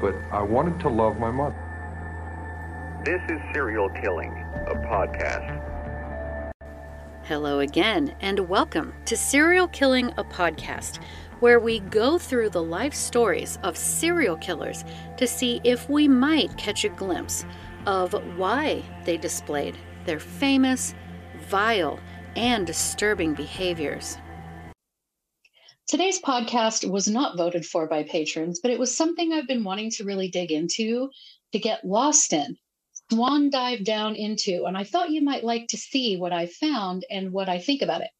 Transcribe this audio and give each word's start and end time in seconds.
but 0.00 0.14
I 0.30 0.42
wanted 0.42 0.78
to 0.80 0.88
love 0.88 1.18
my 1.18 1.30
mother. 1.30 1.56
This 3.04 3.20
is 3.28 3.40
Serial 3.52 3.88
Killing, 3.90 4.32
a 4.68 4.74
podcast. 4.86 5.64
Hello 7.24 7.60
again, 7.60 8.14
and 8.20 8.48
welcome 8.48 8.94
to 9.06 9.16
Serial 9.16 9.66
Killing, 9.68 10.12
a 10.16 10.24
podcast, 10.24 11.02
where 11.40 11.58
we 11.58 11.80
go 11.80 12.16
through 12.16 12.50
the 12.50 12.62
life 12.62 12.94
stories 12.94 13.58
of 13.64 13.76
serial 13.76 14.36
killers 14.36 14.84
to 15.16 15.26
see 15.26 15.60
if 15.64 15.90
we 15.90 16.06
might 16.06 16.56
catch 16.56 16.84
a 16.84 16.88
glimpse 16.90 17.44
of 17.86 18.12
why 18.36 18.82
they 19.04 19.16
displayed 19.16 19.76
their 20.06 20.20
famous, 20.20 20.94
vile, 21.48 21.98
and 22.36 22.66
disturbing 22.66 23.34
behaviors. 23.34 24.16
Today's 25.88 26.20
podcast 26.20 26.86
was 26.86 27.08
not 27.08 27.38
voted 27.38 27.64
for 27.64 27.86
by 27.86 28.02
patrons, 28.02 28.60
but 28.60 28.70
it 28.70 28.78
was 28.78 28.94
something 28.94 29.32
I've 29.32 29.46
been 29.46 29.64
wanting 29.64 29.90
to 29.92 30.04
really 30.04 30.28
dig 30.28 30.52
into, 30.52 31.10
to 31.52 31.58
get 31.58 31.82
lost 31.82 32.34
in, 32.34 32.58
swan 33.10 33.48
dive 33.48 33.84
down 33.84 34.14
into. 34.14 34.66
And 34.66 34.76
I 34.76 34.84
thought 34.84 35.12
you 35.12 35.22
might 35.22 35.44
like 35.44 35.66
to 35.68 35.78
see 35.78 36.18
what 36.18 36.30
I 36.30 36.44
found 36.44 37.06
and 37.10 37.32
what 37.32 37.48
I 37.48 37.58
think 37.58 37.80
about 37.80 38.02
it. 38.02 38.10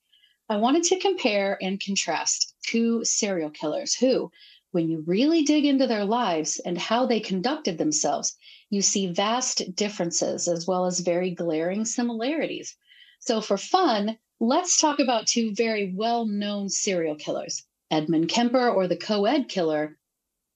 I 0.49 0.57
wanted 0.57 0.85
to 0.85 0.99
compare 0.99 1.59
and 1.63 1.79
contrast 1.79 2.55
two 2.67 3.05
serial 3.05 3.51
killers 3.51 3.95
who, 3.95 4.33
when 4.71 4.89
you 4.89 5.05
really 5.07 5.43
dig 5.43 5.67
into 5.67 5.87
their 5.87 6.07
lives 6.07 6.59
and 6.61 6.79
how 6.79 7.05
they 7.05 7.21
conducted 7.21 7.77
themselves, 7.77 8.35
you 8.71 8.81
see 8.81 9.09
vast 9.09 9.75
differences 9.75 10.49
as 10.49 10.67
well 10.67 10.87
as 10.87 11.01
very 11.01 11.33
glaring 11.33 11.85
similarities. 11.85 12.75
So, 13.21 13.43
for 13.43 13.59
fun, 13.59 14.17
let's 14.41 14.81
talk 14.81 15.01
about 15.01 15.27
two 15.27 15.53
very 15.53 15.93
well 15.93 16.25
known 16.25 16.69
serial 16.69 17.17
killers 17.17 17.65
Edmund 17.91 18.29
Kemper, 18.29 18.69
or 18.69 18.87
the 18.87 18.97
co 18.97 19.25
ed 19.25 19.49
killer, 19.49 19.99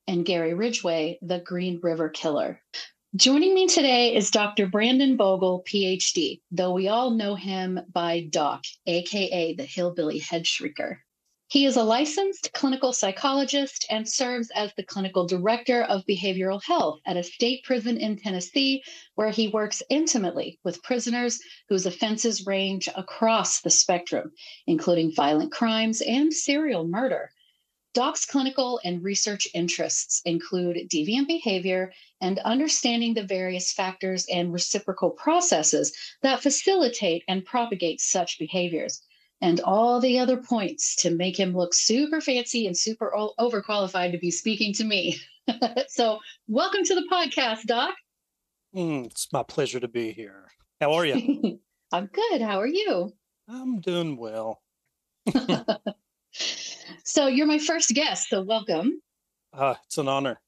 and 0.07 0.25
Gary 0.25 0.55
Ridgway, 0.55 1.19
the 1.23 1.39
Green 1.41 1.81
River 1.83 2.09
killer. 2.09 2.61
Joining 3.15 3.55
me 3.55 3.67
today 3.67 4.15
is 4.15 4.31
Dr. 4.31 4.67
Brandon 4.67 5.17
Bogle, 5.17 5.63
PhD, 5.65 6.41
though 6.51 6.73
we 6.73 6.89
all 6.89 7.11
know 7.11 7.35
him 7.35 7.81
by 7.93 8.27
Doc, 8.31 8.65
aka 8.87 9.55
the 9.55 9.65
Hillbilly 9.65 10.19
Head 10.19 10.45
Shrieker. 10.45 10.97
He 11.53 11.67
is 11.67 11.77
a 11.77 11.83
licensed 11.83 12.51
clinical 12.55 12.95
psychologist 12.95 13.85
and 13.91 14.09
serves 14.09 14.49
as 14.55 14.73
the 14.75 14.83
clinical 14.83 15.27
director 15.27 15.83
of 15.83 16.07
behavioral 16.07 16.63
health 16.63 17.01
at 17.05 17.19
a 17.19 17.23
state 17.23 17.63
prison 17.63 17.99
in 17.99 18.17
Tennessee, 18.17 18.83
where 19.17 19.29
he 19.29 19.49
works 19.49 19.83
intimately 19.91 20.59
with 20.65 20.83
prisoners 20.83 21.39
whose 21.69 21.85
offenses 21.85 22.47
range 22.47 22.89
across 22.97 23.61
the 23.61 23.69
spectrum, 23.69 24.33
including 24.67 25.15
violent 25.15 25.53
crimes 25.53 26.01
and 26.01 26.33
serial 26.33 26.89
murder. 26.89 27.31
Doc's 27.93 28.25
clinical 28.25 28.81
and 28.83 29.05
research 29.05 29.47
interests 29.53 30.23
include 30.25 30.89
deviant 30.89 31.27
behavior 31.27 31.93
and 32.23 32.39
understanding 32.39 33.13
the 33.13 33.25
various 33.25 33.75
factors 33.75 34.25
and 34.33 34.55
reciprocal 34.55 35.11
processes 35.11 35.95
that 36.23 36.41
facilitate 36.43 37.25
and 37.29 37.45
propagate 37.45 38.01
such 38.01 38.39
behaviors 38.39 39.03
and 39.43 39.61
all 39.63 40.01
the 40.01 40.21
other 40.21 40.37
points 40.37 40.95
to 40.95 41.11
make 41.11 41.39
him 41.39 41.53
look 41.53 41.75
super 41.75 42.21
fancy 42.21 42.67
and 42.67 42.79
super 42.79 43.13
overqualified 43.39 44.13
to 44.13 44.19
be 44.19 44.31
speaking 44.31 44.73
to 44.75 44.85
me. 44.85 45.19
so, 45.89 46.21
welcome 46.47 46.85
to 46.85 46.95
the 46.95 47.07
podcast, 47.11 47.65
Doc. 47.65 47.95
Mm, 48.75 49.07
it's 49.07 49.31
my 49.33 49.43
pleasure 49.43 49.81
to 49.81 49.89
be 49.89 50.13
here. 50.13 50.45
How 50.81 50.93
are 50.93 51.05
you? 51.05 51.59
I'm 51.93 52.07
good. 52.07 52.41
How 52.41 52.61
are 52.61 52.69
you? 52.69 53.13
I'm 53.49 53.81
doing 53.81 54.17
well. 54.17 54.63
so, 57.05 57.27
you're 57.27 57.47
my 57.47 57.59
first 57.59 57.91
guest, 57.91 58.29
so 58.29 58.43
welcome. 58.43 59.03
Uh, 59.53 59.75
it's 59.85 59.99
an 59.99 60.07
honor. 60.07 60.41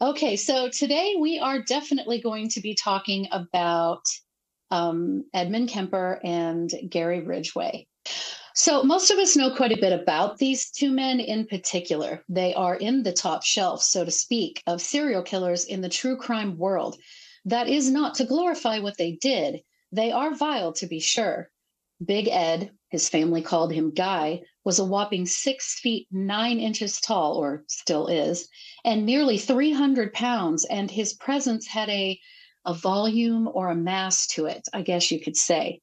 Okay, 0.00 0.34
so 0.34 0.68
today 0.68 1.14
we 1.18 1.38
are 1.38 1.62
definitely 1.62 2.20
going 2.20 2.48
to 2.48 2.60
be 2.60 2.74
talking 2.74 3.28
about 3.30 4.02
um, 4.72 5.24
Edmund 5.34 5.68
Kemper 5.68 6.18
and 6.24 6.72
Gary 6.88 7.20
Ridgway. 7.20 7.86
So, 8.54 8.82
most 8.82 9.10
of 9.10 9.18
us 9.18 9.36
know 9.36 9.54
quite 9.54 9.72
a 9.72 9.80
bit 9.80 9.92
about 9.92 10.38
these 10.38 10.70
two 10.70 10.90
men 10.90 11.20
in 11.20 11.46
particular. 11.46 12.24
They 12.28 12.54
are 12.54 12.74
in 12.74 13.02
the 13.02 13.12
top 13.12 13.44
shelf, 13.44 13.82
so 13.82 14.04
to 14.04 14.10
speak, 14.10 14.62
of 14.66 14.80
serial 14.80 15.22
killers 15.22 15.64
in 15.64 15.82
the 15.82 15.88
true 15.88 16.16
crime 16.16 16.56
world. 16.56 16.96
That 17.44 17.68
is 17.68 17.90
not 17.90 18.14
to 18.16 18.24
glorify 18.24 18.78
what 18.78 18.96
they 18.96 19.12
did. 19.12 19.60
They 19.92 20.10
are 20.10 20.34
vile, 20.34 20.72
to 20.74 20.86
be 20.86 21.00
sure. 21.00 21.50
Big 22.04 22.28
Ed, 22.28 22.70
his 22.90 23.08
family 23.08 23.42
called 23.42 23.72
him 23.72 23.90
Guy, 23.90 24.40
was 24.64 24.78
a 24.78 24.84
whopping 24.84 25.26
six 25.26 25.78
feet 25.80 26.06
nine 26.10 26.58
inches 26.60 26.98
tall, 27.00 27.36
or 27.36 27.64
still 27.68 28.06
is, 28.06 28.48
and 28.84 29.04
nearly 29.04 29.36
300 29.36 30.12
pounds, 30.14 30.64
and 30.64 30.90
his 30.90 31.12
presence 31.12 31.66
had 31.66 31.88
a 31.90 32.18
a 32.64 32.74
volume 32.74 33.48
or 33.52 33.68
a 33.68 33.74
mass 33.74 34.26
to 34.28 34.46
it, 34.46 34.68
I 34.72 34.82
guess 34.82 35.10
you 35.10 35.20
could 35.20 35.36
say. 35.36 35.80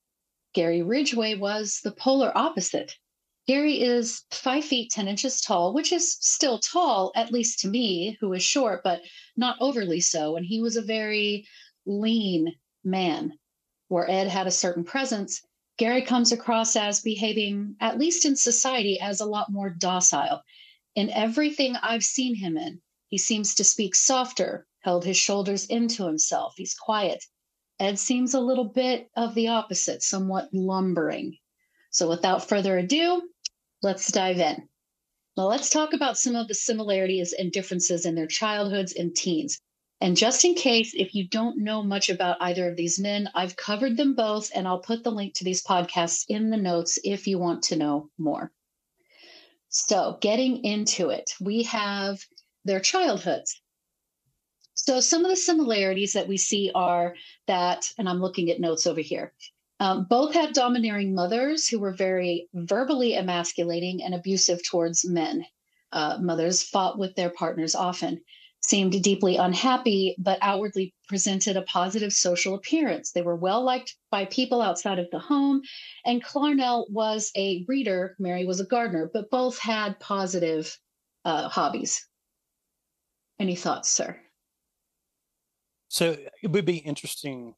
Gary 0.54 0.82
Ridgway 0.82 1.36
was 1.36 1.80
the 1.84 1.92
polar 1.92 2.36
opposite. 2.38 2.96
Gary 3.48 3.82
is 3.82 4.24
five 4.32 4.64
feet 4.64 4.92
10 4.92 5.08
inches 5.08 5.42
tall, 5.42 5.74
which 5.74 5.92
is 5.92 6.18
still 6.22 6.60
tall, 6.60 7.12
at 7.16 7.32
least 7.32 7.60
to 7.60 7.68
me, 7.68 8.18
who 8.20 8.32
is 8.34 8.44
short, 8.44 8.82
but 8.84 9.02
not 9.36 9.58
overly 9.60 10.00
so. 10.00 10.36
And 10.36 10.46
he 10.46 10.62
was 10.62 10.76
a 10.76 10.82
very 10.82 11.48
lean 11.86 12.56
man. 12.84 13.38
Where 13.88 14.10
Ed 14.10 14.28
had 14.28 14.48
a 14.48 14.52
certain 14.52 14.84
presence, 14.84 15.42
Gary 15.78 16.02
comes 16.02 16.32
across 16.32 16.76
as 16.76 17.02
behaving, 17.02 17.76
at 17.80 17.98
least 17.98 18.26
in 18.26 18.36
society, 18.36 19.00
as 19.00 19.20
a 19.20 19.26
lot 19.26 19.52
more 19.52 19.70
docile. 19.70 20.44
In 20.94 21.10
everything 21.10 21.76
I've 21.78 22.04
seen 22.04 22.36
him 22.36 22.58
in, 22.58 22.82
he 23.08 23.18
seems 23.18 23.56
to 23.56 23.64
speak 23.64 23.96
softer, 23.96 24.68
held 24.82 25.06
his 25.06 25.18
shoulders 25.18 25.66
into 25.66 26.06
himself. 26.06 26.54
He's 26.58 26.74
quiet. 26.74 27.24
Ed 27.80 27.98
seems 27.98 28.34
a 28.34 28.40
little 28.40 28.66
bit 28.66 29.10
of 29.16 29.36
the 29.36 29.48
opposite, 29.48 30.04
somewhat 30.04 30.50
lumbering. 30.54 31.38
So 31.92 32.10
without 32.10 32.48
further 32.48 32.78
ado, 32.78 33.30
let's 33.82 34.12
dive 34.12 34.40
in. 34.40 34.70
Now, 35.38 35.48
let's 35.48 35.70
talk 35.70 35.94
about 35.94 36.18
some 36.18 36.36
of 36.36 36.48
the 36.50 36.54
similarities 36.54 37.32
and 37.32 37.52
differences 37.52 38.06
in 38.06 38.16
their 38.16 38.28
childhoods 38.28 38.94
and 38.94 39.16
teens. 39.16 39.62
And 40.02 40.18
just 40.18 40.44
in 40.44 40.56
case, 40.56 40.94
if 40.94 41.14
you 41.16 41.28
don't 41.28 41.64
know 41.64 41.84
much 41.84 42.10
about 42.10 42.42
either 42.42 42.70
of 42.70 42.76
these 42.76 43.00
men, 43.00 43.30
I've 43.34 43.56
covered 43.56 43.98
them 43.98 44.16
both, 44.16 44.50
and 44.54 44.68
I'll 44.68 44.80
put 44.80 45.04
the 45.04 45.12
link 45.12 45.34
to 45.36 45.44
these 45.44 45.64
podcasts 45.64 46.26
in 46.28 46.50
the 46.50 46.58
notes 46.58 47.00
if 47.04 47.28
you 47.28 47.38
want 47.38 47.64
to 47.64 47.76
know 47.76 48.10
more. 48.18 48.52
So, 49.70 50.18
getting 50.20 50.64
into 50.64 51.10
it, 51.10 51.34
we 51.40 51.64
have 51.64 52.26
their 52.66 52.80
childhoods. 52.80 53.62
So 54.82 55.02
some 55.02 55.26
of 55.26 55.30
the 55.30 55.36
similarities 55.36 56.14
that 56.14 56.30
we 56.30 56.38
see 56.38 56.72
are 56.74 57.14
that, 57.48 57.92
and 57.98 58.08
I'm 58.08 58.22
looking 58.22 58.50
at 58.50 58.62
notes 58.62 58.88
over 58.88 59.02
here. 59.02 59.34
Um, 59.82 60.06
both 60.10 60.34
had 60.34 60.54
domineering 60.54 61.14
mothers 61.14 61.68
who 61.68 61.80
were 61.80 61.92
very 61.92 62.48
verbally 62.54 63.14
emasculating 63.14 64.02
and 64.02 64.16
abusive 64.16 64.64
towards 64.66 65.06
men. 65.06 65.46
Uh, 65.92 66.18
mothers 66.22 66.64
fought 66.64 66.98
with 66.98 67.14
their 67.16 67.30
partners 67.30 67.76
often, 67.76 68.22
seemed 68.62 69.04
deeply 69.04 69.36
unhappy, 69.36 70.16
but 70.18 70.40
outwardly 70.42 70.94
presented 71.10 71.58
a 71.58 71.64
positive 71.64 72.14
social 72.14 72.56
appearance. 72.56 73.12
They 73.12 73.22
were 73.22 73.36
well 73.36 73.62
liked 73.62 73.98
by 74.10 74.26
people 74.26 74.62
outside 74.62 74.98
of 74.98 75.12
the 75.12 75.20
home, 75.20 75.62
and 76.06 76.24
Clarnell 76.24 76.90
was 76.90 77.32
a 77.36 77.66
reader, 77.68 78.16
Mary 78.18 78.46
was 78.46 78.62
a 78.62 78.66
gardener, 78.66 79.12
but 79.14 79.30
both 79.30 79.60
had 79.60 80.00
positive 80.00 80.80
uh, 81.26 81.50
hobbies. 81.50 82.08
Any 83.40 83.56
thoughts, 83.56 83.90
sir? 83.90 84.18
So 85.90 86.16
it 86.42 86.52
would 86.52 86.66
be 86.66 86.78
interesting 86.78 87.56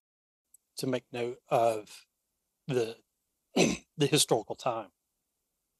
to 0.78 0.88
make 0.88 1.04
note 1.12 1.38
of 1.50 2.06
the 2.68 2.95
the 3.56 4.07
historical 4.07 4.56
time, 4.56 4.88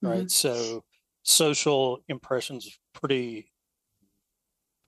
right? 0.01 0.19
Mm-hmm. 0.19 0.27
So 0.27 0.83
social 1.24 2.03
impressions 2.07 2.77
pretty 2.94 3.51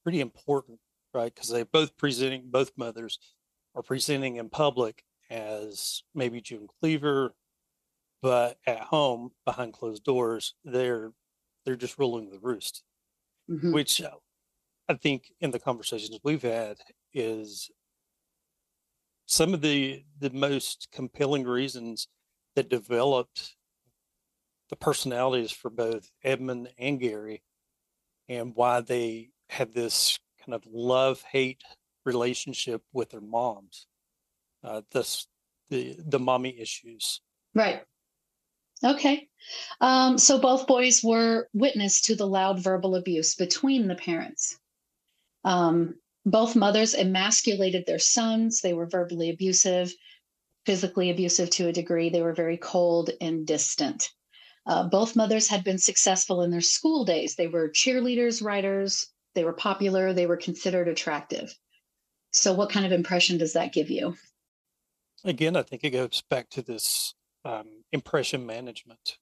pretty 0.03 0.19
important, 0.19 0.79
right? 1.13 1.33
Because 1.33 1.49
they're 1.49 1.65
both 1.65 1.97
presenting 1.97 2.43
both 2.45 2.71
mothers 2.77 3.17
are 3.75 3.81
presenting 3.81 4.35
in 4.35 4.49
public 4.49 5.03
as 5.29 6.03
maybe 6.13 6.41
June 6.41 6.67
Cleaver, 6.79 7.33
but 8.21 8.57
at 8.67 8.81
home 8.81 9.31
behind 9.45 9.73
closed 9.73 10.03
doors, 10.03 10.53
they're 10.65 11.13
they're 11.65 11.77
just 11.77 11.97
ruling 11.97 12.29
the 12.29 12.39
roost, 12.39 12.83
mm-hmm. 13.49 13.71
which 13.71 14.01
I 14.89 14.93
think 14.95 15.31
in 15.39 15.51
the 15.51 15.59
conversations 15.59 16.19
we've 16.23 16.41
had 16.41 16.75
is 17.13 17.69
some 19.25 19.53
of 19.53 19.61
the 19.61 20.03
the 20.19 20.29
most 20.31 20.87
compelling 20.91 21.43
reasons 21.43 22.07
that 22.55 22.69
developed 22.69 23.55
the 24.69 24.75
personalities 24.75 25.51
for 25.51 25.69
both 25.69 26.09
Edmund 26.23 26.69
and 26.77 26.99
Gary 26.99 27.43
and 28.29 28.55
why 28.55 28.81
they 28.81 29.29
had 29.49 29.73
this 29.73 30.19
kind 30.39 30.53
of 30.53 30.63
love 30.65 31.21
hate 31.31 31.61
relationship 32.05 32.81
with 32.91 33.11
their 33.11 33.21
moms. 33.21 33.87
Uh, 34.63 34.81
this 34.91 35.27
the 35.69 35.95
the 36.05 36.19
mommy 36.19 36.59
issues. 36.59 37.21
Right. 37.55 37.83
Okay. 38.83 39.27
Um, 39.81 40.17
so 40.17 40.39
both 40.39 40.67
boys 40.67 41.03
were 41.03 41.47
witness 41.53 42.01
to 42.01 42.15
the 42.15 42.27
loud 42.27 42.59
verbal 42.59 42.95
abuse 42.95 43.35
between 43.35 43.87
the 43.87 43.95
parents. 43.95 44.57
Um, 45.45 45.95
both 46.25 46.55
mothers 46.55 46.93
emasculated 46.93 47.85
their 47.85 47.99
sons. 47.99 48.61
They 48.61 48.73
were 48.73 48.85
verbally 48.85 49.29
abusive, 49.29 49.93
physically 50.65 51.09
abusive 51.09 51.49
to 51.51 51.67
a 51.67 51.73
degree. 51.73 52.09
They 52.09 52.21
were 52.21 52.33
very 52.33 52.57
cold 52.57 53.09
and 53.19 53.45
distant. 53.45 54.09
Uh, 54.65 54.87
both 54.87 55.15
mothers 55.15 55.49
had 55.49 55.63
been 55.63 55.77
successful 55.77 56.41
in 56.41 56.51
their 56.51 56.61
school 56.61 57.03
days. 57.03 57.35
They 57.35 57.47
were 57.47 57.69
cheerleaders, 57.69 58.41
writers, 58.41 59.07
they 59.35 59.43
were 59.43 59.53
popular, 59.53 60.13
they 60.13 60.27
were 60.27 60.37
considered 60.37 60.87
attractive. 60.87 61.53
So, 62.31 62.53
what 62.53 62.69
kind 62.69 62.85
of 62.85 62.91
impression 62.91 63.37
does 63.37 63.53
that 63.53 63.73
give 63.73 63.89
you? 63.89 64.15
Again, 65.25 65.55
I 65.55 65.63
think 65.63 65.83
it 65.83 65.91
goes 65.91 66.21
back 66.29 66.49
to 66.51 66.61
this 66.61 67.13
um, 67.45 67.83
impression 67.91 68.45
management 68.45 69.17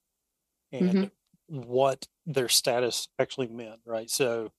and 0.70 1.10
Mm-hmm. 1.48 1.58
what 1.68 2.06
their 2.26 2.48
status 2.48 3.08
actually 3.18 3.48
meant, 3.48 3.80
right? 3.84 4.08
So, 4.10 4.52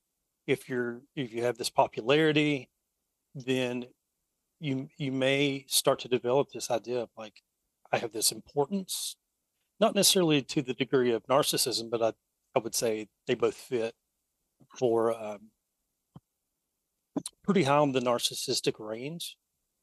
if 0.47 0.69
you're 0.69 1.01
if 1.15 1.33
you 1.33 1.43
have 1.43 1.57
this 1.57 1.69
popularity, 1.69 2.69
then 3.35 3.85
you 4.59 4.89
you 4.97 5.11
may 5.11 5.65
start 5.67 5.99
to 5.99 6.07
develop 6.07 6.49
this 6.51 6.71
idea 6.71 7.01
of 7.01 7.09
like, 7.17 7.41
I 7.91 7.97
have 7.97 8.11
this 8.11 8.31
importance, 8.31 9.15
not 9.79 9.95
necessarily 9.95 10.41
to 10.43 10.61
the 10.61 10.73
degree 10.73 11.11
of 11.11 11.23
narcissism, 11.27 11.89
but 11.89 12.01
I 12.01 12.13
I 12.55 12.59
would 12.59 12.75
say 12.75 13.07
they 13.27 13.35
both 13.35 13.55
fit 13.55 13.95
for 14.77 15.13
um, 15.13 15.51
pretty 17.43 17.63
high 17.63 17.77
on 17.77 17.91
the 17.91 17.99
narcissistic 17.99 18.75
range. 18.79 19.37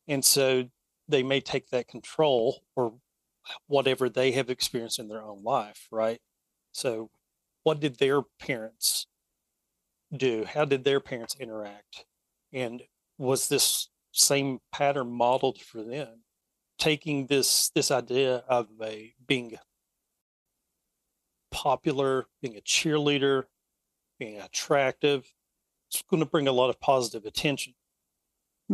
And 0.09 0.25
so 0.25 0.65
they 1.09 1.23
may 1.23 1.41
take 1.41 1.71
that 1.71 1.89
control 1.89 2.62
or 2.77 2.95
whatever 3.67 4.09
they 4.09 4.33
have 4.33 4.51
experienced 4.51 4.99
in 4.99 5.09
their 5.09 5.23
own 5.23 5.43
life, 5.43 5.89
right? 5.91 6.21
So, 6.73 7.11
what 7.62 7.81
did 7.81 7.99
their 7.99 8.23
parents 8.39 9.07
do? 10.17 10.45
How 10.45 10.65
did 10.65 10.85
their 10.85 11.01
parents 11.01 11.37
interact? 11.39 12.07
And 12.53 12.83
was 13.19 13.49
this 13.49 13.89
same 14.12 14.61
pattern 14.73 15.11
modeled 15.12 15.61
for 15.61 15.83
them? 15.83 16.25
Taking 16.79 17.27
this 17.29 17.71
this 17.71 17.91
idea 17.91 18.39
of 18.49 18.69
a 18.83 19.15
being 19.27 19.57
popular, 21.51 22.27
being 22.41 22.57
a 22.57 22.61
cheerleader, 22.61 23.45
being 24.19 24.41
attractive, 24.41 25.33
it's 25.91 26.03
going 26.03 26.23
to 26.23 26.31
bring 26.31 26.49
a 26.49 26.53
lot 26.53 26.71
of 26.71 26.81
positive 26.81 27.27
attention. 27.27 27.75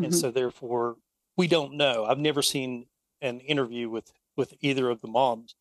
And 0.03 0.13
Mhm. 0.13 0.15
so 0.15 0.31
therefore 0.31 0.97
we 1.37 1.47
don't 1.49 1.75
know. 1.75 2.05
I've 2.05 2.19
never 2.19 2.43
seen 2.43 2.89
an 3.21 3.41
interview 3.41 3.89
with 3.91 4.13
with 4.37 4.55
either 4.61 4.91
of 4.91 5.01
the 5.01 5.09
moms, 5.09 5.55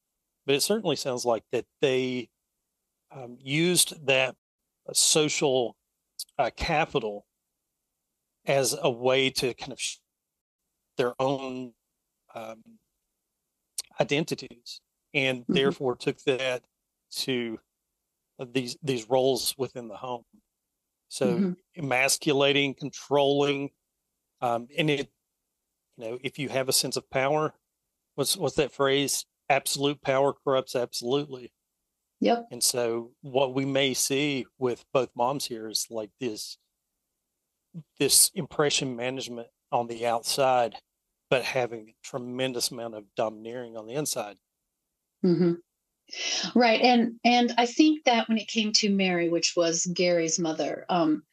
but 0.45 0.56
it 0.56 0.62
certainly 0.62 0.95
sounds 0.98 1.25
like 1.25 1.45
that 1.51 1.66
they 1.81 2.30
um, 3.12 3.38
used 3.42 4.06
that 4.07 4.38
social 4.93 5.77
uh, 6.37 6.51
capital 6.55 7.27
as 8.45 8.75
a 8.79 8.89
way 8.89 9.29
to 9.29 9.53
kind 9.53 9.71
of 9.73 9.79
sh- 9.81 9.97
their 10.97 11.15
own 11.21 11.75
um, 12.35 12.79
identities, 13.99 14.81
and 15.13 15.45
Mhm. 15.47 15.51
therefore 15.53 15.95
took 15.95 16.17
that 16.23 16.65
to 17.11 17.59
these 18.39 18.77
these 18.83 19.09
roles 19.09 19.55
within 19.57 19.89
the 19.89 19.97
home. 19.97 20.25
So 21.09 21.45
Mhm. 21.45 21.55
emasculating, 21.75 22.75
controlling, 22.75 23.71
um, 24.41 24.67
and 24.77 24.89
it, 24.91 25.11
you 25.97 26.05
know, 26.05 26.19
if 26.23 26.39
you 26.39 26.49
have 26.49 26.69
a 26.69 26.73
sense 26.73 26.97
of 26.97 27.09
power, 27.11 27.55
what's 28.15 28.38
what's 28.38 28.57
that 28.57 28.73
phrase? 28.73 29.25
Absolute 29.49 30.01
power 30.01 30.33
corrupts 30.33 30.75
absolutely. 30.75 31.53
Yep. 32.21 32.47
And 32.51 32.63
so 32.63 33.12
what 33.21 33.53
we 33.53 33.65
may 33.65 33.94
see 33.94 34.45
with 34.57 34.85
both 34.94 35.09
moms 35.15 35.45
here 35.45 35.67
is 35.69 35.88
like 35.89 36.12
this 36.19 36.57
this 38.00 38.31
impression 38.35 38.95
management 38.95 39.47
on 39.71 39.88
the 39.88 40.06
outside, 40.06 40.75
but 41.29 41.44
having 41.44 41.89
a 41.89 41.95
tremendous 42.03 42.71
amount 42.71 42.95
of 42.95 43.03
domineering 43.15 43.75
on 43.77 43.88
the 43.88 43.94
inside. 43.94 44.38
hmm 45.21 45.53
Right, 46.53 46.81
and 46.81 47.19
and 47.23 47.53
I 47.57 47.65
think 47.65 48.03
that 48.06 48.29
when 48.29 48.38
it 48.38 48.47
came 48.47 48.71
to 48.73 48.89
Mary, 48.89 49.27
which 49.29 49.53
was 49.56 49.85
Gary's 49.88 50.38
mother, 50.38 50.85
um, 50.88 51.23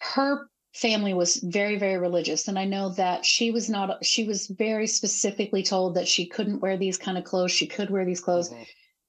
her 0.00 0.48
family 0.74 1.14
was 1.14 1.36
very 1.36 1.76
very 1.78 1.98
religious, 1.98 2.48
and 2.48 2.58
I 2.58 2.64
know 2.64 2.90
that 2.90 3.24
she 3.24 3.50
was 3.52 3.70
not. 3.70 4.04
She 4.04 4.24
was 4.24 4.48
very 4.48 4.86
specifically 4.88 5.62
told 5.62 5.94
that 5.94 6.08
she 6.08 6.26
couldn't 6.26 6.60
wear 6.60 6.76
these 6.76 6.98
kind 6.98 7.18
of 7.18 7.24
clothes. 7.24 7.52
She 7.52 7.66
could 7.66 7.90
wear 7.90 8.04
these 8.04 8.20
clothes. 8.20 8.50
Mhm. 8.50 8.66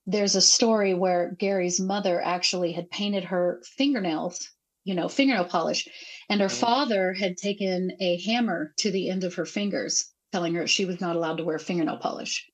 There's 0.08 0.36
a 0.36 0.42
story 0.42 0.96
where 0.96 1.36
Gary's 1.38 1.80
mother 1.80 2.20
actually 2.20 2.72
had 2.72 2.90
painted 2.90 3.26
her 3.26 3.62
fingernails, 3.64 4.50
you 4.86 4.96
know, 4.96 5.08
fingernail 5.08 5.46
polish, 5.46 5.88
and 6.30 6.42
her 6.42 6.50
Mhm. 6.50 6.50
father 6.50 7.14
had 7.14 7.38
taken 7.38 7.96
a 8.00 8.20
hammer 8.22 8.74
to 8.78 8.90
the 8.90 9.08
end 9.12 9.24
of 9.24 9.36
her 9.36 9.46
fingers, 9.46 10.12
telling 10.32 10.56
her 10.56 10.66
she 10.66 10.86
was 10.86 11.00
not 11.00 11.16
allowed 11.16 11.38
to 11.38 11.44
wear 11.44 11.60
fingernail 11.60 11.98
polish. 11.98 12.50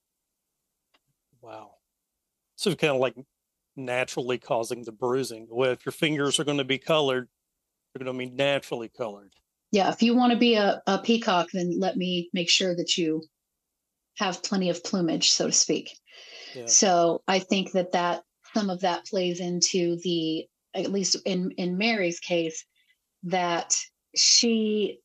Wow. 1.42 1.78
So 2.58 2.76
kind 2.76 2.94
of 2.96 3.02
like 3.02 3.16
naturally 3.76 4.40
causing 4.40 4.84
the 4.84 4.92
bruising. 4.92 5.48
Well, 5.50 5.72
if 5.72 5.86
your 5.86 5.94
fingers 5.94 6.40
are 6.40 6.44
going 6.46 6.60
to 6.60 6.66
be 6.66 6.80
colored, 6.80 7.30
they're 7.94 8.04
going 8.06 8.18
to 8.18 8.26
be 8.26 8.32
naturally 8.32 8.90
colored. 8.90 9.36
yeah, 9.72 9.90
if 9.92 10.04
you 10.04 10.16
want 10.16 10.32
to 10.34 10.38
be 10.40 10.56
a, 10.56 10.82
a 10.88 11.00
peacock, 11.00 11.50
then 11.52 11.80
let 11.80 11.98
me 11.98 12.30
make 12.34 12.50
sure 12.50 12.76
that 12.76 12.98
you 12.98 13.24
have 14.18 14.44
plenty 14.44 14.70
of 14.70 14.84
plumage, 14.84 15.32
so 15.32 15.48
to 15.48 15.54
speak. 15.54 15.90
Yeah. 16.54 16.66
So 16.68 17.22
I 17.28 17.40
think 17.40 17.72
that 17.72 17.92
that 17.94 18.24
some 18.54 18.70
of 18.70 18.82
that 18.82 19.06
plays 19.06 19.40
into 19.40 19.98
the, 19.98 20.48
at 20.74 20.92
least 20.92 21.18
in 21.26 21.52
in 21.52 21.78
Mary's 21.78 22.20
case, 22.20 22.66
that 23.24 23.76
she 24.16 25.00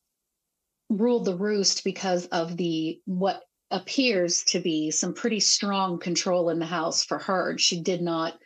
ruled 0.89 1.25
the 1.25 1.35
roost 1.35 1.83
because 1.83 2.25
of 2.27 2.57
the 2.57 2.99
what 3.05 3.43
appears 3.71 4.43
to 4.43 4.59
be 4.59 4.89
some 4.89 5.13
pretty 5.13 5.39
strong 5.39 5.99
control 5.99 6.49
in 6.49 6.59
the 6.59 6.65
house 6.65 7.03
for 7.03 7.19
her. 7.19 7.57
She 7.57 7.81
did 7.81 8.01
not. 8.01 8.37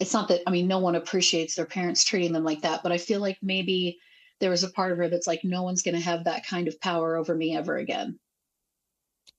It's 0.00 0.12
not 0.12 0.28
that 0.28 0.42
I 0.46 0.50
mean, 0.50 0.68
no 0.68 0.78
one 0.78 0.94
appreciates 0.94 1.54
their 1.54 1.66
parents 1.66 2.04
treating 2.04 2.32
them 2.32 2.44
like 2.44 2.62
that, 2.62 2.82
but 2.82 2.92
I 2.92 2.98
feel 2.98 3.20
like 3.20 3.38
maybe 3.42 3.98
there 4.40 4.50
was 4.50 4.62
a 4.62 4.70
part 4.70 4.92
of 4.92 4.98
her 4.98 5.08
that's 5.08 5.26
like, 5.26 5.42
no 5.42 5.64
one's 5.64 5.82
going 5.82 5.96
to 5.96 6.00
have 6.00 6.24
that 6.24 6.46
kind 6.46 6.68
of 6.68 6.80
power 6.80 7.16
over 7.16 7.34
me 7.34 7.56
ever 7.56 7.76
again. 7.76 8.18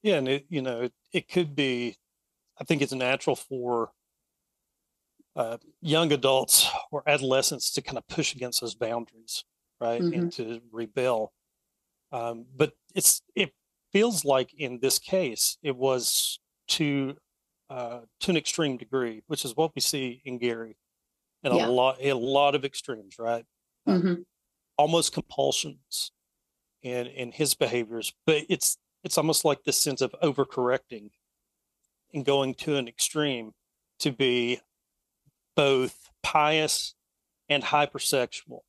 Yeah, 0.01 0.15
and 0.15 0.27
it 0.27 0.45
you 0.49 0.61
know 0.61 0.81
it, 0.81 0.93
it 1.11 1.27
could 1.27 1.55
be. 1.55 1.97
I 2.59 2.63
think 2.63 2.81
it's 2.81 2.93
natural 2.93 3.35
for 3.35 3.91
uh, 5.35 5.57
young 5.81 6.11
adults 6.11 6.67
or 6.91 7.03
adolescents 7.07 7.71
to 7.71 7.81
kind 7.81 7.97
of 7.97 8.07
push 8.07 8.35
against 8.35 8.61
those 8.61 8.75
boundaries, 8.75 9.45
right, 9.79 10.05
and 10.11 10.31
to 10.33 10.61
rebel. 10.71 11.33
Um, 12.11 12.45
but 12.55 12.73
it's 12.95 13.21
it 13.35 13.53
feels 13.91 14.25
like 14.25 14.53
in 14.53 14.79
this 14.79 14.99
case 14.99 15.57
it 15.63 15.75
was 15.75 16.39
to 16.69 17.17
uh, 17.69 18.01
to 18.21 18.31
an 18.31 18.37
extreme 18.37 18.77
degree, 18.77 19.23
which 19.27 19.45
is 19.45 19.55
what 19.55 19.73
we 19.75 19.81
see 19.81 20.21
in 20.25 20.39
Gary, 20.39 20.77
and 21.43 21.53
Yeah. 21.53 21.67
a 21.67 21.71
lot 21.71 21.97
a 22.01 22.13
lot 22.13 22.55
of 22.55 22.65
extremes, 22.65 23.19
right? 23.19 23.45
Mhm. 23.87 24.25
almost 24.77 25.13
compulsions 25.13 26.11
in 26.83 27.07
in 27.07 27.31
his 27.31 27.55
behaviors 27.55 28.13
but 28.25 28.45
it's 28.49 28.77
it's 29.03 29.17
almost 29.17 29.45
like 29.45 29.63
this 29.63 29.77
sense 29.77 30.01
of 30.01 30.15
overcorrecting 30.23 31.11
and 32.13 32.25
going 32.25 32.53
to 32.55 32.75
an 32.75 32.87
extreme 32.87 33.53
to 33.99 34.11
be 34.11 34.59
both 35.55 36.09
pious 36.23 36.95
and 37.49 37.63
hypersexual 37.63 38.61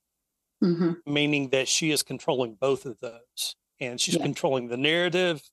Mhm. 0.63 1.01
meaning 1.07 1.51
that 1.51 1.69
she 1.69 1.91
is 1.91 2.03
controlling 2.03 2.55
both 2.55 2.85
of 2.87 2.99
those 3.01 3.57
and 3.79 4.01
she's 4.01 4.17
Yeah. 4.17 4.23
controlling 4.23 4.69
the 4.69 4.77
narrative 4.77 5.51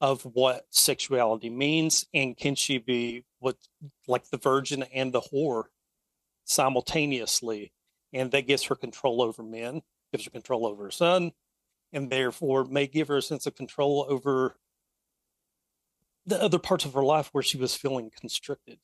of 0.00 0.22
what 0.24 0.66
sexuality 0.74 1.50
means 1.50 2.06
and 2.14 2.36
can 2.36 2.54
she 2.54 2.78
be 2.78 3.24
what 3.38 3.56
like 4.06 4.24
the 4.30 4.36
virgin 4.36 4.82
and 4.84 5.12
the 5.12 5.20
whore 5.20 5.64
simultaneously 6.44 7.72
and 8.12 8.30
that 8.32 8.46
gives 8.46 8.64
her 8.64 8.74
control 8.74 9.20
over 9.22 9.42
men 9.42 9.82
gives 10.12 10.24
her 10.24 10.30
control 10.30 10.66
over 10.66 10.84
her 10.84 10.90
son 10.90 11.32
and 11.92 12.10
therefore 12.10 12.64
may 12.64 12.86
give 12.86 13.08
her 13.08 13.18
a 13.18 13.22
sense 13.22 13.46
of 13.46 13.54
control 13.54 14.06
over 14.08 14.58
the 16.28 16.42
other 16.42 16.58
parts 16.58 16.84
of 16.84 16.94
her 16.94 17.04
life 17.04 17.28
where 17.32 17.42
she 17.42 17.56
was 17.58 17.74
feeling 17.74 18.10
constricted 18.18 18.78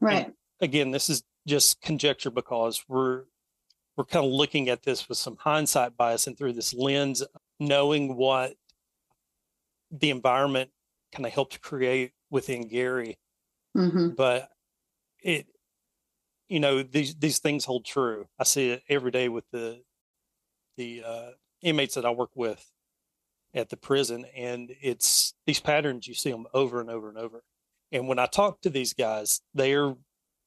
Right. 0.00 0.32
again 0.60 0.90
this 0.90 1.08
is 1.08 1.22
just 1.46 1.80
conjecture 1.80 2.30
because 2.30 2.84
we're 2.88 3.24
we're 3.96 4.04
kind 4.04 4.24
of 4.24 4.30
looking 4.30 4.68
at 4.68 4.84
this 4.84 5.08
with 5.08 5.18
some 5.18 5.36
hindsight 5.36 5.96
bias 5.96 6.28
and 6.28 6.38
through 6.38 6.52
this 6.52 6.72
lens, 6.72 7.24
knowing 7.58 8.16
what 8.16 8.54
the 9.90 10.10
environment 10.10 10.70
kind 11.12 11.26
of 11.26 11.32
helped 11.32 11.60
create 11.60 12.12
within 12.30 12.68
Gary. 12.68 13.18
hmm 13.74 14.10
But 14.10 14.50
it, 15.20 15.48
you 16.48 16.60
know, 16.60 16.84
these 16.84 17.16
these 17.16 17.40
things 17.40 17.64
hold 17.64 17.84
true. 17.84 18.28
I 18.38 18.44
see 18.44 18.70
it 18.70 18.82
every 18.88 19.10
day 19.10 19.28
with 19.28 19.44
the 19.50 19.82
the 20.76 21.02
uh, 21.04 21.30
inmates 21.60 21.96
that 21.96 22.06
I 22.06 22.10
work 22.10 22.30
with 22.36 22.64
at 23.54 23.70
the 23.70 23.76
prison, 23.76 24.24
and 24.36 24.74
it's 24.80 25.34
these 25.46 25.60
patterns 25.60 26.06
you 26.06 26.14
see 26.14 26.30
them 26.30 26.46
over 26.52 26.80
and 26.80 26.90
over 26.90 27.08
and 27.08 27.18
over. 27.18 27.42
And 27.92 28.06
when 28.08 28.18
I 28.18 28.26
talk 28.26 28.60
to 28.62 28.70
these 28.70 28.92
guys, 28.92 29.40
they're 29.54 29.94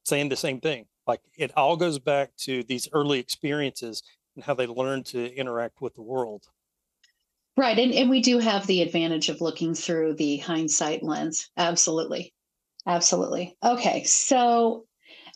saying 0.04 0.28
the 0.28 0.36
same 0.36 0.60
thing. 0.60 0.86
Like 1.06 1.20
it 1.36 1.52
all 1.56 1.76
goes 1.76 1.98
back 1.98 2.30
to 2.42 2.62
these 2.64 2.88
early 2.92 3.18
experiences 3.18 4.02
and 4.36 4.44
how 4.44 4.54
they 4.54 4.66
learn 4.66 5.02
to 5.04 5.34
interact 5.34 5.80
with 5.80 5.94
the 5.94 6.02
world. 6.02 6.44
Right. 7.56 7.78
And, 7.78 7.92
and 7.92 8.08
we 8.08 8.20
do 8.20 8.38
have 8.38 8.66
the 8.66 8.82
advantage 8.82 9.28
of 9.28 9.40
looking 9.40 9.74
through 9.74 10.14
the 10.14 10.38
hindsight 10.38 11.02
lens. 11.02 11.50
Absolutely. 11.56 12.32
Absolutely. 12.86 13.56
Okay. 13.62 14.04
So, 14.04 14.86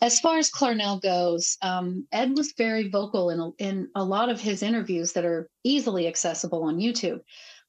as 0.01 0.19
far 0.19 0.37
as 0.37 0.51
Clarnell 0.51 1.01
goes, 1.01 1.57
um, 1.61 2.07
Ed 2.11 2.37
was 2.37 2.53
very 2.55 2.87
vocal 2.87 3.31
in 3.31 3.39
a, 3.39 3.49
in 3.57 3.89
a 3.95 4.03
lot 4.03 4.29
of 4.29 4.39
his 4.39 4.61
interviews 4.61 5.13
that 5.13 5.25
are 5.25 5.49
easily 5.63 6.07
accessible 6.07 6.63
on 6.63 6.77
YouTube, 6.77 7.19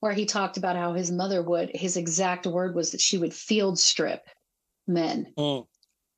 where 0.01 0.13
he 0.13 0.27
talked 0.27 0.57
about 0.57 0.77
how 0.77 0.93
his 0.93 1.11
mother 1.11 1.43
would, 1.43 1.71
his 1.75 1.97
exact 1.97 2.47
word 2.47 2.75
was 2.75 2.93
that 2.93 3.01
she 3.01 3.19
would 3.19 3.35
field 3.35 3.79
strip 3.79 4.23
men. 4.87 5.33
Mm, 5.37 5.67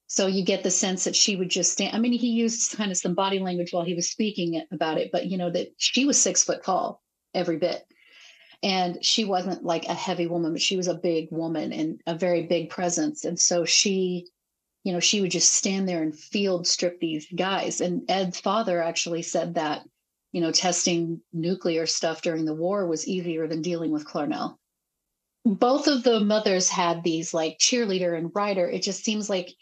So 0.06 0.26
you 0.26 0.44
get 0.44 0.62
the 0.62 0.70
sense 0.70 1.04
that 1.04 1.16
she 1.16 1.37
would 1.37 1.49
just 1.50 1.72
stand. 1.72 1.94
I 1.96 1.99
mean, 1.99 2.12
he 2.12 2.28
used 2.28 2.76
kind 2.76 2.90
of 2.90 2.96
some 2.96 3.14
body 3.14 3.38
language 3.38 3.72
while 3.72 3.84
he 3.84 3.94
was 3.94 4.10
speaking 4.10 4.62
about 4.70 4.99
it, 4.99 5.10
but 5.12 5.26
you 5.26 5.38
know 5.38 5.50
that 5.50 5.68
she 5.76 6.04
was 6.04 6.20
six 6.20 6.44
foot 6.44 6.62
tall, 6.64 7.02
every 7.32 7.56
bit, 7.56 7.84
and 8.62 9.02
she 9.04 9.25
wasn't 9.25 9.64
like 9.64 9.87
a 9.87 9.94
heavy 9.94 10.26
woman, 10.26 10.52
but 10.52 10.60
she 10.60 10.76
was 10.76 10.88
a 10.88 10.94
big 10.94 11.28
woman 11.30 11.72
and 11.72 12.00
a 12.06 12.14
very 12.14 12.42
big 12.46 12.68
presence. 12.68 13.25
And 13.25 13.38
so 13.40 13.64
she, 13.64 14.26
you 14.84 14.92
know, 14.92 15.00
she 15.00 15.20
would 15.20 15.30
just 15.30 15.54
stand 15.54 15.88
there 15.88 16.02
and 16.02 16.14
field 16.14 16.66
strip 16.66 17.00
these 17.00 17.26
guys. 17.34 17.80
And 17.80 18.02
Ed's 18.10 18.40
father 18.40 18.82
actually 18.82 19.22
said 19.22 19.54
that, 19.54 19.82
you 20.32 20.40
know, 20.40 20.52
testing 20.52 21.20
nuclear 21.32 21.87
stuff 21.87 22.22
during 22.22 22.44
the 22.44 22.54
war 22.54 22.87
was 22.87 23.06
easier 23.08 23.46
than 23.46 23.62
dealing 23.62 23.90
with 23.90 24.06
Clarnell 24.06 24.56
both 25.44 25.87
of 25.87 26.02
the 26.02 26.20
mothers 26.20 26.68
had 26.68 27.02
these 27.02 27.32
like 27.32 27.58
cheerleader 27.58 28.16
and 28.16 28.30
writer. 28.34 28.68
It 28.68 28.82
just 28.82 29.02
seems 29.04 29.30
like 29.30 29.54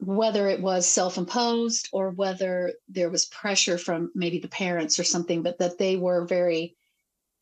whether 0.00 0.46
it 0.46 0.60
was 0.60 0.86
self-imposed 0.86 1.88
or 1.90 2.10
whether 2.10 2.74
there 2.88 3.10
was 3.10 3.26
pressure 3.26 3.78
from 3.78 4.12
maybe 4.14 4.38
the 4.38 4.48
parents 4.48 4.98
or 4.98 5.04
something, 5.04 5.42
but 5.42 5.58
that 5.58 5.78
they 5.78 5.96
were 5.96 6.26
very 6.26 6.76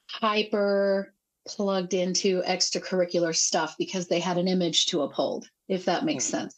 hyper 0.08 1.12
plugged 1.46 1.94
into 1.94 2.42
extracurricular 2.42 3.34
stuff 3.34 3.74
because 3.76 4.06
they 4.06 4.20
had 4.20 4.38
an 4.38 4.48
image 4.48 4.86
to 4.86 5.02
uphold, 5.02 5.48
if 5.68 5.84
that 5.84 6.04
makes 6.04 6.26
Mhm. 6.26 6.30
sense. 6.30 6.54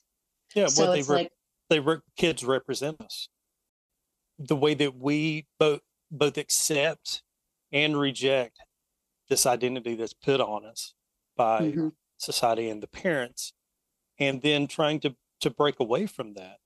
yeah, 0.54 0.66
so 0.66 0.86
what 0.86 0.92
they 0.92 1.00
it's 1.00 1.08
rep- 1.08 1.16
like, 1.18 1.32
they 1.70 1.80
re- 1.80 2.00
kids 2.16 2.44
represent 2.44 3.00
us. 3.00 3.28
The 4.38 4.56
way 4.56 4.74
that 4.74 4.96
we 4.96 5.46
both 5.58 5.82
both 6.10 6.38
accept 6.38 7.22
and 7.72 7.98
reject 7.98 8.60
this 9.28 9.46
identity 9.46 9.94
that's 9.96 10.14
put 10.14 10.40
on 10.40 10.64
us 10.66 10.94
by 11.36 11.78
mhm, 11.78 11.90
society 12.18 12.68
and 12.70 12.82
the 12.82 12.88
parents, 12.88 13.54
and 14.18 14.42
then 14.42 14.66
trying 14.68 15.00
to 15.00 15.16
to 15.40 15.50
break 15.50 15.80
away 15.80 16.06
from 16.06 16.34
that. 16.34 16.60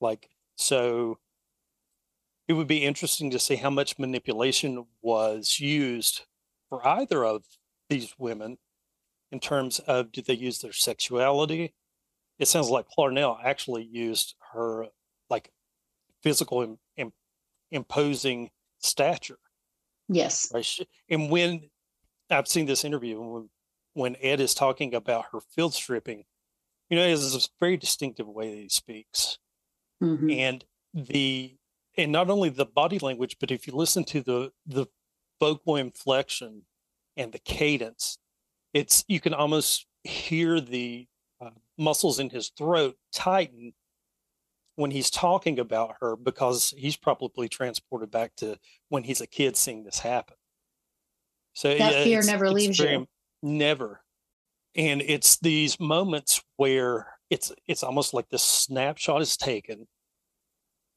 Like 0.00 0.30
so, 0.56 1.18
it 2.48 2.52
would 2.52 2.68
be 2.68 2.84
interesting 2.84 3.30
to 3.30 3.38
see 3.38 3.56
how 3.56 3.70
much 3.70 3.98
manipulation 3.98 4.86
was 5.02 5.58
used 5.58 6.26
for 6.68 6.86
either 6.86 7.24
of 7.24 7.44
these 7.88 8.18
women 8.18 8.58
in 9.32 9.40
terms 9.40 9.80
of 9.80 10.12
did 10.12 10.26
they 10.26 10.34
use 10.34 10.60
their 10.60 10.72
sexuality 10.74 11.74
it 12.38 12.48
sounds 12.48 12.70
like 12.70 12.88
Clarnell 12.88 13.38
actually 13.44 13.84
used 13.84 14.36
her 14.52 14.88
like 15.30 15.52
physical 16.22 16.62
imposing 17.70 18.50
stature, 18.78 19.38
yes. 20.08 20.52
and 21.08 21.30
when 21.30 21.70
I've 22.30 22.48
seen 22.48 22.66
this 22.66 22.84
interview, 22.84 23.20
when 23.20 23.50
when 23.94 24.16
Ed 24.20 24.40
is 24.40 24.54
talking 24.54 24.94
about 24.94 25.26
her 25.32 25.40
field 25.40 25.72
stripping, 25.74 26.24
you 26.90 26.96
know, 26.96 27.06
he 27.06 27.12
a 27.34 27.48
very 27.58 27.76
distinctive 27.76 28.28
way 28.28 28.50
that 28.50 28.60
he 28.60 28.68
speaks, 28.68 29.38
mhm, 30.02 30.36
and 30.36 30.64
the 30.94 31.56
and 31.96 32.12
not 32.12 32.30
only 32.30 32.48
the 32.48 32.66
body 32.66 32.98
language, 32.98 33.36
but 33.40 33.50
if 33.50 33.66
you 33.66 33.74
listen 33.74 34.04
to 34.04 34.20
the 34.22 34.52
the 34.66 34.86
vocal 35.40 35.76
inflection 35.76 36.62
and 37.16 37.32
the 37.32 37.38
cadence, 37.38 38.18
it's 38.72 39.04
you 39.08 39.20
can 39.20 39.34
almost 39.34 39.86
hear 40.04 40.60
the 40.60 41.06
uh, 41.40 41.50
muscles 41.78 42.18
in 42.18 42.30
his 42.30 42.50
throat 42.50 42.96
tighten 43.12 43.72
when 44.76 44.90
he's 44.90 45.10
talking 45.10 45.58
about 45.58 45.96
her 46.00 46.16
because 46.16 46.72
he's 46.76 46.96
probably 46.96 47.48
transported 47.48 48.10
back 48.10 48.34
to 48.36 48.58
when 48.88 49.02
he's 49.04 49.20
a 49.20 49.26
kid 49.26 49.56
seeing 49.56 49.84
this 49.84 49.98
happen. 49.98 50.36
So 51.54 51.70
That 51.76 51.92
yeah, 51.92 52.04
fear 52.04 52.22
never 52.22 52.50
leaves 52.50 52.78
very- 52.78 52.92
you. 52.92 53.06
Never. 53.42 54.02
And 54.74 55.00
it's 55.02 55.38
these 55.38 55.80
moments 55.80 56.42
where 56.56 57.08
it's 57.30 57.50
it's 57.66 57.82
almost 57.82 58.14
like 58.14 58.28
this 58.28 58.42
snapshot 58.42 59.20
is 59.22 59.36
taken 59.36 59.88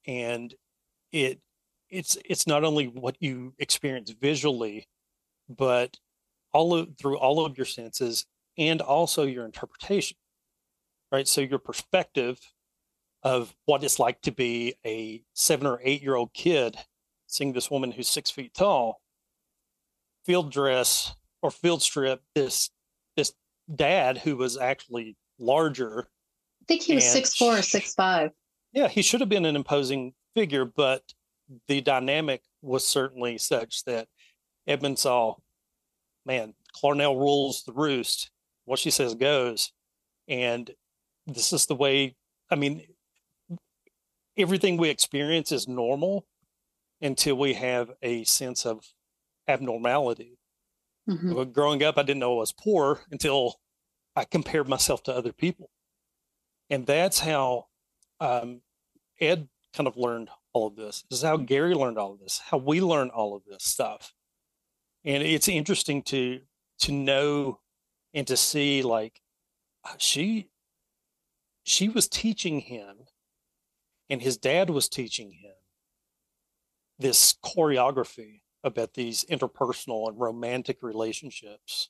and 0.05 0.53
it 1.11 1.39
it's 1.89 2.17
it's 2.23 2.45
not 2.45 2.63
only 2.63 2.85
what 2.87 3.15
you 3.19 3.53
experience 3.57 4.11
visually 4.11 4.87
but 5.49 5.97
all 6.53 6.75
of 6.75 6.89
through 6.99 7.17
all 7.17 7.43
of 7.45 7.57
your 7.57 7.65
senses 7.65 8.25
and 8.57 8.79
also 8.81 9.23
your 9.23 9.43
interpretation 9.45 10.17
right 11.11 11.27
so 11.27 11.41
your 11.41 11.57
perspective 11.57 12.39
of 13.23 13.53
what 13.65 13.83
it's 13.83 13.99
like 13.99 14.21
to 14.21 14.31
be 14.31 14.75
a 14.85 15.21
seven 15.33 15.67
or 15.67 15.79
eight 15.83 16.01
year 16.01 16.15
old 16.15 16.33
kid 16.33 16.77
seeing 17.27 17.53
this 17.53 17.69
woman 17.69 17.91
who's 17.91 18.07
six 18.07 18.31
feet 18.31 18.53
tall 18.53 19.01
field 20.25 20.51
dress 20.51 21.13
or 21.41 21.51
field 21.51 21.81
strip 21.81 22.21
this 22.33 22.69
this 23.15 23.33
dad 23.75 24.17
who 24.17 24.37
was 24.37 24.57
actually 24.57 25.15
larger 25.37 26.07
I 26.61 26.65
think 26.67 26.83
he 26.83 26.95
was 26.95 27.05
six 27.05 27.35
four 27.35 27.57
or 27.57 27.61
six 27.61 27.93
five. 27.93 28.31
yeah, 28.73 28.87
he 28.87 29.01
should 29.01 29.21
have 29.21 29.29
been 29.29 29.45
an 29.45 29.55
imposing 29.55 30.13
figure, 30.35 30.65
but 30.65 31.03
the 31.67 31.81
dynamic 31.81 32.43
was 32.61 32.87
certainly 32.87 33.37
such 33.37 33.83
that 33.85 34.07
Edmund 34.67 34.99
saw, 34.99 35.35
man, 36.25 36.53
Clarnell 36.75 37.17
rules 37.17 37.63
the 37.63 37.73
roost. 37.73 38.29
What 38.65 38.79
she 38.79 38.91
says 38.91 39.15
goes. 39.15 39.71
And 40.27 40.69
this 41.25 41.53
is 41.53 41.65
the 41.65 41.75
way, 41.75 42.15
I 42.51 42.55
mean, 42.55 42.83
everything 44.39 44.77
we 44.77 44.89
experience 44.89 45.51
is 45.51 45.67
normal 45.67 46.25
until 47.01 47.35
we 47.35 47.53
have 47.55 47.91
a 48.01 48.23
sense 48.25 48.65
of 48.65 48.93
abnormality. 49.47 50.39
Mhm. 51.09 51.35
Well, 51.35 51.45
growing 51.45 51.83
up, 51.83 51.97
I 51.97 52.03
didn't 52.03 52.19
know 52.19 52.35
I 52.35 52.39
was 52.39 52.53
poor 52.53 53.05
until 53.11 53.59
I 54.15 54.25
compared 54.25 54.67
myself 54.67 55.03
to 55.03 55.13
other 55.15 55.33
people. 55.33 55.71
And 56.69 56.85
that's 56.85 57.19
how 57.19 57.67
um, 58.19 58.61
Ed 59.19 59.49
kind 59.73 59.87
of 59.87 59.97
learned 59.97 60.29
all 60.53 60.67
of 60.67 60.75
this. 60.75 61.03
This 61.09 61.19
is 61.19 61.25
how 61.25 61.37
Gary 61.37 61.73
learned 61.73 61.97
all 61.97 62.13
of 62.13 62.19
this, 62.19 62.39
how 62.39 62.57
we 62.57 62.81
learn 62.81 63.09
all 63.09 63.35
of 63.35 63.43
this 63.45 63.63
stuff. 63.63 64.13
And 65.03 65.23
it's 65.23 65.47
interesting 65.47 66.03
to 66.03 66.41
to 66.79 66.91
know 66.91 67.61
and 68.13 68.27
to 68.27 68.37
see 68.37 68.81
like 68.81 69.21
uh, 69.83 69.95
she 69.97 70.49
she 71.63 71.89
was 71.89 72.07
teaching 72.07 72.61
him 72.61 73.07
and 74.09 74.21
his 74.21 74.37
dad 74.37 74.69
was 74.69 74.89
teaching 74.89 75.31
him 75.31 75.53
this 76.97 77.35
choreography 77.43 78.41
about 78.63 78.93
these 78.93 79.23
interpersonal 79.25 80.09
and 80.09 80.19
romantic 80.19 80.81
relationships. 80.81 81.89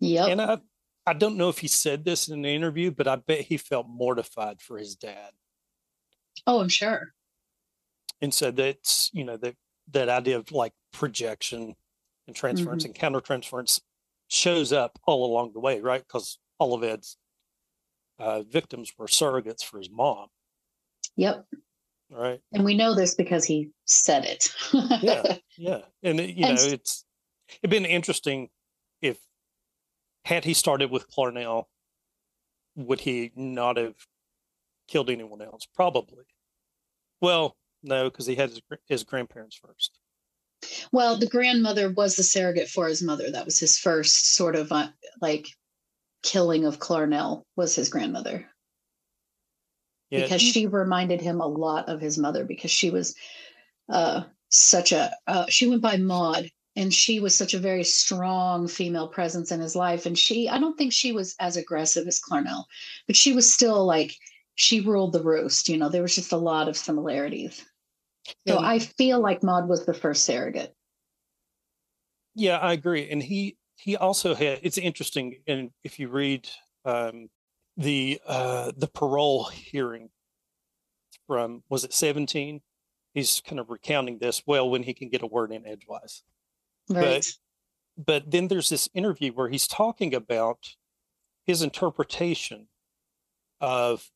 Yeah. 0.00 0.26
And 0.26 0.40
I, 0.40 0.58
I 1.06 1.12
don't 1.12 1.36
know 1.36 1.48
if 1.48 1.58
he 1.58 1.68
said 1.68 2.04
this 2.04 2.28
in 2.28 2.38
an 2.38 2.44
interview, 2.44 2.90
but 2.90 3.06
I 3.06 3.16
bet 3.16 3.42
he 3.42 3.56
felt 3.56 3.86
mortified 3.88 4.60
for 4.60 4.78
his 4.78 4.96
dad 4.96 5.32
oh, 6.46 6.60
I'm 6.60 6.68
sure. 6.68 7.12
and 8.20 8.32
so 8.32 8.50
that's 8.50 9.10
you 9.12 9.24
know 9.24 9.36
that 9.38 9.56
that 9.92 10.08
idea 10.08 10.36
of 10.36 10.52
like 10.52 10.72
projection 10.92 11.74
and 12.26 12.36
transference 12.36 12.84
and 12.84 12.94
countertransference 12.94 13.80
shows 14.28 14.72
up 14.72 14.98
all 15.06 15.24
along 15.24 15.52
the 15.52 15.60
way, 15.60 15.80
right? 15.80 16.02
Because 16.06 16.38
all 16.58 16.74
of 16.74 16.84
Ed's 16.84 17.16
uh, 18.18 18.42
victims 18.42 18.92
were 18.96 19.06
surrogates 19.06 19.64
for 19.64 19.78
his 19.78 19.90
mom, 19.90 20.28
Yep. 21.16 21.46
right? 22.10 22.40
And 22.52 22.64
we 22.64 22.74
know 22.74 22.94
this 22.94 23.14
because 23.14 23.44
he 23.44 23.70
said 23.86 24.24
it. 24.24 24.48
Yeah, 25.02 25.36
yeah, 25.56 25.80
and 26.02 26.20
it, 26.20 26.36
you 26.36 26.46
know 26.46 26.54
it's 26.54 27.04
it'd 27.62 27.70
been 27.70 27.84
interesting 27.84 28.48
if 29.02 29.18
had 30.24 30.44
he 30.44 30.54
started 30.54 30.90
with 30.90 31.10
Clarnell, 31.10 31.64
would 32.76 33.00
he 33.00 33.32
not 33.34 33.76
have 33.76 33.94
killed 34.88 35.10
anyone 35.10 35.42
else? 35.42 35.66
Probably. 35.74 36.24
Well, 37.20 37.56
no, 37.82 38.04
because 38.04 38.26
he 38.26 38.34
had 38.34 38.50
his, 38.50 38.62
his 38.86 39.04
grandparents 39.04 39.56
first. 39.56 39.98
Well, 40.92 41.18
the 41.18 41.26
grandmother 41.26 41.90
was 41.90 42.16
the 42.16 42.22
surrogate 42.22 42.68
for 42.68 42.86
his 42.86 43.02
mother. 43.02 43.30
That 43.30 43.44
was 43.46 43.58
his 43.58 43.78
first 43.78 44.34
sort 44.34 44.56
of 44.56 44.70
uh, 44.70 44.88
like 45.20 45.48
killing 46.22 46.66
of 46.66 46.78
Clarnell 46.78 47.44
was 47.56 47.74
his 47.74 47.88
grandmother. 47.88 48.46
Yeah, 50.10 50.22
because 50.22 50.42
she 50.42 50.66
reminded 50.66 51.20
him 51.20 51.40
a 51.40 51.46
lot 51.46 51.88
of 51.88 52.00
his 52.00 52.18
mother 52.18 52.44
because 52.44 52.70
she 52.70 52.90
was 52.90 53.14
uh, 53.88 54.22
such 54.48 54.92
a 54.92 55.14
uh, 55.26 55.46
she 55.48 55.68
went 55.68 55.82
by 55.82 55.96
Maud 55.96 56.50
and 56.76 56.92
she 56.92 57.20
was 57.20 57.36
such 57.36 57.54
a 57.54 57.58
very 57.58 57.84
strong 57.84 58.66
female 58.68 59.08
presence 59.08 59.52
in 59.52 59.60
his 59.60 59.76
life. 59.76 60.06
And 60.06 60.18
she 60.18 60.48
I 60.48 60.58
don't 60.58 60.76
think 60.76 60.92
she 60.92 61.12
was 61.12 61.36
as 61.38 61.56
aggressive 61.56 62.06
as 62.08 62.20
Clarnell 62.20 62.64
but 63.06 63.16
she 63.16 63.32
was 63.32 63.52
still 63.52 63.86
like 63.86 64.14
she 64.56 64.80
ruled 64.80 65.12
the 65.12 65.22
roost 65.22 65.68
you 65.68 65.78
know 65.78 65.88
there 65.88 66.02
was 66.02 66.14
just 66.14 66.32
a 66.32 66.36
lot 66.36 66.68
of 66.68 66.76
similarities. 66.76 67.64
So 68.48 68.56
And- 68.56 68.66
I 68.66 68.78
feel 68.80 69.20
like 69.20 69.42
Maud 69.42 69.68
was 69.68 69.86
the 69.86 69.94
first 69.94 70.24
surrogate. 70.24 70.74
Yeah, 72.34 72.58
I 72.58 72.72
agree. 72.72 73.10
And 73.10 73.22
he 73.22 73.56
he 73.76 73.96
also 73.96 74.34
had 74.34 74.60
it's 74.62 74.78
interesting 74.78 75.36
and 75.46 75.70
if 75.84 75.98
you 75.98 76.08
read 76.08 76.48
um 76.84 77.28
the 77.76 78.20
uh 78.26 78.72
the 78.76 78.88
parole 78.88 79.44
hearing 79.44 80.10
from 81.26 81.62
was 81.68 81.84
it 81.84 81.92
17? 81.92 82.60
He's 83.14 83.40
kind 83.40 83.58
of 83.58 83.70
recounting 83.70 84.18
this 84.18 84.42
well 84.46 84.68
when 84.70 84.82
he 84.84 84.94
can 84.94 85.08
get 85.08 85.22
a 85.22 85.26
word 85.26 85.52
in 85.52 85.66
edgewise. 85.66 86.22
right 86.88 87.24
But 87.96 88.30
then 88.30 88.48
there's 88.48 88.68
this 88.68 88.88
interview 88.94 89.32
where 89.32 89.48
he's 89.48 89.66
talking 89.66 90.14
about 90.14 90.76
his 91.44 91.62
interpretation 91.62 92.68
of 93.60 94.10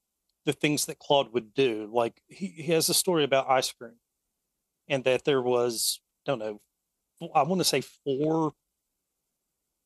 the 0.45 0.53
things 0.53 0.87
that 0.87 0.99
Claude 0.99 1.33
would 1.33 1.55
do. 1.55 1.89
Like 1.93 2.21
he, 2.29 2.47
he 2.49 2.73
has 2.73 2.89
a 2.89 2.95
story 2.95 3.25
about 3.25 3.51
ice 3.51 3.73
cream 3.73 3.97
and 4.89 5.05
that 5.05 5.25
there 5.25 5.43
was, 5.43 6.01
I 6.27 6.31
don't 6.31 6.39
know, 6.39 6.61
I 7.35 7.43
want 7.43 7.61
to 7.61 7.65
say 7.65 7.81
four 7.81 8.53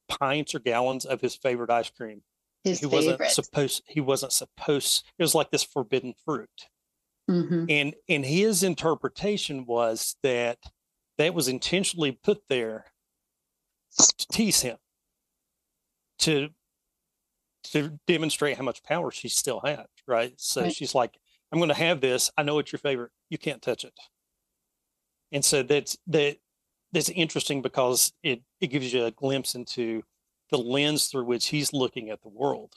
pints 0.08 0.54
or 0.54 0.58
gallons 0.58 1.04
of 1.04 1.20
his 1.20 1.36
favorite 1.36 1.70
ice 1.70 1.90
cream. 1.90 2.22
His 2.64 2.80
he 2.80 2.86
wasn't 2.86 3.20
supposed 3.26 3.82
he 3.86 4.00
wasn't 4.00 4.32
supposed 4.32 5.04
it 5.18 5.22
was 5.22 5.34
like 5.34 5.50
this 5.50 5.62
forbidden 5.64 6.14
fruit. 6.24 6.68
Mhm. 7.30 7.66
And 7.70 7.94
and 8.08 8.24
his 8.24 8.62
interpretation 8.62 9.66
was 9.66 10.16
that 10.22 10.58
that 11.18 11.34
was 11.34 11.48
intentionally 11.48 12.12
put 12.12 12.42
there 12.48 12.86
to 13.96 14.26
tease 14.28 14.60
him, 14.62 14.78
to 16.18 16.50
to 17.64 17.98
demonstrate 18.06 18.56
how 18.56 18.62
much 18.64 18.82
power 18.82 19.10
she 19.10 19.28
still 19.28 19.60
had, 19.60 19.86
right? 20.06 20.34
So 20.40 20.62
Right. 20.62 20.74
she's 20.74 20.94
like, 20.94 21.18
I'm 21.52 21.58
going 21.58 21.68
to 21.68 21.74
have 21.74 22.00
this. 22.00 22.30
I 22.36 22.42
know 22.42 22.58
it's 22.58 22.72
your 22.72 22.78
favorite. 22.78 23.12
You 23.30 23.38
can't 23.38 23.60
touch 23.62 23.84
it. 23.84 23.98
And 25.32 25.44
so 25.44 25.62
that's 25.62 25.98
that 26.06 26.38
that's 26.92 27.10
interesting 27.10 27.60
because 27.62 28.12
it 28.22 28.42
it 28.60 28.68
gives 28.68 28.92
you 28.92 29.04
a 29.04 29.10
glimpse 29.10 29.54
into 29.54 30.02
the 30.50 30.58
lens 30.58 31.06
through 31.06 31.24
which 31.24 31.48
he's 31.48 31.72
looking 31.72 32.10
at 32.10 32.22
the 32.22 32.28
world 32.28 32.74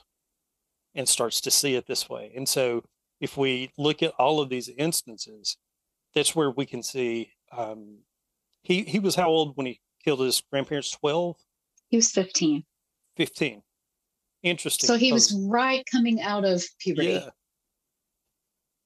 and 0.95 1.07
starts 1.07 1.41
to 1.41 1.51
see 1.51 1.75
it 1.75 1.87
this 1.87 2.09
way. 2.09 2.31
And 2.35 2.47
so 2.47 2.83
if 3.19 3.37
we 3.37 3.71
look 3.77 4.03
at 4.03 4.13
all 4.17 4.41
of 4.41 4.49
these 4.49 4.69
instances, 4.69 5.57
that's 6.13 6.35
where 6.35 6.51
we 6.51 6.65
can 6.65 6.83
see 6.83 7.31
um, 7.55 7.99
he 8.63 8.83
he 8.83 8.99
was 8.99 9.15
how 9.15 9.29
old 9.29 9.57
when 9.57 9.67
he 9.67 9.79
killed 10.03 10.21
his 10.21 10.41
grandparents? 10.51 10.91
12 10.91 11.35
he 11.89 11.97
was 11.97 12.11
15 12.11 12.63
15 13.17 13.61
interesting 14.43 14.87
so 14.87 14.95
he 14.95 15.13
was 15.13 15.33
right 15.47 15.83
coming 15.91 16.21
out 16.21 16.45
of 16.45 16.63
puberty. 16.79 17.09
Yeah. 17.09 17.29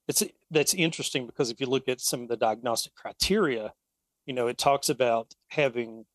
It's 0.07 0.23
that's 0.51 0.73
interesting 0.73 1.25
because 1.25 1.49
if 1.49 1.59
you 1.59 1.67
look 1.67 1.87
at 1.87 2.01
some 2.01 2.21
of 2.21 2.27
the 2.27 2.37
diagnostic 2.37 2.93
criteria 2.95 3.73
you 4.25 4.33
know 4.33 4.47
it 4.47 4.57
talks 4.57 4.89
about 4.89 5.33
having 5.47 6.05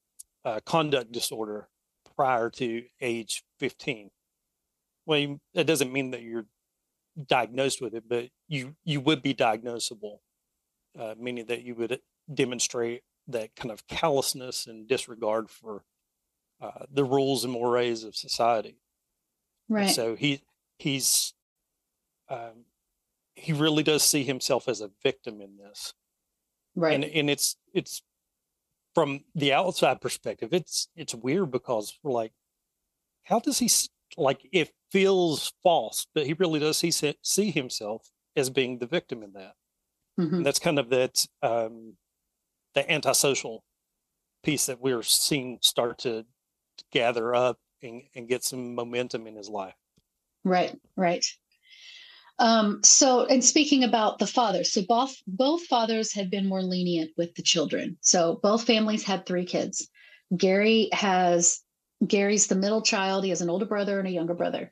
uh, 0.44 0.61
conduct 0.64 1.12
disorder 1.12 1.68
prior 2.20 2.50
to 2.50 2.85
age 3.00 3.44
15 3.59 4.11
well 5.06 5.18
you, 5.18 5.40
that 5.54 5.66
doesn't 5.66 5.92
mean 5.92 6.11
that 6.11 6.22
you're 6.22 6.46
diagnosed 7.26 7.80
with 7.80 7.94
it 7.94 8.04
but 8.09 8.28
you 8.46 8.74
you 8.85 9.00
would 9.00 9.22
be 9.22 9.35
diagnosable 9.35 10.18
uh, 10.98 11.14
meaning 11.18 11.46
that 11.46 11.62
you 11.62 11.74
would 11.74 12.00
demonstrate 12.33 13.02
that 13.28 13.54
kind 13.56 13.70
of 13.70 13.87
callousness 13.87 14.66
and 14.66 14.88
disregard 14.88 15.50
for 15.50 15.85
uh, 16.61 16.85
the 16.92 17.04
rules 17.04 17.44
and 17.44 17.52
mores 17.52 18.04
of 18.04 18.14
society. 18.16 18.76
And 19.68 19.78
right. 19.78 19.90
so 19.90 20.16
he 20.16 20.42
he's 20.78 21.33
um, 22.28 22.66
he 23.35 23.52
really 23.52 23.83
does 23.83 24.02
see 24.02 24.24
himself 24.24 24.68
as 24.68 24.80
a 24.80 24.90
victim 25.02 25.40
in 25.40 25.56
this, 25.56 25.94
right. 26.74 26.94
And 26.94 27.04
and 27.04 27.30
it's 27.30 27.56
it's 27.72 28.02
from 28.94 29.24
the 29.35 29.53
outside 29.53 30.00
perspective, 30.00 30.53
it's 30.53 30.88
it's 30.96 31.14
weird 31.14 31.50
because 31.50 31.98
we're 32.03 32.12
like, 32.12 32.33
how 33.24 33.38
does 33.38 33.59
he 33.59 33.70
like 34.16 34.48
it 34.53 34.72
feels 34.90 35.53
false, 35.62 36.07
but 36.14 36.26
he 36.26 36.33
really 36.35 36.61
does 36.61 36.79
see 36.79 36.92
see 37.22 37.50
himself 37.50 38.11
as 38.37 38.50
being 38.50 38.79
the 38.79 38.87
victim 38.87 39.22
in 39.22 39.33
that. 39.33 39.55
Mhm. 40.18 40.44
That's 40.44 40.59
kind 40.59 40.79
of 40.79 40.90
that 40.90 41.26
um, 41.42 41.96
the 42.74 42.90
antisocial 42.90 43.64
piece 44.42 44.66
that 44.66 44.81
we're 44.81 45.03
seeing 45.03 45.59
start 45.62 45.98
to 45.98 46.26
gather 46.92 47.35
up 47.35 47.59
and, 47.83 48.03
and 48.14 48.29
get 48.29 48.44
some 48.44 48.74
momentum 48.74 49.26
in 49.26 49.37
his 49.37 49.48
life. 49.48 49.74
Right, 50.44 50.74
right. 50.96 51.24
Um, 52.40 52.81
so, 52.83 53.26
and 53.26 53.44
speaking 53.44 53.85
about 53.85 54.18
the 54.18 54.26
father, 54.26 54.64
so 54.64 54.83
both 54.88 55.14
both 55.26 55.62
fathers 55.66 56.12
had 56.14 56.31
been 56.31 56.48
more 56.48 56.62
lenient 56.62 57.11
with 57.18 57.35
the 57.35 57.42
children. 57.42 57.98
So 58.00 58.40
both 58.42 58.64
families 58.64 59.05
had 59.05 59.26
three 59.26 59.44
kids. 59.44 59.87
Gary 60.35 60.88
has 60.92 61.61
Gary's 62.07 62.46
the 62.46 62.55
middle 62.55 62.81
child. 62.81 63.24
He 63.24 63.31
has 63.31 63.42
an 63.42 63.50
older 63.50 63.66
brother 63.66 63.98
and 63.98 64.09
a 64.09 64.12
younger 64.12 64.33
brother. 64.35 64.70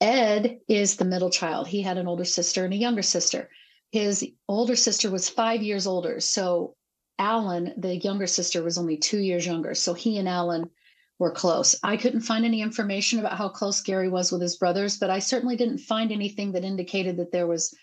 Ed 0.00 0.58
is 0.68 0.96
the 0.96 1.04
middle 1.04 1.30
child. 1.30 1.68
He 1.68 1.82
had 1.82 1.98
an 1.98 2.08
older 2.08 2.24
sister 2.24 2.64
and 2.64 2.74
a 2.74 2.78
younger 2.78 3.02
sister. 3.02 3.48
His 3.92 4.26
older 4.48 4.74
sister 4.74 5.08
was 5.08 5.28
five 5.28 5.62
years 5.62 5.86
older. 5.86 6.18
So 6.18 6.74
Allyn, 7.20 7.74
the 7.76 7.96
younger 7.96 8.26
sister, 8.26 8.64
was 8.64 8.76
only 8.76 8.96
two 8.96 9.20
years 9.20 9.46
younger. 9.46 9.76
So 9.76 9.94
he 9.94 10.18
and 10.18 10.28
Allyn 10.28 10.68
were 11.18 11.30
close. 11.30 11.76
I 11.82 11.96
couldn't 11.96 12.22
find 12.22 12.44
any 12.44 12.60
information 12.60 13.18
about 13.18 13.38
how 13.38 13.48
close 13.48 13.80
Gary 13.80 14.08
was 14.08 14.32
with 14.32 14.42
his 14.42 14.56
brothers, 14.56 14.98
but 14.98 15.10
I 15.10 15.20
certainly 15.20 15.56
didn't 15.56 15.78
find 15.78 16.10
anything 16.10 16.52
that 16.52 16.64
indicated 16.64 17.16
that 17.18 17.30
there 17.32 17.46
was 17.46 17.74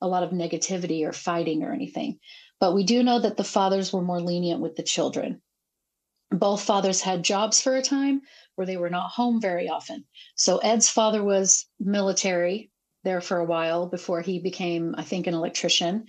a 0.00 0.08
lot 0.08 0.22
of 0.22 0.30
negativity 0.30 1.06
or 1.06 1.12
fighting 1.12 1.62
or 1.62 1.72
anything. 1.72 2.18
But 2.58 2.74
we 2.74 2.84
do 2.84 3.02
know 3.02 3.18
that 3.18 3.36
the 3.36 3.44
fathers 3.44 3.92
were 3.92 4.02
more 4.02 4.20
lenient 4.20 4.60
with 4.60 4.76
the 4.76 4.82
children. 4.82 5.40
Both 6.30 6.62
fathers 6.62 7.00
had 7.00 7.22
jobs 7.22 7.60
for 7.60 7.76
a 7.76 7.82
time 7.82 8.22
where 8.54 8.66
they 8.66 8.76
were 8.76 8.90
not 8.90 9.10
home 9.10 9.40
very 9.40 9.68
often. 9.68 10.04
So 10.34 10.58
Ed's 10.58 10.88
father 10.88 11.22
was 11.22 11.66
military 11.78 12.70
there 13.04 13.20
for 13.20 13.38
a 13.38 13.44
while 13.44 13.86
before 13.86 14.20
he 14.20 14.38
became, 14.40 14.94
I 14.96 15.02
think, 15.02 15.26
an 15.26 15.34
electrician. 15.34 16.06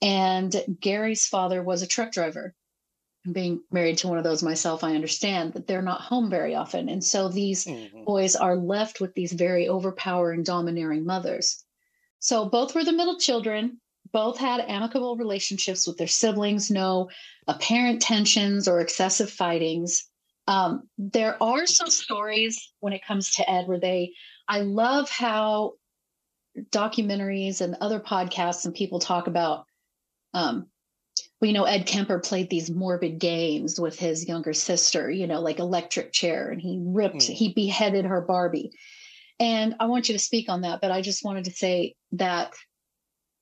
And 0.00 0.54
Gary's 0.80 1.26
father 1.26 1.62
was 1.62 1.82
a 1.82 1.86
truck 1.86 2.12
driver 2.12 2.54
being 3.32 3.62
married 3.70 3.98
to 3.98 4.08
one 4.08 4.18
of 4.18 4.24
those 4.24 4.42
myself, 4.42 4.84
I 4.84 4.94
understand 4.94 5.52
that 5.52 5.66
they're 5.66 5.82
not 5.82 6.00
home 6.00 6.30
very 6.30 6.54
often. 6.54 6.88
And 6.88 7.02
so 7.02 7.28
these 7.28 7.64
Mhm. 7.66 8.04
boys 8.04 8.36
are 8.36 8.56
left 8.56 9.00
with 9.00 9.14
these 9.14 9.32
very 9.32 9.68
overpowering, 9.68 10.42
domineering 10.42 11.04
mothers. 11.04 11.64
So 12.18 12.48
both 12.48 12.74
were 12.74 12.84
the 12.84 12.92
middle 12.92 13.18
children, 13.18 13.80
both 14.12 14.38
had 14.38 14.60
amicable 14.60 15.16
relationships 15.16 15.86
with 15.86 15.98
their 15.98 16.06
siblings, 16.06 16.70
no 16.70 17.10
apparent 17.46 18.02
tensions 18.02 18.66
or 18.68 18.80
excessive 18.80 19.30
fightings. 19.30 20.08
Um, 20.46 20.88
there 20.96 21.40
are 21.42 21.66
some 21.66 21.90
stories 21.90 22.72
when 22.80 22.92
it 22.92 23.04
comes 23.04 23.32
to 23.32 23.50
Ed 23.50 23.68
where 23.68 23.78
they, 23.78 24.14
I 24.48 24.60
love 24.60 25.10
how 25.10 25.74
documentaries 26.70 27.60
and 27.60 27.76
other 27.80 28.00
podcasts 28.00 28.64
and 28.64 28.74
people 28.74 28.98
talk 28.98 29.26
about 29.26 29.66
um, 30.34 30.68
you 31.40 31.52
know, 31.52 31.64
Ed 31.64 31.86
Kemper 31.86 32.18
played 32.18 32.50
these 32.50 32.70
morbid 32.70 33.18
games 33.18 33.78
with 33.78 33.98
his 33.98 34.26
younger 34.26 34.52
sister, 34.52 35.10
you 35.10 35.26
know, 35.26 35.40
like 35.40 35.60
electric 35.60 36.12
chair, 36.12 36.50
and 36.50 36.60
he 36.60 36.80
ripped, 36.82 37.16
Mm. 37.16 37.32
he 37.32 37.52
beheaded 37.52 38.04
her 38.04 38.20
Barbie. 38.20 38.72
And 39.38 39.76
I 39.78 39.86
want 39.86 40.08
you 40.08 40.14
to 40.14 40.18
speak 40.18 40.48
on 40.48 40.62
that, 40.62 40.80
but 40.80 40.90
I 40.90 41.00
just 41.00 41.24
wanted 41.24 41.44
to 41.44 41.52
say 41.52 41.94
that 42.12 42.52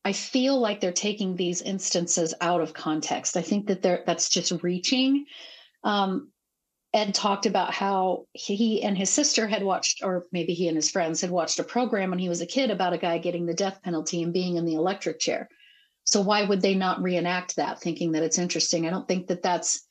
I 0.04 0.12
feel 0.12 0.60
like 0.60 0.80
they're 0.80 0.92
taking 0.92 1.34
these 1.34 1.62
instances 1.62 2.34
out 2.40 2.60
of 2.60 2.74
context. 2.74 3.36
I 3.36 3.42
think 3.42 3.66
that 3.68 3.82
they're 3.82 4.04
that's 4.06 4.28
just 4.28 4.52
reaching. 4.62 5.24
Um, 5.82 6.30
Ed 6.94 7.14
talked 7.14 7.46
about 7.46 7.74
how 7.74 8.26
he 8.32 8.82
and 8.82 8.96
his 8.96 9.10
sister 9.10 9.48
had 9.48 9.62
watched, 9.62 10.04
or 10.04 10.26
maybe 10.32 10.54
he 10.54 10.68
and 10.68 10.76
his 10.76 10.90
friends 10.90 11.20
had 11.22 11.30
watched 11.30 11.58
a 11.58 11.64
program 11.64 12.10
when 12.10 12.18
he 12.18 12.28
was 12.28 12.40
a 12.40 12.46
kid 12.46 12.70
about 12.70 12.92
a 12.92 12.98
guy 12.98 13.18
getting 13.18 13.46
the 13.46 13.54
death 13.54 13.80
penalty 13.82 14.22
and 14.22 14.32
being 14.32 14.56
in 14.56 14.64
the 14.64 14.74
electric 14.74 15.18
chair. 15.18 15.48
So 16.06 16.20
why 16.20 16.44
would 16.44 16.62
they 16.62 16.74
not 16.74 17.02
reenact 17.02 17.56
that, 17.56 17.80
thinking 17.80 18.12
that 18.12 18.22
it's 18.22 18.38
interesting? 18.38 18.86
I 18.86 18.90
don't 18.90 19.06
think 19.06 19.26
that 19.26 19.42
that's 19.42 19.86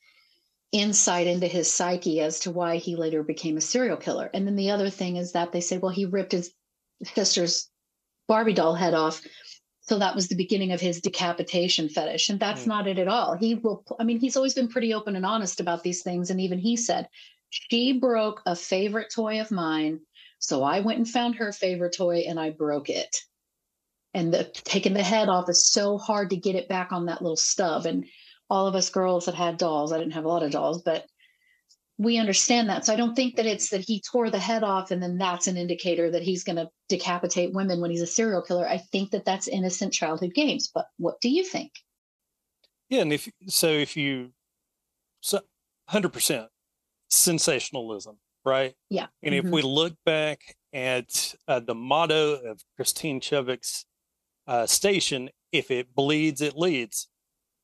insight 0.72 1.26
into 1.26 1.46
his 1.46 1.72
psyche 1.72 2.20
as 2.20 2.40
to 2.40 2.50
why 2.50 2.78
he 2.78 2.96
later 2.96 3.22
became 3.22 3.56
a 3.56 3.60
serial 3.60 3.96
killer. 3.96 4.30
And 4.34 4.46
then 4.46 4.56
the 4.56 4.70
other 4.70 4.90
thing 4.90 5.16
is 5.16 5.32
that 5.32 5.52
they 5.52 5.60
say, 5.60 5.78
well, 5.78 5.92
he 5.92 6.06
ripped 6.06 6.32
his 6.32 6.52
sister's 7.04 7.70
Barbie 8.28 8.54
doll 8.54 8.74
head 8.74 8.94
off. 8.94 9.22
So 9.82 9.98
that 9.98 10.16
was 10.16 10.26
the 10.26 10.34
beginning 10.34 10.72
of 10.72 10.80
his 10.80 11.00
decapitation 11.00 11.88
fetish. 11.88 12.28
And 12.30 12.40
that's 12.40 12.64
Mm. 12.64 12.68
not 12.68 12.88
it 12.88 12.98
at 12.98 13.08
all. 13.08 13.36
He 13.36 13.54
will, 13.54 13.84
I 14.00 14.04
mean, 14.04 14.18
he's 14.18 14.36
always 14.36 14.54
been 14.54 14.68
pretty 14.68 14.92
open 14.94 15.14
and 15.14 15.24
honest 15.24 15.60
about 15.60 15.82
these 15.84 16.02
things. 16.02 16.30
And 16.30 16.40
even 16.40 16.58
he 16.58 16.76
said, 16.76 17.08
she 17.50 17.92
broke 17.92 18.42
a 18.46 18.56
favorite 18.56 19.12
toy 19.14 19.40
of 19.40 19.50
mine. 19.52 20.00
So 20.40 20.64
I 20.64 20.80
went 20.80 20.98
and 20.98 21.08
found 21.08 21.36
her 21.36 21.52
favorite 21.52 21.94
toy 21.96 22.24
and 22.26 22.40
I 22.40 22.50
broke 22.50 22.90
it. 22.90 23.14
And 24.16 24.32
the, 24.32 24.44
taking 24.64 24.94
the 24.94 25.02
head 25.02 25.28
off 25.28 25.50
is 25.50 25.66
so 25.66 25.98
hard 25.98 26.30
to 26.30 26.36
get 26.36 26.56
it 26.56 26.70
back 26.70 26.90
on 26.90 27.04
that 27.04 27.20
little 27.20 27.36
stub. 27.36 27.84
And 27.84 28.06
all 28.48 28.66
of 28.66 28.74
us 28.74 28.88
girls 28.88 29.26
that 29.26 29.34
had 29.34 29.58
dolls, 29.58 29.92
I 29.92 29.98
didn't 29.98 30.14
have 30.14 30.24
a 30.24 30.28
lot 30.28 30.42
of 30.42 30.52
dolls, 30.52 30.80
but 30.82 31.04
we 31.98 32.16
understand 32.16 32.70
that. 32.70 32.86
So 32.86 32.94
I 32.94 32.96
don't 32.96 33.14
think 33.14 33.36
that 33.36 33.44
it's 33.44 33.68
that 33.70 33.82
he 33.82 34.00
tore 34.00 34.30
the 34.30 34.38
head 34.38 34.64
off 34.64 34.90
and 34.90 35.02
then 35.02 35.18
that's 35.18 35.48
an 35.48 35.58
indicator 35.58 36.10
that 36.10 36.22
he's 36.22 36.44
going 36.44 36.56
to 36.56 36.70
decapitate 36.88 37.52
women 37.52 37.82
when 37.82 37.90
he's 37.90 38.00
a 38.00 38.06
serial 38.06 38.40
killer. 38.40 38.66
I 38.66 38.78
think 38.78 39.10
that 39.10 39.26
that's 39.26 39.48
innocent 39.48 39.92
childhood 39.92 40.32
games. 40.34 40.70
But 40.74 40.86
what 40.96 41.20
do 41.20 41.28
you 41.28 41.44
think? 41.44 41.72
Yeah, 42.88 43.02
and 43.02 43.12
if 43.12 43.28
so, 43.48 43.68
if 43.68 43.98
you 43.98 44.30
so 45.20 45.40
hundred 45.88 46.14
percent 46.14 46.46
sensationalism, 47.10 48.16
right? 48.46 48.74
Yeah. 48.88 49.08
And 49.22 49.34
if 49.34 49.44
Mhm. 49.44 49.52
we 49.52 49.62
look 49.62 49.92
back 50.06 50.56
at 50.72 51.34
uh, 51.48 51.60
the 51.60 51.74
motto 51.74 52.34
of 52.34 52.62
Christine 52.76 53.20
Chubbuck's 53.20 53.84
uh, 54.46 54.66
station, 54.66 55.30
if 55.52 55.70
it 55.70 55.94
bleeds, 55.94 56.40
it 56.40 56.56
leads. 56.56 57.08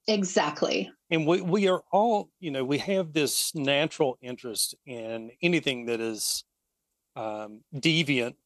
Exactly. 0.08 0.90
And 1.10 1.26
we, 1.26 1.40
we 1.40 1.68
are 1.68 1.82
all, 1.92 2.30
you 2.40 2.50
know, 2.50 2.64
we 2.64 2.78
have 2.78 3.12
this 3.12 3.54
natural 3.54 4.18
interest 4.20 4.74
in 4.86 5.30
anything 5.42 5.86
that 5.86 6.00
is 6.00 6.44
um, 7.16 7.64
deviant, 7.74 8.36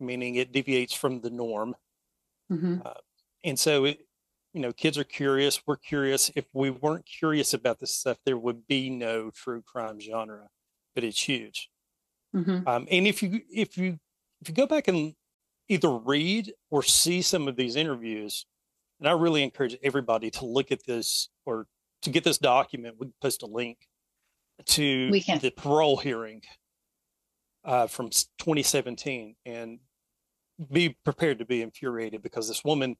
meaning 0.00 0.36
it 0.36 0.52
deviates 0.52 0.94
from 0.94 1.20
the 1.20 1.30
norm. 1.30 1.76
hmm 2.48 2.80
And 3.42 3.58
so, 3.58 3.84
it, 3.84 4.06
you 4.52 4.60
know, 4.60 4.72
kids 4.72 4.96
are 4.98 5.04
curious. 5.04 5.62
We're 5.66 5.76
curious. 5.76 6.30
If 6.34 6.46
we 6.52 6.70
weren't 6.70 7.06
curious 7.06 7.52
about 7.52 7.80
this 7.80 7.94
stuff, 7.94 8.18
there 8.24 8.38
would 8.38 8.66
be 8.66 8.90
no 8.90 9.30
true 9.30 9.62
crime 9.62 10.00
genre, 10.00 10.48
but 10.94 11.04
it's 11.04 11.28
huge. 11.28 11.70
hmm 12.32 12.66
Um, 12.66 12.86
and 12.90 13.06
if 13.06 13.22
you 13.22 13.42
if 13.50 13.76
you 13.76 13.98
if 14.40 14.48
you 14.48 14.54
go 14.54 14.66
back 14.66 14.88
and 14.88 15.14
either 15.68 15.90
read 15.90 16.52
or 16.70 16.82
see 16.82 17.22
some 17.22 17.48
of 17.48 17.56
these 17.56 17.76
interviews, 17.76 18.46
and 19.00 19.08
I 19.08 19.12
really 19.12 19.42
encourage 19.42 19.76
everybody 19.82 20.30
to 20.32 20.46
look 20.46 20.72
at 20.72 20.84
this 20.86 21.28
or 21.46 21.66
to 22.02 22.10
get 22.10 22.24
this 22.24 22.38
document. 22.38 22.96
We 22.98 23.06
can 23.06 23.14
post 23.20 23.42
a 23.42 23.46
link 23.46 23.78
to 24.66 25.10
the 25.10 25.52
parole 25.56 25.96
hearing 25.96 26.42
uh, 27.64 27.86
from 27.86 28.10
2017, 28.10 29.36
and 29.46 29.78
be 30.70 30.96
prepared 31.04 31.38
to 31.38 31.44
be 31.44 31.62
infuriated 31.62 32.22
because 32.22 32.46
this 32.48 32.64
woman, 32.64 32.96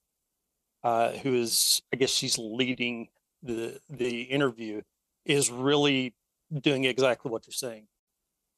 uh, 0.83 1.12
who 1.12 1.35
is 1.35 1.83
I 1.92 1.96
guess 1.96 2.11
she's 2.11 2.38
leading 2.38 3.09
the 3.42 3.79
the 3.88 4.22
interview, 4.22 4.83
is 5.24 5.50
really 5.50 6.14
doing 6.61 6.85
exactly 6.85 7.31
what 7.31 7.46
you're 7.46 7.53
saying 7.53 7.87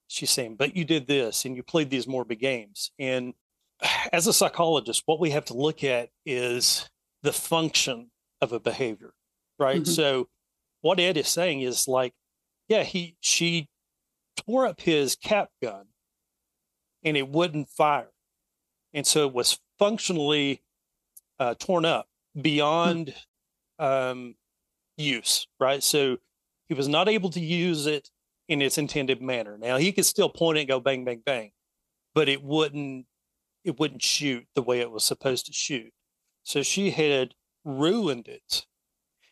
she's 0.08 0.30
saying, 0.30 0.56
but 0.56 0.76
you 0.76 0.84
did 0.84 1.06
this 1.06 1.44
and 1.44 1.56
you 1.56 1.62
played 1.62 1.90
these 1.90 2.06
morbid 2.06 2.38
games. 2.38 2.90
And 2.98 3.34
as 4.12 4.26
a 4.26 4.32
psychologist, 4.32 5.02
what 5.06 5.20
we 5.20 5.30
have 5.30 5.44
to 5.46 5.54
look 5.54 5.84
at 5.84 6.10
is 6.24 6.88
the 7.22 7.32
function 7.32 8.10
of 8.40 8.52
a 8.52 8.60
behavior, 8.60 9.12
right? 9.58 9.82
Mhm. 9.82 9.86
So 9.86 10.28
what 10.80 11.00
Ed 11.00 11.16
is 11.16 11.28
saying 11.28 11.62
is 11.62 11.88
like, 11.88 12.14
yeah, 12.68 12.82
he 12.82 13.16
she 13.20 13.68
tore 14.36 14.66
up 14.66 14.80
his 14.80 15.16
cap 15.16 15.50
gun 15.62 15.86
and 17.02 17.16
it 17.16 17.28
wouldn't 17.28 17.68
fire. 17.70 18.10
And 18.92 19.06
so 19.06 19.26
it 19.26 19.32
was 19.34 19.58
functionally 19.78 20.62
uh, 21.38 21.54
torn 21.58 21.84
up 21.84 22.08
beyond 22.40 23.14
um, 23.78 24.36
use, 24.96 25.46
right? 25.60 25.82
So 25.82 26.18
he 26.68 26.74
was 26.74 26.88
not 26.88 27.08
able 27.08 27.30
to 27.30 27.40
use 27.40 27.86
it 27.86 28.10
in 28.48 28.62
its 28.62 28.78
intended 28.78 29.20
manner. 29.20 29.58
Now 29.58 29.76
he 29.76 29.92
could 29.92 30.06
still 30.06 30.28
point 30.28 30.58
it 30.58 30.62
and 30.62 30.68
go 30.68 30.80
bang, 30.80 31.04
bang, 31.04 31.22
bang, 31.24 31.52
but 32.14 32.28
it 32.28 32.42
wouldn't 32.42 33.06
it 33.66 33.78
wouldn't 33.78 34.02
shoot 34.02 34.46
the 34.54 34.62
way 34.62 34.80
it 34.80 34.90
was 34.90 35.04
supposed 35.04 35.46
to 35.46 35.52
shoot. 35.52 35.92
So 36.44 36.62
she 36.62 36.90
had 36.92 37.34
ruined 37.64 38.28
it. 38.28 38.66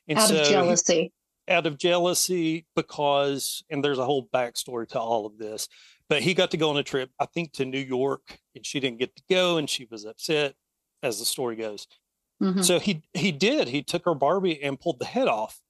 And 0.09 0.18
Out 0.18 0.29
so 0.29 0.40
of 0.40 0.47
he- 0.47 0.53
jealousy. 0.53 1.12
out 1.49 1.66
of 1.66 1.79
jealousy 1.79 2.66
because 2.75 3.62
and 3.70 3.83
there's 3.85 3.99
a 3.99 4.05
whole 4.05 4.29
backstory 4.35 4.88
to 4.88 4.99
all 5.01 5.25
of 5.27 5.38
this 5.38 5.68
but 6.09 6.23
he 6.23 6.33
got 6.35 6.51
to 6.51 6.57
go 6.57 6.70
on 6.70 6.77
a 6.79 6.83
trip 6.83 7.11
i 7.20 7.27
think 7.27 7.53
to 7.53 7.64
new 7.66 7.79
york 7.79 8.38
and 8.55 8.64
she 8.64 8.81
didn't 8.81 8.99
get 8.99 9.14
to 9.14 9.23
go 9.29 9.59
and 9.59 9.68
she 9.68 9.87
was 9.90 10.05
upset 10.07 10.55
as 11.03 11.18
the 11.18 11.25
story 11.27 11.55
goes 11.57 11.87
Mhm. 12.42 12.64
so 12.64 12.79
he 12.81 13.03
he 13.12 13.31
did 13.31 13.68
he 13.68 13.83
took 13.83 14.05
her 14.07 14.14
barbie 14.14 14.62
and 14.62 14.81
pulled 14.81 14.99
the 14.99 15.05
head 15.05 15.29
off 15.29 15.61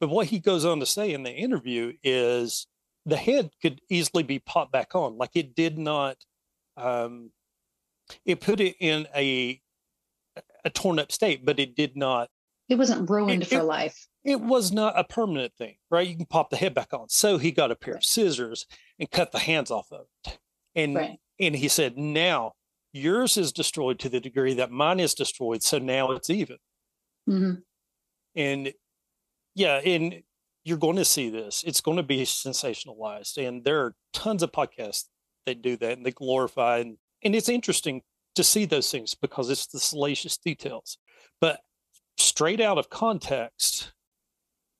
but 0.00 0.08
what 0.08 0.28
he 0.28 0.38
goes 0.38 0.64
on 0.64 0.78
to 0.80 0.86
say 0.86 1.12
in 1.12 1.24
the 1.24 1.32
interview 1.32 1.92
is 2.04 2.66
the 3.04 3.16
head 3.16 3.50
could 3.60 3.80
easily 3.90 4.22
be 4.22 4.38
popped 4.38 4.70
back 4.72 4.94
on 4.94 5.18
like 5.18 5.30
it 5.34 5.54
did 5.56 5.78
not 5.78 6.16
um 6.76 7.30
it 8.24 8.40
put 8.40 8.60
it 8.60 8.76
in 8.80 9.06
a 9.14 9.60
a 10.64 10.70
torn 10.70 10.98
up 10.98 11.12
state 11.12 11.44
but 11.44 11.58
it 11.60 11.74
did 11.76 11.96
not 11.96 12.28
It 12.68 12.76
wasn't 12.76 13.08
ruined 13.08 13.42
It- 13.42 13.48
for 13.48 13.58
it- 13.60 13.64
life. 13.64 14.08
it 14.24 14.40
was 14.40 14.72
not 14.72 14.98
a 14.98 15.04
permanent 15.04 15.54
thing, 15.54 15.76
right? 15.90 16.08
You 16.08 16.16
can 16.16 16.24
pop 16.26 16.48
the 16.50 16.56
head 16.56 16.72
back 16.74 16.94
on. 16.94 17.08
So 17.10 17.36
he 17.36 17.50
got 17.52 17.70
a 17.70 17.76
pair 17.76 17.94
of 17.94 18.04
scissors 18.04 18.66
and 18.98 19.10
cut 19.10 19.32
the 19.32 19.38
hands 19.38 19.70
off 19.70 19.92
of 19.92 20.06
it. 20.26 20.38
And 20.74 20.94
Right. 20.96 21.20
and 21.38 21.54
he 21.56 21.68
said, 21.68 21.98
now 21.98 22.54
yours 22.92 23.36
is 23.36 23.52
destroyed 23.52 23.98
to 23.98 24.08
the 24.08 24.20
degree 24.20 24.54
that 24.54 24.70
mine 24.70 24.98
is 25.00 25.14
destroyed. 25.14 25.62
So 25.62 25.78
now 25.78 26.12
it's 26.12 26.30
even. 26.30 26.58
hmm 27.26 27.54
And 28.34 28.72
yeah, 29.54 29.76
and 29.84 30.22
you're 30.64 30.78
going 30.78 30.96
to 30.96 31.04
see 31.04 31.28
this. 31.28 31.62
It's 31.64 31.80
going 31.82 31.98
to 31.98 32.02
be 32.02 32.22
sensationalized. 32.22 33.36
And 33.46 33.62
there 33.64 33.80
are 33.82 33.94
tons 34.14 34.42
of 34.42 34.50
podcasts 34.52 35.04
that 35.44 35.60
do 35.60 35.76
that 35.76 35.98
and 35.98 36.06
they 36.06 36.12
glorify 36.12 36.78
and, 36.78 36.96
and 37.24 37.34
it's 37.34 37.48
interesting 37.48 38.02
to 38.34 38.44
see 38.44 38.64
those 38.64 38.90
things 38.90 39.14
because 39.14 39.50
it's 39.50 39.66
the 39.66 39.78
salacious 39.78 40.36
details. 40.36 40.98
But 41.40 41.60
straight 42.16 42.60
out 42.60 42.78
of 42.78 42.90
context, 42.90 43.92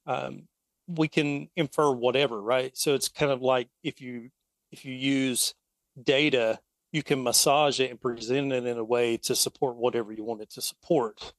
um, 0.06 0.48
we 0.86 1.08
can 1.08 1.48
infer 1.56 1.90
whatever, 1.90 2.40
right? 2.40 2.76
So 2.76 2.94
it's 2.94 3.08
kind 3.08 3.32
of 3.32 3.40
like 3.42 3.68
if 3.82 4.00
you 4.00 4.30
if 4.70 4.84
you 4.84 4.92
use 4.92 5.54
data, 6.02 6.58
you 6.92 7.02
can 7.02 7.22
massage 7.22 7.80
it 7.80 7.90
and 7.90 8.00
present 8.00 8.52
it 8.52 8.66
in 8.66 8.76
a 8.76 8.84
way 8.84 9.16
to 9.18 9.34
support 9.34 9.76
whatever 9.76 10.12
you 10.12 10.24
want 10.24 10.42
it 10.42 10.50
to 10.50 10.60
support. 10.60 11.32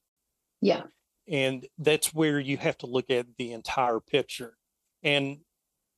Yeah. 0.61 0.83
And 1.27 1.67
that's 1.77 2.13
where 2.13 2.39
you 2.39 2.57
have 2.57 2.77
to 2.79 2.85
look 2.87 3.09
at 3.09 3.25
the 3.37 3.51
entire 3.51 3.99
picture. 3.99 4.57
And 5.03 5.39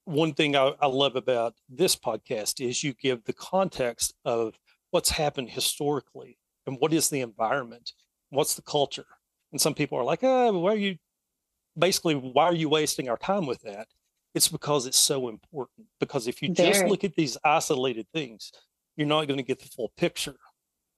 one 0.05 0.33
thing 0.33 0.55
I, 0.55 0.73
I 0.79 0.87
love 0.87 1.15
about 1.15 1.55
this 1.69 1.95
podcast 1.95 2.65
is 2.65 2.83
you 2.83 2.93
give 2.93 3.23
the 3.25 3.33
context 3.33 4.13
of 4.25 4.57
what's 4.97 5.11
happened 5.11 5.47
historically 5.47 6.39
and 6.65 6.77
what 6.79 6.91
is 6.91 7.07
the 7.11 7.21
environment, 7.21 7.91
what's 8.31 8.55
the 8.55 8.63
culture. 8.63 9.05
And 9.51 9.61
some 9.61 9.75
people 9.75 9.95
are 9.95 10.03
like, 10.03 10.23
oh, 10.23 10.57
why 10.57 10.71
are 10.71 10.75
you 10.75 10.97
basically 11.77 12.15
why 12.15 12.45
are 12.45 12.55
you 12.55 12.67
wasting 12.67 13.07
our 13.07 13.17
time 13.17 13.45
with 13.45 13.61
that? 13.61 13.89
It's 14.33 14.47
because 14.47 14.87
it's 14.87 14.97
so 14.97 15.29
important. 15.29 15.85
Because 15.99 16.27
if 16.27 16.41
you 16.41 16.49
just 16.49 16.83
look 16.85 17.03
at 17.03 17.13
these 17.13 17.37
isolated 17.43 18.07
things, 18.11 18.51
you're 18.95 19.05
not 19.05 19.27
going 19.27 19.37
to 19.37 19.43
get 19.43 19.59
the 19.59 19.69
full 19.69 19.91
picture 19.97 20.37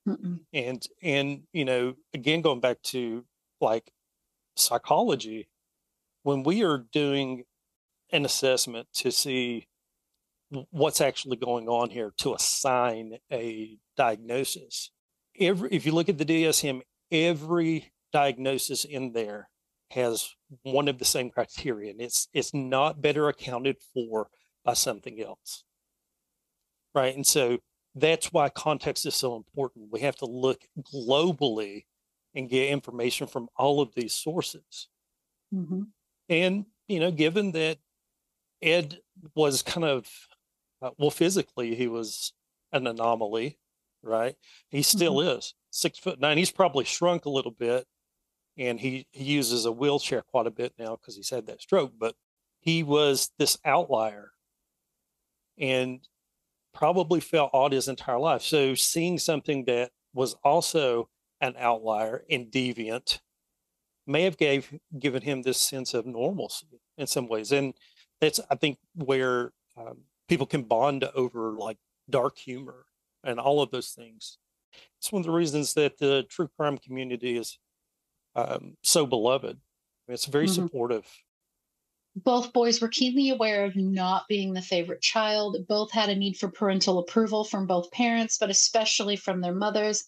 Mm-mm. 0.07 0.39
and 0.53 0.81
and 1.03 1.41
you 1.51 1.65
know 1.65 1.93
again 2.13 2.39
going 2.39 2.61
back 2.61 2.81
to 2.83 3.25
like 3.59 3.91
psychology 4.55 5.49
when 6.23 6.43
we 6.43 6.63
are 6.63 6.85
doing 6.93 7.43
an 8.13 8.23
assessment 8.23 8.87
to 8.93 9.11
see 9.11 9.67
what's 10.71 11.01
actually 11.01 11.35
going 11.35 11.67
on 11.67 11.89
here 11.89 12.13
to 12.19 12.33
assign 12.33 13.17
a 13.29 13.77
diagnosis 13.99 14.91
every 15.39 15.69
if 15.71 15.85
you 15.85 15.91
look 15.91 16.09
at 16.09 16.17
the 16.17 16.25
dsm 16.25 16.81
every 17.11 17.91
diagnosis 18.13 18.85
in 18.85 19.11
there 19.13 19.49
has 19.91 20.29
one 20.63 20.87
of 20.87 20.97
the 20.97 21.05
same 21.05 21.29
criteria 21.29 21.91
and 21.91 22.01
it's 22.01 22.27
it's 22.33 22.53
not 22.53 23.01
better 23.01 23.27
accounted 23.27 23.75
for 23.93 24.29
by 24.63 24.73
something 24.73 25.21
else 25.21 25.63
right 26.95 27.15
and 27.15 27.27
so 27.27 27.59
that's 27.95 28.31
why 28.31 28.49
context 28.49 29.05
is 29.05 29.15
so 29.15 29.35
important. 29.35 29.91
We 29.91 30.01
have 30.01 30.15
to 30.17 30.25
look 30.25 30.61
globally 30.93 31.85
and 32.35 32.49
get 32.49 32.69
information 32.69 33.27
from 33.27 33.49
all 33.55 33.81
of 33.81 33.93
these 33.95 34.13
sources. 34.13 34.87
hmm 35.51 35.83
And, 36.29 36.65
you 36.87 36.99
know, 36.99 37.11
given 37.11 37.51
that 37.53 37.79
Ed 38.61 38.99
was 39.35 39.61
kind 39.63 39.85
of, 39.85 40.07
uh, 40.81 40.91
well, 40.97 41.09
physically, 41.09 41.75
he 41.75 41.87
was 41.87 42.33
an 42.71 42.87
anomaly, 42.87 43.57
right? 44.03 44.35
He 44.69 44.81
still 44.81 45.21
is 45.21 45.53
six 45.71 45.99
foot 45.99 46.19
nine. 46.19 46.37
He's 46.37 46.51
probably 46.51 46.85
shrunk 46.85 47.25
a 47.25 47.29
little 47.29 47.51
bit 47.51 47.85
and 48.57 48.79
he, 48.79 49.07
he 49.11 49.23
uses 49.23 49.65
a 49.65 49.71
wheelchair 49.71 50.21
quite 50.21 50.47
a 50.47 50.51
bit 50.51 50.73
now 50.77 50.95
because 50.95 51.15
he's 51.15 51.29
had 51.29 51.47
that 51.47 51.61
stroke, 51.61 51.93
but 51.97 52.15
he 52.59 52.83
was 52.83 53.31
this 53.37 53.57
outlier. 53.65 54.31
And 55.57 55.99
probably 56.73 57.19
felt 57.19 57.49
odd 57.53 57.73
his 57.73 57.87
entire 57.87 58.19
life. 58.19 58.41
So 58.41 58.75
seeing 58.75 59.17
something 59.17 59.65
that 59.65 59.91
was 60.13 60.35
also 60.43 61.09
an 61.41 61.55
outlier 61.57 62.23
and 62.29 62.47
deviant 62.47 63.19
may 64.05 64.23
have 64.23 64.37
gave 64.37 64.73
given 64.97 65.21
him 65.21 65.41
this 65.41 65.59
sense 65.59 65.93
of 65.93 66.05
normalcy 66.05 66.81
in 66.97 67.07
some 67.07 67.27
ways 67.27 67.51
and 67.51 67.73
that's 68.19 68.39
i 68.49 68.55
think 68.55 68.77
where 68.95 69.51
um, 69.77 69.99
people 70.27 70.45
can 70.45 70.63
bond 70.63 71.03
over 71.15 71.51
like 71.51 71.77
dark 72.09 72.37
humor 72.37 72.85
and 73.23 73.39
all 73.39 73.61
of 73.61 73.71
those 73.71 73.91
things 73.91 74.37
it's 74.99 75.11
one 75.11 75.21
of 75.21 75.25
the 75.25 75.31
reasons 75.31 75.73
that 75.73 75.97
the 75.97 76.23
true 76.29 76.49
crime 76.57 76.77
community 76.77 77.37
is 77.37 77.57
um, 78.35 78.75
so 78.83 79.05
beloved 79.05 79.57
it's 80.07 80.25
very 80.25 80.45
mm-hmm. 80.45 80.65
supportive 80.65 81.05
both 82.15 82.53
boys 82.53 82.81
were 82.81 82.87
keenly 82.87 83.29
aware 83.29 83.63
of 83.63 83.75
not 83.75 84.27
being 84.27 84.53
the 84.53 84.61
favorite 84.61 85.01
child. 85.01 85.57
Both 85.67 85.91
had 85.91 86.09
a 86.09 86.15
need 86.15 86.37
for 86.37 86.49
parental 86.49 86.97
approval 86.97 87.43
from 87.43 87.67
both 87.67 87.91
parents, 87.91 88.37
but 88.37 88.49
especially 88.49 89.15
from 89.15 89.41
their 89.41 89.53
mothers. 89.53 90.03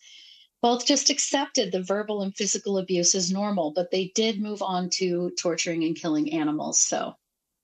Both 0.62 0.86
just 0.86 1.10
accepted 1.10 1.72
the 1.72 1.82
verbal 1.82 2.22
and 2.22 2.36
physical 2.36 2.78
abuse 2.78 3.16
as 3.16 3.32
normal, 3.32 3.72
but 3.72 3.92
they 3.92 4.12
did 4.14 4.42
move 4.42 4.62
on 4.62 4.90
to 4.92 5.32
torturing 5.32 5.84
and 5.84 5.96
killing 5.96 6.32
animals. 6.34 6.80
So, 6.80 7.16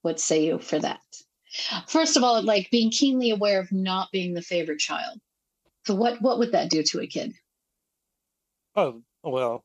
what 0.01 0.19
say 0.19 0.45
you 0.45 0.59
for 0.59 0.79
that? 0.79 1.01
First 1.87 2.17
of 2.17 2.23
all, 2.23 2.41
like 2.41 2.71
being 2.71 2.91
keenly 2.91 3.29
aware 3.29 3.59
of 3.59 3.71
not 3.71 4.11
being 4.11 4.33
the 4.33 4.41
favorite 4.41 4.79
child. 4.79 5.19
So, 5.87 5.95
what 5.95 6.21
what 6.21 6.37
would 6.37 6.51
that 6.51 6.69
do 6.69 6.83
to 6.83 6.99
a 6.99 7.07
kid? 7.07 7.33
Oh 8.75 9.03
well, 9.23 9.63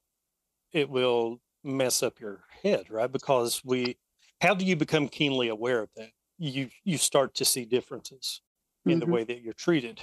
it 0.70 0.88
will 0.88 1.40
mess 1.64 2.00
up 2.00 2.20
your 2.20 2.44
head, 2.62 2.90
right? 2.90 3.10
Because 3.10 3.60
we 3.64 3.98
how 4.40 4.54
do 4.54 4.64
you 4.64 4.76
become 4.76 5.08
keenly 5.08 5.48
aware 5.48 5.80
of 5.80 5.90
that? 5.96 6.10
You 6.38 6.68
you 6.84 6.96
start 6.96 7.34
to 7.34 7.44
see 7.44 7.64
differences 7.64 8.40
in 8.86 8.92
mm-hmm. 8.92 9.00
the 9.00 9.06
way 9.06 9.24
that 9.24 9.42
you're 9.42 9.52
treated. 9.52 10.00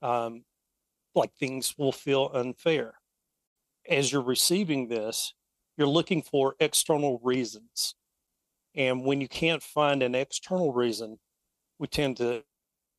Um, 0.00 0.44
like 1.16 1.34
things 1.34 1.74
will 1.76 1.92
feel 1.92 2.30
unfair. 2.32 2.94
As 3.88 4.12
you're 4.12 4.22
receiving 4.22 4.86
this, 4.86 5.34
you're 5.76 5.88
looking 5.88 6.22
for 6.22 6.54
external 6.60 7.20
reasons. 7.24 7.96
And 8.76 9.04
when 9.04 9.20
you 9.20 9.28
can't 9.28 9.62
find 9.62 10.04
an 10.04 10.14
external 10.14 10.72
reason, 10.72 11.18
we 11.80 11.88
tend 11.88 12.18
to 12.18 12.44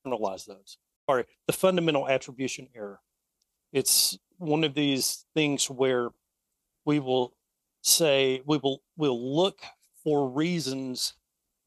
internalize 0.06 0.46
those. 0.46 0.78
Or 1.08 1.26
the 1.48 1.54
fundamental 1.54 2.08
attribution 2.08 2.68
error. 2.76 3.00
It's 3.72 4.18
one 4.38 4.64
of 4.64 4.74
these 4.74 5.26
things 5.34 5.70
where 5.70 6.10
we 6.86 7.00
will 7.00 7.34
say 7.82 8.42
we 8.46 8.58
will 8.58 8.82
we'll 8.98 9.36
look 9.36 9.62
for 10.04 10.30
reasons 10.30 11.14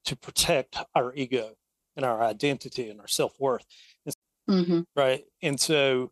to 0.05 0.17
protect 0.17 0.79
our 0.95 1.13
ego 1.15 1.51
and 1.97 2.05
our 2.05 2.23
identity 2.23 2.89
and 2.89 3.01
our 3.01 3.09
self-worth 3.09 3.65
mm-hmm. 4.49 4.81
right 4.95 5.25
and 5.43 5.61
so 5.61 6.11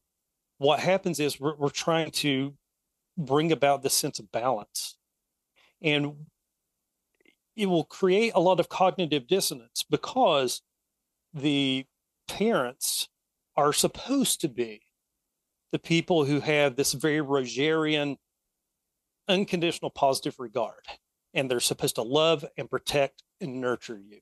what 0.58 0.80
happens 0.80 1.20
is 1.20 1.40
we're, 1.40 1.56
we're 1.56 1.68
trying 1.70 2.10
to 2.10 2.54
bring 3.16 3.50
about 3.50 3.82
this 3.82 3.94
sense 3.94 4.18
of 4.18 4.30
balance 4.30 4.96
and 5.80 6.14
it 7.56 7.66
will 7.66 7.84
create 7.84 8.32
a 8.34 8.40
lot 8.40 8.60
of 8.60 8.68
cognitive 8.68 9.26
dissonance 9.26 9.84
because 9.88 10.60
the 11.32 11.86
parents 12.28 13.08
are 13.56 13.72
supposed 13.72 14.40
to 14.40 14.48
be 14.48 14.82
the 15.72 15.78
people 15.78 16.24
who 16.24 16.40
have 16.40 16.76
this 16.76 16.92
very 16.92 17.18
Rogerian 17.18 18.16
unconditional 19.28 19.90
positive 19.90 20.38
regard 20.38 20.82
and 21.34 21.50
they're 21.50 21.60
supposed 21.60 21.96
to 21.96 22.02
love 22.02 22.44
and 22.56 22.70
protect 22.70 23.22
and 23.40 23.60
nurture 23.60 23.98
you, 23.98 24.20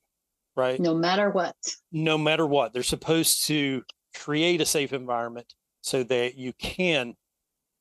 right? 0.56 0.80
No 0.80 0.94
matter 0.94 1.30
what. 1.30 1.56
No 1.92 2.16
matter 2.16 2.46
what. 2.46 2.72
They're 2.72 2.82
supposed 2.82 3.46
to 3.48 3.82
create 4.14 4.60
a 4.60 4.66
safe 4.66 4.92
environment 4.92 5.54
so 5.82 6.02
that 6.04 6.36
you 6.36 6.52
can 6.54 7.14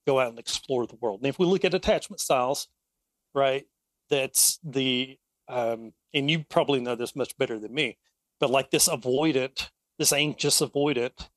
go 0.06 0.20
out 0.20 0.30
and 0.30 0.40
explore 0.40 0.86
the 0.86 0.98
world. 1.00 1.22
And 1.22 1.28
if 1.28 1.40
we 1.40 1.46
look 1.46 1.64
at 1.64 1.74
attachment 1.74 2.20
styles, 2.20 2.68
right, 3.34 3.66
that's 4.10 4.60
the, 4.64 5.18
um, 5.48 5.94
and 6.14 6.30
you 6.30 6.44
probably 6.50 6.82
know 6.82 6.96
this 6.96 7.16
much 7.16 7.38
better 7.38 7.60
than 7.60 7.74
me, 7.74 7.98
but 8.40 8.50
like 8.50 8.72
this 8.72 8.90
avoidant, 8.90 9.70
this 9.98 10.12
anxious 10.12 10.60
avoidant, 10.62 11.30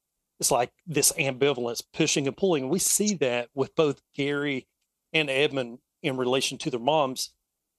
it's 0.44 0.50
like 0.50 0.72
this 0.86 1.10
ambivalence, 1.12 1.82
pushing 1.94 2.26
and 2.26 2.36
pulling. 2.36 2.68
We 2.68 2.78
see 2.78 3.14
that 3.14 3.48
with 3.54 3.74
both 3.74 4.02
Gary 4.14 4.66
and 5.14 5.30
Edmund 5.30 5.78
in 6.02 6.18
relation 6.18 6.58
to 6.58 6.70
their 6.70 6.78
moms 6.78 7.30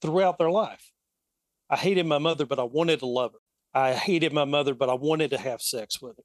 throughout 0.01 0.39
their 0.39 0.49
life. 0.49 0.89
I 1.69 1.75
hated 1.75 2.07
my 2.07 2.17
mother, 2.17 2.43
but 2.43 2.57
I 2.57 2.63
wanted 2.63 3.01
to 3.01 3.05
love 3.05 3.33
her. 3.33 3.79
I 3.79 3.93
hated 3.93 4.33
my 4.33 4.45
mother, 4.45 4.73
but 4.73 4.89
I 4.89 4.95
wanted 4.95 5.29
to 5.29 5.37
have 5.37 5.61
sex 5.61 6.01
with 6.01 6.17
her. 6.17 6.23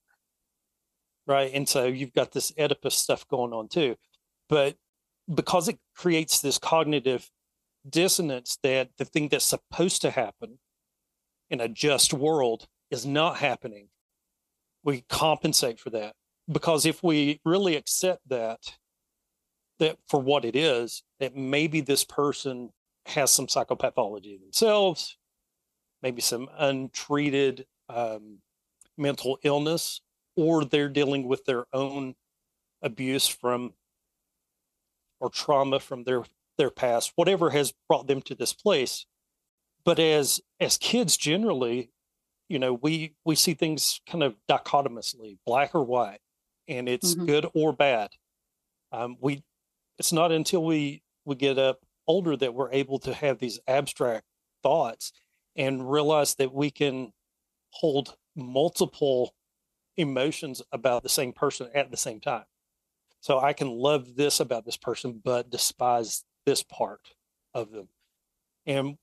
Right. 1.27 1.51
And 1.53 1.69
so 1.69 1.85
you've 1.85 2.15
got 2.15 2.33
this 2.33 2.55
Oedipus 2.59 2.95
stuff 2.95 3.29
going 3.29 3.53
on 3.53 3.69
too. 3.69 3.97
But 4.49 4.77
because 5.33 5.69
it 5.69 5.79
creates 5.95 6.41
this 6.41 6.57
cognitive 6.57 7.29
dissonance 7.87 8.57
that 8.63 8.93
the 8.97 9.05
thing 9.05 9.29
that's 9.29 9.45
supposed 9.45 10.01
to 10.01 10.11
happen 10.11 10.59
in 11.51 11.61
a 11.61 11.69
just 11.69 12.15
world 12.15 12.67
is 12.91 13.05
not 13.05 13.37
happening, 13.37 13.89
we 14.83 15.05
compensate 15.11 15.79
for 15.79 15.91
that. 15.91 16.15
Because 16.51 16.87
if 16.87 17.03
we 17.03 17.41
really 17.45 17.77
accept 17.77 18.29
that, 18.29 18.59
that 19.79 19.99
for 20.09 20.21
what 20.21 20.45
it 20.45 20.57
is, 20.57 21.03
that 21.21 21.37
maybe 21.37 21.81
this 21.81 22.05
person 22.05 22.71
has 23.07 23.31
some 23.31 23.47
psychopathology 23.47 24.41
themselves, 24.41 25.17
maybe 26.03 26.21
some 26.21 26.49
untreated 26.59 27.67
um, 27.89 28.39
mental 28.97 29.39
illness, 29.43 30.01
or 30.37 30.65
they're 30.65 30.89
dealing 30.89 31.27
with 31.27 31.45
their 31.45 31.65
own 31.73 32.15
abuse 32.83 33.27
from 33.27 33.75
or 35.21 35.29
trauma 35.29 35.79
from 35.79 36.05
their 36.05 36.25
their 36.57 36.71
past, 36.71 37.13
whatever 37.17 37.51
has 37.51 37.73
brought 37.89 38.07
them 38.07 38.21
to 38.23 38.35
this 38.35 38.53
place. 38.53 39.07
But 39.85 39.99
as 39.99 40.41
as 40.59 40.77
kids 40.77 41.17
generally, 41.17 41.91
you 42.49 42.59
know, 42.59 42.75
we 42.75 43.15
we 43.25 43.35
see 43.35 43.55
things 43.55 44.01
kind 44.07 44.23
of 44.23 44.37
dichotomously, 44.49 45.39
black 45.47 45.75
or 45.75 45.83
white, 45.83 46.21
and 46.71 46.89
it's 46.89 47.15
mm-hmm. 47.15 47.27
good 47.27 47.47
or 47.53 47.73
bad. 47.73 48.11
Um, 48.93 49.17
we 49.21 49.43
it's 49.99 50.13
not 50.13 50.33
until 50.33 50.65
we 50.65 51.03
we 51.25 51.35
get 51.35 51.59
up 51.59 51.81
older 52.07 52.37
that 52.37 52.55
we're 52.55 52.73
able 52.73 52.99
to 53.01 53.13
have 53.13 53.39
these 53.39 53.61
abstract 53.69 54.25
thoughts 54.63 55.13
and 55.57 55.91
realize 55.91 56.37
that 56.37 56.55
we 56.55 56.71
can 56.71 57.13
hold 57.71 58.17
multiple 58.35 59.35
emotions 59.97 60.63
about 60.73 61.03
the 61.03 61.09
same 61.09 61.33
person 61.33 61.69
at 61.75 61.91
the 61.91 61.97
same 61.97 62.21
time. 62.21 62.45
So 63.21 63.39
I 63.39 63.53
can 63.53 63.69
love 63.69 64.17
this 64.17 64.41
about 64.41 64.65
this 64.65 64.79
person, 64.79 65.21
but 65.23 65.51
despise 65.51 66.25
this 66.47 66.63
part 66.63 67.11
of 67.53 67.71
them. 67.71 67.89
And 68.65 68.97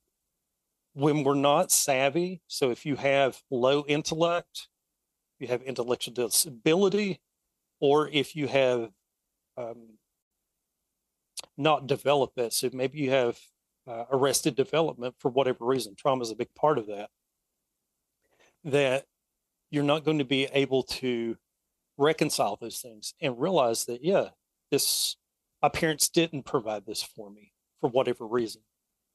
when 0.94 1.24
we're 1.24 1.36
not 1.36 1.72
savvy, 1.72 2.42
so 2.48 2.72
if 2.72 2.86
you 2.86 2.96
have 2.96 3.42
low 3.52 3.86
intellect, 3.88 4.70
you 5.40 5.48
have 5.48 5.62
intellectual 5.62 6.14
disability, 6.14 7.20
or 7.80 8.10
if 8.10 8.36
you 8.36 8.48
have 8.48 8.90
um, 9.58 9.98
not 11.58 11.88
developed 11.88 12.38
it. 12.38 12.54
So 12.54 12.70
maybe 12.74 13.00
you 13.00 13.12
have 13.12 13.38
uh, 13.88 14.06
arrested 14.12 14.56
development 14.56 15.16
for 15.20 15.30
whatever 15.30 15.66
reason. 15.66 15.96
Trauma 15.96 16.22
is 16.22 16.32
a 16.32 16.36
big 16.36 16.54
part 16.56 16.78
of 16.78 16.88
that. 16.88 17.10
That 18.64 19.06
you're 19.70 19.84
not 19.84 20.04
going 20.04 20.20
to 20.20 20.26
be 20.26 20.46
able 20.46 20.84
to 20.84 21.38
reconcile 21.98 22.58
those 22.60 22.80
things 22.80 23.14
and 23.22 23.40
realize 23.40 23.86
that, 23.86 24.04
yeah, 24.04 24.30
this, 24.72 25.16
my 25.62 25.70
parents 25.70 26.10
didn't 26.10 26.44
provide 26.44 26.86
this 26.86 27.02
for 27.02 27.30
me 27.30 27.52
for 27.82 27.90
whatever 27.90 28.26
reason, 28.26 28.62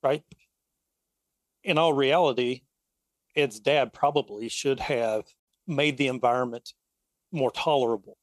right? 0.02 0.22
In 1.64 1.78
all 1.78 1.92
reality, 1.92 2.62
Ed's 3.36 3.60
dad 3.60 3.92
probably 3.92 4.48
should 4.48 4.80
have 4.80 5.24
made 5.66 5.96
the 5.96 6.08
environment 6.08 6.72
more 7.30 7.50
tolerable. 7.50 8.16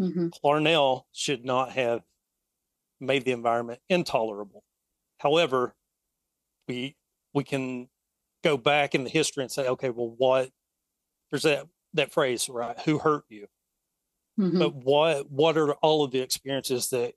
Mm-hmm. 0.00 0.28
Clarnell 0.28 1.02
should 1.12 1.44
not 1.44 1.72
have 1.72 2.02
made 3.00 3.24
the 3.24 3.32
environment 3.32 3.80
intolerable. 3.88 4.64
However, 5.18 5.74
we 6.68 6.96
we 7.34 7.44
can 7.44 7.88
go 8.42 8.56
back 8.56 8.94
in 8.94 9.04
the 9.04 9.10
history 9.10 9.42
and 9.42 9.50
say, 9.50 9.68
okay, 9.68 9.90
well, 9.90 10.14
what 10.16 10.50
there's 11.30 11.42
that 11.42 11.66
that 11.94 12.12
phrase, 12.12 12.48
right? 12.48 12.78
Who 12.80 12.98
hurt 12.98 13.24
you? 13.28 13.46
Mm-hmm. 14.38 14.58
But 14.58 14.74
what 14.74 15.30
what 15.30 15.56
are 15.58 15.72
all 15.74 16.04
of 16.04 16.10
the 16.10 16.20
experiences 16.20 16.88
that 16.90 17.14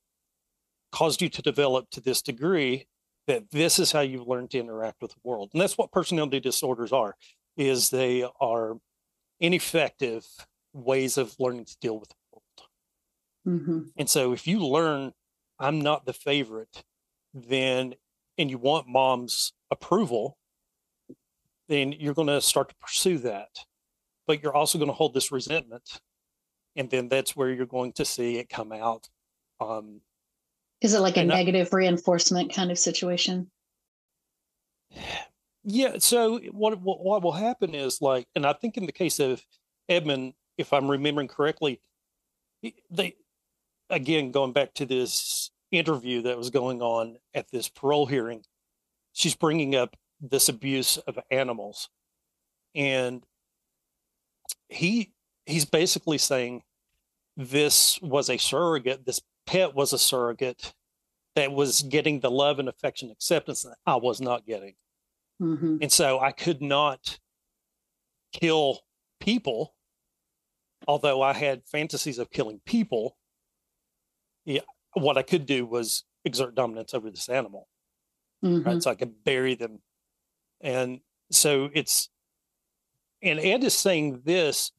caused 0.92 1.22
you 1.22 1.30
to 1.30 1.42
develop 1.42 1.90
to 1.92 2.02
this 2.02 2.22
degree 2.22 2.88
that 3.28 3.50
this 3.52 3.80
is 3.80 3.92
how 3.92 4.02
you 4.02 4.24
learn 4.24 4.48
to 4.50 4.60
interact 4.60 5.02
with 5.02 5.12
the 5.12 5.20
world? 5.24 5.50
And 5.54 5.62
that's 5.62 5.78
what 5.78 5.92
personality 5.92 6.40
disorders 6.40 6.92
are, 6.92 7.16
is 7.58 7.90
they 7.90 8.28
are 8.40 8.78
ineffective 9.40 10.26
ways 10.74 11.18
of 11.18 11.36
learning 11.40 11.66
to 11.66 11.78
deal 11.80 12.00
with 12.00 12.10
the. 12.10 12.16
Mm-hmm. 13.46 13.80
And 13.98 14.10
so 14.10 14.34
if 14.34 14.48
you 14.48 14.66
learn 14.66 15.14
I'm 15.60 15.80
not 15.80 16.06
the 16.06 16.14
favorite, 16.14 16.84
then 17.34 17.96
and 18.38 18.50
you 18.50 18.58
want 18.58 18.88
mom's 18.88 19.54
approval, 19.72 20.38
then 21.70 21.94
you're 21.94 22.14
going 22.14 22.28
to 22.28 22.42
start 22.42 22.70
to 22.70 22.76
pursue 22.76 23.18
that. 23.20 23.50
But 24.28 24.44
you're 24.44 24.56
also 24.56 24.78
going 24.78 24.90
to 24.90 24.94
hold 24.94 25.14
this 25.14 25.32
resentment. 25.32 26.02
And 26.76 26.90
then 26.90 27.08
that's 27.08 27.36
where 27.36 27.50
you're 27.52 27.66
going 27.66 27.94
to 27.94 28.04
see 28.04 28.38
it 28.38 28.50
come 28.50 28.74
out 28.74 29.08
um, 29.62 30.02
Is 30.82 30.94
it 30.94 31.00
like 31.00 31.16
a 31.18 31.22
And 31.22 31.32
I- 31.32 31.36
negative 31.38 31.72
reinforcement 31.74 32.54
kind 32.54 32.72
of 32.72 32.80
situation? 32.80 33.50
Yeah. 35.68 35.96
So 35.98 36.38
what, 36.52 36.80
what 36.80 37.04
what 37.04 37.24
will 37.24 37.32
happen 37.32 37.74
is 37.74 38.00
like, 38.00 38.28
and 38.36 38.46
I 38.46 38.54
think 38.54 38.78
in 38.78 38.86
the 38.86 38.92
case 38.92 39.20
of 39.20 39.44
Edmund, 39.90 40.36
if 40.60 40.72
I'm 40.72 40.92
remembering 40.92 41.28
correctly, 41.28 41.82
they 42.92 43.16
again 43.90 44.32
going 44.32 44.54
back 44.54 44.74
to 44.76 44.86
this 44.86 45.52
interview 45.72 46.22
that 46.24 46.38
was 46.38 46.50
going 46.50 46.82
on 46.82 47.18
at 47.34 47.50
this 47.52 47.70
parole 47.70 48.06
hearing, 48.06 48.44
she's 49.14 49.36
bringing 49.36 49.76
up 49.76 49.96
this 50.22 50.50
abuse 50.50 50.98
of 50.98 51.20
animals, 51.32 51.90
and 52.74 53.26
he 54.70 55.14
he's 55.46 55.66
basically 55.66 56.18
saying 56.18 56.64
this 57.38 58.00
was 58.02 58.30
a 58.30 58.38
surrogate, 58.38 59.06
this 59.06 59.22
pet 59.46 59.76
was 59.76 59.94
a 59.94 60.00
surrogate 60.00 60.74
that 61.36 61.52
was 61.52 61.82
getting 61.84 62.20
the 62.22 62.32
love 62.32 62.60
and 62.60 62.70
affection 62.70 63.12
acceptance 63.12 63.64
that 63.64 63.76
I 63.86 63.96
was 63.98 64.22
not 64.22 64.46
getting. 64.46 64.76
hmm 65.40 65.78
And 65.82 65.92
so 65.92 66.20
I 66.20 66.32
could 66.32 66.62
not 66.62 67.20
kill 68.32 68.80
people, 69.20 69.76
although 70.88 71.22
I 71.22 71.34
had 71.34 71.64
fantasies 71.66 72.20
of 72.20 72.32
killing 72.32 72.62
people. 72.66 73.18
Yeah, 74.46 74.62
what 74.94 75.18
I 75.18 75.24
could 75.24 75.46
do 75.46 75.66
was 75.66 76.04
exert 76.24 76.56
dominance 76.56 76.94
over 76.94 77.10
this 77.10 77.30
animal, 77.30 77.68
hmm 78.42 78.62
right? 78.62 78.82
So 78.82 78.92
I 78.92 78.96
could 78.96 79.24
bury 79.24 79.56
them. 79.56 79.80
And 80.62 81.00
so 81.32 81.70
it's, 81.74 82.10
and 83.22 83.40
Ed 83.40 83.64
is 83.64 83.74
saying 83.74 84.22
this 84.24 84.72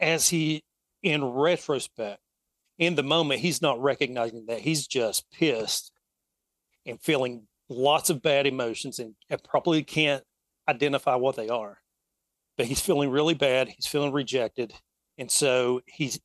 as 0.00 0.28
he, 0.28 0.64
in 1.02 1.24
retrospect, 1.24 2.20
in 2.78 2.94
the 2.94 3.02
moment, 3.02 3.40
he's 3.40 3.62
not 3.62 3.80
recognizing 3.80 4.46
that 4.46 4.60
he's 4.60 4.86
just 4.86 5.30
pissed 5.30 5.92
and 6.86 7.00
feeling 7.00 7.46
lots 7.68 8.10
of 8.10 8.22
bad 8.22 8.46
emotions 8.46 8.98
and, 8.98 9.14
and 9.30 9.42
probably 9.44 9.82
can't 9.82 10.24
identify 10.68 11.14
what 11.14 11.36
they 11.36 11.48
are. 11.48 11.78
But 12.56 12.66
he's 12.66 12.80
feeling 12.80 13.10
really 13.10 13.34
bad. 13.34 13.68
He's 13.68 13.86
feeling 13.86 14.12
rejected. 14.12 14.72
And 15.18 15.30
so 15.30 15.80
he's 15.86 16.20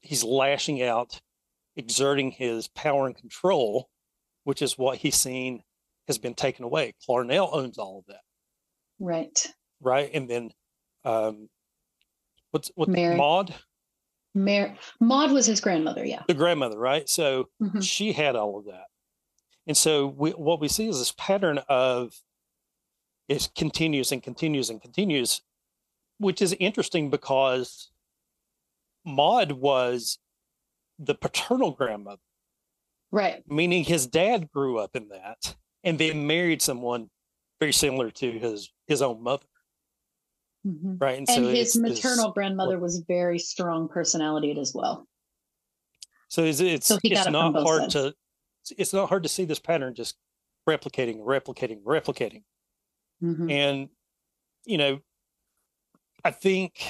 he's 0.00 0.24
lashing 0.24 0.82
out, 0.82 1.20
exerting 1.76 2.30
his 2.30 2.68
power 2.68 3.06
and 3.06 3.16
control, 3.16 3.88
which 4.44 4.62
is 4.62 4.76
what 4.78 4.98
he's 4.98 5.16
seen 5.16 5.62
has 6.06 6.18
been 6.18 6.34
taken 6.34 6.64
away. 6.64 6.94
Clarnell 7.08 7.50
owns 7.52 7.78
all 7.78 7.98
of 8.00 8.06
that, 8.06 8.22
Right. 8.98 9.46
right? 9.80 10.10
And 10.12 10.28
then 10.28 10.50
um 11.04 11.48
what's 12.50 12.70
what 12.74 12.88
Mary. 12.88 13.16
Maud, 13.16 13.54
Mar- 14.34 14.76
Maud 15.00 15.32
was 15.32 15.46
his 15.46 15.60
grandmother. 15.60 16.04
Yeah. 16.04 16.22
the 16.26 16.34
grandmother, 16.34 16.78
right? 16.78 17.08
So 17.08 17.48
Mhm. 17.62 17.82
she 17.82 18.12
had 18.12 18.36
all 18.36 18.58
of 18.58 18.64
that. 18.66 18.86
And 19.66 19.76
so 19.76 20.06
we, 20.08 20.30
what 20.32 20.60
we 20.60 20.68
see 20.68 20.88
is 20.88 20.98
this 20.98 21.12
pattern 21.16 21.58
of 21.68 22.12
it 23.28 23.48
continues 23.54 24.10
and 24.10 24.20
continues 24.22 24.68
and 24.70 24.82
continues, 24.82 25.42
which 26.18 26.42
is 26.42 26.52
interesting 26.54 27.08
because 27.10 27.90
Maud 29.04 29.52
was 29.52 30.18
the 31.00 31.14
paternal 31.14 31.72
grandmother, 31.72 32.20
Right. 33.10 33.42
meaning 33.48 33.84
his 33.84 34.06
dad 34.06 34.50
grew 34.52 34.78
up 34.78 34.94
in 34.94 35.08
that 35.08 35.56
and 35.82 35.98
then 35.98 36.26
married 36.26 36.60
someone 36.62 37.10
very 37.58 37.72
similar 37.72 38.10
to 38.10 38.38
his 38.38 38.70
his 38.86 39.02
own 39.02 39.22
mother, 39.22 39.46
hmm 40.62 40.96
right? 40.98 41.18
And 41.18 41.28
so 41.28 41.48
his 41.48 41.76
maternal 41.76 42.32
grandmother 42.32 42.78
was 42.78 43.02
very 43.08 43.38
strong 43.38 43.88
personality 43.88 44.58
as 44.60 44.72
well. 44.74 45.08
So 46.28 46.44
it's 46.44 46.60
it's, 46.60 46.86
So 46.86 46.98
it's 47.02 47.26
it 47.26 47.30
not 47.30 47.54
hard 47.54 47.90
sides. 47.90 47.94
to 47.94 48.14
it's 48.78 48.92
not 48.92 49.08
hard 49.08 49.22
to 49.24 49.28
see 49.28 49.44
this 49.46 49.58
pattern 49.58 49.94
just 49.94 50.16
replicating, 50.68 51.20
replicating, 51.20 51.82
replicating. 51.82 52.44
Mhm. 53.22 53.50
And 53.50 53.88
you 54.66 54.78
know, 54.78 55.00
I 56.24 56.30
think, 56.30 56.84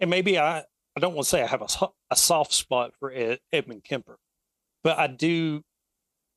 and 0.00 0.08
maybe 0.08 0.38
I 0.38 0.64
I 0.96 1.00
don't 1.00 1.14
want 1.14 1.26
to 1.26 1.30
say 1.30 1.42
I 1.42 1.46
have 1.46 1.62
a, 1.62 1.88
a 2.10 2.16
soft 2.16 2.52
spot 2.52 2.92
for 2.98 3.12
Ed, 3.12 3.38
Edmund 3.52 3.84
Kemper, 3.84 4.18
but 4.82 4.98
I 4.98 5.06
do. 5.06 5.62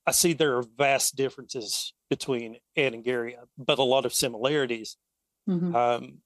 I 0.06 0.12
see 0.12 0.34
there 0.34 0.58
are 0.58 0.64
vast 0.78 1.16
differences 1.16 1.94
between 2.10 2.58
Ed 2.76 2.94
and 2.94 3.04
Gary, 3.04 3.38
but 3.58 3.80
a 3.80 3.84
lot 3.84 4.06
of 4.06 4.14
similarities. 4.14 4.98
Mhm. 5.48 5.74
Um, 5.74 6.18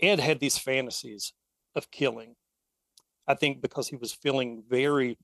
Ed 0.00 0.20
had 0.20 0.40
these 0.40 0.58
fantasies 0.58 1.32
of 1.74 1.90
killing. 1.90 2.36
I 3.26 3.34
think 3.34 3.62
because 3.62 3.88
he 3.88 3.96
was 3.96 4.12
feeling 4.12 4.62
very 4.68 5.16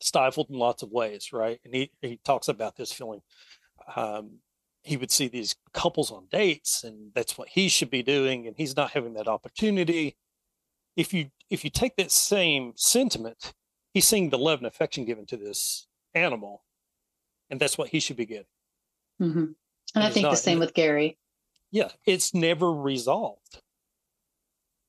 stifled 0.00 0.50
in 0.50 0.58
lots 0.58 0.82
of 0.82 0.90
ways, 0.90 1.32
right? 1.32 1.60
And 1.64 1.74
he, 1.74 1.90
he 2.00 2.18
talks 2.24 2.48
about 2.48 2.76
this 2.76 2.92
feeling. 2.92 3.20
Um, 3.94 4.38
he 4.86 4.96
would 4.96 5.10
see 5.10 5.28
these 5.28 5.56
couples 5.72 6.10
on 6.10 6.26
dates, 6.30 6.84
and 6.84 7.12
that's 7.14 7.36
what 7.36 7.48
he 7.50 7.68
should 7.68 7.90
be 7.90 8.02
doing, 8.02 8.46
and 8.46 8.56
he's 8.56 8.76
not 8.76 8.92
having 8.92 9.14
that 9.14 9.28
opportunity. 9.28 10.16
If 10.96 11.12
you 11.12 11.30
if 11.50 11.64
you 11.64 11.70
take 11.70 11.96
that 11.96 12.10
same 12.10 12.72
sentiment, 12.76 13.52
he's 13.92 14.06
seeing 14.06 14.30
the 14.30 14.38
love 14.38 14.58
and 14.60 14.66
affection 14.66 15.04
given 15.04 15.26
to 15.26 15.36
this 15.36 15.86
animal, 16.14 16.64
and 17.50 17.60
that's 17.60 17.76
what 17.78 17.88
he 17.90 18.00
should 18.00 18.16
be 18.16 18.26
getting. 18.26 18.46
Mhm. 19.20 19.54
And 19.94 20.04
I 20.04 20.06
he's 20.06 20.14
think 20.14 20.24
the 20.24 20.30
not- 20.30 20.38
same 20.38 20.58
with 20.58 20.74
Gary. 20.74 21.18
yeah, 21.70 21.90
it's 22.04 22.32
never 22.34 22.72
resolved. 22.72 23.60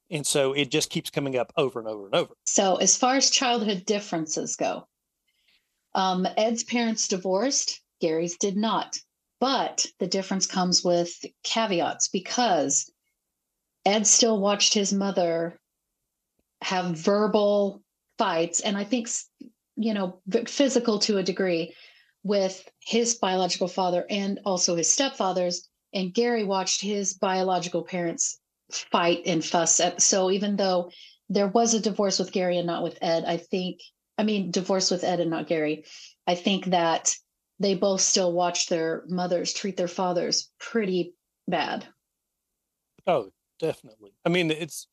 And 0.10 0.26
so 0.26 0.54
it 0.54 0.72
just 0.72 0.90
keeps 0.90 1.10
coming 1.10 1.38
up 1.38 1.52
over 1.58 1.80
and 1.80 1.88
over 1.88 2.06
and 2.06 2.16
over. 2.16 2.34
So, 2.46 2.78
as 2.78 2.96
far 2.98 3.16
as 3.18 3.30
childhood 3.30 3.86
differences 3.86 4.56
go, 4.56 4.88
um, 5.96 6.26
Ed's 6.38 6.64
parents 6.64 7.08
divorced, 7.10 7.82
Gary's 8.00 8.38
did 8.38 8.56
not. 8.56 8.98
But 9.40 9.86
the 10.00 10.08
difference 10.08 10.48
comes 10.48 10.84
with 10.84 11.14
caveats 11.44 12.08
because 12.08 12.90
Ed 13.86 14.08
still 14.08 14.40
watched 14.40 14.74
his 14.74 14.92
mother 14.92 15.60
have 16.62 16.98
verbal 16.98 17.84
fights, 18.18 18.60
and 18.62 18.76
I 18.76 18.84
think, 18.84 19.10
you 19.76 19.94
know, 19.94 20.22
physical 20.48 21.00
to 21.00 21.18
a 21.18 21.24
degree 21.24 21.76
with 22.24 22.68
his 22.80 23.16
biological 23.16 23.68
father 23.68 24.06
and 24.10 24.40
also 24.44 24.76
his 24.76 24.90
stepfathers. 24.90 25.68
And 25.94 26.14
Gary 26.14 26.44
watched 26.44 26.82
his 26.82 27.14
biological 27.14 27.84
parents 27.84 28.40
fight 28.72 29.22
and 29.26 29.46
fuss. 29.46 29.80
So 30.00 30.32
even 30.32 30.56
though 30.56 30.92
there 31.30 31.48
was 31.48 31.74
a 31.74 31.80
divorce 31.80 32.20
with 32.20 32.32
Gary 32.32 32.58
and 32.58 32.68
not 32.68 32.84
with 32.84 32.98
Ed. 33.02 33.26
I 33.26 33.38
think, 33.38 33.80
I 34.18 34.24
mean, 34.24 34.52
divorce 34.52 34.90
with 34.90 35.04
Ed 35.04 35.20
and 35.20 35.30
not 35.30 35.48
Gary. 35.48 35.86
I 36.26 36.36
think 36.36 36.66
that 36.66 37.14
they 37.60 37.76
both 37.76 38.02
still 38.02 38.34
watch 38.34 38.68
their 38.68 39.04
mothers 39.08 39.54
treat 39.54 39.78
their 39.78 39.88
fathers 39.88 40.52
pretty 40.60 41.16
bad. 41.48 41.88
Oh, 43.06 43.32
definitely. 43.60 44.14
I 44.26 44.30
mean, 44.30 44.52
it's 44.52 44.88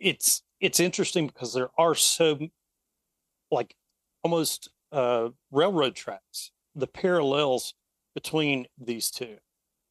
it's 0.00 0.42
it's 0.60 0.80
interesting 0.80 1.26
because 1.28 1.54
there 1.54 1.70
are 1.78 1.94
so 1.94 2.38
like 3.50 3.74
almost 4.22 4.68
uh 4.92 5.30
railroad 5.50 5.94
tracks, 5.94 6.50
the 6.74 6.86
parallels 6.86 7.74
between 8.14 8.66
these 8.78 9.10
2 9.10 9.38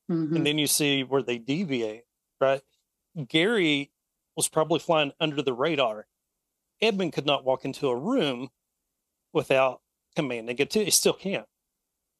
Mhm. 0.10 0.38
And 0.38 0.45
then 0.45 0.58
you 0.58 0.67
see 0.67 1.04
where 1.04 1.23
they 1.23 1.38
deviate, 1.39 2.06
right? 2.41 2.62
Gary 3.28 3.91
was 4.36 4.50
probably 4.50 4.80
flying 4.80 5.13
under 5.19 5.41
the 5.41 5.54
radar. 5.54 6.08
Edmund 6.82 7.13
could 7.13 7.26
not 7.26 7.45
walk 7.45 7.65
into 7.65 7.89
a 7.89 7.97
room 7.97 8.50
without 9.34 9.82
commanding 10.15 10.56
attention. 10.62 10.86
He 10.86 10.91
still 10.91 11.13
can't 11.13 11.47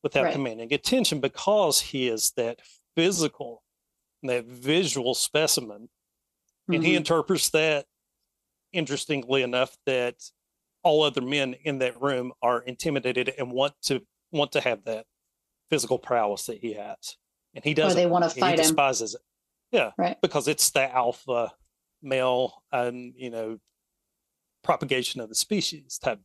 without 0.04 0.26
Right. 0.26 0.34
commanding 0.34 0.74
attention 0.74 1.20
because 1.20 1.82
he 1.82 2.08
is 2.08 2.32
that 2.32 2.62
physical, 2.96 3.64
that 4.24 4.46
visual 4.46 5.14
specimen. 5.14 5.90
And 6.70 6.84
he 6.84 6.94
Mhm. 6.94 6.98
interprets 6.98 7.50
that, 7.52 7.88
interestingly 8.72 9.42
enough, 9.42 9.78
that 9.86 10.32
all 10.84 11.04
other 11.04 11.22
men 11.22 11.54
in 11.54 11.80
that 11.80 12.00
room 12.02 12.34
are 12.42 12.62
intimidated 12.62 13.30
and 13.38 13.52
want 13.52 13.74
to 13.84 14.06
want 14.32 14.52
to 14.52 14.60
have 14.62 14.84
that 14.84 15.08
physical 15.70 15.98
prowess 15.98 16.46
that 16.48 16.60
he 16.60 16.74
has. 16.74 17.18
And 17.54 17.64
he 17.64 17.74
doesn't. 17.74 17.96
they 17.98 18.06
want 18.06 18.26
to 18.26 18.30
He 18.36 18.42
fight 18.42 18.60
him. 18.60 18.64
despises 18.66 19.16
it. 19.16 19.22
Yeah. 19.72 19.92
Right. 19.98 20.20
Because 20.22 20.48
it's 20.50 20.70
the 20.70 20.84
alpha 20.94 21.56
male 22.02 22.64
and, 22.72 23.14
you 23.16 23.30
know, 23.30 23.60
propagation 24.64 25.22
of 25.22 25.30
the 25.30 25.36
species 25.36 25.98
type 25.98 26.20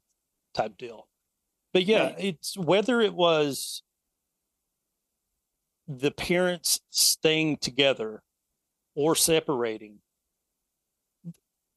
type 0.52 0.76
deal. 0.76 1.08
But 1.72 1.84
yeah, 1.84 2.14
it's 2.18 2.56
whether 2.56 3.00
it 3.00 3.14
was 3.14 3.82
the 5.88 6.10
parents 6.10 6.80
staying 6.90 7.58
together 7.58 8.22
or 8.94 9.16
separating, 9.16 9.98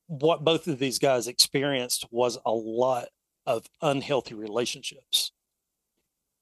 what 0.08 0.44
both 0.44 0.68
of 0.68 0.80
these 0.80 1.00
guys 1.00 1.28
experienced 1.28 2.06
was 2.12 2.38
a 2.46 2.52
lot 2.52 3.08
of 3.46 3.66
unhealthy 3.82 4.36
relationships. 4.36 5.32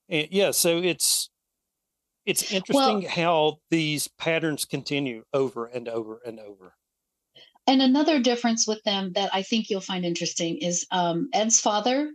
And 0.09 0.27
yeah, 0.31 0.51
so 0.51 0.79
it's 0.79 1.29
it's 2.25 2.51
interesting 2.51 3.03
how 3.03 3.59
these 3.69 4.07
patterns 4.07 4.65
continue 4.65 5.23
over 5.33 5.65
and 5.65 5.87
over 5.87 6.21
and 6.25 6.39
over. 6.39 6.75
and 7.67 7.81
another 7.81 8.19
difference 8.19 8.67
with 8.67 8.81
them 8.83 9.13
that 9.13 9.29
I 9.33 9.41
think 9.43 9.69
you'll 9.69 9.81
find 9.81 10.05
interesting 10.05 10.57
is 10.57 10.85
um, 10.91 11.29
Ed's 11.33 11.59
father. 11.59 12.11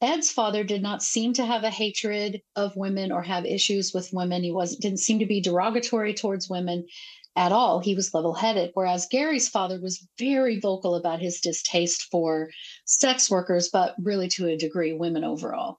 Ed's 0.00 0.30
father 0.30 0.62
did 0.62 0.82
not 0.82 1.02
seem 1.02 1.32
to 1.34 1.44
have 1.44 1.64
a 1.64 1.70
hatred 1.70 2.42
of 2.54 2.76
women 2.76 3.10
or 3.10 3.22
have 3.22 3.44
issues 3.44 3.92
with 3.92 4.12
women. 4.12 4.44
He 4.44 4.52
wasn't 4.52 4.82
didn't 4.82 5.00
seem 5.00 5.18
to 5.18 5.26
be 5.26 5.40
derogatory 5.40 6.14
towards 6.14 6.48
women 6.48 6.86
at 7.34 7.52
all. 7.52 7.80
He 7.80 7.94
was 7.94 8.14
level-headed. 8.14 8.70
Whereas 8.74 9.08
Gary's 9.10 9.48
father 9.48 9.80
was 9.80 10.06
very 10.18 10.60
vocal 10.60 10.94
about 10.94 11.20
his 11.20 11.40
distaste 11.40 12.08
for 12.10 12.50
sex 12.84 13.30
workers, 13.30 13.70
but 13.72 13.94
really 14.02 14.28
to 14.28 14.46
a 14.46 14.56
degree, 14.56 14.92
women 14.92 15.24
overall. 15.24 15.78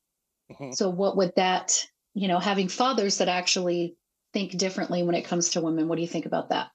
Mhm. 0.52 0.76
So 0.76 0.90
what 0.90 1.16
would 1.18 1.34
that, 1.36 1.86
you 2.14 2.28
know, 2.28 2.40
having 2.40 2.68
fathers 2.68 3.20
that 3.20 3.28
actually 3.28 3.96
think 4.34 4.58
differently 4.58 5.04
when 5.04 5.16
it 5.16 5.26
comes 5.26 5.52
to 5.52 5.62
women, 5.62 5.88
what 5.88 5.96
do 5.96 6.02
you 6.02 6.08
think 6.08 6.26
about 6.26 6.50
that? 6.50 6.70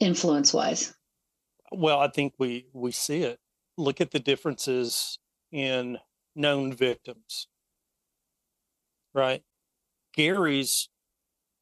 Influence 0.00 0.52
wise. 0.52 0.94
Well, 1.72 2.00
I 2.00 2.08
think 2.08 2.34
we 2.38 2.66
we 2.72 2.92
see 2.92 3.22
it. 3.22 3.40
Look 3.76 4.00
at 4.00 4.10
the 4.10 4.20
differences 4.20 5.18
in 5.54 5.98
known 6.34 6.72
victims. 6.72 7.46
Right? 9.14 9.42
Gary's 10.12 10.88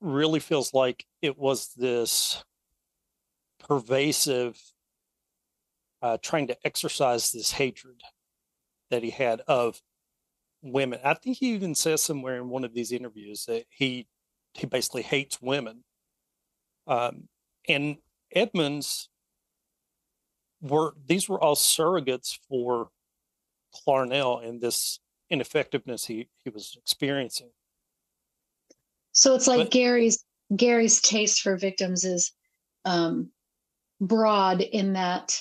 really 0.00 0.40
feels 0.40 0.72
like 0.74 1.04
it 1.20 1.38
was 1.38 1.72
this 1.76 2.42
pervasive 3.60 4.58
uh, 6.00 6.16
trying 6.20 6.48
to 6.48 6.56
exercise 6.64 7.30
this 7.30 7.52
hatred 7.52 8.00
that 8.90 9.02
he 9.02 9.10
had 9.10 9.42
of 9.46 9.80
women. 10.62 10.98
I 11.04 11.14
think 11.14 11.36
he 11.36 11.52
even 11.54 11.74
says 11.74 12.02
somewhere 12.02 12.36
in 12.36 12.48
one 12.48 12.64
of 12.64 12.74
these 12.74 12.92
interviews 12.92 13.44
that 13.46 13.64
he 13.68 14.08
he 14.54 14.66
basically 14.66 15.02
hates 15.02 15.40
women. 15.40 15.84
Um, 16.86 17.28
and 17.68 17.98
Edmund's 18.34 19.08
were 20.60 20.94
these 21.06 21.28
were 21.28 21.42
all 21.42 21.56
surrogates 21.56 22.38
for 22.48 22.88
Clarnell 23.74 24.46
and 24.46 24.60
this 24.60 24.98
ineffectiveness 25.30 26.04
he 26.04 26.28
he 26.44 26.50
was 26.50 26.76
experiencing. 26.78 27.50
So 29.12 29.34
it's 29.34 29.46
like 29.46 29.64
But- 29.66 29.70
Gary's 29.70 30.24
Gary's 30.54 31.00
taste 31.00 31.40
for 31.40 31.56
victims 31.56 32.04
is 32.04 32.32
um, 32.84 33.30
broad 34.00 34.60
in 34.60 34.94
that 34.94 35.40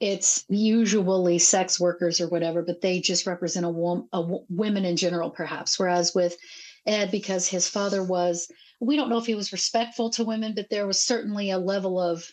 it's 0.00 0.44
usually 0.48 1.38
sex 1.38 1.78
workers 1.78 2.20
or 2.20 2.28
whatever, 2.28 2.60
but 2.62 2.80
they 2.80 3.00
just 3.00 3.24
represent 3.24 3.64
a, 3.64 3.68
wom- 3.70 4.08
a 4.12 4.20
w- 4.20 4.44
women 4.50 4.84
in 4.84 4.96
general, 4.96 5.30
perhaps. 5.30 5.78
Whereas 5.78 6.12
with 6.12 6.36
Ed, 6.86 7.12
because 7.12 7.46
his 7.46 7.68
father 7.68 8.02
was, 8.02 8.50
we 8.80 8.96
don't 8.96 9.08
know 9.08 9.18
if 9.18 9.26
he 9.26 9.36
was 9.36 9.52
respectful 9.52 10.10
to 10.10 10.24
women, 10.24 10.54
but 10.56 10.68
there 10.70 10.88
was 10.88 11.00
certainly 11.00 11.52
a 11.52 11.58
level 11.58 12.00
of, 12.00 12.28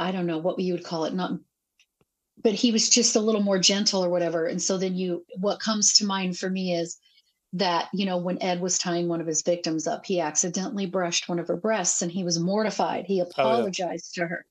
I 0.00 0.10
don't 0.10 0.26
know 0.26 0.38
what 0.38 0.58
you 0.58 0.72
would 0.74 0.84
call 0.84 1.04
it, 1.04 1.14
not, 1.14 1.38
but 2.42 2.54
he 2.54 2.72
was 2.72 2.88
just 2.88 3.16
a 3.16 3.20
little 3.20 3.42
more 3.42 3.58
gentle 3.58 4.04
or 4.04 4.08
whatever. 4.08 4.46
And 4.46 4.60
so 4.60 4.78
then 4.78 4.94
you, 4.94 5.24
what 5.38 5.60
comes 5.60 5.94
to 5.94 6.06
mind 6.06 6.38
for 6.38 6.48
me 6.48 6.74
is 6.74 6.98
that 7.52 7.88
you 7.92 8.06
know 8.06 8.16
when 8.16 8.40
ed 8.40 8.60
was 8.60 8.78
tying 8.78 9.08
one 9.08 9.20
of 9.20 9.26
his 9.26 9.42
victims 9.42 9.88
up 9.88 10.06
he 10.06 10.20
accidentally 10.20 10.86
brushed 10.86 11.28
one 11.28 11.40
of 11.40 11.48
her 11.48 11.56
breasts 11.56 12.00
and 12.00 12.12
he 12.12 12.22
was 12.22 12.38
mortified 12.38 13.04
he 13.06 13.18
apologized 13.18 14.14
to 14.14 14.24
her 14.24 14.46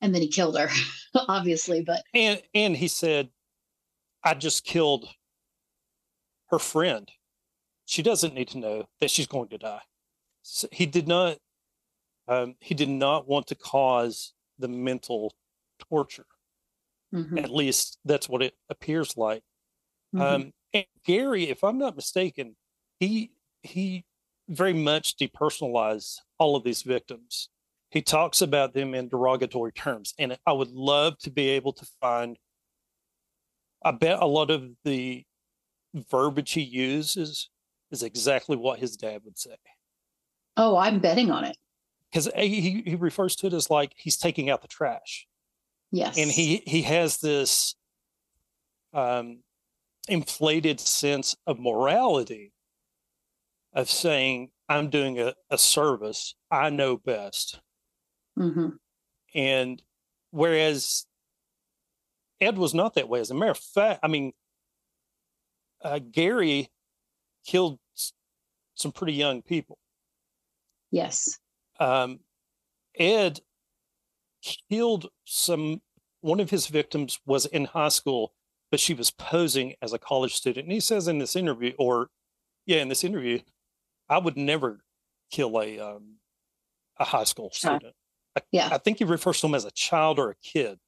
and 0.00 0.12
then 0.12 0.22
he 0.22 0.28
killed 0.28 0.58
her 0.58 0.68
obviously 1.28 1.82
but 1.82 2.02
And 2.12 2.42
and 2.54 2.76
he 2.76 2.88
said, 2.88 3.30
I 4.24 4.34
just 4.34 4.64
killed 4.64 5.08
her 6.50 6.58
friend. 6.58 7.10
She 7.84 8.02
doesn't 8.02 8.34
need 8.34 8.48
to 8.48 8.58
know 8.58 8.88
that 9.00 9.10
she's 9.10 9.26
going 9.26 9.48
to 9.48 9.58
die. 9.58 9.82
So 10.42 10.68
he 10.72 10.86
did 10.86 11.06
not 11.06 11.38
um, 12.28 12.54
he 12.60 12.74
did 12.74 12.88
not 12.88 13.28
want 13.28 13.46
to 13.48 13.54
cause 13.54 14.32
the 14.58 14.68
mental 14.68 15.34
torture. 15.78 16.26
Mhm, 17.14 17.42
At 17.42 17.50
least 17.50 17.98
that's 18.04 18.28
what 18.28 18.42
it 18.42 18.54
appears 18.68 19.16
like. 19.16 19.42
mhm. 20.14 20.20
Um, 20.20 20.52
and 20.72 20.86
Gary, 21.04 21.48
if 21.48 21.64
I'm 21.64 21.78
not 21.78 21.96
mistaken, 21.96 22.56
he 23.00 23.32
he 23.62 24.04
very 24.48 24.72
much 24.72 25.16
depersonalized 25.16 26.20
all 26.38 26.56
of 26.56 26.64
these 26.64 26.82
victims. 26.82 27.48
He 27.90 28.02
talks 28.02 28.40
about 28.40 28.72
them 28.72 28.94
in 28.94 29.08
derogatory 29.08 29.72
terms, 29.72 30.14
and 30.18 30.38
I 30.46 30.52
would 30.52 30.70
love 30.70 31.18
to 31.20 31.30
be 31.30 31.48
able 31.50 31.72
to 31.74 31.86
find. 32.00 32.38
I 33.84 33.92
bet 33.92 34.20
a 34.20 34.26
lot 34.26 34.50
of 34.50 34.70
the 34.84 35.24
verbiage 35.94 36.52
he 36.52 36.62
uses 36.62 37.48
is 37.90 38.02
exactly 38.02 38.56
what 38.56 38.78
his 38.78 38.96
dad 38.96 39.22
would 39.24 39.38
say, 39.38 39.56
oh 40.56 40.76
i'm 40.76 41.00
betting 41.00 41.30
on 41.30 41.44
it 41.44 41.56
because 42.10 42.30
he 42.36 42.82
he 42.84 42.94
refers 42.94 43.34
to 43.36 43.46
it 43.46 43.52
as 43.52 43.70
like 43.70 43.92
he's 43.96 44.16
taking 44.16 44.50
out 44.50 44.62
the 44.62 44.68
trash. 44.68 45.26
Yes. 45.90 46.18
and 46.18 46.30
he 46.30 46.62
he 46.66 46.82
has 46.82 47.18
this 47.18 47.74
um 48.92 49.38
inflated 50.08 50.80
sense 50.80 51.36
of 51.46 51.58
morality 51.58 52.52
of 53.72 53.88
saying 53.88 54.50
i'm 54.68 54.90
doing 54.90 55.20
a, 55.20 55.34
a 55.50 55.58
service 55.58 56.34
i 56.50 56.70
know 56.70 56.96
best. 56.96 57.60
Hmm 58.36 58.70
and 59.34 59.80
whereas 60.30 61.06
ed 62.40 62.58
was 62.58 62.74
not 62.74 62.94
that 62.94 63.08
way. 63.08 63.20
As 63.20 63.30
a 63.30 63.34
matter 63.34 63.52
of 63.52 63.58
fact 63.58 64.00
i 64.02 64.08
mean 64.08 64.32
uh, 65.82 65.98
gary 65.98 66.68
killed 67.46 67.78
some 68.80 68.92
pretty 68.92 69.12
young 69.12 69.42
people. 69.42 69.78
Yes. 70.90 71.38
Um, 71.78 72.20
Ed 72.98 73.40
killed 74.42 75.08
some. 75.24 75.82
One 76.22 76.40
of 76.40 76.50
his 76.50 76.66
victims 76.66 77.18
was 77.24 77.46
in 77.46 77.64
high 77.66 77.88
school, 77.88 78.34
but 78.70 78.80
she 78.80 78.92
was 78.94 79.10
posing 79.10 79.74
as 79.80 79.92
a 79.92 79.98
college 79.98 80.34
student. 80.34 80.64
And 80.66 80.72
he 80.72 80.80
says 80.80 81.08
in 81.08 81.18
this 81.18 81.34
interview, 81.36 81.72
or 81.78 82.08
yeah, 82.66 82.82
in 82.82 82.88
this 82.88 83.04
interview, 83.04 83.40
I 84.08 84.18
would 84.18 84.36
never 84.36 84.80
kill 85.30 85.60
a 85.60 85.78
um, 85.78 86.16
a 86.98 87.04
high 87.04 87.24
school 87.24 87.50
student. 87.52 87.94
I, 88.36 88.40
Yeah. 88.52 88.68
I 88.70 88.78
think 88.78 88.98
he 88.98 89.04
refers 89.04 89.40
to 89.40 89.46
him 89.46 89.54
as 89.54 89.64
a 89.64 89.70
child 89.72 90.18
or 90.18 90.30
a 90.30 90.36
kid. 90.42 90.78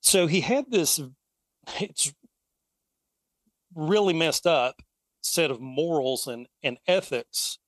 So 0.00 0.26
he 0.26 0.40
had 0.40 0.70
this. 0.70 1.00
It's 1.80 2.12
really 3.74 4.14
messed 4.14 4.46
up 4.46 4.82
set 5.22 5.50
of 5.50 5.60
morals 5.60 6.26
and 6.26 6.46
and 6.62 6.78
ethics. 6.86 7.58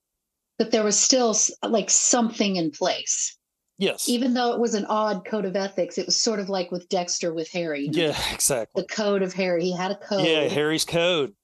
but 0.59 0.71
there 0.71 0.83
was 0.83 0.99
still 0.99 1.37
like 1.63 1.91
something 1.91 2.57
in 2.57 2.71
place 2.71 3.37
Yes. 3.83 4.09
even 4.09 4.35
though 4.35 4.53
it 4.53 4.61
was 4.61 4.75
an 4.75 4.87
odd 4.87 5.25
code 5.25 5.45
of 5.45 5.57
ethics 5.57 5.99
it 5.99 6.07
was 6.07 6.17
sort 6.17 6.39
of 6.39 6.49
like 6.49 6.71
with 6.71 6.89
dexter 6.89 7.35
with 7.35 7.51
harry 7.51 7.89
yeah. 7.91 8.17
Exactly. 8.33 8.83
the 8.83 8.87
code 8.89 9.23
of 9.23 9.33
harry 9.33 9.65
he 9.65 9.77
had 9.77 9.91
a 9.91 9.97
code 9.97 10.25
Yeah, 10.25 10.49
Harry's 10.49 10.85
code. 10.85 11.35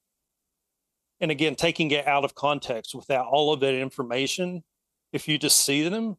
And 1.19 1.31
again, 1.31 1.55
taking 1.55 1.91
it 1.91 2.07
out 2.07 2.23
of 2.23 2.35
context 2.35 2.95
without 2.95 3.25
all 3.25 3.51
of 3.51 3.59
that 3.59 3.73
information, 3.73 4.63
if 5.11 5.27
you 5.27 5.37
just 5.37 5.65
see 5.65 5.87
them, 5.87 6.15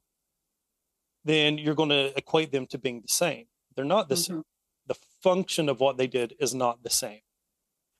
then 1.24 1.56
you're 1.56 1.74
going 1.74 1.88
to 1.88 2.12
equate 2.18 2.52
them 2.52 2.66
to 2.66 2.78
being 2.78 3.00
the 3.00 3.08
same. 3.08 3.46
They're 3.74 3.84
not 3.84 4.08
the 4.08 4.14
mm-hmm. 4.14 4.34
same. 4.34 4.42
The 4.86 4.96
function 5.22 5.68
of 5.68 5.80
what 5.80 5.96
they 5.96 6.06
did 6.06 6.34
is 6.38 6.54
not 6.54 6.82
the 6.82 6.90
same. 6.90 7.20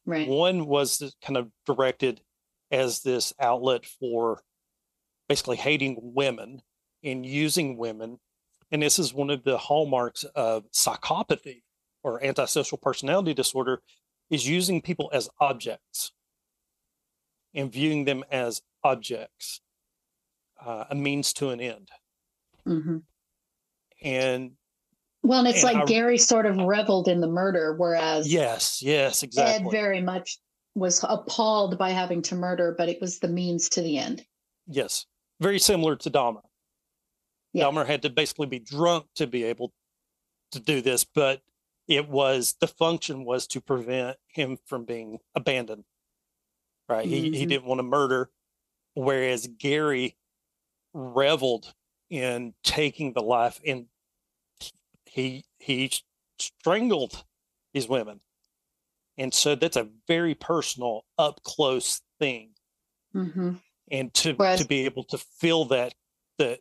right 0.05 0.29
One 0.29 0.67
was 0.67 1.15
kind 1.25 1.37
of 1.37 1.51
directed 1.65 2.21
as 2.71 3.01
this 3.01 3.33
outlet 3.41 3.87
for 3.87 4.43
basically 5.29 5.57
hating 5.57 5.97
women 6.01 6.63
and 7.03 7.25
using 7.25 7.77
women. 7.77 8.19
And 8.73 8.83
this 8.83 8.99
is 8.99 9.13
one 9.13 9.31
of 9.31 9.43
the 9.45 9.59
hallmarks 9.59 10.25
of 10.35 10.71
psychopathy 10.73 11.63
or 12.03 12.23
antisocial 12.25 12.79
personality 12.79 13.35
disorder 13.35 13.83
is 14.31 14.49
using 14.49 14.81
people 14.81 15.11
as 15.13 15.29
objects 15.41 16.13
and 17.55 17.73
viewing 17.73 18.05
them 18.05 18.23
as 18.31 18.63
objects, 18.85 19.61
uh, 20.65 20.85
a 20.91 20.95
means 20.95 21.33
to 21.35 21.51
an 21.51 21.61
end. 21.61 21.89
hmm 22.65 22.99
And 24.03 24.53
well 25.23 25.41
and 25.41 25.49
it's 25.49 25.65
And 25.65 25.75
like 25.75 25.83
I- 25.83 25.87
gary 25.87 26.17
sort 26.19 26.47
of 26.47 26.57
reveled 26.59 27.09
in 27.09 27.21
the 27.21 27.27
murder 27.29 27.75
whereas 27.77 28.33
yes, 28.33 28.81
yes, 28.83 29.23
exactly. 29.23 29.67
Ed 29.67 29.71
very 29.71 30.01
much 30.01 30.39
was 30.77 31.05
appalled 31.09 31.77
by 31.77 31.91
having 31.91 32.23
to 32.23 32.37
murder, 32.37 32.75
but 32.79 32.89
it 32.89 33.01
was 33.01 33.19
the 33.19 33.29
means 33.29 33.69
to 33.71 33.83
the 33.83 33.99
end. 33.99 34.25
yes, 34.69 35.07
very 35.41 35.59
similar 35.59 35.97
to 35.97 36.11
Dahmer. 36.11 36.43
Yeah. 37.53 37.65
Dahmer 37.65 37.87
had 37.87 38.03
to 38.03 38.11
basically 38.11 38.47
be 38.47 38.59
drunk 38.59 39.07
to 39.17 39.27
be 39.27 39.45
able 39.45 39.73
to 40.53 40.61
do 40.61 40.81
this, 40.81 41.05
but 41.05 41.43
it 41.89 42.09
was 42.09 42.55
the 42.61 42.67
function 42.69 43.25
was 43.25 43.47
to 43.49 43.61
prevent 43.61 44.17
him 44.29 44.59
from 44.67 44.85
being 44.85 45.19
abandoned. 45.35 45.85
Right. 46.89 47.07
He 47.07 47.31
he 47.31 47.45
Mhm. 47.45 47.49
didn't 47.49 47.65
want 47.67 47.79
to 47.79 47.83
murder, 47.85 48.31
whereas 48.95 49.47
Gary 49.47 50.17
reveled 50.93 51.75
in 52.09 52.55
taking 52.65 53.13
the 53.13 53.23
life 53.23 53.61
and 53.65 53.89
he 55.07 55.45
he 55.59 55.93
strangled 56.39 57.25
these 57.73 57.89
women. 57.89 58.21
And 59.19 59.35
so 59.35 59.55
that's 59.55 59.77
a 59.77 59.85
very 60.09 60.35
personal, 60.35 61.05
up 61.19 61.43
close 61.43 62.01
thing. 62.19 62.55
hmm 63.13 63.55
And 63.91 64.15
to 64.15 64.35
Whereas- 64.35 64.61
to 64.61 64.67
be 64.67 64.85
able 64.85 65.05
to 65.05 65.19
feel 65.19 65.65
that 65.67 65.95
that 66.39 66.61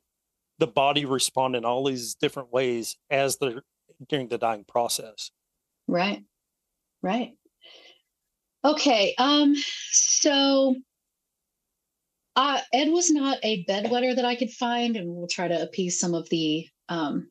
the 0.60 0.68
body 0.68 1.05
respond 1.05 1.55
in 1.55 1.66
all 1.66 1.86
these 1.86 2.16
different 2.16 2.51
ways 2.51 2.97
as 3.10 3.38
they're 3.38 3.64
during 4.07 4.28
the 4.28 4.38
dying 4.38 4.66
process. 4.68 5.32
Right. 5.88 6.24
Right. 7.01 7.34
Okay. 8.64 9.16
Um, 9.18 9.55
so 9.91 10.76
uh, 12.36 12.60
Ed 12.74 12.89
was 12.89 13.10
not 13.10 13.38
a 13.43 13.66
bedwetter 13.66 14.16
that 14.16 14.26
I 14.26 14.36
could 14.36 14.51
find, 14.51 14.95
and 14.95 15.10
we'll 15.10 15.28
try 15.28 15.47
to 15.47 15.62
appease 15.62 15.99
some 15.99 16.14
of 16.14 16.30
the 16.30 16.68
um, 16.89 17.30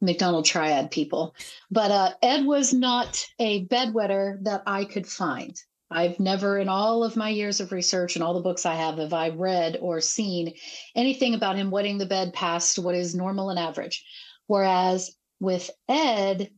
McDonald 0.00 0.44
triad 0.44 0.90
people. 0.90 1.34
But 1.70 1.90
uh, 1.90 2.10
Ed 2.22 2.44
was 2.44 2.72
not 2.72 3.24
a 3.38 3.66
bedwetter 3.66 4.42
that 4.44 4.62
I 4.66 4.84
could 4.84 5.06
find. 5.06 5.56
I've 5.90 6.18
never, 6.18 6.58
in 6.58 6.68
all 6.68 7.04
of 7.04 7.16
my 7.16 7.28
years 7.28 7.60
of 7.60 7.72
research 7.72 8.16
and 8.16 8.24
all 8.24 8.34
the 8.34 8.40
books 8.40 8.66
I 8.66 8.74
have, 8.74 8.98
have 8.98 9.12
I 9.12 9.30
read 9.30 9.78
or 9.80 10.00
seen 10.00 10.54
anything 10.94 11.34
about 11.34 11.56
him 11.56 11.70
wetting 11.70 11.98
the 11.98 12.06
bed 12.06 12.32
past 12.32 12.78
what 12.78 12.94
is 12.94 13.14
normal 13.14 13.50
and 13.50 13.58
average. 13.58 14.04
Whereas 14.46 15.14
with 15.40 15.70
Ed, 15.88 16.50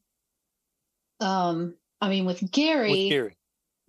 um, 1.20 1.77
I 2.01 2.09
mean, 2.09 2.24
with 2.24 2.51
Gary, 2.51 2.91
With 2.91 3.11
Gary. 3.11 3.37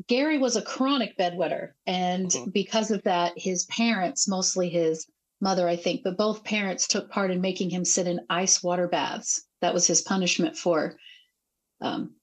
Gary 0.08 0.38
was 0.38 0.56
a 0.56 0.62
chronic 0.62 1.18
bedwetter. 1.18 1.74
And 1.86 2.30
Mhm. 2.30 2.54
because 2.54 2.92
of 2.92 3.04
that, 3.04 3.34
his 3.38 3.66
parents, 3.66 4.28
mostly 4.28 4.70
his 4.70 5.08
mother, 5.40 5.68
I 5.68 5.76
think, 5.76 6.04
but 6.04 6.18
both 6.18 6.44
parents 6.44 6.88
took 6.88 7.12
part 7.12 7.32
in 7.32 7.42
making 7.42 7.70
him 7.70 7.86
sit 7.86 8.08
in 8.08 8.26
ice 8.30 8.64
water 8.64 8.88
baths. 8.88 9.46
That 9.62 9.74
was 9.74 9.88
his 9.88 10.02
punishment 10.02 10.58
for 10.58 10.98
um, 11.80 12.16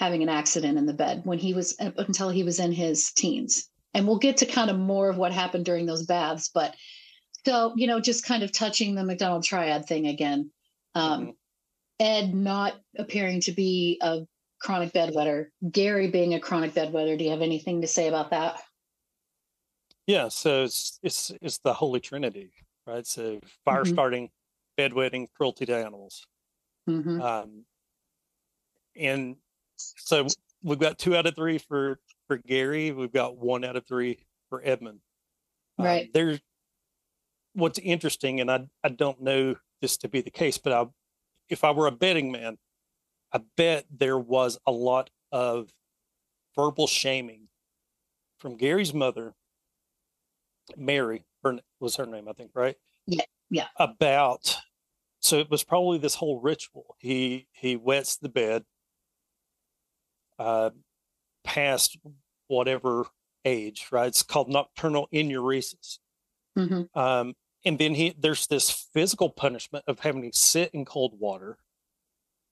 having 0.00 0.22
an 0.22 0.30
accident 0.30 0.78
in 0.78 0.86
the 0.86 0.94
bed 0.94 1.20
when 1.24 1.38
he 1.38 1.52
was 1.52 1.76
until 1.78 2.30
he 2.30 2.42
was 2.42 2.58
in 2.58 2.72
his 2.72 3.12
teens. 3.12 3.68
And 3.92 4.06
we'll 4.06 4.18
get 4.18 4.38
to 4.38 4.46
kind 4.46 4.70
of 4.70 4.78
more 4.78 5.10
of 5.10 5.18
what 5.18 5.30
happened 5.30 5.66
during 5.66 5.84
those 5.84 6.06
baths. 6.06 6.48
But 6.48 6.74
so, 7.44 7.74
you 7.76 7.86
know, 7.86 8.00
just 8.00 8.24
kind 8.24 8.42
of 8.42 8.50
touching 8.50 8.94
the 8.94 9.04
McDonald 9.04 9.44
triad 9.44 9.84
thing 9.84 10.06
again. 10.06 10.50
Um, 10.94 11.26
Mhm. 11.26 11.36
Ed 12.00 12.34
not 12.34 12.80
appearing 12.96 13.42
to 13.42 13.52
be 13.52 13.98
a 14.00 14.26
chronic 14.58 14.94
bedwetter, 14.94 15.48
Gary 15.70 16.10
being 16.10 16.32
a 16.32 16.40
chronic 16.40 16.72
bedwetter. 16.72 17.18
Do 17.18 17.24
you 17.24 17.30
have 17.30 17.42
anything 17.42 17.82
to 17.82 17.86
say 17.86 18.08
about 18.08 18.30
that? 18.30 18.58
Yeah, 20.06 20.28
so 20.28 20.64
it's 20.64 20.98
it's 21.02 21.30
it's 21.42 21.58
the 21.58 21.74
Holy 21.74 22.00
Trinity, 22.00 22.52
right? 22.86 23.06
So 23.06 23.38
fire 23.66 23.84
Mhm. 23.84 23.92
starting, 23.92 24.30
bedwetting, 24.78 25.28
cruelty 25.34 25.66
to 25.66 25.76
animals. 25.76 26.26
hmm 26.86 27.20
Um, 27.20 27.66
and 28.96 29.36
so 29.96 30.26
we've 30.62 30.78
got 30.78 30.98
two 30.98 31.16
out 31.16 31.26
of 31.26 31.34
three 31.34 31.58
for 31.58 31.98
for 32.26 32.36
Gary. 32.36 32.92
We've 32.92 33.12
got 33.12 33.36
one 33.36 33.64
out 33.64 33.76
of 33.76 33.86
three 33.86 34.26
for 34.48 34.62
Edmund. 34.64 35.00
Um, 35.78 35.86
Right. 35.86 36.10
There's 36.12 36.40
what's 37.54 37.78
interesting, 37.78 38.40
and 38.40 38.50
I 38.50 38.66
I 38.84 38.88
don't 38.90 39.20
know 39.20 39.56
this 39.80 39.96
to 39.98 40.08
be 40.08 40.20
the 40.20 40.30
case, 40.30 40.58
but 40.58 40.72
I, 40.72 40.86
if 41.48 41.64
I 41.64 41.70
were 41.70 41.86
a 41.86 41.92
betting 41.92 42.30
man, 42.30 42.58
I 43.32 43.40
bet 43.56 43.86
there 43.90 44.18
was 44.18 44.58
a 44.66 44.72
lot 44.72 45.10
of 45.32 45.70
verbal 46.54 46.86
shaming 46.86 47.48
from 48.38 48.56
Gary's 48.56 48.94
mother, 48.94 49.34
Mary, 50.76 51.24
her 51.44 51.58
was 51.78 51.96
her 51.96 52.06
name, 52.06 52.28
I 52.28 52.32
think, 52.32 52.50
right? 52.54 52.76
Yeah, 53.06 53.24
yeah. 53.50 53.66
About 53.76 54.56
so 55.20 55.38
it 55.38 55.50
was 55.50 55.62
probably 55.62 55.98
this 55.98 56.14
whole 56.14 56.40
ritual. 56.40 56.96
He 56.98 57.46
he 57.52 57.76
wets 57.76 58.16
the 58.16 58.28
bed 58.28 58.64
uh 60.40 60.70
past 61.44 61.98
whatever 62.48 63.06
age, 63.44 63.86
right? 63.92 64.08
It's 64.08 64.22
called 64.22 64.48
nocturnal 64.48 65.08
enuresis. 65.14 65.98
hmm 66.56 66.82
Um, 66.94 67.34
and 67.64 67.78
then 67.78 67.94
he 67.94 68.14
there's 68.18 68.46
this 68.46 68.88
physical 68.92 69.30
punishment 69.30 69.84
of 69.86 70.00
having 70.00 70.22
to 70.22 70.36
sit 70.36 70.70
in 70.74 70.84
cold 70.84 71.14
water. 71.18 71.58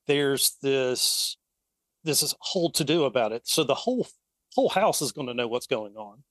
There's 0.07 0.57
this 0.63 1.37
this 2.05 2.23
is 2.23 2.35
whole 2.41 2.71
to 2.73 2.85
do 2.85 3.05
about 3.05 3.33
it. 3.33 3.47
So 3.47 3.65
the 3.65 3.75
whole 3.75 4.07
whole 4.55 4.69
house 4.69 5.03
is 5.03 5.13
going 5.13 5.27
to 5.29 5.35
know 5.35 5.49
what's 5.49 5.67
going 5.67 5.97
on. 5.97 6.23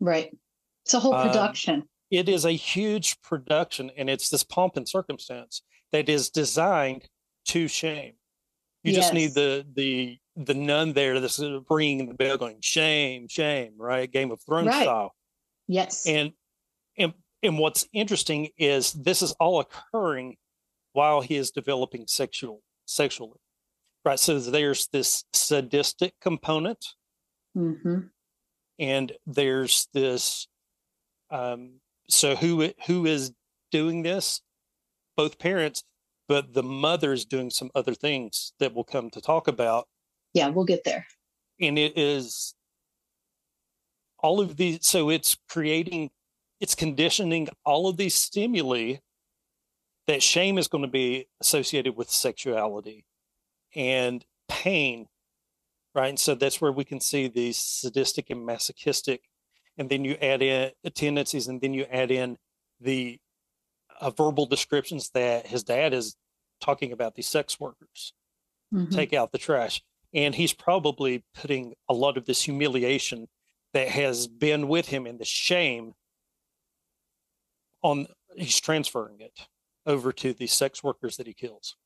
Right. 0.00 0.30
It's 0.84 0.94
a 0.94 1.00
whole 1.00 1.14
Um, 1.14 1.28
production. 1.28 1.88
It 2.10 2.28
is 2.28 2.44
a 2.44 2.52
huge 2.52 3.20
production, 3.22 3.90
and 3.96 4.08
it's 4.08 4.28
this 4.28 4.44
pomp 4.44 4.76
and 4.76 4.88
circumstance 4.88 5.62
that 5.92 6.08
is 6.08 6.30
designed 6.30 7.08
to 7.46 7.68
shame. 7.68 8.14
You 8.84 8.92
just 8.92 9.12
need 9.14 9.34
the 9.34 9.66
the 9.74 10.18
the 10.36 10.54
nun 10.54 10.92
there 10.92 11.18
that's 11.20 11.40
ringing 11.70 12.08
the 12.08 12.14
bell, 12.14 12.36
going 12.36 12.58
shame, 12.60 13.26
shame, 13.28 13.74
right? 13.78 14.10
Game 14.10 14.30
of 14.30 14.40
Thrones 14.42 14.68
Right. 14.68 14.82
style. 14.82 15.14
yes. 15.66 16.06
And 16.06 16.32
and 16.98 17.14
and 17.42 17.58
what's 17.58 17.86
interesting 17.92 18.48
is 18.58 18.92
this 18.92 19.22
is 19.22 19.32
all 19.32 19.60
occurring 19.60 20.36
while 20.92 21.20
he 21.20 21.36
is 21.36 21.50
developing 21.50 22.06
sexual 22.06 22.62
sexually. 22.86 23.38
Right. 24.04 24.18
So 24.18 24.38
there's 24.38 24.88
this 24.88 25.24
sadistic 25.32 26.14
component 26.20 26.84
hmm 27.54 28.00
and 28.78 29.12
there's 29.26 29.88
this 29.94 30.48
um 31.30 31.80
so 32.08 32.36
who 32.36 32.70
who 32.86 33.06
is 33.06 33.32
doing 33.70 34.02
this? 34.02 34.42
Both 35.16 35.38
parents, 35.38 35.82
but 36.28 36.52
the 36.52 36.62
mother 36.62 37.12
is 37.12 37.24
doing 37.24 37.48
some 37.50 37.70
other 37.74 37.94
things 37.94 38.52
that 38.60 38.74
we'll 38.74 38.84
come 38.84 39.08
to 39.10 39.20
talk 39.20 39.48
about. 39.48 39.88
Yeah, 40.36 40.48
we'll 40.48 40.66
get 40.66 40.84
there. 40.84 41.06
and 41.58 41.78
it 41.78 41.96
is 41.96 42.54
all 44.18 44.40
of 44.40 44.56
these 44.56 44.78
so 44.86 45.08
it's 45.10 45.36
creating 45.48 46.10
it's 46.60 46.74
conditioning 46.74 47.48
all 47.64 47.88
of 47.88 47.96
these 47.96 48.14
stimuli 48.14 48.96
that 50.06 50.22
shame 50.22 50.58
is 50.58 50.68
going 50.68 50.82
to 50.82 50.88
be 50.90 51.26
associated 51.40 51.96
with 51.96 52.10
sexuality 52.10 53.04
and 53.74 54.24
pain 54.48 55.06
right 55.94 56.08
and 56.10 56.18
so 56.20 56.34
that's 56.34 56.60
where 56.60 56.72
we 56.72 56.84
can 56.84 57.00
see 57.00 57.28
these 57.28 57.56
sadistic 57.56 58.28
and 58.30 58.44
masochistic 58.44 59.22
and 59.78 59.88
then 59.90 60.04
you 60.04 60.14
add 60.20 60.42
in 60.42 60.70
tendencies 60.94 61.48
and 61.48 61.60
then 61.62 61.72
you 61.74 61.84
add 61.90 62.10
in 62.10 62.36
the 62.80 63.18
uh, 64.00 64.10
verbal 64.10 64.44
descriptions 64.46 65.10
that 65.14 65.46
his 65.46 65.62
dad 65.62 65.94
is 65.94 66.16
talking 66.60 66.92
about 66.92 67.14
these 67.14 67.26
sex 67.28 67.58
workers 67.58 68.12
Mhm. 68.74 68.90
take 68.90 69.12
out 69.12 69.30
the 69.30 69.38
trash. 69.38 69.80
And 70.14 70.34
he's 70.34 70.52
probably 70.52 71.24
putting 71.34 71.74
a 71.88 71.94
lot 71.94 72.16
of 72.16 72.26
this 72.26 72.42
humiliation 72.42 73.28
that 73.72 73.88
has 73.88 74.26
been 74.26 74.68
with 74.68 74.88
him 74.88 75.06
and 75.06 75.18
the 75.18 75.24
shame 75.24 75.94
on, 77.82 78.06
he's 78.36 78.60
transferring 78.60 79.20
it 79.20 79.38
over 79.84 80.12
to 80.12 80.32
the 80.32 80.46
sex 80.46 80.82
workers 80.82 81.16
that 81.16 81.26
he 81.26 81.34
kills. 81.34 81.76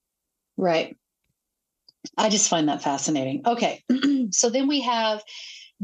Right. 0.57 0.97
I 2.17 2.29
just 2.29 2.49
find 2.49 2.69
that 2.69 2.83
fascinating. 2.83 3.43
Okay. 3.47 3.83
so 4.31 4.49
then 4.51 4.69
we 4.69 4.81
have 4.83 5.23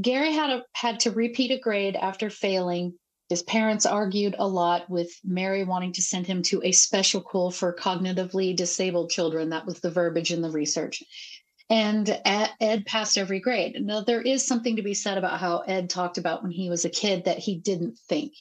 Gary 0.00 0.32
had 0.32 0.50
a, 0.50 0.62
had 0.74 1.00
to 1.00 1.10
repeat 1.10 1.50
a 1.50 1.58
grade 1.58 1.96
after 1.96 2.30
failing. 2.30 2.94
His 3.28 3.42
parents 3.42 3.86
argued 3.86 4.36
a 4.38 4.46
lot 4.46 4.88
with 4.88 5.10
Mary 5.24 5.64
wanting 5.64 5.92
to 5.94 6.02
send 6.02 6.26
him 6.26 6.42
to 6.44 6.62
a 6.62 6.72
special 6.72 7.22
school 7.22 7.50
for 7.50 7.74
cognitively 7.74 8.54
disabled 8.54 9.10
children. 9.10 9.50
That 9.50 9.66
was 9.66 9.80
the 9.80 9.90
verbiage 9.90 10.32
in 10.32 10.42
the 10.42 10.50
research. 10.50 11.02
And 11.68 12.08
Ed 12.24 12.86
passed 12.86 13.18
every 13.18 13.40
grade. 13.40 13.76
Now, 13.84 14.00
there 14.00 14.22
is 14.22 14.46
something 14.46 14.76
to 14.76 14.82
be 14.82 14.94
said 14.94 15.18
about 15.18 15.40
how 15.40 15.58
Ed 15.60 15.90
talked 15.90 16.16
about 16.16 16.42
when 16.42 16.52
he 16.52 16.70
was 16.70 16.84
a 16.84 16.90
kid 16.90 17.24
that 17.24 17.38
he 17.38 17.58
didn't 17.58 17.98
think. 18.08 18.34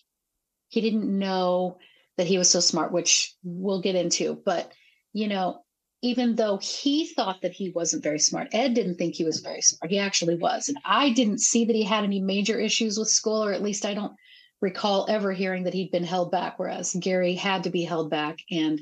He 0.67 0.82
didn't 0.82 1.05
know 1.17 1.80
that 2.17 2.28
he 2.28 2.38
was 2.38 2.49
so 2.49 2.59
smart, 2.59 2.91
which 2.91 3.34
we'll 3.43 3.82
get 3.82 3.95
into. 3.95 4.39
But, 4.45 4.71
you 5.11 5.28
know, 5.28 5.63
even 6.03 6.36
though 6.36 6.57
he 6.57 7.07
thought 7.07 7.41
that 7.41 7.53
he 7.53 7.71
wasn't 7.71 8.03
very 8.03 8.19
smart, 8.19 8.49
Ed 8.53 8.76
didn't 8.76 8.97
think 8.97 9.15
he 9.15 9.23
was 9.23 9.39
very 9.39 9.61
smart. 9.61 9.91
He 9.91 9.97
actually 9.97 10.36
was. 10.36 10.69
And 10.69 10.78
I 10.86 11.09
didn't 11.09 11.39
see 11.39 11.65
that 11.65 11.76
he 11.76 11.84
had 11.84 12.03
any 12.03 12.19
major 12.19 12.59
issues 12.59 12.99
with 12.99 13.09
school, 13.09 13.43
or 13.43 13.53
at 13.53 13.63
least 13.63 13.86
I 13.86 13.95
don't 13.95 14.13
recall 14.61 15.07
ever 15.09 15.34
hearing 15.34 15.63
that 15.63 15.73
he'd 15.73 15.91
been 15.91 16.03
held 16.03 16.32
back, 16.32 16.59
whereas 16.59 16.95
Gary 16.99 17.34
had 17.34 17.63
to 17.63 17.71
be 17.71 17.84
held 17.84 18.11
back. 18.11 18.38
And 18.51 18.82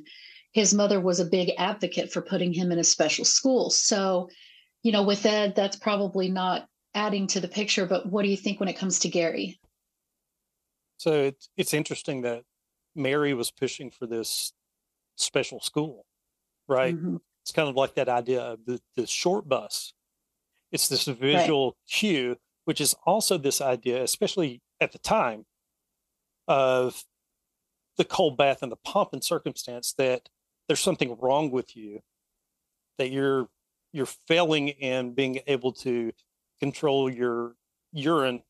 his 0.53 0.73
mother 0.73 1.01
was 1.01 1.19
a 1.19 1.25
big 1.25 1.51
advocate 1.57 2.11
for 2.11 2.21
putting 2.21 2.53
him 2.53 2.71
in 2.71 2.79
a 2.79 2.83
special 2.83 3.25
school. 3.25 3.69
So, 3.69 4.29
you 4.83 4.91
know, 4.91 5.03
with 5.03 5.25
Ed, 5.25 5.55
that's 5.55 5.75
probably 5.75 6.29
not 6.29 6.67
adding 6.93 7.25
to 7.27 7.39
the 7.39 7.47
picture. 7.47 7.87
But 7.87 8.05
what 8.05 8.21
do 8.21 8.29
you 8.29 8.37
think 8.37 8.59
when 8.59 8.69
it 8.69 8.77
comes 8.77 8.99
to 8.99 9.09
Gary? 9.09 9.59
So 10.97 11.23
it's, 11.23 11.49
it's 11.57 11.73
interesting 11.73 12.21
that 12.21 12.43
Mary 12.95 13.33
was 13.33 13.49
pushing 13.49 13.89
for 13.89 14.05
this 14.05 14.53
special 15.15 15.59
school, 15.59 16.05
right? 16.67 16.95
Mhm. 16.95 17.19
It's 17.41 17.51
kind 17.51 17.67
of 17.67 17.75
like 17.75 17.95
that 17.95 18.07
idea 18.07 18.41
of 18.41 18.59
the, 18.65 18.79
the 18.95 19.07
short 19.07 19.49
bus. 19.49 19.93
It's 20.71 20.87
this 20.87 21.05
visual 21.05 21.77
cue, 21.89 22.37
which 22.65 22.79
is 22.79 22.95
also 23.05 23.37
this 23.37 23.59
idea, 23.59 24.03
especially 24.03 24.61
at 24.79 24.91
the 24.91 24.99
time, 24.99 25.45
of 26.47 27.03
the 27.97 28.05
cold 28.05 28.37
bath 28.37 28.61
and 28.61 28.71
the 28.71 28.77
pomp 28.77 29.09
and 29.13 29.23
circumstance 29.23 29.93
that 29.93 30.29
there's 30.67 30.79
something 30.79 31.17
wrong 31.19 31.51
with 31.51 31.75
you, 31.75 32.01
that 32.97 33.11
you're 33.11 33.47
you're 33.91 34.05
failing 34.05 34.69
in 34.69 35.13
being 35.13 35.39
able 35.47 35.71
to 35.71 36.11
control 36.59 37.09
your 37.09 37.55
urine 37.91 38.41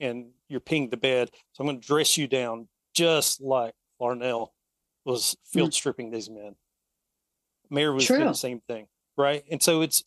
and 0.00 0.30
you're 0.48 0.60
peeing 0.60 0.90
the 0.90 0.96
bed. 0.96 1.30
So 1.52 1.62
I'm 1.62 1.66
going 1.66 1.80
to 1.80 1.86
dress 1.86 2.16
you 2.16 2.26
down 2.26 2.68
just 2.94 3.40
like 3.40 3.74
Clarnell 4.00 4.48
was 5.04 5.36
field 5.44 5.74
stripping 5.74 6.10
these 6.10 6.30
men. 6.30 6.56
Mary 7.70 7.92
was 7.92 8.06
True. 8.06 8.16
doing 8.16 8.28
the 8.28 8.34
same 8.34 8.60
thing, 8.60 8.86
right? 9.16 9.44
And 9.50 9.62
so 9.62 9.82
it's 9.82 10.02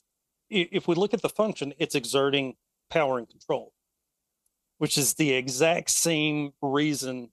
if 0.49 0.88
we 0.88 0.95
look 0.95 1.14
at 1.14 1.22
the 1.22 1.30
function, 1.30 1.74
it's 1.78 1.95
exerting 1.95 2.55
power 2.89 3.18
and 3.18 3.30
control, 3.30 3.74
which 4.80 4.97
is 4.97 5.14
the 5.14 5.32
exact 5.34 5.91
same 5.91 6.53
reason 6.62 7.30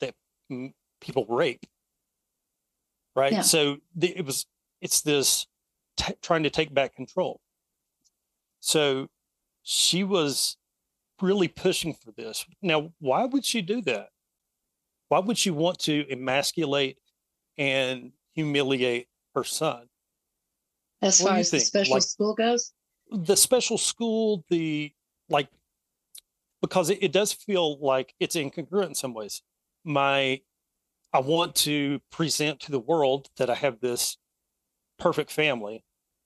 that 0.00 0.14
mm, 0.50 0.72
people 1.00 1.26
rape, 1.28 1.66
right? 3.14 3.32
Yeah. 3.32 3.40
So 3.42 3.78
the, 3.94 4.16
it 4.16 4.24
was 4.24 4.46
it's 4.80 5.00
this 5.02 5.46
t- 5.96 6.14
trying 6.22 6.42
to 6.44 6.50
take 6.50 6.72
back 6.74 6.94
control. 6.94 7.40
So 8.60 9.08
she 9.62 10.04
was 10.04 10.56
really 11.20 11.48
pushing 11.48 11.94
for 11.94 12.12
this. 12.12 12.44
Now, 12.62 12.92
why 12.98 13.24
would 13.26 13.44
she 13.44 13.62
do 13.62 13.80
that? 13.82 14.08
Why 15.08 15.18
would 15.20 15.38
she 15.38 15.50
want 15.50 15.78
to 15.80 16.06
emasculate 16.10 16.98
and 17.58 18.12
humiliate 18.34 19.08
her 19.34 19.44
son? 19.44 19.88
As 21.00 21.20
What 21.20 21.30
far 21.30 21.38
as 21.38 21.50
the 21.50 21.60
special 21.60 21.94
Like- 21.94 22.02
school 22.02 22.34
goes, 22.34 22.72
The 23.10 23.36
special 23.36 23.76
school, 23.78 24.44
the 24.48 24.92
like, 25.28 25.48
because 26.60 26.90
it, 26.90 26.98
it 27.02 27.12
does 27.12 27.32
feel 27.32 27.78
like 27.78 28.14
it's 28.20 28.36
incongruent 28.36 28.86
in 28.88 28.94
some 28.94 29.12
ways. 29.14 29.42
My, 29.84 30.40
I 31.12 31.20
want 31.20 31.54
to 31.56 32.00
present 32.10 32.60
to 32.60 32.72
the 32.72 32.80
world 32.80 33.28
that 33.36 33.50
I 33.50 33.54
have 33.54 33.80
this 33.80 34.16
perfect 34.98 35.30
family, 35.30 35.84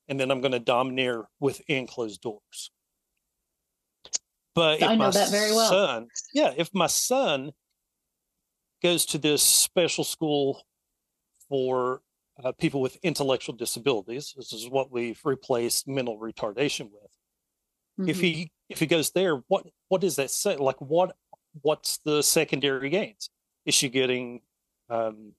and 0.08 0.18
then 0.18 0.30
I'm 0.30 0.40
going 0.40 0.52
to 0.52 0.60
domineer 0.60 1.26
within 1.40 1.86
closed 1.86 2.20
doors. 2.20 2.70
But 4.54 4.80
if 4.80 4.88
I 4.88 4.94
know 4.94 5.06
my 5.06 5.10
that 5.10 5.30
very 5.30 5.52
well. 5.52 5.68
Son, 5.68 6.08
yeah, 6.32 6.54
if 6.56 6.72
my 6.72 6.86
son 6.86 7.52
goes 8.82 9.04
to 9.06 9.18
this 9.18 9.42
special 9.42 10.04
school 10.04 10.62
for 11.48 12.02
uh, 12.42 12.52
people 12.52 12.80
with 12.80 12.96
intellectual 13.02 13.56
disabilities, 13.56 14.34
this 14.36 14.52
is 14.52 14.68
what 14.68 14.90
we've 14.92 15.20
replaced 15.24 15.88
mental 15.88 16.18
retardation 16.18 16.90
with. 16.90 18.08
If 18.08 18.18
Mhm. 18.18 18.20
he 18.20 18.52
if 18.68 18.78
he 18.80 18.86
goes 18.86 19.10
there, 19.12 19.36
what 19.48 19.66
what 19.88 20.00
does 20.00 20.16
that 20.16 20.30
say? 20.30 20.56
Like 20.56 20.80
what 20.80 21.16
what's 21.62 21.98
the 21.98 22.22
secondary 22.22 22.90
gains? 22.90 23.30
Is 23.64 23.74
she 23.74 23.88
getting 23.88 24.42
um, 24.88 25.32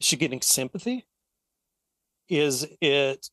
is 0.00 0.06
she 0.06 0.16
getting 0.16 0.40
sympathy? 0.40 1.06
Is 2.28 2.66
it 2.80 3.28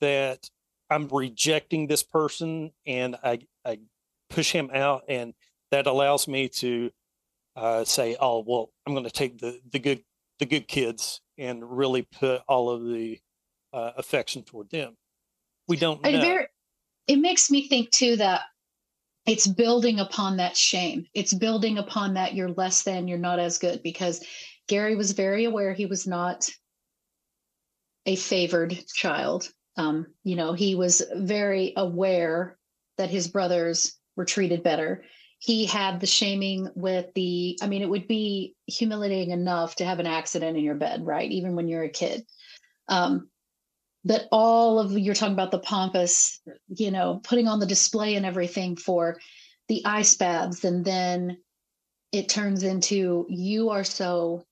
that 0.00 0.48
I'm 0.90 1.08
rejecting 1.08 1.86
this 1.86 2.02
person 2.02 2.72
and 2.86 3.16
I 3.22 3.40
I 3.64 3.78
push 4.30 4.52
him 4.52 4.70
out 4.72 5.04
and 5.08 5.34
that 5.70 5.86
allows 5.86 6.28
me 6.28 6.48
to 6.48 6.90
uh, 7.56 7.84
say, 7.84 8.16
oh 8.20 8.44
well, 8.46 8.70
I'm 8.86 8.94
going 8.94 9.04
to 9.04 9.10
take 9.10 9.38
the 9.38 9.60
the 9.70 9.78
good 9.78 10.02
the 10.38 10.46
good 10.46 10.68
kids 10.68 11.20
and 11.38 11.76
really 11.76 12.02
put 12.02 12.42
all 12.48 12.70
of 12.70 12.84
the 12.84 13.18
uh, 13.72 13.92
affection 13.96 14.42
toward 14.42 14.70
them. 14.70 14.96
We 15.68 15.76
don't 15.76 16.02
know. 16.02 16.08
it 16.08 16.20
very 16.20 16.46
it 17.06 17.16
makes 17.16 17.50
me 17.50 17.68
think 17.68 17.90
too 17.90 18.16
that 18.16 18.42
it's 19.26 19.46
building 19.46 20.00
upon 20.00 20.36
that 20.36 20.56
shame. 20.56 21.06
It's 21.14 21.32
building 21.32 21.78
upon 21.78 22.14
that 22.14 22.34
you're 22.34 22.50
less 22.50 22.82
than 22.82 23.08
you're 23.08 23.18
not 23.18 23.38
as 23.38 23.58
good 23.58 23.82
because 23.82 24.24
gary 24.68 24.96
was 24.96 25.12
very 25.12 25.44
aware 25.44 25.72
he 25.72 25.86
was 25.86 26.06
not 26.06 26.48
a 28.06 28.16
favored 28.16 28.78
child. 28.94 29.50
Um, 29.76 30.06
you 30.22 30.36
know 30.36 30.52
he 30.52 30.74
was 30.74 31.02
very 31.14 31.72
aware 31.76 32.58
that 32.98 33.10
his 33.10 33.28
brothers 33.28 33.98
were 34.16 34.24
treated 34.24 34.62
better. 34.62 35.04
He 35.38 35.66
had 35.66 36.00
the 36.00 36.06
shaming 36.06 36.68
with 36.74 37.12
the 37.14 37.58
i 37.60 37.66
mean 37.66 37.82
it 37.82 37.88
would 37.88 38.06
be 38.06 38.54
humiliating 38.66 39.30
enough 39.30 39.76
to 39.76 39.84
have 39.84 39.98
an 40.00 40.06
accident 40.06 40.56
in 40.56 40.64
your 40.64 40.76
bed 40.76 41.04
right? 41.04 41.30
Even 41.30 41.56
when 41.56 41.68
you're 41.68 41.84
a 41.84 41.88
kid. 41.88 42.24
Um, 42.88 43.30
but 44.04 44.28
all 44.30 44.78
of 44.78 44.92
you're 44.92 45.14
talking 45.14 45.34
about 45.34 45.50
the 45.50 45.58
pompous 45.58 46.40
you 46.68 46.90
know 46.90 47.20
putting 47.24 47.48
on 47.48 47.58
the 47.60 47.66
display 47.66 48.14
and 48.16 48.26
everything 48.26 48.76
for 48.76 49.18
the 49.68 49.82
ice 49.84 50.14
baths. 50.16 50.64
And 50.64 50.84
then 50.84 51.38
it 52.12 52.28
turns 52.28 52.62
into 52.62 53.26
you 53.28 53.70
are 53.70 53.84
so 53.84 54.44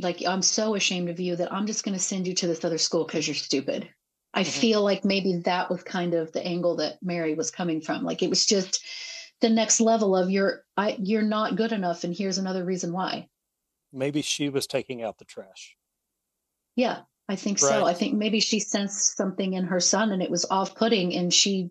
like 0.00 0.22
i'm 0.26 0.42
so 0.42 0.74
ashamed 0.74 1.08
of 1.08 1.18
you 1.18 1.34
that 1.34 1.52
i'm 1.52 1.66
just 1.66 1.82
going 1.84 1.96
to 1.96 2.02
send 2.02 2.26
you 2.26 2.34
to 2.34 2.46
this 2.46 2.64
other 2.64 2.78
school 2.78 3.04
because 3.04 3.26
you're 3.26 3.34
stupid. 3.34 3.88
I 4.34 4.44
Mhm. 4.44 4.60
feel 4.60 4.82
like 4.82 5.04
maybe 5.04 5.36
that 5.44 5.70
was 5.70 5.82
kind 5.82 6.14
of 6.14 6.32
the 6.32 6.44
angle 6.46 6.76
that 6.76 7.02
mary 7.02 7.34
was 7.34 7.50
coming 7.50 7.80
from. 7.80 8.02
Like 8.04 8.22
it 8.22 8.30
was 8.30 8.46
just 8.46 8.80
the 9.40 9.50
next 9.50 9.80
level 9.80 10.14
of 10.16 10.30
you're 10.30 10.64
i 10.76 10.96
you're 11.00 11.22
not 11.22 11.56
good 11.56 11.72
enough 11.72 12.04
and 12.04 12.14
here's 12.16 12.38
another 12.38 12.64
reason 12.64 12.92
why. 12.92 13.28
Maybe 13.92 14.22
she 14.22 14.48
was 14.48 14.66
taking 14.66 15.02
out 15.02 15.18
the 15.18 15.24
trash. 15.26 15.76
Yeah, 16.76 17.02
I 17.32 17.36
think 17.36 17.58
so. 17.58 17.86
I 17.86 17.94
think 17.94 18.12
maybe 18.12 18.40
she 18.40 18.60
sensed 18.60 19.16
something 19.16 19.54
in 19.54 19.64
her 19.64 19.80
son 19.80 20.12
and 20.12 20.22
it 20.22 20.30
was 20.30 20.44
off 20.50 20.74
putting 20.74 21.14
and 21.14 21.32
she 21.32 21.70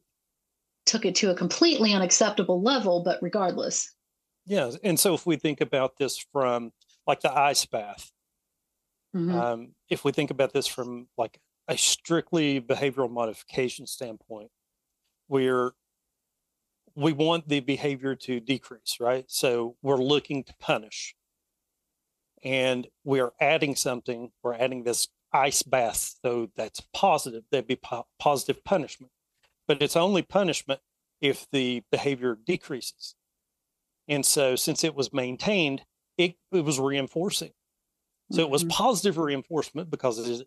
took 0.87 1.05
it 1.05 1.13
to 1.17 1.29
a 1.29 1.35
completely 1.35 1.93
unacceptable 1.93 2.63
level, 2.63 3.03
but 3.03 3.19
regardless. 3.21 3.93
Yeah, 4.47 4.71
and 4.83 4.99
so 4.99 5.13
if 5.13 5.27
we 5.27 5.35
think 5.35 5.61
about 5.61 5.97
this 5.97 6.17
from 6.17 6.71
like 7.05 7.19
the 7.19 7.31
ice 7.31 7.63
bath, 7.67 8.11
Mhm. 9.13 9.33
um, 9.35 9.75
if 9.87 10.03
we 10.03 10.11
think 10.11 10.31
about 10.31 10.51
this 10.51 10.65
from 10.65 11.07
like 11.15 11.39
a 11.67 11.77
strictly 11.77 12.59
behavioral 12.59 13.11
modification 13.11 13.85
standpoint, 13.85 14.49
we're 15.27 15.73
we 16.95 17.13
want 17.13 17.47
the 17.47 17.59
behavior 17.59 18.15
to 18.15 18.39
decrease, 18.39 18.99
right? 18.99 19.25
So 19.29 19.77
we're 19.83 20.01
looking 20.01 20.43
to 20.45 20.55
punish, 20.55 21.15
and 22.43 22.87
we 23.03 23.19
are 23.19 23.33
adding 23.39 23.75
something. 23.75 24.31
We're 24.41 24.55
adding 24.55 24.85
this 24.85 25.07
ice 25.33 25.63
bath, 25.63 26.15
so 26.23 26.49
that's 26.55 26.81
positive. 26.93 27.43
That'd 27.51 27.67
be 27.67 27.75
po- 27.75 28.07
positive 28.19 28.63
punishment, 28.63 29.11
but 29.67 29.81
it's 29.81 29.95
only 29.95 30.21
punishment 30.21 30.81
if 31.21 31.47
the 31.51 31.83
behavior 31.91 32.35
decreases. 32.35 33.15
And 34.07 34.25
so, 34.25 34.55
since 34.55 34.83
it 34.83 34.95
was 34.95 35.13
maintained, 35.13 35.83
it, 36.17 36.35
it 36.51 36.61
was 36.65 36.79
reinforcing. 36.79 37.53
So 38.31 38.41
it 38.41 38.49
was 38.49 38.63
Mhm. 38.63 38.69
positive 38.69 39.17
reinforcement 39.17 39.89
because 39.89 40.17
it 40.19 40.45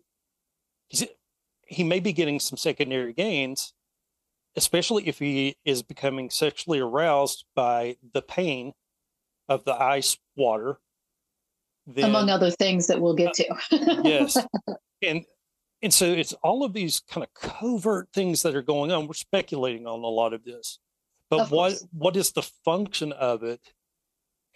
is, 0.89 1.07
he 1.67 1.83
may 1.83 1.99
be 1.99 2.13
getting 2.13 2.39
some 2.39 2.57
secondary 2.57 3.13
gains, 3.13 3.73
especially 4.55 5.07
if 5.07 5.19
he 5.19 5.57
is 5.65 5.83
becoming 5.83 6.29
sexually 6.29 6.79
aroused 6.79 7.45
by 7.55 7.97
the 8.13 8.21
pain 8.21 8.73
of 9.47 9.65
the 9.65 9.73
ice 9.73 10.17
water. 10.35 10.79
Then, 11.87 12.05
among 12.05 12.29
other 12.29 12.49
things 12.51 12.87
that 12.87 12.99
we'll 12.99 13.13
get 13.15 13.33
to. 13.35 13.45
yes, 14.03 14.37
and 15.03 15.23
and 15.81 15.93
so 15.93 16.05
it's 16.05 16.33
all 16.43 16.63
of 16.63 16.73
these 16.73 17.01
kind 17.09 17.23
of 17.23 17.33
covert 17.33 18.09
things 18.13 18.41
that 18.41 18.55
are 18.55 18.61
going 18.63 18.91
on. 18.91 19.07
We're 19.07 19.13
speculating 19.13 19.85
on 19.85 19.99
a 19.99 20.07
lot 20.07 20.33
of 20.33 20.43
this, 20.43 20.79
but 21.29 21.41
Of 21.41 21.51
what 21.51 21.69
course. 21.71 21.87
what 21.91 22.15
is 22.17 22.31
the 22.31 22.41
function 22.63 23.11
of 23.11 23.43
it, 23.43 23.61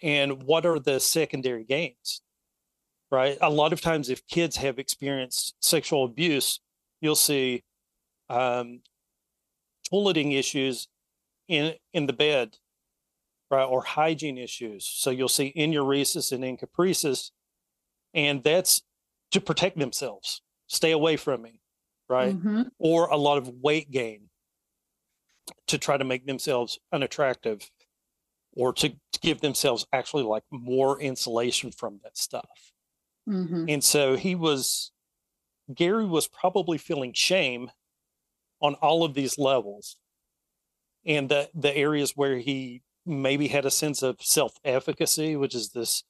and 0.02 0.42
what 0.42 0.66
are 0.66 0.78
the 0.80 0.98
secondary 0.98 1.64
gains? 1.64 2.22
Right. 3.12 3.36
A 3.40 3.50
lot 3.50 3.72
of 3.72 3.80
times, 3.80 4.08
if 4.08 4.26
kids 4.26 4.56
have 4.56 4.78
experienced 4.78 5.54
sexual 5.60 6.04
abuse, 6.04 6.60
you'll 7.00 7.16
see 7.16 7.62
um, 8.28 8.82
toileting 9.92 10.36
issues 10.38 10.88
in 11.48 11.74
in 11.92 12.06
the 12.06 12.12
bed, 12.12 12.56
right, 13.50 13.64
or 13.64 13.82
hygiene 13.82 14.38
issues. 14.38 14.86
So 14.86 15.10
you'll 15.10 15.28
see 15.28 15.52
enuresis 15.56 16.32
and 16.32 16.44
encopresis, 16.44 17.30
and 18.14 18.42
that's 18.42 18.82
to 19.32 19.40
protect 19.40 19.78
themselves. 19.78 20.42
Stay 20.66 20.92
away 20.92 21.16
from 21.16 21.42
me, 21.42 21.60
right? 22.08 22.34
Mhm. 22.34 22.70
Or 22.78 23.08
a 23.08 23.16
lot 23.16 23.38
of 23.38 23.48
weight 23.48 23.90
gain 23.90 24.30
to 25.66 25.78
try 25.78 25.96
to 25.96 26.04
make 26.04 26.26
themselves 26.26 26.78
unattractive, 26.92 27.70
or 28.52 28.72
to, 28.72 28.90
to 28.90 29.20
give 29.20 29.40
themselves 29.40 29.86
actually 29.92 30.22
like 30.22 30.44
more 30.50 31.00
insulation 31.00 31.72
from 31.72 32.00
that 32.04 32.16
stuff. 32.16 32.72
Mhm. 33.28 33.72
And 33.72 33.82
so 33.82 34.16
he 34.16 34.34
was, 34.34 34.92
Gary 35.72 36.06
was 36.06 36.28
probably 36.28 36.78
feeling 36.78 37.12
shame 37.12 37.70
on 38.60 38.74
all 38.76 39.04
of 39.04 39.14
these 39.14 39.38
levels. 39.38 39.96
And 41.04 41.28
the, 41.28 41.50
the 41.54 41.74
areas 41.74 42.16
where 42.16 42.38
he 42.38 42.82
maybe 43.06 43.48
had 43.48 43.64
a 43.66 43.70
sense 43.70 44.02
of 44.02 44.16
self 44.20 44.54
efficacy, 44.64 45.36
which 45.36 45.54
is 45.54 45.70
this 45.70 46.04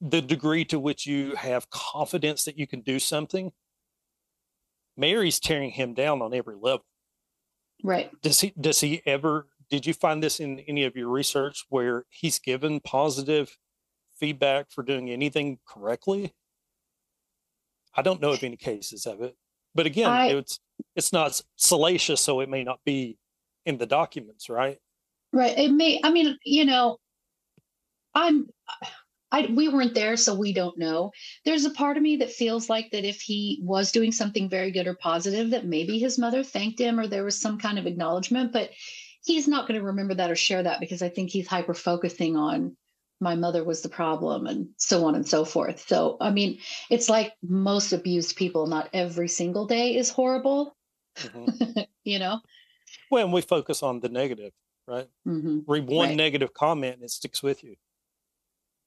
the 0.00 0.20
degree 0.20 0.64
to 0.66 0.78
which 0.78 1.06
you 1.06 1.34
have 1.36 1.70
confidence 1.70 2.44
that 2.44 2.58
you 2.58 2.66
can 2.66 2.80
do 2.80 2.98
something. 2.98 3.52
Mary's 4.96 5.40
tearing 5.40 5.70
him 5.70 5.94
down 5.94 6.22
on 6.22 6.34
every 6.34 6.56
level. 6.56 6.84
Right. 7.82 8.10
Does 8.22 8.40
he 8.40 8.52
does 8.60 8.80
he 8.80 9.02
ever 9.06 9.48
did 9.70 9.86
you 9.86 9.94
find 9.94 10.22
this 10.22 10.40
in 10.40 10.60
any 10.60 10.84
of 10.84 10.94
your 10.96 11.08
research 11.08 11.64
where 11.68 12.04
he's 12.10 12.38
given 12.38 12.80
positive 12.80 13.56
feedback 14.18 14.70
for 14.70 14.82
doing 14.82 15.10
anything 15.10 15.58
correctly? 15.66 16.32
I 17.94 18.02
don't 18.02 18.20
know 18.20 18.32
of 18.32 18.42
any 18.42 18.56
cases 18.56 19.06
of 19.06 19.20
it. 19.22 19.36
But 19.74 19.86
again, 19.86 20.10
I- 20.10 20.28
it's 20.28 20.60
it's 20.96 21.12
not 21.12 21.40
salacious, 21.56 22.20
so 22.20 22.40
it 22.40 22.48
may 22.48 22.62
not 22.64 22.80
be 22.84 23.18
in 23.66 23.78
the 23.78 23.86
documents, 23.86 24.48
right? 24.48 24.78
Right. 25.34 25.58
It 25.58 25.72
may, 25.72 26.00
I 26.02 26.10
mean, 26.10 26.38
you 26.44 26.64
know, 26.64 26.98
I'm, 28.14 28.46
I 29.32 29.48
we 29.52 29.68
weren't 29.68 29.94
there, 29.94 30.16
so 30.16 30.34
we 30.34 30.52
don't 30.52 30.78
know. 30.78 31.10
There's 31.44 31.64
a 31.64 31.70
part 31.70 31.96
of 31.96 32.02
me 32.02 32.16
that 32.16 32.30
feels 32.30 32.70
like 32.70 32.92
that 32.92 33.04
if 33.04 33.20
he 33.20 33.60
was 33.62 33.90
doing 33.90 34.12
something 34.12 34.48
very 34.48 34.70
good 34.70 34.86
or 34.86 34.94
positive, 34.94 35.50
that 35.50 35.66
maybe 35.66 35.98
his 35.98 36.18
mother 36.18 36.44
thanked 36.44 36.78
him 36.78 37.00
or 37.00 37.08
there 37.08 37.24
was 37.24 37.40
some 37.40 37.58
kind 37.58 37.78
of 37.78 37.86
acknowledgement, 37.86 38.52
but 38.52 38.70
he's 39.24 39.48
not 39.48 39.66
going 39.66 39.80
to 39.80 39.86
remember 39.86 40.14
that 40.14 40.30
or 40.30 40.36
share 40.36 40.62
that 40.62 40.78
because 40.78 41.02
I 41.02 41.08
think 41.08 41.30
he's 41.30 41.48
hyper 41.48 41.74
focusing 41.74 42.36
on 42.36 42.76
my 43.20 43.34
mother 43.34 43.64
was 43.64 43.82
the 43.82 43.88
problem 43.88 44.46
and 44.46 44.68
so 44.76 45.04
on 45.06 45.14
and 45.16 45.26
so 45.26 45.44
forth. 45.44 45.88
So, 45.88 46.16
I 46.20 46.30
mean, 46.30 46.58
it's 46.90 47.08
like 47.08 47.32
most 47.42 47.92
abused 47.92 48.36
people, 48.36 48.66
not 48.66 48.90
every 48.92 49.28
single 49.28 49.66
day 49.66 49.96
is 49.96 50.10
horrible, 50.10 50.76
Mm-hmm. 51.16 51.80
you 52.04 52.18
know? 52.18 52.40
And 53.10 53.32
we 53.32 53.42
focus 53.42 53.82
on 53.82 54.00
the 54.00 54.08
negative, 54.08 54.52
right? 54.86 55.08
Mm-hmm. 55.26 55.60
Read 55.66 55.86
one 55.88 56.08
Right. 56.10 56.16
negative 56.16 56.52
comment 56.54 56.96
and 56.96 57.04
it 57.04 57.10
sticks 57.10 57.42
with 57.42 57.62
you. 57.64 57.76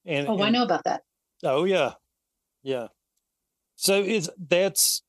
And 0.06 0.28
Oh, 0.28 0.42
I 0.42 0.50
know 0.50 0.64
about 0.64 0.84
that. 0.86 1.04
Oh 1.44 1.66
yeah, 1.66 1.94
yeah. 2.64 2.88
So 3.76 4.02
is 4.02 4.30
that's 4.38 5.04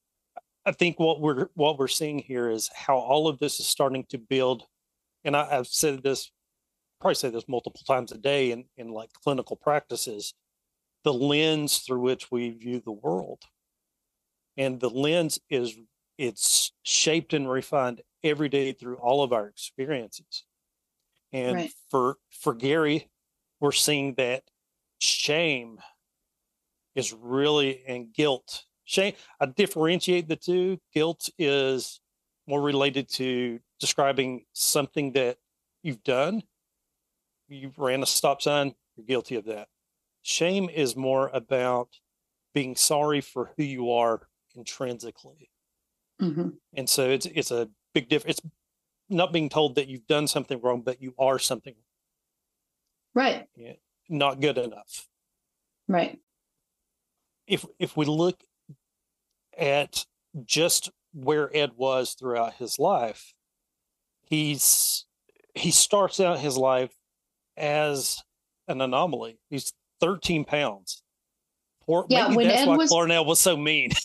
I 0.67 0.73
think 0.73 0.99
what 0.99 1.21
we're 1.21 1.49
what 1.55 1.79
we're 1.79 1.89
seeing 1.89 2.19
here 2.19 2.51
is 2.51 2.69
how 2.75 2.99
all 2.99 3.29
of 3.29 3.39
this 3.39 3.61
is 3.61 3.67
starting 3.67 4.05
to 4.11 4.19
build, 4.19 4.65
and 5.25 5.37
I, 5.37 5.59
I've 5.59 5.67
said 5.69 6.03
this 6.03 6.31
probably 7.01 7.15
say 7.15 7.31
this 7.31 7.49
multiple 7.49 7.81
times 7.87 8.13
a 8.13 8.19
day 8.19 8.51
in 8.51 8.65
in 8.77 8.89
like 8.91 9.13
clinical 9.13 9.57
practices, 9.57 10.35
the 11.05 11.15
lens 11.15 11.79
through 11.79 12.01
which 12.01 12.31
we 12.31 12.51
view 12.51 12.81
the 12.81 12.93
world, 12.93 13.43
and 14.57 14.81
the 14.81 14.91
lens 14.91 15.39
is 15.49 15.79
it's 16.19 16.73
shaped 16.83 17.33
and 17.33 17.49
refined 17.49 18.03
every 18.25 18.49
day 18.49 18.73
through 18.73 18.97
all 18.97 19.23
of 19.23 19.33
our 19.33 19.47
experiences, 19.47 20.45
and 21.33 21.55
Right. 21.55 21.73
for 21.91 22.19
for 22.31 22.55
Gary, 22.55 23.11
we're 23.61 23.73
seeing 23.73 24.15
that 24.15 24.45
shame 24.99 25.81
is 26.95 27.13
really 27.13 27.85
and 27.87 28.13
guilt. 28.13 28.65
Shame 28.85 29.15
i 29.41 29.47
differentiate 29.47 30.29
the 30.29 30.37
two. 30.37 30.79
Guilt 30.95 31.29
is 31.39 32.01
more 32.47 32.63
related 32.63 33.09
to 33.11 33.61
describing 33.79 34.45
something 34.55 35.13
that 35.13 35.39
you've 35.83 36.03
done. 36.03 36.43
You 37.49 37.73
ran 37.77 38.03
a 38.03 38.07
stop 38.07 38.43
sign 38.43 38.75
you're 38.97 39.07
guilty 39.07 39.37
of 39.37 39.45
that. 39.45 39.69
Shame 40.23 40.69
is 40.69 40.97
more 40.97 41.29
about 41.29 41.89
being 42.55 42.75
sorry 42.75 43.21
for 43.21 43.53
who 43.57 43.63
you 43.63 43.93
are 43.93 44.29
intrinsically. 44.55 45.51
Hmm 46.21 46.49
and 46.75 46.89
so 46.89 47.09
it's 47.09 47.27
it's 47.27 47.51
a 47.53 47.69
big 47.95 48.09
difference 48.09 48.39
it's 48.39 48.49
not 49.09 49.33
being 49.33 49.49
told 49.49 49.75
that 49.77 49.89
you've 49.89 50.07
done 50.07 50.27
something 50.27 50.61
wrong 50.61 50.83
but 50.83 51.01
you 51.03 51.15
are 51.19 51.39
something 51.39 51.75
Right. 53.15 53.47
not 54.09 54.41
good 54.41 54.59
enough 54.59 55.09
Right. 55.89 56.19
if 57.47 57.65
if 57.79 57.97
we 57.97 58.05
look 58.07 58.43
at 59.57 60.05
just 60.45 60.91
where 61.15 61.51
Ed 61.57 61.73
was 61.77 62.15
throughout 62.15 62.55
his 62.55 62.79
life, 62.79 63.33
he's 64.23 65.07
he 65.55 65.71
starts 65.71 66.21
out 66.21 66.39
his 66.39 66.57
life 66.57 66.95
as 67.57 68.23
an 68.69 68.81
anomaly. 68.81 69.41
He's 69.51 69.73
13 70.01 70.45
pounds. 70.45 71.03
Poor, 71.83 72.07
Yeah, 72.09 72.33
when 72.35 72.47
that's 72.47 72.63
Ed 72.63 72.69
why 72.69 72.77
was- 72.77 72.93
Clarnell 72.93 73.27
was 73.27 73.41
so 73.41 73.57
mean. 73.57 73.91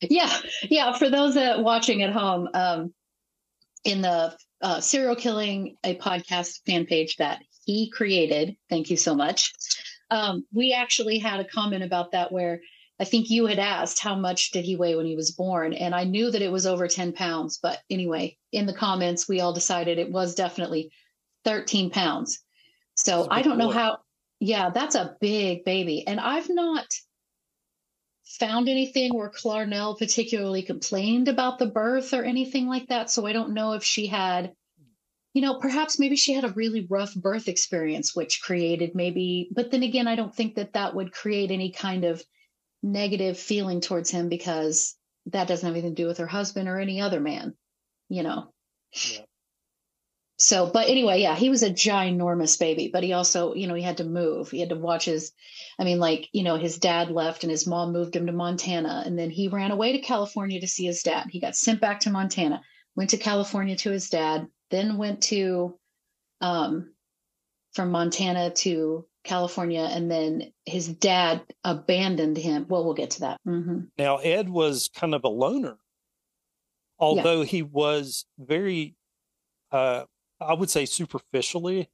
Yeah, 0.00 0.32
yeah. 0.62 0.96
For 0.96 1.10
those 1.10 1.34
that 1.34 1.64
watching 1.64 2.02
at 2.04 2.12
home, 2.12 2.48
um, 2.54 2.94
in 3.84 4.02
the 4.02 4.36
uh, 4.60 4.80
serial 4.80 5.16
killing 5.16 5.76
a 5.84 5.96
podcast 5.96 6.60
fan 6.66 6.86
page 6.86 7.16
that 7.16 7.42
he 7.64 7.90
created, 7.90 8.56
thank 8.68 8.90
you 8.90 8.96
so 8.96 9.14
much. 9.14 9.52
Um, 10.10 10.46
we 10.52 10.72
actually 10.72 11.18
had 11.18 11.40
a 11.40 11.48
comment 11.48 11.84
about 11.84 12.12
that 12.12 12.32
where 12.32 12.60
I 13.00 13.04
think 13.04 13.30
you 13.30 13.46
had 13.46 13.58
asked 13.58 14.00
how 14.00 14.16
much 14.16 14.50
did 14.50 14.64
he 14.64 14.74
weigh 14.74 14.96
when 14.96 15.06
he 15.06 15.14
was 15.14 15.30
born, 15.30 15.72
and 15.72 15.94
I 15.94 16.04
knew 16.04 16.30
that 16.30 16.42
it 16.42 16.50
was 16.50 16.66
over 16.66 16.88
ten 16.88 17.12
pounds. 17.12 17.58
But 17.62 17.78
anyway, 17.88 18.36
in 18.50 18.66
the 18.66 18.72
comments, 18.72 19.28
we 19.28 19.40
all 19.40 19.52
decided 19.52 19.98
it 19.98 20.10
was 20.10 20.34
definitely 20.34 20.90
thirteen 21.44 21.90
pounds. 21.90 22.40
So 22.94 23.28
I 23.30 23.42
don't 23.42 23.58
know 23.58 23.70
how. 23.70 23.98
Yeah, 24.40 24.70
that's 24.70 24.94
a 24.94 25.16
big 25.20 25.64
baby, 25.64 26.06
and 26.06 26.18
I've 26.18 26.48
not 26.48 26.86
found 28.28 28.68
anything 28.68 29.14
where 29.14 29.30
Clarnell 29.30 29.98
particularly 29.98 30.62
complained 30.62 31.28
about 31.28 31.58
the 31.58 31.66
birth 31.66 32.12
or 32.12 32.22
anything 32.22 32.68
like 32.68 32.88
that. 32.88 33.10
So 33.10 33.26
I 33.26 33.32
don't 33.32 33.54
know 33.54 33.72
if 33.72 33.82
she 33.82 34.06
had, 34.06 34.52
you 35.32 35.42
know, 35.42 35.58
perhaps 35.58 35.98
maybe 35.98 36.16
she 36.16 36.34
had 36.34 36.44
a 36.44 36.50
really 36.52 36.86
rough 36.88 37.14
birth 37.14 37.48
experience, 37.48 38.14
which 38.14 38.42
created 38.42 38.94
maybe, 38.94 39.48
but 39.52 39.70
then 39.70 39.82
again, 39.82 40.06
I 40.06 40.14
don't 40.14 40.34
think 40.34 40.56
that 40.56 40.74
that 40.74 40.94
would 40.94 41.12
create 41.12 41.50
any 41.50 41.72
kind 41.72 42.04
of 42.04 42.22
negative 42.82 43.38
feeling 43.38 43.80
towards 43.80 44.10
him 44.10 44.28
because 44.28 44.94
that 45.26 45.48
doesn't 45.48 45.66
have 45.66 45.74
anything 45.74 45.94
to 45.94 46.02
do 46.02 46.06
with 46.06 46.18
her 46.18 46.26
husband 46.26 46.68
or 46.68 46.78
any 46.78 47.00
other 47.00 47.20
man, 47.20 47.54
you 48.08 48.22
know. 48.22 48.52
Yeah. 48.92 49.22
So, 50.40 50.70
but 50.72 50.88
anyway, 50.88 51.20
yeah, 51.20 51.34
he 51.34 51.50
was 51.50 51.64
a 51.64 51.70
ginormous 51.70 52.58
baby, 52.60 52.88
but 52.92 53.02
he 53.02 53.12
also, 53.12 53.54
you 53.54 53.66
know, 53.66 53.74
he 53.74 53.82
had 53.82 53.96
to 53.96 54.04
move. 54.04 54.50
He 54.52 54.60
had 54.60 54.68
to 54.68 54.76
watch 54.76 55.04
his, 55.04 55.32
I 55.80 55.84
mean, 55.84 55.98
like, 55.98 56.28
you 56.32 56.44
know, 56.44 56.56
his 56.56 56.78
dad 56.78 57.10
left 57.10 57.42
and 57.42 57.50
his 57.50 57.66
mom 57.66 57.92
moved 57.92 58.14
him 58.14 58.26
to 58.26 58.32
Montana. 58.32 59.02
And 59.04 59.18
then 59.18 59.30
he 59.30 59.48
ran 59.48 59.72
away 59.72 59.92
to 59.92 59.98
California 59.98 60.60
to 60.60 60.68
see 60.68 60.86
his 60.86 61.02
dad. 61.02 61.26
He 61.28 61.40
got 61.40 61.56
sent 61.56 61.80
back 61.80 61.98
to 62.00 62.10
Montana, 62.10 62.62
went 62.94 63.10
to 63.10 63.16
California 63.16 63.74
to 63.76 63.90
his 63.90 64.10
dad, 64.10 64.46
then 64.70 64.96
went 64.96 65.22
to, 65.24 65.76
um, 66.40 66.94
from 67.72 67.90
Montana 67.90 68.50
to 68.50 69.06
California. 69.24 69.88
And 69.90 70.08
then 70.08 70.52
his 70.64 70.86
dad 70.86 71.42
abandoned 71.64 72.36
him. 72.36 72.66
Well, 72.68 72.84
we'll 72.84 72.94
get 72.94 73.10
to 73.10 73.20
that. 73.20 73.40
hmm 73.44 73.80
Now, 73.98 74.18
Ed 74.18 74.48
was 74.48 74.88
kind 74.94 75.16
of 75.16 75.24
a 75.24 75.28
loner, 75.28 75.78
although 76.96 77.42
he 77.42 77.62
was 77.62 78.24
very, 78.38 78.94
uh, 79.72 80.04
I 80.40 80.54
would 80.54 80.70
say, 80.70 80.84
superficially 80.86 81.90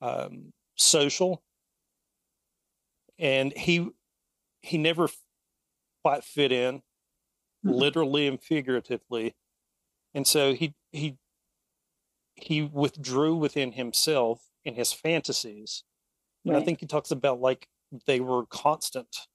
um, 0.00 0.52
social, 0.76 1.42
and 3.18 3.52
he 3.56 3.90
he 4.62 4.78
never 4.78 5.08
quite 6.02 6.24
fit 6.24 6.52
in, 6.52 6.82
Mhm. 7.64 7.72
literally 7.78 8.26
and 8.26 8.42
figuratively, 8.42 9.34
and 10.14 10.26
so 10.26 10.54
he 10.54 10.74
he 10.92 11.18
he 12.34 12.62
withdrew 12.62 13.36
within 13.36 13.72
himself 13.72 14.48
in 14.64 14.74
his 14.74 14.92
fantasies, 14.92 15.84
and 16.44 16.56
I 16.56 16.64
think 16.64 16.80
he 16.80 16.86
talks 16.86 17.10
about 17.10 17.40
like 17.40 17.68
they 18.06 18.20
were 18.20 18.46
constant 18.46 19.28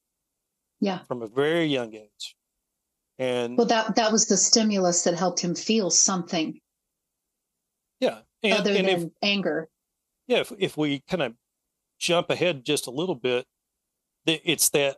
Yeah. 0.80 1.04
from 1.04 1.22
a 1.22 1.26
very 1.26 1.66
young 1.66 1.94
age. 1.94 2.36
And 3.18 3.56
Well, 3.56 3.66
that, 3.68 3.96
that 3.96 4.12
was 4.12 4.26
the 4.26 4.36
stimulus 4.36 5.04
that 5.04 5.14
helped 5.14 5.40
him 5.40 5.54
feel 5.54 5.90
something 5.90 6.60
yeah, 8.00 8.18
and, 8.42 8.52
other 8.52 8.70
and 8.70 8.86
than 8.86 8.88
if 8.88 9.04
anger. 9.22 9.68
yeah, 10.26 10.38
if 10.38 10.52
if 10.58 10.76
we 10.76 11.00
kind 11.08 11.22
of 11.22 11.34
jump 11.98 12.30
ahead 12.30 12.64
just 12.64 12.86
a 12.86 12.90
little 12.90 13.14
bit, 13.14 13.46
it's 14.26 14.68
that 14.70 14.96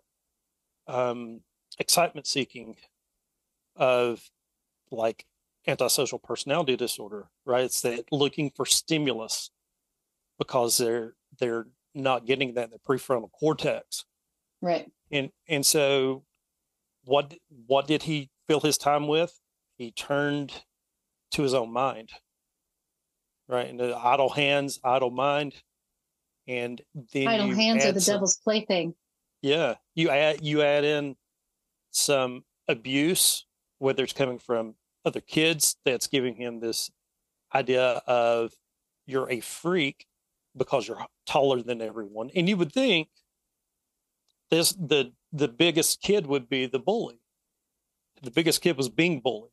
um, 0.86 1.40
excitement 1.78 2.26
seeking 2.26 2.76
of 3.76 4.22
like 4.90 5.26
antisocial 5.66 6.18
personality 6.18 6.76
disorder, 6.76 7.28
right? 7.44 7.64
It's 7.64 7.82
that 7.82 8.06
looking 8.10 8.50
for 8.50 8.66
stimulus 8.66 9.50
because 10.38 10.78
they're 10.78 11.14
they're 11.38 11.66
not 11.94 12.26
getting 12.26 12.54
that 12.54 12.64
in 12.64 12.70
the 12.70 12.78
prefrontal 12.78 13.30
cortex. 13.38 14.04
Right. 14.60 14.90
and 15.12 15.30
and 15.48 15.64
so 15.64 16.24
what 17.04 17.34
what 17.66 17.86
did 17.86 18.02
he 18.02 18.28
fill 18.48 18.58
his 18.60 18.76
time 18.76 19.06
with 19.06 19.38
he 19.76 19.92
turned 19.92 20.64
to 21.30 21.42
his 21.42 21.54
own 21.54 21.72
mind 21.72 22.10
right? 23.48 23.68
And 23.68 23.80
the 23.80 23.96
idle 23.96 24.28
hands 24.28 24.78
idle 24.84 25.10
mind. 25.10 25.54
And 26.46 26.80
then 27.12 27.28
Idle 27.28 27.54
hands 27.54 27.84
are 27.84 27.92
the 27.92 28.00
some- 28.00 28.14
devil's 28.14 28.38
plaything. 28.38 28.94
yeah 29.42 29.74
you 29.94 30.08
add 30.10 30.42
you 30.42 30.62
add 30.62 30.84
in 30.84 31.16
some 31.90 32.44
abuse 32.68 33.46
whether 33.78 34.02
it's 34.02 34.12
coming 34.12 34.38
from 34.38 34.74
other 35.04 35.20
kids 35.20 35.76
that's 35.84 36.06
giving 36.08 36.34
him 36.36 36.58
this 36.60 36.90
idea 37.54 38.02
of 38.06 38.52
you're 39.06 39.30
a 39.30 39.40
freak 39.40 40.06
because 40.56 40.88
you're 40.88 41.04
taller 41.26 41.62
than 41.62 41.80
everyone. 41.80 42.30
And 42.34 42.48
you 42.48 42.56
would 42.56 42.72
think 42.72 43.08
this 44.50 44.72
the 44.72 45.12
the 45.32 45.48
biggest 45.48 46.00
kid 46.02 46.26
would 46.26 46.48
be 46.48 46.66
the 46.66 46.78
bully. 46.78 47.20
The 48.22 48.30
biggest 48.30 48.60
kid 48.62 48.76
was 48.76 48.88
being 48.88 49.20
bullied. 49.20 49.52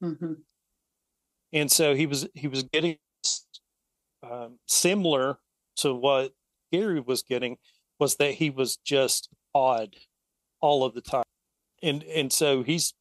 Hmm 0.00 0.32
and 1.52 1.70
so 1.70 1.94
he 1.96 2.06
was 2.06 2.28
he 2.34 2.46
was 2.46 2.62
getting 2.62 2.96
um, 4.22 4.58
similar 4.66 5.38
to 5.76 5.94
what 5.94 6.32
Gary 6.72 7.00
was 7.00 7.22
getting 7.22 7.58
was 7.98 8.16
that 8.16 8.34
he 8.34 8.50
was 8.50 8.76
just 8.76 9.28
odd 9.54 9.96
all 10.60 10.84
of 10.84 10.94
the 10.94 11.00
time, 11.00 11.24
and 11.82 12.02
and 12.04 12.32
so 12.32 12.62
he's 12.62 12.94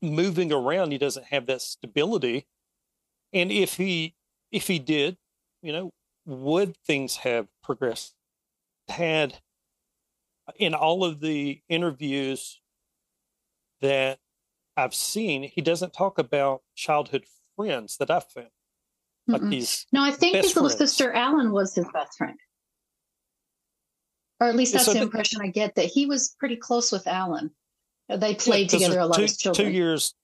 moving 0.00 0.52
around. 0.52 0.92
He 0.92 0.98
doesn't 0.98 1.26
have 1.26 1.46
that 1.46 1.62
stability, 1.62 2.46
and 3.32 3.50
if 3.50 3.76
he 3.76 4.14
if 4.50 4.66
he 4.68 4.78
did, 4.78 5.16
you 5.62 5.72
know, 5.72 5.90
would 6.26 6.76
things 6.86 7.16
have 7.18 7.48
progressed 7.62 8.14
had 8.88 9.40
in 10.58 10.74
all 10.74 11.04
of 11.04 11.20
the 11.20 11.60
interviews 11.68 12.60
that 13.80 14.18
I've 14.76 14.94
seen, 14.94 15.42
he 15.42 15.60
doesn't 15.60 15.92
talk 15.92 16.18
about 16.18 16.62
childhood 16.74 17.24
friends 17.56 17.96
that 17.98 18.10
I've 18.10 18.28
found. 18.30 18.48
Like 19.28 19.42
Mm-mm. 19.42 19.50
these 19.50 19.86
No, 19.92 20.02
I 20.02 20.10
think 20.10 20.36
his 20.36 20.54
little 20.56 20.68
friends. 20.68 20.78
sister 20.78 21.12
Allyn 21.12 21.52
was 21.52 21.74
his 21.74 21.86
best 21.92 22.16
friend. 22.18 22.38
Or 24.40 24.48
at 24.48 24.56
least 24.56 24.72
that's 24.72 24.86
so 24.86 24.92
the 24.92 24.98
the- 25.00 25.04
impression 25.04 25.40
I 25.40 25.48
get 25.48 25.74
that 25.76 25.86
he 25.86 26.06
was 26.06 26.34
pretty 26.38 26.56
close 26.56 26.90
with 26.90 27.06
Allyn. 27.06 27.50
They 28.08 28.30
Yeah, 28.30 28.66
together 28.66 28.98
a 28.98 29.06
lot 29.06 29.16
two, 29.16 29.22
as 29.24 29.36
children. 29.38 29.66
Two 29.68 29.72
years 29.72 30.14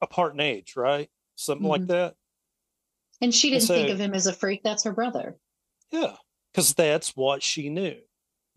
apart 0.00 0.34
in 0.34 0.40
age, 0.40 0.74
right? 0.76 1.08
Something 1.36 1.68
like 1.68 1.82
Mhm. 1.82 1.88
that. 1.88 2.16
And 3.20 3.32
she 3.32 3.50
didn't 3.50 3.68
think 3.68 3.88
so- 3.88 3.92
of 3.94 4.00
him 4.00 4.14
as 4.14 4.26
a 4.26 4.32
freak. 4.32 4.62
That's 4.64 4.82
her 4.82 4.92
brother. 4.92 5.38
Yeah, 5.92 6.16
because 6.52 6.74
that's 6.74 7.14
what 7.14 7.42
she 7.42 7.68
knew. 7.68 8.00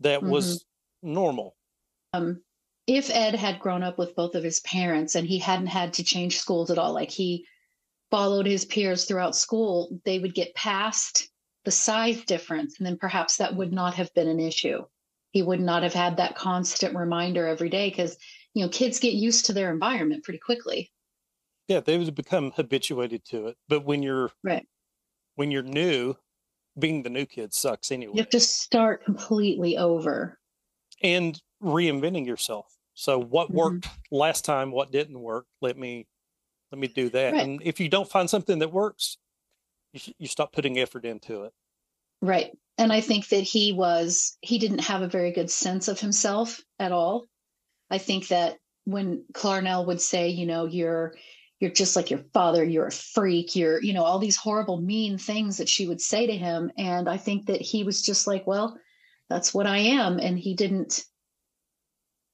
That 0.00 0.22
was 0.24 0.64
Mm-hmm. 1.04 1.12
normal. 1.12 1.56
Um, 2.12 2.42
if 2.88 3.08
Ed 3.10 3.36
had 3.36 3.60
grown 3.60 3.82
up 3.84 3.96
with 3.96 4.16
both 4.16 4.34
of 4.34 4.42
his 4.42 4.58
parents 4.60 5.14
and 5.14 5.26
he 5.26 5.38
hadn't 5.38 5.68
had 5.68 5.92
to 5.94 6.04
change 6.04 6.38
schools 6.38 6.70
at 6.70 6.78
all, 6.78 6.92
like 6.92 7.10
he 7.12 7.46
followed 8.10 8.46
his 8.46 8.64
peers 8.64 9.04
throughout 9.04 9.36
school, 9.36 10.00
they 10.04 10.18
would 10.18 10.34
get 10.34 10.54
past 10.54 11.28
the 11.64 11.70
size 11.70 12.24
difference. 12.24 12.78
And 12.78 12.86
then 12.86 12.96
perhaps 12.96 13.36
that 13.38 13.56
would 13.56 13.72
not 13.72 13.94
have 13.94 14.12
been 14.14 14.28
an 14.28 14.40
issue. 14.40 14.84
He 15.32 15.42
would 15.42 15.60
not 15.60 15.82
have 15.82 15.94
had 15.94 16.16
that 16.16 16.36
constant 16.36 16.96
reminder 16.96 17.46
every 17.46 17.68
day 17.68 17.90
because, 17.90 18.16
you 18.54 18.64
know, 18.64 18.70
kids 18.70 19.00
get 19.00 19.14
used 19.14 19.46
to 19.46 19.52
their 19.52 19.70
environment 19.72 20.24
pretty 20.24 20.38
quickly. 20.38 20.92
Yeah, 21.68 21.80
they 21.80 21.98
would 21.98 22.14
become 22.14 22.52
habituated 22.52 23.24
to 23.26 23.48
it. 23.48 23.58
But 23.68 23.84
when 23.84 24.02
you're 24.02 24.30
Right. 24.42 24.66
when 25.34 25.50
you're 25.50 25.62
new, 25.62 26.14
being 26.78 27.02
the 27.02 27.10
new 27.10 27.26
kid 27.26 27.54
sucks 27.54 27.92
anyway. 27.92 28.14
You 28.14 28.22
have 28.22 28.30
to 28.30 28.40
start 28.40 29.04
completely 29.04 29.76
over. 29.76 30.38
and 31.02 31.40
reinventing 31.62 32.26
yourself. 32.26 32.76
So 32.94 33.18
what 33.18 33.50
Mhm. 33.50 33.56
worked 33.56 33.88
last 34.10 34.44
time, 34.44 34.70
what 34.70 34.90
didn't 34.92 35.20
work, 35.20 35.46
let 35.60 35.76
me 35.76 36.06
let 36.72 36.78
me 36.78 36.88
do 36.88 37.08
that. 37.10 37.32
Right. 37.32 37.42
And 37.42 37.62
if 37.64 37.80
you 37.80 37.88
don't 37.88 38.08
find 38.08 38.28
something 38.28 38.58
that 38.58 38.72
works, 38.72 39.18
you, 39.92 40.00
sh- 40.00 40.12
you 40.18 40.26
stop 40.26 40.52
putting 40.52 40.78
effort 40.78 41.04
into 41.04 41.44
it. 41.44 41.52
Right. 42.22 42.56
And 42.78 42.92
I 42.92 43.00
think 43.00 43.28
that 43.28 43.42
he 43.42 43.72
was, 43.72 44.36
he 44.40 44.58
didn't 44.58 44.80
have 44.80 45.02
a 45.02 45.08
very 45.08 45.32
good 45.32 45.50
sense 45.50 45.88
of 45.88 46.00
himself 46.00 46.60
at 46.78 46.92
all. 46.92 47.26
I 47.90 47.98
think 47.98 48.28
that 48.28 48.58
when 48.84 49.24
Clarnell 49.32 49.86
would 49.86 50.00
say, 50.00 50.28
you 50.28 50.46
know, 50.46 50.66
you're, 50.66 51.14
you're 51.60 51.70
just 51.70 51.96
like 51.96 52.10
your 52.10 52.24
father, 52.34 52.62
you're 52.64 52.88
a 52.88 52.92
freak, 52.92 53.56
you're, 53.56 53.82
you 53.82 53.94
know, 53.94 54.02
all 54.02 54.18
these 54.18 54.36
horrible, 54.36 54.80
mean 54.80 55.18
things 55.18 55.56
that 55.56 55.68
she 55.68 55.86
would 55.86 56.00
say 56.00 56.26
to 56.26 56.36
him. 56.36 56.70
And 56.76 57.08
I 57.08 57.16
think 57.16 57.46
that 57.46 57.62
he 57.62 57.84
was 57.84 58.02
just 58.02 58.26
like, 58.26 58.46
well, 58.46 58.78
that's 59.30 59.54
what 59.54 59.66
I 59.66 59.78
am. 59.78 60.18
And 60.18 60.38
he 60.38 60.54
didn't, 60.54 61.04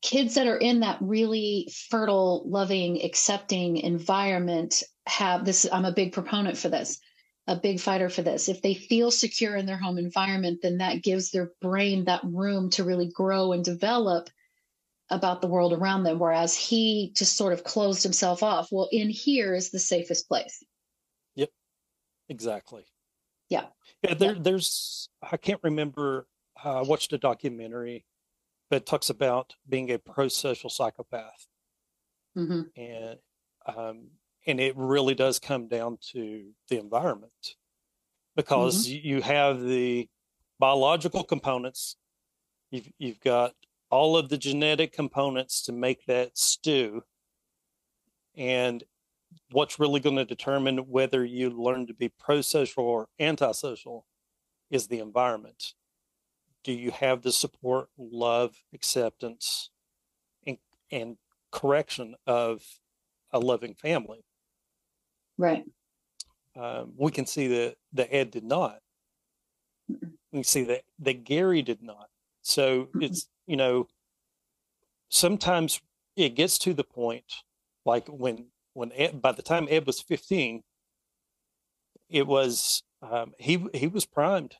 kids 0.03 0.35
that 0.35 0.47
are 0.47 0.59
in 0.59 0.81
that 0.81 0.99
really 1.01 1.73
fertile, 1.89 2.43
loving, 2.47 3.03
accepting 3.05 3.79
environment 3.79 4.83
have 5.07 5.45
this. 5.45 5.67
I'm 5.73 5.85
a 5.85 5.93
big 5.93 6.13
proponent 6.13 6.59
for 6.59 6.69
this 6.69 7.01
a 7.47 7.57
big 7.57 7.81
fighter 7.81 8.09
for 8.09 8.23
this. 8.23 8.49
If 8.49 8.63
they 8.63 8.75
feel 8.75 9.11
secure 9.11 9.57
in 9.57 9.67
their 9.67 9.77
home 9.77 9.99
environment, 9.99 10.61
then 10.63 10.79
that 10.79 11.03
gives 11.03 11.31
their 11.31 11.53
brain 11.61 12.05
that 12.05 12.23
room 12.25 12.71
to 12.71 12.85
really 12.85 13.09
grow 13.09 13.53
and 13.53 13.65
develop 13.65 14.31
about 15.11 15.41
the 15.41 15.49
world 15.49 15.73
around 15.73 16.05
them. 16.05 16.19
Whereas 16.19 16.57
he 16.57 17.13
just 17.17 17.37
sort 17.37 17.53
of 17.53 17.65
closed 17.65 18.03
himself 18.03 18.43
off. 18.43 18.69
Well, 18.71 18.89
in 18.93 19.11
here 19.11 19.55
is 19.55 19.71
the 19.71 19.81
safest 19.81 20.29
place. 20.29 20.63
Yep, 21.35 21.51
exactly. 22.29 22.85
Yeah. 23.49 23.67
Yeah, 24.03 24.15
there, 24.15 24.35
there's 24.35 25.09
I 25.31 25.37
can't 25.37 25.61
remember. 25.63 26.27
Uh, 26.65 26.79
I 26.79 26.83
watched 26.83 27.13
a 27.13 27.19
documentary 27.19 28.05
that 28.73 28.87
talks 28.87 29.11
about 29.11 29.55
being 29.69 29.93
a 29.93 29.99
pro-social 29.99 30.71
psychopath, 30.71 31.47
hmm 32.35 32.63
and 32.77 33.19
um, 33.67 34.11
and 34.47 34.61
it 34.61 34.75
really 34.77 35.15
does 35.15 35.39
come 35.39 35.69
down 35.69 35.99
to 36.13 36.53
the 36.71 36.79
environment 36.79 37.57
because 38.35 38.87
Mm-hmm. 38.87 39.07
you 39.09 39.21
have 39.23 39.61
the 39.63 40.09
biological 40.59 41.25
components. 41.25 41.97
You've 42.71 42.91
you've 42.99 43.21
got 43.21 43.53
all 43.91 44.17
of 44.17 44.31
the 44.31 44.39
genetic 44.39 44.93
components 44.93 45.63
to 45.65 45.73
make 45.73 46.07
that 46.07 46.39
stew. 46.39 47.03
And 48.37 48.83
what's 49.51 49.79
really 49.79 50.01
going 50.01 50.17
to 50.17 50.25
determine 50.25 50.79
whether 50.79 51.25
you 51.25 51.51
learn 51.51 51.87
to 51.89 51.95
be 51.95 52.09
pro-social 52.09 52.85
or 52.85 53.09
antisocial 53.21 54.07
is 54.71 54.89
the 54.89 55.01
environment 55.01 55.75
do 56.65 56.73
you 56.73 56.91
have 56.91 57.23
the 57.23 57.33
support 57.33 57.89
love 57.99 58.55
acceptance 58.73 59.71
and, 60.47 60.59
and 60.91 61.17
correction 61.51 62.15
of 62.27 62.63
a 63.33 63.39
loving 63.39 63.75
family 63.75 64.25
Right. 65.39 65.65
um, 66.57 66.93
we 66.97 67.11
can 67.11 67.27
see 67.27 67.49
that 67.49 67.77
that 67.95 68.15
Ed 68.15 68.31
did 68.31 68.45
not. 68.45 68.79
We 69.89 69.99
can 70.33 70.45
see 70.45 70.65
that 70.65 70.83
that 71.01 71.25
Gary 71.25 71.63
did 71.63 71.83
not. 71.83 72.09
So 72.43 72.89
it's 73.01 73.29
you 73.47 73.57
know 73.57 73.89
sometimes 75.09 75.81
it 76.17 76.31
gets 76.31 76.59
to 76.59 76.75
the 76.75 76.85
point 76.85 77.25
like 77.85 78.07
when 78.09 78.47
when 78.75 78.93
Ed, 78.93 79.21
by 79.21 79.33
the 79.33 79.43
time 79.43 79.67
Ed 79.71 79.87
was 79.87 80.01
fifteen, 80.01 80.63
it 82.09 82.27
was 82.27 82.83
um, 83.03 83.33
he 83.39 83.67
he 83.75 83.87
was 83.87 84.07
primed 84.07 84.57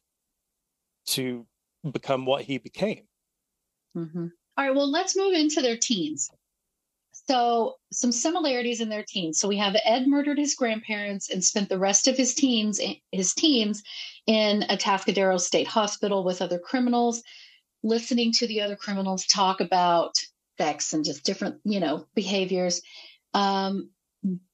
to 1.07 1.47
become 1.91 2.27
what 2.27 2.43
he 2.45 2.59
became. 2.59 3.05
hmm 3.95 4.27
All 4.57 4.67
right. 4.67 4.75
Well, 4.75 4.91
let's 4.91 5.17
move 5.17 5.35
into 5.35 5.61
their 5.63 5.77
teens. 5.77 6.31
So, 7.29 7.77
some 7.93 8.13
similarities 8.13 8.81
in 8.81 8.89
their 8.89 9.05
teens. 9.07 9.39
So, 9.39 9.49
we 9.49 9.59
have 9.59 9.77
Ed 9.85 10.07
murdered 10.07 10.39
his 10.39 10.55
grandparents 10.55 11.31
and 11.31 11.45
spent 11.45 11.69
the 11.69 11.79
rest 11.79 12.09
of 12.09 12.17
his 12.17 12.35
teens, 12.35 12.81
his 13.11 13.35
teens, 13.35 13.83
in 14.27 14.63
Atascadero 14.63 15.41
State 15.41 15.67
Hospital 15.69 16.25
with 16.25 16.43
other 16.43 16.59
criminals, 16.59 17.23
listening 17.83 18.33
to 18.33 18.47
the 18.47 18.61
other 18.61 18.77
criminals 18.77 19.27
talk 19.27 19.61
about 19.61 20.15
sex 20.59 20.93
and 20.93 21.05
just 21.05 21.25
different, 21.25 21.61
you 21.65 21.81
know, 21.81 22.07
behaviors. 22.15 22.83
Um, 23.35 23.91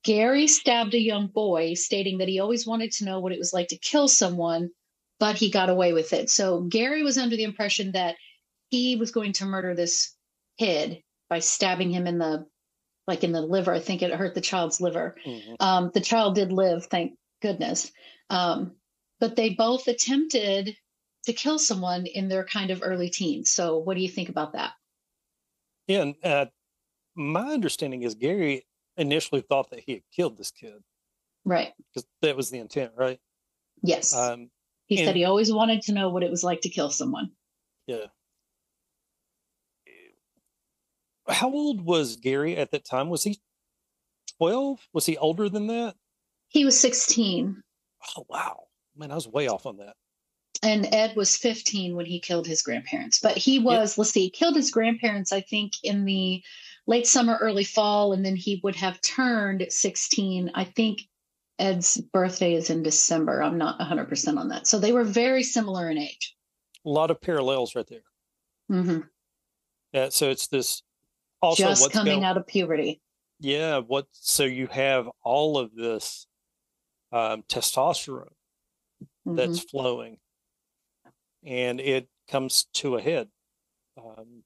Gary 0.02 0.46
stabbed 0.46 0.94
a 0.94 1.00
young 1.00 1.26
boy, 1.26 1.74
stating 1.74 2.18
that 2.18 2.28
he 2.28 2.40
always 2.40 2.66
wanted 2.66 2.92
to 2.92 3.04
know 3.04 3.20
what 3.20 3.32
it 3.32 3.38
was 3.38 3.52
like 3.52 3.68
to 3.68 3.78
kill 3.78 4.08
someone, 4.08 4.70
but 5.18 5.36
he 5.36 5.50
got 5.50 5.70
away 5.70 5.92
with 5.92 6.12
it. 6.12 6.30
So, 6.30 6.62
Gary 6.62 7.02
was 7.02 7.18
under 7.18 7.36
the 7.36 7.44
impression 7.44 7.92
that 7.92 8.16
he 8.70 8.96
was 8.96 9.10
going 9.10 9.32
to 9.34 9.44
murder 9.46 9.74
this 9.74 10.14
kid 10.58 11.02
by 11.28 11.38
stabbing 11.38 11.90
him 11.90 12.06
in 12.06 12.18
the 12.18 12.46
like 13.06 13.24
in 13.24 13.32
the 13.32 13.40
liver. 13.40 13.72
I 13.72 13.80
think 13.80 14.02
it 14.02 14.12
hurt 14.12 14.34
the 14.34 14.40
child's 14.40 14.80
liver. 14.80 15.16
Mhm. 15.24 15.56
um, 15.60 15.90
the 15.94 16.00
child 16.00 16.34
did 16.34 16.52
live 16.52 16.86
thank 16.86 17.18
goodness. 17.40 17.90
Um, 18.30 18.76
but 19.20 19.34
they 19.34 19.50
both 19.50 19.88
attempted 19.88 20.76
to 21.24 21.32
kill 21.32 21.58
someone 21.58 22.06
in 22.06 22.28
their 22.28 22.44
kind 22.44 22.70
of 22.70 22.82
early 22.82 23.10
teens. 23.10 23.50
So 23.50 23.78
what 23.78 23.96
do 23.96 24.02
you 24.02 24.08
think 24.08 24.28
about 24.28 24.52
that? 24.52 24.72
Yeah, 25.86 26.02
and 26.02 26.14
uh, 26.22 26.46
my 27.14 27.52
understanding 27.52 28.02
is 28.02 28.14
Gary 28.14 28.66
initially 28.96 29.40
thought 29.40 29.70
that 29.70 29.80
he 29.80 29.92
had 29.92 30.02
killed 30.14 30.36
this 30.36 30.50
kid. 30.50 30.82
Right. 31.44 31.72
Because 31.94 32.06
that 32.22 32.36
was 32.36 32.50
the 32.50 32.58
intent, 32.58 32.92
right? 32.96 33.18
yes. 33.82 34.14
Um, 34.14 34.50
he 34.88 34.96
said 34.96 35.14
he 35.16 35.24
always 35.24 35.52
wanted 35.52 35.82
to 35.82 35.92
know 35.92 36.08
what 36.08 36.22
it 36.22 36.30
was 36.30 36.42
like 36.42 36.60
to 36.62 36.68
kill 36.68 36.90
someone 36.90 37.30
Yeah. 37.86 38.06
How 41.28 41.50
old 41.52 41.84
was 41.84 42.16
Gary 42.16 42.56
at 42.56 42.70
that 42.70 42.84
time? 42.84 43.08
Was 43.10 43.22
he 43.22 43.38
12? 44.38 44.80
Was 44.92 45.06
he 45.06 45.16
older 45.16 45.48
than 45.48 45.66
that? 45.68 45.94
he 46.50 46.64
was 46.64 46.78
16 46.80 47.62
Oh, 48.16 48.24
wow. 48.28 48.60
Man, 48.96 49.10
I 49.10 49.14
was 49.16 49.28
way 49.28 49.48
off 49.48 49.66
on 49.66 49.76
that. 49.78 49.94
and 50.62 50.86
Ed 50.94 51.14
was 51.16 51.36
15 51.36 51.94
when 51.96 52.06
he 52.06 52.20
killed 52.20 52.46
his 52.46 52.62
grandparents. 52.62 53.18
But 53.20 53.36
he 53.36 53.58
was, 53.58 53.98
let's 53.98 54.10
see, 54.10 54.30
killed 54.30 54.56
his 54.56 54.70
grandparents, 54.70 55.32
I 55.32 55.40
think, 55.40 55.72
in 55.82 56.04
the 56.04 56.42
late 56.86 57.06
summer, 57.06 57.36
early 57.40 57.64
fall, 57.64 58.12
and 58.12 58.24
then 58.24 58.34
he 58.36 58.60
would 58.64 58.76
have 58.76 59.00
turned 59.02 59.66
16. 59.68 60.50
I 60.54 60.64
think 60.64 61.07
Ed's 61.58 62.00
birthday 62.12 62.54
is 62.54 62.70
in 62.70 62.82
December. 62.82 63.42
I'm 63.42 63.58
not 63.58 63.78
100% 63.80 64.38
on 64.38 64.48
that. 64.48 64.66
So 64.66 64.78
they 64.78 64.92
were 64.92 65.04
very 65.04 65.42
similar 65.42 65.90
in 65.90 65.98
age. 65.98 66.36
A 66.84 66.88
lot 66.88 67.10
of 67.10 67.20
parallels 67.20 67.74
right 67.74 67.86
there. 67.86 68.02
hmm 68.68 69.00
Yeah, 69.92 70.08
so 70.10 70.30
it's 70.30 70.46
this 70.48 70.82
also 71.42 71.64
Just 71.64 71.82
what's 71.82 71.94
coming 71.94 72.12
going, 72.14 72.24
out 72.24 72.36
of 72.36 72.46
puberty. 72.46 73.00
yeah, 73.40 73.78
what 73.78 74.06
so 74.12 74.44
you 74.44 74.66
have 74.68 75.08
all 75.22 75.58
of 75.58 75.74
this 75.74 76.26
um, 77.12 77.42
testosterone 77.48 78.32
Mhm. 79.26 79.36
that's 79.36 79.60
flowing 79.60 80.18
and 81.44 81.80
it 81.80 82.08
comes 82.30 82.64
to 82.74 82.96
a 82.96 83.00
head 83.00 83.28
um, 83.96 84.42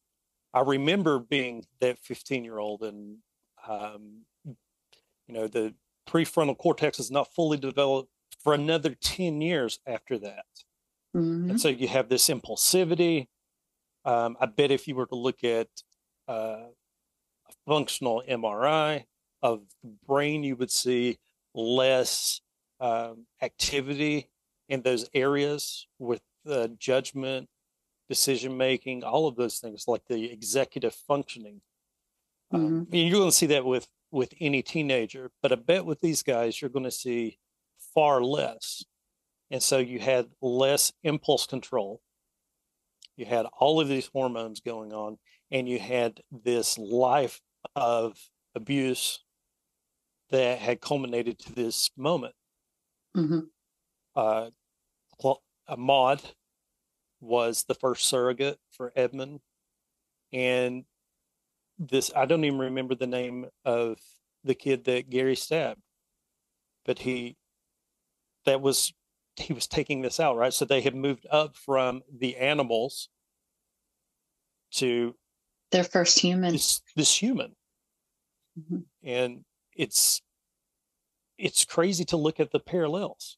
i 0.52 0.60
remember 0.60 1.18
being 1.18 1.64
that 1.80 1.98
15 2.00 2.44
year 2.44 2.58
old 2.58 2.82
and 2.82 3.18
um, 3.66 4.24
you 4.44 5.34
know 5.34 5.46
the 5.46 5.74
prefrontal 6.08 6.56
cortex 6.58 6.98
is 6.98 7.10
not 7.10 7.32
fully 7.34 7.56
developed 7.58 8.10
for 8.38 8.54
another 8.54 8.94
10 8.94 9.40
years 9.40 9.78
after 9.86 10.18
that 10.18 10.46
Mhm. 11.14 11.50
And 11.50 11.60
so 11.60 11.68
you 11.68 11.88
have 11.88 12.08
this 12.08 12.28
impulsivity. 12.28 13.28
Um, 14.04 14.36
I 14.40 14.46
bet 14.46 14.70
if 14.70 14.88
you 14.88 14.94
were 14.94 15.06
to 15.06 15.14
look 15.14 15.44
at 15.44 15.68
uh, 16.28 16.68
a 17.48 17.52
functional 17.66 18.22
MRI 18.26 19.06
of 19.42 19.66
the 19.82 19.90
brain, 20.06 20.42
you 20.42 20.56
would 20.56 20.70
see 20.70 21.18
less 21.54 22.40
um, 22.80 23.26
activity 23.42 24.30
in 24.68 24.82
those 24.82 25.08
areas 25.14 25.86
with 25.98 26.22
uh, 26.46 26.68
judgment, 26.78 27.48
decision 28.08 28.56
making, 28.56 29.04
all 29.04 29.28
of 29.28 29.36
those 29.36 29.58
things, 29.58 29.86
like 29.86 30.06
the 30.06 30.32
executive 30.32 30.94
functioning. 30.94 31.60
Um, 32.50 32.86
and 32.92 33.00
you're 33.02 33.18
going 33.18 33.30
to 33.30 33.36
see 33.36 33.46
that 33.46 33.64
with 33.64 33.88
with 34.12 34.32
any 34.40 34.62
teenager, 34.62 35.30
but 35.42 35.50
I 35.52 35.56
bet 35.56 35.84
with 35.86 36.00
these 36.00 36.22
guys, 36.22 36.60
you're 36.60 36.70
going 36.70 36.84
to 36.84 36.90
see 36.90 37.38
far 37.94 38.22
less. 38.22 38.84
And 39.50 39.62
so 39.62 39.78
you 39.78 39.98
had 39.98 40.26
less 40.40 40.92
impulse 41.02 41.46
control. 41.46 42.00
You 43.16 43.26
had 43.26 43.46
all 43.58 43.80
of 43.80 43.88
these 43.88 44.10
hormones 44.12 44.60
going 44.60 44.92
on, 44.92 45.18
and 45.50 45.68
you 45.68 45.78
had 45.78 46.20
this 46.30 46.78
life 46.78 47.40
of 47.74 48.18
abuse 48.54 49.24
that 50.30 50.58
had 50.58 50.80
culminated 50.80 51.38
to 51.40 51.52
this 51.52 51.90
moment. 51.96 52.34
Mhm. 53.16 53.50
Uh, 54.14 54.50
Cla- 55.20 55.36
uh, 55.68 56.16
was 57.20 57.64
the 57.64 57.74
first 57.74 58.08
surrogate 58.08 58.58
for 58.70 58.92
Edmund, 58.96 59.40
and 60.32 60.84
this 61.88 62.10
I 62.14 62.26
don't 62.26 62.44
even 62.44 62.58
remember 62.58 62.94
the 62.94 63.06
name 63.06 63.46
of 63.64 63.98
the 64.44 64.54
kid 64.54 64.84
that 64.84 65.10
Gary 65.10 65.36
stabbed, 65.36 65.80
but 66.84 67.00
he 67.00 67.36
that 68.44 68.60
was 68.60 68.92
he 69.36 69.52
was 69.52 69.66
taking 69.66 70.02
this 70.02 70.20
out 70.20 70.36
right. 70.36 70.52
So 70.52 70.64
they 70.64 70.80
had 70.80 70.94
moved 70.94 71.26
up 71.30 71.56
from 71.56 72.02
the 72.12 72.36
animals 72.36 73.08
to 74.72 75.14
Their 75.70 75.84
first 75.84 76.18
human. 76.18 76.52
this 76.52 76.82
this 76.96 77.14
human, 77.22 77.56
Mhm. 78.58 78.84
and 79.02 79.44
it's 79.74 80.20
it's 81.38 81.64
crazy 81.64 82.04
to 82.06 82.16
look 82.16 82.38
at 82.40 82.52
the 82.52 82.60
parallels 82.60 83.36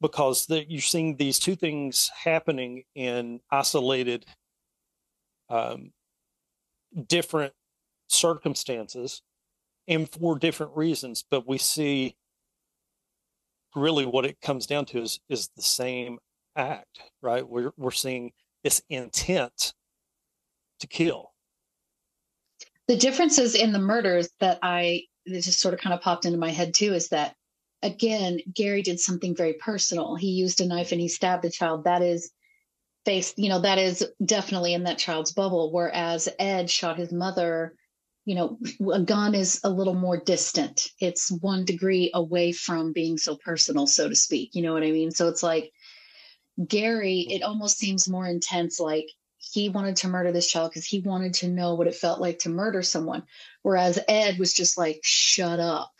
because 0.00 0.46
the, 0.46 0.64
you're 0.68 0.80
seeing 0.80 1.16
these 1.16 1.38
two 1.38 1.54
things 1.54 2.10
happening 2.24 2.84
in 2.94 3.40
isolated 3.50 4.24
um, 5.48 5.92
different 7.06 7.52
circumstances 8.08 9.22
and 9.88 10.08
for 10.08 10.38
different 10.38 10.76
reasons 10.76 11.24
but 11.30 11.46
we 11.46 11.58
see 11.58 12.16
really 13.74 14.04
what 14.04 14.26
it 14.26 14.40
comes 14.40 14.66
down 14.66 14.84
to 14.84 15.00
is 15.00 15.18
is 15.28 15.48
the 15.56 15.62
same 15.62 16.18
act 16.56 17.00
right 17.22 17.48
we're 17.48 17.72
we're 17.76 17.90
seeing 17.90 18.30
this 18.62 18.82
intent 18.90 19.72
to 20.78 20.86
kill 20.86 21.32
the 22.88 22.96
differences 22.96 23.54
in 23.54 23.72
the 23.72 23.78
murders 23.78 24.28
that 24.40 24.58
I 24.62 25.04
this 25.24 25.46
just 25.46 25.60
sort 25.60 25.72
of 25.72 25.80
kind 25.80 25.94
of 25.94 26.00
popped 26.00 26.24
into 26.24 26.38
my 26.38 26.50
head 26.50 26.74
too 26.74 26.92
is 26.92 27.08
that 27.08 27.34
again, 27.82 28.38
Gary 28.54 28.82
did 28.82 29.00
something 29.00 29.34
very 29.36 29.54
personal. 29.54 30.16
He 30.16 30.28
used 30.28 30.60
a 30.60 30.66
knife 30.66 30.92
and 30.92 31.00
he 31.00 31.08
stabbed 31.08 31.44
a 31.44 31.50
child. 31.50 31.84
That 31.84 32.02
is 32.02 32.30
face, 33.04 33.34
you 33.36 33.48
know, 33.48 33.60
that 33.60 33.78
is 33.78 34.06
definitely 34.24 34.74
in 34.74 34.84
that 34.84 34.98
child's 34.98 35.32
bubble. 35.32 35.72
Whereas 35.72 36.28
Ed 36.38 36.70
shot 36.70 36.98
his 36.98 37.12
mother, 37.12 37.74
you 38.24 38.34
know, 38.34 38.58
a 38.92 39.00
gun 39.00 39.34
is 39.34 39.60
a 39.64 39.70
little 39.70 39.94
more 39.94 40.16
distant. 40.18 40.88
It's 41.00 41.30
one 41.30 41.64
degree 41.64 42.10
away 42.14 42.52
from 42.52 42.92
being 42.92 43.18
so 43.18 43.36
personal, 43.36 43.86
so 43.86 44.08
to 44.08 44.14
speak. 44.14 44.54
You 44.54 44.62
know 44.62 44.72
what 44.72 44.84
I 44.84 44.92
mean? 44.92 45.10
So 45.10 45.28
it's 45.28 45.42
like 45.42 45.72
Gary, 46.66 47.20
it 47.20 47.42
almost 47.42 47.78
seems 47.78 48.08
more 48.08 48.26
intense, 48.26 48.78
like 48.78 49.06
he 49.38 49.68
wanted 49.68 49.96
to 49.96 50.08
murder 50.08 50.30
this 50.30 50.48
child 50.48 50.70
because 50.70 50.86
he 50.86 51.00
wanted 51.00 51.34
to 51.34 51.48
know 51.48 51.74
what 51.74 51.88
it 51.88 51.96
felt 51.96 52.20
like 52.20 52.38
to 52.40 52.48
murder 52.48 52.82
someone. 52.82 53.24
Whereas 53.62 53.98
Ed 54.06 54.38
was 54.38 54.52
just 54.52 54.78
like, 54.78 55.00
shut 55.02 55.58
up. 55.58 55.90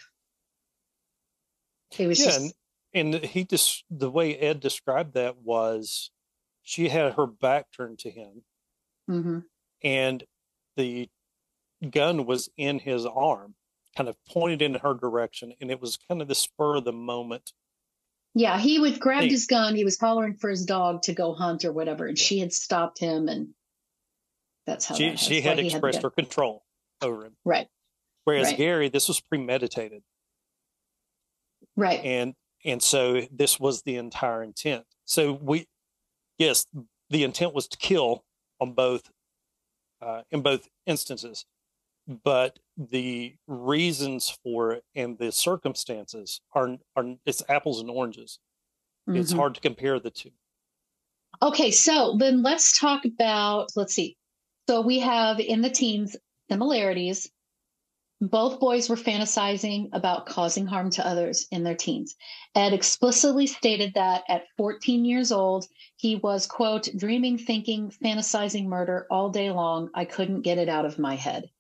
He 1.91 2.07
was 2.07 2.21
yeah 2.21 2.27
just, 2.27 2.55
and, 2.95 3.15
and 3.15 3.25
he 3.25 3.45
just 3.45 3.85
the 3.91 4.11
way 4.11 4.37
ed 4.37 4.61
described 4.61 5.15
that 5.15 5.39
was 5.39 6.11
she 6.63 6.89
had 6.89 7.15
her 7.15 7.27
back 7.27 7.67
turned 7.73 7.99
to 8.01 8.11
him 8.11 8.45
Mhm. 9.11 9.45
and 9.83 10.25
the 10.77 11.09
gun 11.91 12.25
was 12.27 12.49
in 12.57 12.79
his 12.79 13.05
arm 13.05 13.55
kind 13.97 14.09
of 14.09 14.17
pointed 14.27 14.63
in 14.63 14.75
her 14.77 14.95
direction 14.95 15.53
and 15.61 15.71
it 15.71 15.81
was 15.81 15.97
kind 15.97 16.23
of 16.23 16.29
the 16.29 16.35
spur 16.35 16.77
of 16.77 16.85
the 16.85 16.93
moment 16.93 17.53
yeah, 18.35 18.59
he 18.59 18.79
would 18.79 18.99
grab 18.99 19.25
Hey. 19.25 19.29
his 19.29 19.45
gun. 19.47 19.77
He 19.77 19.85
was 19.85 19.99
hollering 20.01 20.37
for 20.39 20.49
his 20.49 20.65
dog 20.65 21.03
to 21.03 21.13
go 21.13 21.35
hunt 21.35 21.67
or 21.67 21.73
whatever. 21.73 22.07
And 22.07 22.17
Yeah. 22.17 22.25
she 22.25 22.39
had 22.39 22.51
stopped 22.51 22.99
him. 22.99 23.29
And 23.29 23.55
that's 24.65 24.87
how 24.87 24.95
she 24.95 25.11
that 25.11 25.19
she 25.19 25.43
had 25.43 25.59
why 25.59 25.63
he 25.65 25.69
the 25.69 25.75
expressed 25.75 25.97
gun. 25.99 26.03
her 26.05 26.11
control 26.11 26.65
over 27.03 27.27
him 27.27 27.37
Right, 27.45 27.69
whereas 28.25 28.47
Right. 28.47 28.57
gary 28.57 28.89
this 28.89 29.07
was 29.09 29.21
premeditated 29.21 30.03
right. 31.77 32.01
and 32.05 32.35
and 32.65 32.83
so 32.83 33.23
this 33.31 33.59
was 33.61 33.83
the 33.83 33.97
entire 33.97 34.43
intent 34.43 34.87
so 35.05 35.33
we 35.33 35.67
yes 36.39 36.67
the 37.11 37.25
intent 37.25 37.55
was 37.55 37.69
to 37.69 37.77
kill 37.77 38.25
on 38.61 38.73
both 38.73 39.11
uh, 40.01 40.23
in 40.31 40.43
both 40.43 40.69
instances 40.87 41.45
but 42.25 42.59
the 42.77 43.35
reasons 43.47 44.37
for 44.43 44.73
it 44.73 44.85
and 44.95 45.19
the 45.19 45.31
circumstances 45.31 46.41
are 46.55 46.77
are 46.97 47.15
it's 47.27 47.43
apples 47.49 47.81
and 47.81 47.91
oranges 47.91 48.39
it's 49.09 49.33
Mhm. 49.33 49.37
hard 49.37 49.55
to 49.55 49.61
compare 49.61 50.01
the 50.01 50.11
two 50.11 50.31
Okay, 51.41 51.73
so 51.73 52.17
then 52.19 52.43
let's 52.43 52.79
talk 52.79 53.05
about, 53.05 53.69
let's 53.75 53.95
see. 53.95 54.17
So 54.69 54.81
we 54.81 55.01
have 55.01 55.41
in 55.41 55.61
the 55.61 55.71
teens 55.71 56.17
similarities. 56.49 57.29
Both 58.25 58.61
boys 58.61 58.89
were 58.89 58.95
fantasizing 58.95 59.89
about 59.93 60.27
causing 60.27 60.65
harm 60.67 60.91
to 60.91 61.05
others 61.05 61.49
in 61.51 61.65
their 61.65 61.75
teens. 61.75 62.15
Ed 62.55 62.73
explicitly 62.73 63.49
stated 63.49 63.95
that 63.95 64.23
at 64.29 64.45
14 64.57 65.05
years 65.05 65.33
old, 65.33 65.67
he 65.97 66.15
was, 66.15 66.47
quote, 66.47 66.89
dreaming, 66.97 67.37
thinking, 67.37 67.91
fantasizing 67.91 68.67
murder 68.67 69.09
all 69.11 69.31
day 69.31 69.51
long. 69.51 69.91
I 69.93 70.05
couldn't 70.05 70.43
get 70.43 70.57
it 70.57 70.69
out 70.69 70.87
of 70.87 71.01
my 71.01 71.17
head. 71.17 71.51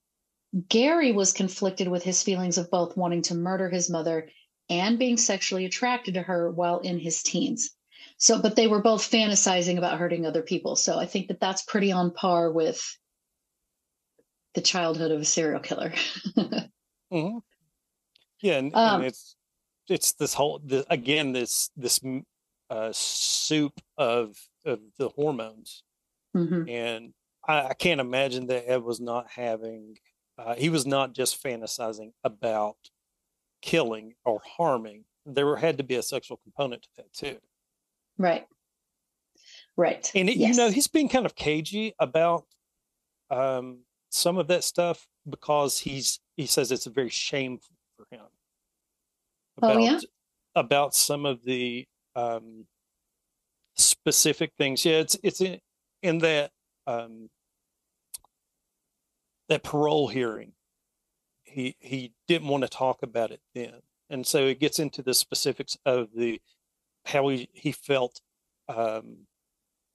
Gary 0.68 1.10
was 1.10 1.32
conflicted 1.32 1.88
with 1.88 2.04
his 2.04 2.22
feelings 2.22 2.58
of 2.58 2.70
both 2.70 2.96
wanting 2.96 3.22
to 3.22 3.34
murder 3.34 3.68
his 3.68 3.90
mother 3.90 4.30
and 4.70 5.00
being 5.00 5.16
sexually 5.16 5.64
attracted 5.64 6.14
to 6.14 6.22
her 6.22 6.48
while 6.48 6.78
in 6.78 7.00
his 7.00 7.24
teens. 7.24 7.70
So, 8.18 8.40
but 8.40 8.54
they 8.54 8.68
were 8.68 8.82
both 8.82 9.10
fantasizing 9.10 9.78
about 9.78 9.98
hurting 9.98 10.26
other 10.26 10.42
people. 10.42 10.76
So 10.76 10.96
I 10.96 11.06
think 11.06 11.26
that 11.26 11.40
that's 11.40 11.62
pretty 11.62 11.90
on 11.90 12.12
par 12.12 12.52
with 12.52 12.80
the 14.54 14.60
childhood 14.60 15.10
of 15.10 15.20
a 15.20 15.24
serial 15.24 15.60
killer. 15.60 15.92
hmm 17.10 17.38
yeah 18.40 18.58
and, 18.58 18.74
Um, 18.74 18.96
and 19.00 19.04
it's 19.06 19.36
it's 19.88 20.12
this 20.12 20.34
whole 20.34 20.60
the, 20.64 20.84
again 20.90 21.32
this 21.32 21.70
this 21.76 22.00
uh, 22.70 22.90
soup 22.92 23.80
of 23.96 24.36
of 24.64 24.80
the 24.98 25.08
hormones 25.10 25.82
Mhm. 26.36 26.68
and 26.70 27.14
I, 27.46 27.68
I 27.68 27.74
can't 27.74 28.00
imagine 28.00 28.46
that 28.46 28.70
Ed 28.70 28.82
was 28.82 29.00
not 29.00 29.28
having. 29.30 29.98
Uh, 30.38 30.54
he 30.54 30.70
was 30.70 30.86
not 30.86 31.12
just 31.12 31.42
fantasizing 31.42 32.12
about 32.24 32.76
killing 33.60 34.14
or 34.24 34.40
harming. 34.56 35.04
There 35.26 35.56
had 35.56 35.76
to 35.78 35.84
be 35.84 35.96
a 35.96 36.02
sexual 36.02 36.38
component 36.38 36.82
to 36.84 36.88
that 36.96 37.12
too. 37.12 37.38
Right. 38.16 38.46
Right. 39.76 40.10
And 40.14 40.30
it, 40.30 40.36
you 40.36 40.54
know, 40.54 40.66
Yes. 40.66 40.74
he's 40.74 40.86
been 40.88 41.08
kind 41.08 41.26
of 41.26 41.34
cagey 41.34 41.94
about 41.98 42.46
um, 43.30 43.80
some 44.12 44.38
of 44.38 44.48
that 44.48 44.64
stuff 44.64 45.06
because 45.28 45.78
he's 45.78 46.20
he 46.36 46.46
says 46.46 46.72
it's 46.72 46.86
very 46.86 47.08
shameful 47.08 47.76
for 47.96 48.06
him. 48.10 48.24
Oh, 49.62 49.78
yeah? 49.78 49.98
about 50.54 50.94
some 50.94 51.26
of 51.26 51.44
the 51.44 51.86
um, 52.16 52.66
specific 53.76 54.52
things. 54.58 54.84
Yeah, 54.84 54.98
it's 54.98 55.16
it's 55.22 55.40
in, 55.40 55.58
in 56.02 56.18
that 56.18 56.50
um, 56.86 57.30
that 59.48 59.62
parole 59.62 60.08
hearing. 60.08 60.52
He 61.44 61.76
he 61.80 62.12
didn't 62.28 62.48
want 62.48 62.62
to 62.62 62.68
talk 62.68 63.02
about 63.02 63.30
it 63.30 63.40
then, 63.54 63.74
and 64.10 64.26
so 64.26 64.46
it 64.46 64.60
gets 64.60 64.78
into 64.78 65.02
the 65.02 65.14
specifics 65.14 65.76
of 65.84 66.08
the 66.14 66.40
how 67.04 67.28
he 67.28 67.48
he 67.52 67.72
felt 67.72 68.20
um, 68.68 69.26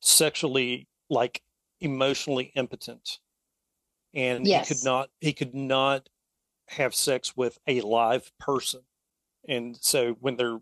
sexually 0.01 0.87
like 1.09 1.41
emotionally 1.81 2.51
impotent, 2.55 3.19
and 4.17 4.45
he 4.45 4.59
could 4.65 4.83
not 4.83 5.09
he 5.21 5.31
could 5.31 5.53
not 5.53 6.09
have 6.69 6.93
sex 6.93 7.37
with 7.37 7.57
a 7.67 7.81
live 7.81 8.31
person, 8.39 8.81
and 9.47 9.77
so 9.79 10.13
when 10.19 10.35
they're 10.35 10.59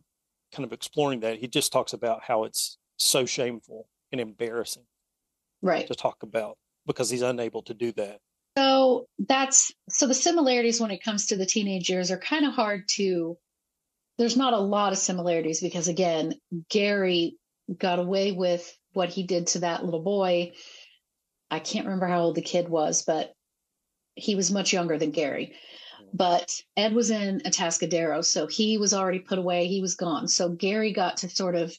kind 0.53 0.65
of 0.65 0.73
exploring 0.73 1.21
that, 1.21 1.37
he 1.37 1.47
just 1.47 1.71
talks 1.71 1.93
about 1.93 2.23
how 2.23 2.43
it's 2.43 2.77
so 2.97 3.25
shameful 3.25 3.87
and 4.11 4.21
embarrassing 4.21 4.85
Right. 5.61 5.87
to 5.87 5.95
talk 5.95 6.21
about 6.21 6.57
because 6.85 7.09
he's 7.09 7.23
unable 7.23 7.63
to 7.63 7.73
do 7.73 7.91
that. 7.93 8.19
So 8.57 9.07
that's 9.19 9.71
so 9.89 10.05
the 10.07 10.13
similarities 10.13 10.79
when 10.79 10.91
it 10.91 11.03
comes 11.03 11.27
to 11.27 11.35
the 11.35 11.45
teenage 11.45 11.89
years 11.89 12.11
are 12.11 12.19
kind 12.19 12.45
of 12.45 12.53
hard 12.53 12.87
to 12.95 13.37
there's 14.17 14.37
not 14.37 14.53
a 14.53 14.59
lot 14.59 14.93
of 14.93 14.97
similarities 14.97 15.59
because 15.59 15.87
again, 15.87 16.35
Gary 16.69 17.37
got 17.77 17.99
away 17.99 18.31
with 18.31 18.77
what 18.93 19.09
he 19.09 19.23
did 19.23 19.47
to 19.47 19.59
that 19.59 19.83
little 19.83 20.03
boy. 20.03 20.53
I 21.51 21.59
can't 21.59 21.85
remember 21.85 22.07
how 22.07 22.21
old 22.21 22.35
the 22.35 22.41
kid 22.41 22.69
was, 22.69 23.03
but 23.03 23.33
he 24.15 24.35
was 24.35 24.51
much 24.51 24.73
younger 24.73 24.97
than 24.97 25.11
Gary. 25.11 25.53
But 26.13 26.61
Ed 26.77 26.93
was 26.93 27.11
in 27.11 27.41
Atascadero, 27.41 28.23
so 28.23 28.47
he 28.47 28.77
was 28.77 28.93
already 28.93 29.19
put 29.19 29.37
away. 29.37 29.67
He 29.67 29.81
was 29.81 29.95
gone. 29.95 30.27
So 30.27 30.49
Gary 30.49 30.93
got 30.93 31.17
to 31.17 31.29
sort 31.29 31.55
of 31.55 31.75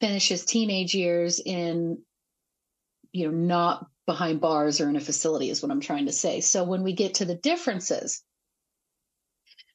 finish 0.00 0.28
his 0.28 0.44
teenage 0.44 0.94
years 0.94 1.40
in, 1.44 1.98
you 3.12 3.26
know, 3.26 3.36
not 3.36 3.86
behind 4.06 4.40
bars 4.40 4.80
or 4.80 4.88
in 4.88 4.96
a 4.96 5.00
facility, 5.00 5.50
is 5.50 5.62
what 5.62 5.70
I'm 5.70 5.80
trying 5.80 6.06
to 6.06 6.12
say. 6.12 6.40
So 6.40 6.64
when 6.64 6.82
we 6.82 6.94
get 6.94 7.14
to 7.14 7.24
the 7.24 7.34
differences, 7.34 8.22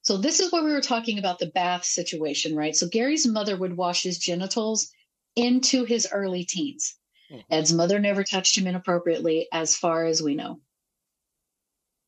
so 0.02 0.18
this 0.18 0.40
is 0.40 0.52
where 0.52 0.64
we 0.64 0.72
were 0.72 0.82
talking 0.82 1.20
about 1.20 1.40
the 1.40 1.52
bath 1.52 1.86
situation, 1.86 2.56
right? 2.56 2.76
So 2.76 2.88
Gary's 2.88 3.28
mother 3.28 3.56
would 3.56 3.78
wash 3.78 4.04
his 4.04 4.18
genitals 4.18 4.90
into 5.36 5.84
his 5.84 6.08
early 6.12 6.46
teens. 6.46 6.96
Mm-hmm. 7.32 7.42
Ed's 7.52 7.74
mother 7.74 8.00
never 8.00 8.24
touched 8.24 8.58
him 8.58 8.66
inappropriately, 8.66 9.48
as 9.52 9.76
far 9.76 10.06
as 10.06 10.22
we 10.22 10.36
know. 10.36 10.60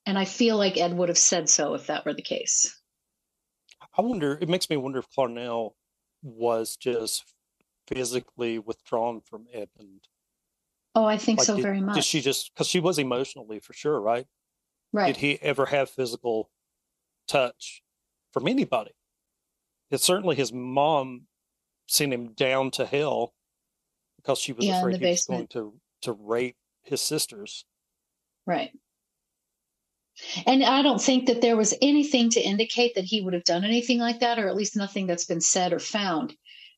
And 0.06 0.18
I 0.18 0.26
feel 0.26 0.58
like 0.58 0.78
Ed 0.78 0.94
would 0.94 1.10
have 1.10 1.18
said 1.18 1.50
so 1.50 1.74
if 1.74 1.88
that 1.88 2.06
were 2.06 2.14
the 2.14 2.22
case. 2.22 2.80
I 3.98 4.02
wonder, 4.02 4.38
it 4.42 4.50
makes 4.50 4.70
me 4.70 4.78
wonder 4.78 5.00
if 5.00 5.10
Clarnell 5.10 5.72
was 6.24 6.76
just 6.76 7.24
physically 7.88 8.58
withdrawn 8.58 9.22
from 9.22 9.46
Edmund. 9.54 10.08
Oh, 10.96 11.06
I 11.06 11.18
think 11.18 11.40
like 11.40 11.46
so 11.46 11.56
did, 11.56 11.62
very 11.62 11.82
much. 11.82 11.96
Did 11.96 12.04
she 12.04 12.22
just, 12.22 12.54
because 12.54 12.68
she 12.68 12.80
was 12.80 13.00
emotionally 13.00 13.60
for 13.60 13.74
sure, 13.74 14.00
right? 14.00 14.26
Right. 14.94 15.08
Did 15.08 15.18
he 15.18 15.40
ever 15.42 15.68
have 15.68 15.90
physical 15.90 16.50
touch 17.28 17.82
from 18.32 18.48
anybody? 18.48 18.92
It's 19.90 20.04
certainly 20.04 20.36
his 20.36 20.52
mom 20.54 21.24
sent 21.88 22.14
him 22.14 22.34
down 22.34 22.72
to 22.72 22.86
hell 22.86 23.34
because 24.18 24.40
she 24.40 24.54
was 24.54 24.66
yeah, 24.66 24.80
afraid 24.80 25.02
he 25.02 25.06
was 25.06 25.26
going 25.26 25.48
to 25.48 25.74
to 26.04 26.14
rape 26.14 26.56
his 26.84 27.02
sisters. 27.02 27.66
Right. 28.46 28.72
And 30.46 30.64
I 30.64 30.82
don't 30.82 31.02
think 31.02 31.28
that 31.28 31.42
there 31.42 31.58
was 31.58 31.74
anything 31.82 32.30
to 32.32 32.42
indicate 32.42 32.96
that 32.96 33.06
he 33.06 33.22
would 33.22 33.34
have 33.34 33.44
done 33.44 33.64
anything 33.64 34.00
like 34.00 34.20
that, 34.20 34.40
or 34.40 34.48
at 34.48 34.56
least 34.56 34.76
nothing 34.76 35.08
that's 35.08 35.26
been 35.26 35.42
said 35.42 35.74
or 35.74 35.80
found 35.80 36.36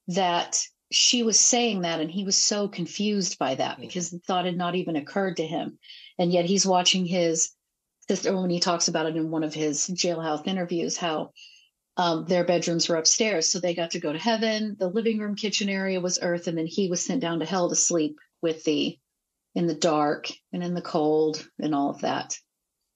that 0.08 0.62
she 0.92 1.24
was 1.24 1.40
saying 1.40 1.82
that. 1.82 2.00
And 2.00 2.12
he 2.12 2.24
was 2.24 2.38
so 2.38 2.68
confused 2.68 3.40
by 3.40 3.56
that 3.56 3.80
because 3.80 4.10
the 4.10 4.20
thought 4.20 4.46
had 4.46 4.58
not 4.58 4.76
even 4.76 4.96
occurred 4.96 5.38
to 5.38 5.48
him. 5.48 5.80
And 6.20 6.32
yet 6.32 6.46
he's 6.46 6.66
watching 6.66 7.06
his 7.06 7.50
sister 8.08 8.36
when 8.36 8.50
he 8.50 8.60
talks 8.60 8.88
about 8.88 9.08
it 9.08 9.16
in 9.16 9.32
one 9.32 9.44
of 9.44 9.54
his 9.54 9.88
jailhouse 9.88 10.46
interviews, 10.46 10.98
how 10.98 11.32
um, 11.98 12.26
their 12.26 12.44
bedrooms 12.44 12.88
were 12.88 12.96
upstairs. 12.96 13.52
So 13.52 13.60
they 13.60 13.74
got 13.74 13.92
to 13.92 14.00
go 14.00 14.14
to 14.14 14.20
heaven. 14.20 14.76
The 14.80 14.90
living 14.90 15.20
room 15.20 15.36
kitchen 15.36 15.70
area 15.70 16.00
was 16.00 16.20
earth. 16.22 16.48
And 16.48 16.58
then 16.58 16.68
he 16.68 16.90
was 16.90 17.04
sent 17.04 17.22
down 17.22 17.40
to 17.40 17.46
hell 17.46 17.70
to 17.70 17.76
sleep 17.76 18.18
with 18.42 18.64
the 18.64 18.98
in 19.56 19.68
the 19.68 19.76
dark 19.76 20.32
and 20.52 20.64
in 20.64 20.74
the 20.74 20.82
cold 20.82 21.48
and 21.60 21.76
all 21.76 21.92
of 21.92 22.02
that 22.02 22.36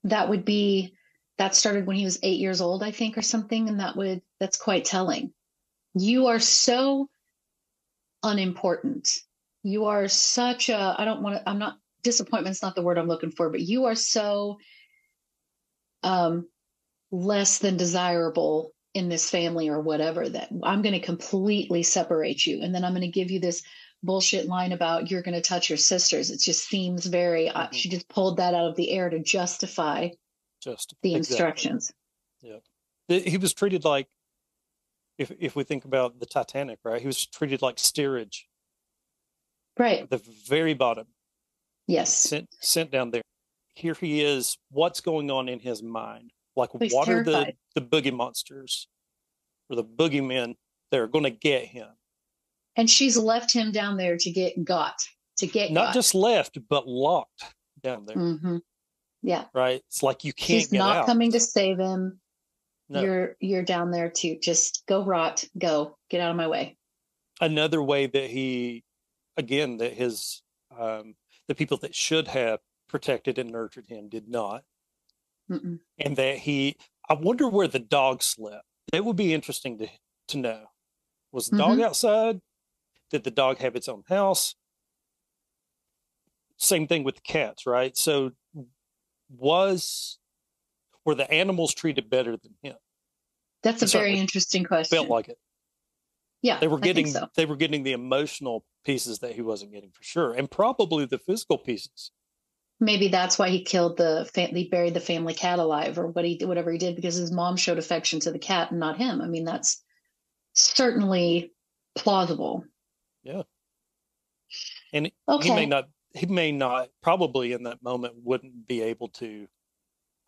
that 0.04 0.28
would 0.28 0.44
be 0.44 0.94
that 1.38 1.54
started 1.54 1.86
when 1.86 1.96
he 1.96 2.04
was 2.04 2.18
eight 2.22 2.40
years 2.40 2.60
old, 2.60 2.82
I 2.82 2.90
think, 2.90 3.16
or 3.16 3.22
something. 3.22 3.68
And 3.68 3.80
that 3.80 3.96
would, 3.96 4.22
that's 4.40 4.58
quite 4.58 4.84
telling. 4.84 5.32
You 5.94 6.26
are 6.26 6.40
so 6.40 7.08
unimportant. 8.22 9.08
You 9.62 9.86
are 9.86 10.08
such 10.08 10.68
a, 10.68 10.96
I 10.98 11.04
don't 11.04 11.22
want 11.22 11.36
to, 11.36 11.48
I'm 11.48 11.58
not, 11.58 11.78
disappointment's 12.02 12.62
not 12.62 12.74
the 12.74 12.82
word 12.82 12.98
I'm 12.98 13.08
looking 13.08 13.30
for, 13.30 13.50
but 13.50 13.60
you 13.60 13.86
are 13.86 13.94
so 13.94 14.58
um, 16.02 16.48
less 17.12 17.58
than 17.58 17.76
desirable 17.76 18.72
in 18.94 19.08
this 19.08 19.30
family 19.30 19.68
or 19.68 19.80
whatever 19.80 20.28
that 20.28 20.48
I'm 20.64 20.82
going 20.82 20.94
to 20.94 21.00
completely 21.00 21.84
separate 21.84 22.44
you. 22.44 22.62
And 22.62 22.74
then 22.74 22.84
I'm 22.84 22.92
going 22.92 23.02
to 23.02 23.08
give 23.08 23.30
you 23.30 23.38
this 23.38 23.62
bullshit 24.02 24.46
line 24.46 24.72
about 24.72 25.10
you're 25.10 25.22
going 25.22 25.34
to 25.34 25.40
touch 25.40 25.68
your 25.68 25.76
sisters. 25.76 26.30
It 26.30 26.40
just 26.40 26.68
seems 26.68 27.06
very, 27.06 27.46
mm-hmm. 27.46 27.56
uh, 27.56 27.68
she 27.72 27.88
just 27.88 28.08
pulled 28.08 28.36
that 28.36 28.54
out 28.54 28.68
of 28.68 28.76
the 28.76 28.90
air 28.90 29.10
to 29.10 29.18
justify 29.18 30.10
just 30.62 30.94
the 31.02 31.14
exactly. 31.14 31.34
instructions. 31.34 31.92
Yeah. 32.40 32.58
He 33.08 33.38
was 33.38 33.54
treated 33.54 33.84
like, 33.84 34.06
if, 35.16 35.32
if 35.38 35.56
we 35.56 35.64
think 35.64 35.84
about 35.84 36.20
the 36.20 36.26
Titanic, 36.26 36.78
right? 36.84 37.00
He 37.00 37.06
was 37.06 37.26
treated 37.26 37.62
like 37.62 37.78
steerage. 37.78 38.46
Right. 39.78 40.02
At 40.02 40.10
the 40.10 40.20
very 40.46 40.74
bottom. 40.74 41.06
Yes. 41.86 42.14
Sent, 42.14 42.48
sent 42.60 42.90
down 42.90 43.10
there. 43.10 43.22
Here 43.74 43.94
he 43.94 44.22
is. 44.22 44.58
What's 44.70 45.00
going 45.00 45.30
on 45.30 45.48
in 45.48 45.58
his 45.60 45.82
mind? 45.82 46.32
Like, 46.54 46.70
He's 46.78 46.92
what 46.92 47.06
terrified. 47.06 47.34
are 47.34 47.52
the, 47.74 47.80
the 47.80 47.86
boogie 47.86 48.12
monsters 48.12 48.88
or 49.70 49.76
the 49.76 49.84
boogeymen 49.84 50.54
that 50.90 51.00
are 51.00 51.06
going 51.06 51.24
to 51.24 51.30
get 51.30 51.64
him? 51.66 51.88
And 52.76 52.88
she's 52.88 53.16
left 53.16 53.52
him 53.52 53.72
down 53.72 53.96
there 53.96 54.16
to 54.16 54.30
get 54.30 54.64
got 54.64 54.94
to 55.38 55.46
get 55.46 55.72
not 55.72 55.86
got. 55.86 55.94
just 55.94 56.14
left 56.14 56.58
but 56.68 56.86
locked 56.86 57.44
down 57.82 58.04
there 58.06 58.16
mm-hmm. 58.16 58.58
yeah 59.22 59.44
right 59.54 59.82
it's 59.88 60.02
like 60.02 60.24
you 60.24 60.32
can't 60.32 60.62
she's 60.62 60.72
not 60.72 60.98
out. 60.98 61.06
coming 61.06 61.32
to 61.32 61.40
save 61.40 61.78
him 61.78 62.20
no. 62.88 63.02
you're 63.02 63.36
you're 63.40 63.62
down 63.62 63.90
there 63.90 64.10
to 64.10 64.38
just 64.40 64.82
go 64.86 65.04
rot 65.04 65.44
go 65.58 65.96
get 66.10 66.20
out 66.20 66.30
of 66.30 66.36
my 66.36 66.46
way 66.46 66.76
another 67.40 67.82
way 67.82 68.06
that 68.06 68.28
he 68.30 68.84
again 69.36 69.76
that 69.78 69.92
his 69.92 70.42
um 70.78 71.14
the 71.46 71.54
people 71.54 71.76
that 71.78 71.94
should 71.94 72.28
have 72.28 72.60
protected 72.88 73.38
and 73.38 73.50
nurtured 73.50 73.86
him 73.86 74.08
did 74.08 74.28
not 74.28 74.62
Mm-mm. 75.50 75.78
and 75.98 76.16
that 76.16 76.38
he 76.38 76.76
i 77.08 77.14
wonder 77.14 77.48
where 77.48 77.68
the 77.68 77.78
dog 77.78 78.22
slept 78.22 78.64
it 78.92 79.04
would 79.04 79.16
be 79.16 79.34
interesting 79.34 79.78
to 79.78 79.88
to 80.28 80.38
know 80.38 80.64
was 81.32 81.48
the 81.48 81.56
mm-hmm. 81.56 81.70
dog 81.70 81.80
outside 81.80 82.40
did 83.10 83.24
the 83.24 83.30
dog 83.30 83.58
have 83.58 83.76
its 83.76 83.88
own 83.88 84.02
house? 84.08 84.54
Same 86.56 86.86
thing 86.86 87.04
with 87.04 87.16
the 87.16 87.20
cats, 87.22 87.66
right? 87.66 87.96
So 87.96 88.32
was 89.28 90.18
were 91.04 91.14
the 91.14 91.30
animals 91.30 91.74
treated 91.74 92.10
better 92.10 92.36
than 92.36 92.54
him? 92.62 92.76
That's 93.62 93.82
a 93.82 93.86
very 93.86 94.18
interesting 94.18 94.64
question. 94.64 94.96
Felt 94.96 95.08
like 95.08 95.28
it. 95.28 95.38
Yeah, 96.42 96.60
they 96.60 96.68
were 96.68 96.78
getting 96.78 97.08
so. 97.08 97.28
they 97.34 97.46
were 97.46 97.56
getting 97.56 97.82
the 97.82 97.92
emotional 97.92 98.64
pieces 98.84 99.18
that 99.20 99.32
he 99.32 99.42
wasn't 99.42 99.72
getting 99.72 99.90
for 99.90 100.02
sure, 100.02 100.34
and 100.34 100.48
probably 100.50 101.04
the 101.04 101.18
physical 101.18 101.58
pieces. 101.58 102.12
Maybe 102.80 103.08
that's 103.08 103.38
why 103.40 103.48
he 103.48 103.64
killed 103.64 103.96
the 103.96 104.30
he 104.34 104.68
buried 104.68 104.94
the 104.94 105.00
family 105.00 105.34
cat 105.34 105.58
alive, 105.58 105.98
or 105.98 106.06
what 106.06 106.24
he 106.24 106.38
whatever 106.44 106.70
he 106.70 106.78
did, 106.78 106.94
because 106.94 107.16
his 107.16 107.32
mom 107.32 107.56
showed 107.56 107.78
affection 107.78 108.20
to 108.20 108.30
the 108.30 108.38
cat 108.38 108.70
and 108.70 108.78
not 108.78 108.98
him. 108.98 109.20
I 109.20 109.26
mean, 109.26 109.44
that's 109.44 109.82
certainly 110.52 111.52
plausible. 111.96 112.64
Yeah. 113.28 113.42
And 114.94 115.12
okay. 115.28 115.48
he 115.48 115.54
may 115.54 115.66
not 115.66 115.88
he 116.14 116.26
may 116.26 116.50
not 116.50 116.88
probably 117.02 117.52
in 117.52 117.64
that 117.64 117.82
moment 117.82 118.14
wouldn't 118.24 118.66
be 118.66 118.80
able 118.80 119.08
to 119.08 119.46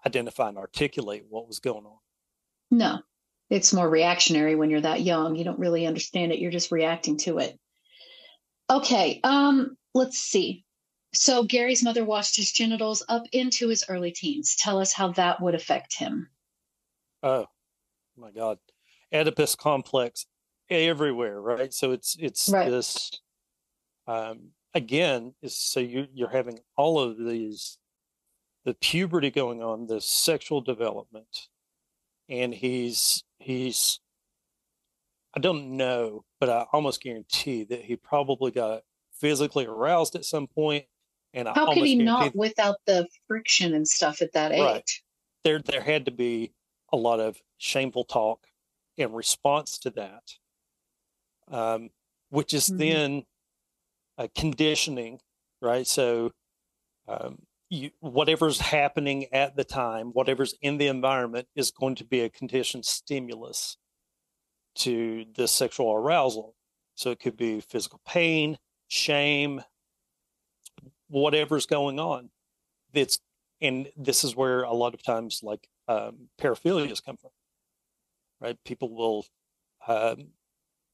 identify 0.07 0.51
and 0.51 0.59
articulate 0.59 1.25
what 1.29 1.49
was 1.49 1.59
going 1.59 1.87
on. 1.87 1.99
No. 2.71 2.99
It's 3.49 3.73
more 3.73 3.89
reactionary 3.89 4.55
when 4.55 4.71
you're 4.71 4.83
that 4.83 5.01
young. 5.01 5.35
You 5.35 5.45
don't 5.45 5.59
really 5.59 5.87
understand 5.87 6.31
it. 6.31 6.39
You're 6.39 6.51
just 6.51 6.71
reacting 6.71 7.17
to 7.19 7.39
it. 7.39 7.59
Okay. 8.69 9.21
Um, 9.25 9.77
let's 9.95 10.19
see. 10.19 10.65
So 11.15 11.43
Gary's 11.43 11.83
mother 11.83 12.05
washed 12.05 12.37
his 12.37 12.53
genitals 12.53 13.03
up 13.09 13.25
into 13.33 13.69
his 13.69 13.85
early 13.89 14.13
teens. 14.13 14.55
Tell 14.57 14.79
us 14.79 14.93
how 14.93 15.13
that 15.13 15.41
would 15.41 15.55
affect 15.55 15.97
him. 15.97 16.29
Oh 17.23 17.47
my 18.17 18.31
God. 18.31 18.59
Oedipus 19.13 19.57
complex 19.57 20.27
everywhere, 20.71 21.41
right? 21.41 21.73
So 21.73 21.93
it's 21.93 22.17
it's 22.19 22.49
right. 22.49 22.71
this 22.71 23.11
um, 24.07 24.51
again 24.75 25.35
is 25.43 25.57
so 25.57 25.81
you 25.81 26.07
you're 26.15 26.31
having 26.31 26.59
all 26.77 27.01
of 27.01 27.19
these 27.19 27.79
the 28.65 28.75
puberty 28.75 29.31
going 29.31 29.63
on, 29.63 29.87
the 29.87 30.01
sexual 30.01 30.61
development, 30.61 31.49
and 32.29 32.55
he's 32.55 33.25
he's 33.39 34.01
I 35.35 35.41
don't 35.41 35.77
know, 35.77 36.25
but 36.41 36.49
I 36.49 36.67
almost 36.73 37.03
guarantee 37.03 37.65
that 37.65 37.83
he 37.85 37.97
probably 37.97 38.51
got 38.51 38.83
physically 39.13 39.67
aroused 39.67 40.17
at 40.17 40.25
some 40.25 40.47
point. 40.47 40.85
And 41.33 41.47
how 41.47 41.71
I 41.71 41.75
could 41.75 41.85
he 41.85 41.95
not 41.95 42.35
without 42.35 42.77
the 42.87 43.07
friction 43.29 43.75
and 43.75 43.87
stuff 43.87 44.21
at 44.21 44.33
that 44.33 44.51
age? 44.53 44.61
Right. 44.61 44.91
There 45.45 45.61
there 45.61 45.81
had 45.81 46.05
to 46.07 46.11
be 46.11 46.53
a 46.93 46.97
lot 46.97 47.21
of 47.21 47.37
shameful 47.59 48.05
talk 48.05 48.47
in 48.97 49.13
response 49.13 49.79
to 49.79 49.91
that 49.91 50.23
um, 51.51 51.91
which 52.31 52.55
is 52.55 52.69
mm-hmm. 52.69 52.79
then 52.79 53.23
uh, 54.19 54.29
conditioning, 54.37 55.21
right? 55.61 55.87
So, 55.87 56.33
um, 57.09 57.39
you, 57.69 57.91
whatever's 58.01 58.61
happening 58.61 59.27
at 59.33 59.57
the 59.57 59.65
time, 59.65 60.09
whatever's 60.09 60.55
in 60.61 60.79
the 60.79 60.89
environment, 60.89 61.47
is 61.55 61.71
going 61.71 61.95
to 61.97 62.05
be 62.05 62.21
a 62.21 62.29
conditioned 62.29 62.85
stimulus 62.85 63.77
to 64.77 65.25
the 65.37 65.47
sexual 65.47 65.93
arousal. 65.93 66.55
So 66.95 67.11
it 67.11 67.21
could 67.21 67.37
be 67.37 67.61
physical 67.61 68.01
pain, 68.07 68.59
shame, 68.89 69.63
whatever's 71.09 71.67
going 71.67 71.99
on. 71.99 72.31
That's 72.93 73.21
and 73.61 73.89
this 73.97 74.25
is 74.25 74.35
where 74.35 74.63
a 74.63 74.73
lot 74.73 74.95
of 74.95 75.03
times 75.03 75.41
like 75.43 75.69
um, 75.87 76.29
paraphilias 76.41 77.05
come 77.05 77.17
from, 77.17 77.31
right? 78.41 78.57
People 78.65 78.95
will 78.95 79.27
um, 79.87 80.29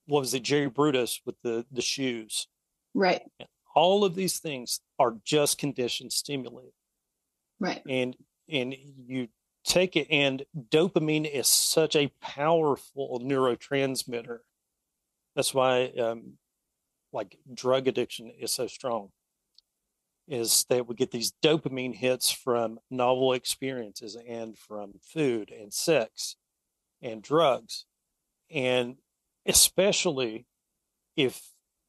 what 0.07 0.21
was 0.21 0.35
it, 0.35 0.43
Jerry 0.43 0.71
Brudos 0.71 1.21
with 1.25 1.37
the 1.43 1.67
the 1.71 1.83
shoes. 1.83 2.49
Right. 2.95 3.23
All 3.75 4.05
of 4.05 4.15
these 4.15 4.39
things 4.39 4.81
are 4.99 5.17
just 5.25 5.59
conditioned 5.59 6.13
stimuli. 6.13 6.71
Right. 7.61 7.83
And 7.89 8.17
and 8.49 8.75
you 9.07 9.29
take 9.65 9.97
it 9.97 10.07
and 10.11 10.45
dopamine 10.71 11.31
is 11.31 11.49
such 11.49 11.97
a 11.97 12.13
powerful 12.21 13.21
neurotransmitter. 13.23 14.39
That's 15.35 15.53
why 15.53 15.93
um 15.99 16.35
like 17.13 17.39
drug 17.53 17.89
addiction 17.89 18.31
is 18.31 18.53
so 18.53 18.67
strong. 18.67 19.11
Is 20.29 20.67
that 20.71 20.89
we 20.89 20.95
get 20.97 21.13
these 21.13 21.33
dopamine 21.43 21.95
hits 21.95 22.31
from 22.31 22.81
novel 22.91 23.33
experiences 23.33 24.17
and 24.29 24.59
from 24.59 24.95
food 25.01 25.53
and 25.53 25.73
sex 25.73 26.37
and 27.03 27.23
drugs. 27.23 27.85
And 28.51 28.97
especially 29.47 30.47
if 31.17 31.41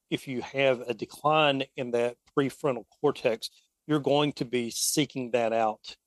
if 0.09 0.27
you 0.27 0.41
have 0.41 0.81
a 0.81 0.93
decline 0.93 1.63
in 1.75 1.91
that 1.91 2.15
prefrontal 2.37 2.85
cortex, 3.01 3.49
you're 3.87 3.99
going 3.99 4.31
to 4.33 4.45
be 4.45 4.69
seeking 4.69 5.31
that 5.31 5.51
out 5.51 5.97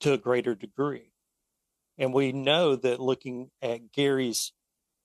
to 0.00 0.14
a 0.14 0.18
greater 0.18 0.54
degree. 0.54 1.12
And 1.98 2.14
we 2.14 2.32
know 2.32 2.76
that 2.76 3.00
looking 3.00 3.50
at 3.60 3.92
Gary's 3.92 4.52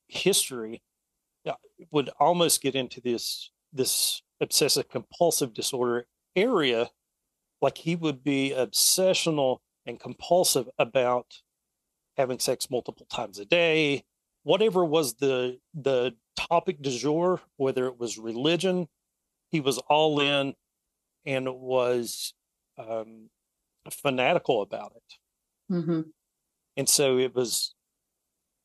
history 0.07 0.81
uh, 1.45 1.53
would 1.91 2.09
almost 2.19 2.61
get 2.61 2.75
into 2.75 3.01
this 3.01 3.51
this 3.73 4.21
obsessive 4.39 4.87
compulsive 4.87 5.53
disorder 5.53 6.05
area 6.35 6.89
like 7.61 7.77
he 7.77 7.95
would 7.95 8.23
be 8.23 8.53
obsessional 8.55 9.57
and 9.85 9.99
compulsive 9.99 10.69
about 10.77 11.41
having 12.17 12.37
sex 12.37 12.69
multiple 12.69 13.07
times 13.09 13.39
a 13.39 13.45
day 13.45 14.03
whatever 14.43 14.85
was 14.85 15.15
the 15.15 15.59
the 15.73 16.13
topic 16.35 16.81
du 16.81 16.91
jour, 16.91 17.41
whether 17.57 17.87
it 17.87 17.99
was 17.99 18.17
religion, 18.17 18.87
he 19.49 19.59
was 19.59 19.77
all 19.89 20.19
in 20.19 20.53
and 21.25 21.47
was 21.55 22.33
um, 22.77 23.29
fanatical 23.89 24.61
about 24.61 24.93
it. 24.95 25.73
Mm-hmm. 25.73 26.01
And 26.77 26.89
so 26.89 27.17
it 27.17 27.33
was 27.35 27.73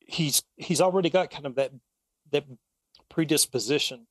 he's 0.01 0.43
he's 0.57 0.81
already 0.81 1.11
got 1.11 1.31
kind 1.31 1.47
of 1.47 1.55
that 1.57 1.73
that 2.33 2.45
predisposition 3.09 4.07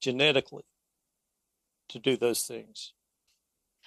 genetically 0.00 0.64
to 1.88 1.98
do 1.98 2.16
those 2.16 2.42
things. 2.42 2.92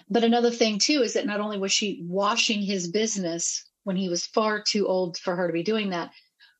But 0.09 0.23
another 0.23 0.51
thing 0.51 0.79
too 0.79 1.01
is 1.01 1.13
that 1.13 1.25
not 1.25 1.41
only 1.41 1.57
was 1.57 1.71
she 1.71 2.01
washing 2.07 2.61
his 2.61 2.89
business 2.89 3.65
when 3.83 3.95
he 3.95 4.09
was 4.09 4.25
far 4.25 4.61
too 4.61 4.87
old 4.87 5.17
for 5.17 5.35
her 5.35 5.47
to 5.47 5.53
be 5.53 5.63
doing 5.63 5.89
that, 5.89 6.11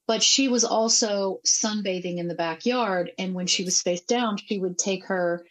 but 0.09 0.23
she 0.23 0.47
was 0.47 0.63
also 0.63 1.39
sunbathing 1.45 2.17
in 2.17 2.27
the 2.27 2.33
backyard 2.33 3.11
and 3.19 3.35
when 3.35 3.45
she 3.45 3.63
was 3.63 3.79
face 3.79 4.01
down 4.01 4.37
she 4.37 4.57
would 4.57 4.75
take 4.75 5.05
her 5.05 5.45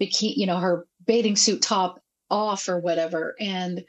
bikini 0.00 0.36
you 0.36 0.46
know 0.46 0.58
her 0.58 0.88
bathing 1.06 1.36
suit 1.36 1.62
top 1.62 2.00
off 2.28 2.68
or 2.68 2.80
whatever 2.80 3.36
and 3.38 3.84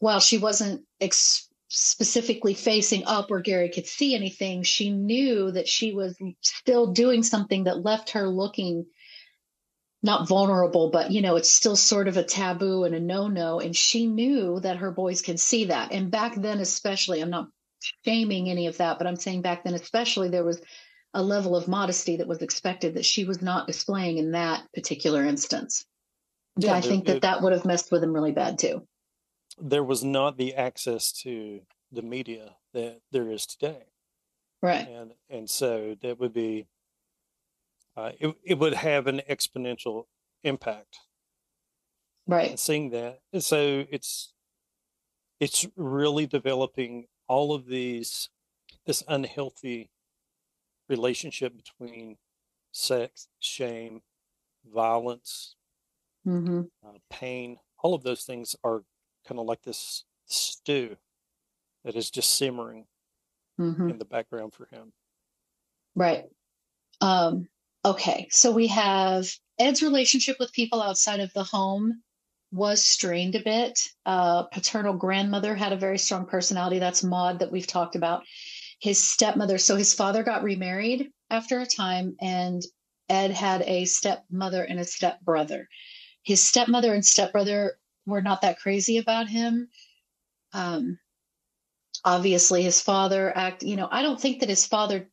while 0.00 0.18
she 0.18 0.38
wasn't 0.38 0.82
ex- 1.00 1.48
specifically 1.68 2.52
facing 2.52 3.04
up 3.04 3.30
where 3.30 3.38
Gary 3.38 3.68
could 3.68 3.86
see 3.86 4.16
anything 4.16 4.64
she 4.64 4.90
knew 4.90 5.52
that 5.52 5.68
she 5.68 5.92
was 5.92 6.16
still 6.40 6.92
doing 6.92 7.22
something 7.22 7.64
that 7.64 7.84
left 7.84 8.10
her 8.10 8.26
looking 8.26 8.84
not 10.02 10.26
vulnerable 10.26 10.90
but 10.90 11.12
you 11.12 11.22
know 11.22 11.36
it's 11.36 11.52
still 11.52 11.76
sort 11.76 12.08
of 12.08 12.16
a 12.16 12.24
taboo 12.24 12.82
and 12.82 12.94
a 12.96 13.00
no-no 13.00 13.60
and 13.60 13.76
she 13.76 14.08
knew 14.08 14.58
that 14.58 14.78
her 14.78 14.90
boys 14.90 15.22
can 15.22 15.36
see 15.36 15.66
that. 15.66 15.92
And 15.92 16.10
back 16.10 16.34
then 16.34 16.58
especially 16.58 17.20
i'm 17.20 17.30
not 17.30 17.46
shaming 18.04 18.48
any 18.48 18.66
of 18.66 18.76
that, 18.78 18.98
but 18.98 19.06
I'm 19.06 19.16
saying 19.16 19.42
back 19.42 19.64
then, 19.64 19.74
especially, 19.74 20.28
there 20.28 20.44
was 20.44 20.60
a 21.12 21.22
level 21.22 21.54
of 21.56 21.68
modesty 21.68 22.16
that 22.16 22.26
was 22.26 22.42
expected 22.42 22.94
that 22.94 23.04
she 23.04 23.24
was 23.24 23.40
not 23.40 23.66
displaying 23.66 24.18
in 24.18 24.32
that 24.32 24.64
particular 24.74 25.24
instance. 25.24 25.84
Yeah, 26.56 26.74
I 26.74 26.80
think 26.80 27.06
that 27.06 27.16
it, 27.16 27.22
that 27.22 27.42
would 27.42 27.52
have 27.52 27.64
messed 27.64 27.90
with 27.90 28.02
him 28.02 28.12
really 28.12 28.32
bad 28.32 28.58
too. 28.58 28.86
There 29.58 29.84
was 29.84 30.04
not 30.04 30.36
the 30.36 30.54
access 30.54 31.12
to 31.22 31.60
the 31.92 32.02
media 32.02 32.56
that 32.72 33.00
there 33.12 33.30
is 33.30 33.46
today, 33.46 33.84
right? 34.62 34.88
And 34.88 35.12
and 35.30 35.48
so 35.48 35.96
that 36.02 36.18
would 36.18 36.32
be, 36.32 36.66
uh, 37.96 38.12
it 38.18 38.34
it 38.44 38.58
would 38.58 38.74
have 38.74 39.06
an 39.06 39.22
exponential 39.30 40.04
impact, 40.42 40.98
right? 42.26 42.58
Seeing 42.58 42.90
that, 42.90 43.20
and 43.32 43.42
so 43.42 43.84
it's 43.90 44.32
it's 45.40 45.66
really 45.76 46.26
developing 46.26 47.06
all 47.28 47.54
of 47.54 47.66
these 47.66 48.28
this 48.86 49.02
unhealthy 49.08 49.90
relationship 50.88 51.56
between 51.56 52.16
sex, 52.72 53.28
shame, 53.40 54.02
violence, 54.72 55.56
mm-hmm. 56.26 56.62
uh, 56.86 56.98
pain, 57.10 57.56
all 57.82 57.94
of 57.94 58.02
those 58.02 58.24
things 58.24 58.54
are 58.64 58.82
kind 59.26 59.38
of 59.38 59.46
like 59.46 59.62
this 59.62 60.04
stew 60.26 60.96
that 61.84 61.96
is 61.96 62.10
just 62.10 62.36
simmering 62.36 62.86
mm-hmm. 63.58 63.90
in 63.90 63.98
the 63.98 64.04
background 64.04 64.52
for 64.52 64.66
him. 64.70 64.92
Right. 65.94 66.24
Um, 67.00 67.48
okay. 67.84 68.28
So 68.30 68.50
we 68.50 68.66
have 68.68 69.28
Ed's 69.58 69.82
relationship 69.82 70.36
with 70.38 70.52
people 70.52 70.82
outside 70.82 71.20
of 71.20 71.32
the 71.32 71.44
home 71.44 72.02
was 72.54 72.84
strained 72.84 73.34
a 73.34 73.42
bit. 73.42 73.80
Uh, 74.06 74.44
paternal 74.44 74.94
grandmother 74.94 75.56
had 75.56 75.72
a 75.72 75.76
very 75.76 75.98
strong 75.98 76.24
personality. 76.24 76.78
That's 76.78 77.02
Maud 77.02 77.40
that 77.40 77.50
we've 77.50 77.66
talked 77.66 77.96
about. 77.96 78.22
His 78.80 79.04
stepmother, 79.04 79.58
so 79.58 79.74
his 79.74 79.92
father 79.92 80.22
got 80.22 80.44
remarried 80.44 81.10
after 81.30 81.60
a 81.60 81.66
time, 81.66 82.14
and 82.20 82.62
Ed 83.08 83.32
had 83.32 83.62
a 83.62 83.86
stepmother 83.86 84.62
and 84.62 84.78
a 84.78 84.84
stepbrother. 84.84 85.68
His 86.22 86.42
stepmother 86.46 86.94
and 86.94 87.04
stepbrother 87.04 87.76
were 88.06 88.22
not 88.22 88.42
that 88.42 88.60
crazy 88.60 88.98
about 88.98 89.28
him. 89.28 89.68
Um, 90.52 91.00
obviously, 92.04 92.62
his 92.62 92.80
father 92.80 93.36
act. 93.36 93.64
You 93.64 93.74
know, 93.74 93.88
I 93.90 94.02
don't 94.02 94.20
think 94.20 94.40
that 94.40 94.48
his 94.48 94.64
father 94.64 95.08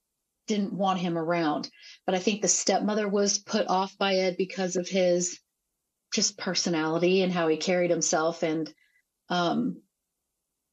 didn't 0.48 0.74
want 0.74 1.00
him 1.00 1.18
around, 1.18 1.72
but 2.06 2.14
I 2.14 2.20
think 2.20 2.42
the 2.42 2.48
stepmother 2.48 3.08
was 3.08 3.40
put 3.40 3.68
off 3.68 3.98
by 3.98 4.16
Ed 4.16 4.36
because 4.38 4.76
of 4.76 4.88
his 4.88 5.40
just 6.14 6.38
personality 6.38 7.22
and 7.22 7.32
how 7.32 7.48
he 7.48 7.58
carried 7.58 7.92
himself. 7.92 8.44
And 8.44 8.74
um 9.30 9.82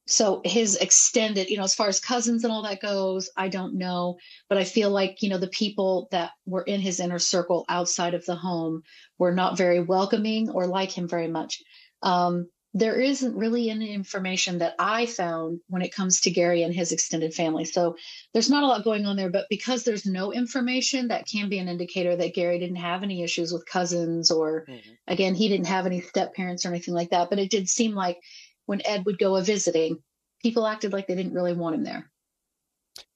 so 0.07 0.41
his 0.43 0.75
extended 0.75 1.49
you 1.51 1.57
know 1.57 1.63
as 1.63 1.75
far 1.75 1.87
as 1.87 1.99
cousins 1.99 2.43
and 2.43 2.51
all 2.51 2.63
that 2.63 2.81
goes 2.81 3.29
i 3.37 3.47
don't 3.47 3.75
know. 3.75 4.17
But 4.49 4.57
i 4.57 4.63
feel 4.63 4.89
like 4.89 5.21
you 5.21 5.29
know 5.29 5.37
the 5.37 5.47
people 5.47 6.07
that 6.11 6.31
were 6.45 6.63
in 6.63 6.81
his 6.81 6.99
inner 6.99 7.19
circle 7.19 7.65
outside 7.69 8.13
of 8.13 8.25
the 8.25 8.35
home 8.35 8.83
were 9.17 9.33
not 9.33 9.57
very 9.57 9.81
welcoming 9.81 10.49
or 10.49 10.67
like 10.67 10.91
him 10.91 11.07
very 11.07 11.27
much. 11.27 11.61
Um 12.01 12.49
there 12.75 12.99
isn't 12.99 13.35
really 13.35 13.71
any 13.71 13.91
information 13.91 14.59
that 14.59 14.75
I 14.77 15.07
found 15.07 15.59
when 15.69 15.81
it 15.81 15.93
comes 15.93 16.21
to 16.21 16.31
Gary 16.31 16.61
and 16.61 16.73
his 16.73 16.91
extended 16.91 17.33
family. 17.33 17.65
So 17.65 17.95
there's 18.31 18.49
not 18.49 18.61
a 18.61 18.67
lot 18.67 18.83
going 18.83 19.07
on 19.07 19.15
there, 19.15 19.31
but 19.31 19.47
because 19.49 19.83
there's 19.83 20.05
no 20.05 20.31
information, 20.31 21.07
that 21.07 21.25
can 21.25 21.49
be 21.49 21.57
an 21.57 21.67
indicator 21.67 22.15
that 22.15 22.35
Gary 22.35 22.59
didn't 22.59 22.75
have 22.75 23.01
any 23.01 23.23
issues 23.23 23.51
with 23.51 23.65
cousins 23.65 24.29
or, 24.29 24.65
mm-hmm. 24.69 24.91
again, 25.07 25.33
he 25.33 25.49
didn't 25.49 25.65
have 25.65 25.87
any 25.87 25.99
step 25.99 26.35
parents 26.35 26.63
or 26.63 26.69
anything 26.69 26.93
like 26.93 27.09
that. 27.09 27.31
But 27.31 27.39
it 27.39 27.49
did 27.49 27.67
seem 27.67 27.95
like 27.95 28.19
when 28.67 28.85
Ed 28.85 29.03
would 29.05 29.17
go 29.17 29.35
a 29.35 29.41
visiting, 29.41 29.97
people 30.43 30.67
acted 30.67 30.93
like 30.93 31.07
they 31.07 31.15
didn't 31.15 31.33
really 31.33 31.53
want 31.53 31.73
him 31.75 31.83
there. 31.83 32.11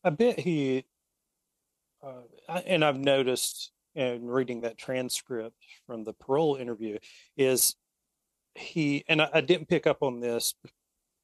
I 0.04 0.10
bet 0.10 0.40
he, 0.40 0.84
uh, 2.02 2.22
and 2.66 2.84
I've 2.84 3.00
noticed 3.00 3.72
in 3.94 4.26
reading 4.26 4.62
that 4.62 4.80
transcript 4.80 5.56
from 5.86 6.04
the 6.04 6.14
parole 6.14 6.56
interview, 6.56 6.98
is 7.38 7.76
he 8.56 9.04
and 9.08 9.22
I, 9.22 9.30
I, 9.34 9.42
didn't 9.42 9.68
pick 9.68 9.88
up 9.88 10.04
on 10.04 10.20
this 10.20 10.54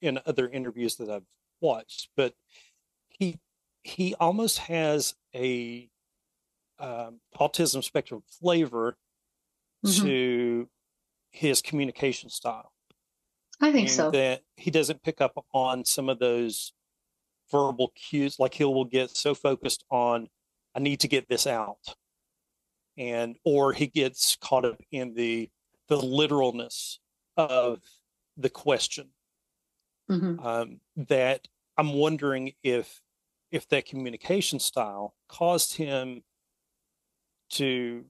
in 0.01 0.19
other 0.25 0.47
interviews 0.47 0.95
that 0.95 1.09
I've 1.09 1.25
watched, 1.61 2.09
but 2.15 2.33
he 3.09 3.39
he 3.83 4.15
almost 4.15 4.59
has 4.59 5.15
a 5.35 5.89
um, 6.79 7.19
autism 7.39 7.83
spectrum 7.83 8.23
flavor 8.27 8.97
mm-hmm. 9.85 10.05
to 10.05 10.69
his 11.31 11.61
communication 11.61 12.29
style. 12.29 12.71
I 13.61 13.71
think 13.71 13.89
so. 13.89 14.11
That 14.11 14.41
he 14.55 14.71
doesn't 14.71 15.03
pick 15.03 15.21
up 15.21 15.45
on 15.53 15.85
some 15.85 16.09
of 16.09 16.19
those 16.19 16.73
verbal 17.51 17.91
cues, 17.95 18.39
like 18.39 18.53
he 18.53 18.63
will 18.63 18.85
get 18.85 19.09
so 19.09 19.33
focused 19.35 19.83
on, 19.89 20.29
I 20.75 20.79
need 20.79 21.01
to 21.01 21.07
get 21.07 21.27
this 21.27 21.45
out, 21.45 21.95
and 22.97 23.35
or 23.43 23.73
he 23.73 23.87
gets 23.87 24.37
caught 24.41 24.65
up 24.65 24.81
in 24.91 25.13
the 25.13 25.49
the 25.87 25.97
literalness 25.97 26.99
of 27.39 27.81
the 28.37 28.49
question 28.49 29.09
mm-hmm. 30.09 30.45
um, 30.45 30.79
that 30.95 31.47
I'm 31.77 31.93
wondering 31.93 32.53
if 32.63 33.01
if 33.51 33.67
that 33.69 33.85
communication 33.85 34.59
style 34.59 35.15
caused 35.27 35.75
him 35.75 36.21
to 37.51 38.05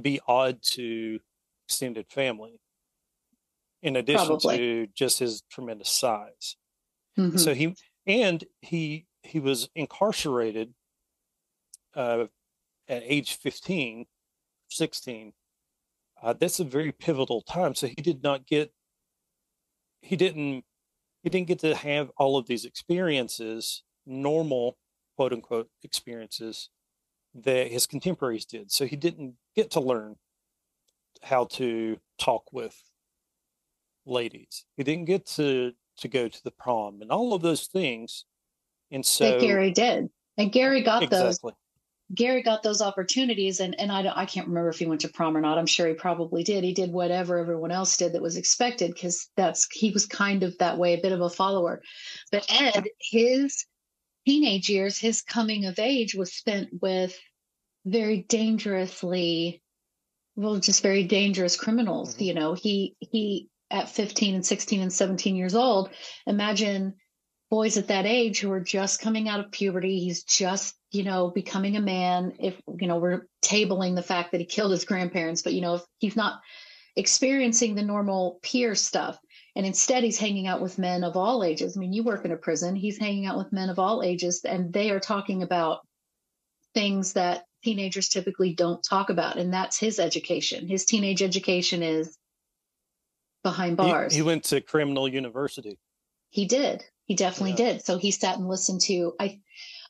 be 0.00 0.20
odd 0.26 0.60
to 0.62 1.20
extended 1.68 2.06
family 2.08 2.60
in 3.82 3.94
addition 3.96 4.26
Probably. 4.26 4.56
to 4.58 4.86
just 4.94 5.20
his 5.20 5.42
tremendous 5.50 5.88
size 5.88 6.56
mm-hmm. 7.18 7.36
so 7.36 7.54
he 7.54 7.76
and 8.06 8.44
he 8.60 9.06
he 9.22 9.38
was 9.38 9.68
incarcerated 9.74 10.74
uh, 11.94 12.26
at 12.88 13.02
age 13.04 13.34
15, 13.34 14.06
16, 14.68 15.32
uh, 16.22 16.34
that's 16.38 16.60
a 16.60 16.64
very 16.64 16.92
pivotal 16.92 17.42
time. 17.42 17.74
So 17.74 17.86
he 17.86 17.94
did 17.94 18.22
not 18.22 18.46
get, 18.46 18.72
he 20.02 20.16
didn't, 20.16 20.64
he 21.22 21.30
didn't 21.30 21.48
get 21.48 21.58
to 21.60 21.74
have 21.74 22.10
all 22.16 22.36
of 22.36 22.46
these 22.46 22.64
experiences, 22.64 23.82
normal 24.06 24.76
quote 25.16 25.32
unquote 25.32 25.68
experiences 25.82 26.70
that 27.34 27.70
his 27.70 27.86
contemporaries 27.86 28.44
did. 28.44 28.72
So 28.72 28.86
he 28.86 28.96
didn't 28.96 29.34
get 29.54 29.70
to 29.72 29.80
learn 29.80 30.16
how 31.22 31.44
to 31.44 31.98
talk 32.18 32.52
with 32.52 32.76
ladies. 34.06 34.64
He 34.76 34.82
didn't 34.82 35.04
get 35.04 35.26
to 35.26 35.72
to 35.98 36.08
go 36.08 36.28
to 36.28 36.44
the 36.44 36.50
prom 36.50 37.02
and 37.02 37.10
all 37.10 37.34
of 37.34 37.42
those 37.42 37.66
things. 37.66 38.24
And 38.90 39.04
so 39.04 39.32
that 39.32 39.40
Gary 39.40 39.70
did, 39.70 40.08
and 40.36 40.50
Gary 40.50 40.82
got 40.82 41.02
exactly. 41.02 41.52
those. 41.52 41.59
Gary 42.14 42.42
got 42.42 42.62
those 42.62 42.82
opportunities, 42.82 43.60
and 43.60 43.78
and 43.78 43.92
I 43.92 44.02
don't, 44.02 44.16
I 44.16 44.26
can't 44.26 44.48
remember 44.48 44.70
if 44.70 44.78
he 44.78 44.86
went 44.86 45.02
to 45.02 45.08
prom 45.08 45.36
or 45.36 45.40
not. 45.40 45.58
I'm 45.58 45.66
sure 45.66 45.86
he 45.86 45.94
probably 45.94 46.42
did. 46.42 46.64
He 46.64 46.74
did 46.74 46.92
whatever 46.92 47.38
everyone 47.38 47.70
else 47.70 47.96
did 47.96 48.12
that 48.14 48.22
was 48.22 48.36
expected 48.36 48.92
because 48.92 49.28
that's 49.36 49.68
he 49.72 49.90
was 49.90 50.06
kind 50.06 50.42
of 50.42 50.58
that 50.58 50.78
way, 50.78 50.94
a 50.94 51.00
bit 51.00 51.12
of 51.12 51.20
a 51.20 51.30
follower. 51.30 51.82
But 52.32 52.46
Ed, 52.50 52.88
his 53.00 53.64
teenage 54.26 54.68
years, 54.68 54.98
his 54.98 55.22
coming 55.22 55.66
of 55.66 55.78
age 55.78 56.14
was 56.14 56.32
spent 56.32 56.70
with 56.80 57.16
very 57.84 58.22
dangerously, 58.28 59.62
well, 60.36 60.56
just 60.58 60.82
very 60.82 61.04
dangerous 61.04 61.56
criminals. 61.56 62.16
Mhm. 62.16 62.26
You 62.26 62.34
know, 62.34 62.54
he 62.54 62.96
he 62.98 63.48
at 63.70 63.88
15 63.88 64.34
and 64.34 64.44
16 64.44 64.80
and 64.80 64.92
17 64.92 65.36
years 65.36 65.54
old. 65.54 65.90
Imagine 66.26 66.94
boys 67.50 67.76
at 67.76 67.88
that 67.88 68.06
age 68.06 68.40
who 68.40 68.50
are 68.52 68.60
just 68.60 69.00
coming 69.00 69.28
out 69.28 69.40
of 69.40 69.50
puberty. 69.50 69.98
He's 69.98 70.22
just, 70.22 70.76
you 70.92 71.02
know, 71.02 71.30
becoming 71.30 71.76
a 71.76 71.80
man. 71.80 72.34
If, 72.38 72.60
you 72.78 72.86
know, 72.86 72.98
we're 72.98 73.26
tabling 73.42 73.96
the 73.96 74.02
fact 74.02 74.32
that 74.32 74.40
he 74.40 74.46
killed 74.46 74.70
his 74.70 74.84
grandparents, 74.84 75.42
but, 75.42 75.52
you 75.52 75.60
know, 75.60 75.74
if 75.74 75.82
he's 75.98 76.16
not 76.16 76.40
experiencing 76.96 77.74
the 77.74 77.82
normal 77.82 78.38
peer 78.42 78.74
stuff. 78.74 79.18
And 79.56 79.66
instead, 79.66 80.04
he's 80.04 80.18
hanging 80.18 80.46
out 80.46 80.60
with 80.60 80.78
men 80.78 81.02
of 81.02 81.16
all 81.16 81.42
ages. 81.42 81.76
I 81.76 81.80
mean, 81.80 81.92
you 81.92 82.04
work 82.04 82.24
in 82.24 82.30
a 82.30 82.36
prison, 82.36 82.76
he's 82.76 82.98
hanging 82.98 83.26
out 83.26 83.36
with 83.36 83.52
men 83.52 83.68
of 83.68 83.78
all 83.78 84.02
ages, 84.02 84.42
and 84.44 84.72
they 84.72 84.90
are 84.90 85.00
talking 85.00 85.42
about 85.42 85.80
things 86.72 87.14
that 87.14 87.44
teenagers 87.64 88.08
typically 88.08 88.54
don't 88.54 88.82
talk 88.82 89.10
about. 89.10 89.38
And 89.38 89.52
that's 89.52 89.78
his 89.78 89.98
education. 89.98 90.68
His 90.68 90.84
teenage 90.84 91.22
education 91.22 91.82
is 91.82 92.16
behind 93.42 93.72
He- 93.72 93.76
bars. 93.76 94.14
He, 94.14 94.22
went 94.22 94.44
to 94.44 94.60
criminal 94.60 95.08
university. 95.08 95.78
He 96.30 96.46
did. 96.46 96.84
He 97.10 97.16
definitely 97.16 97.50
Yeah. 97.64 97.72
did. 97.72 97.84
So 97.84 97.98
he 97.98 98.12
sat 98.12 98.38
and 98.38 98.48
listened 98.48 98.82
to 98.82 99.16
I 99.18 99.40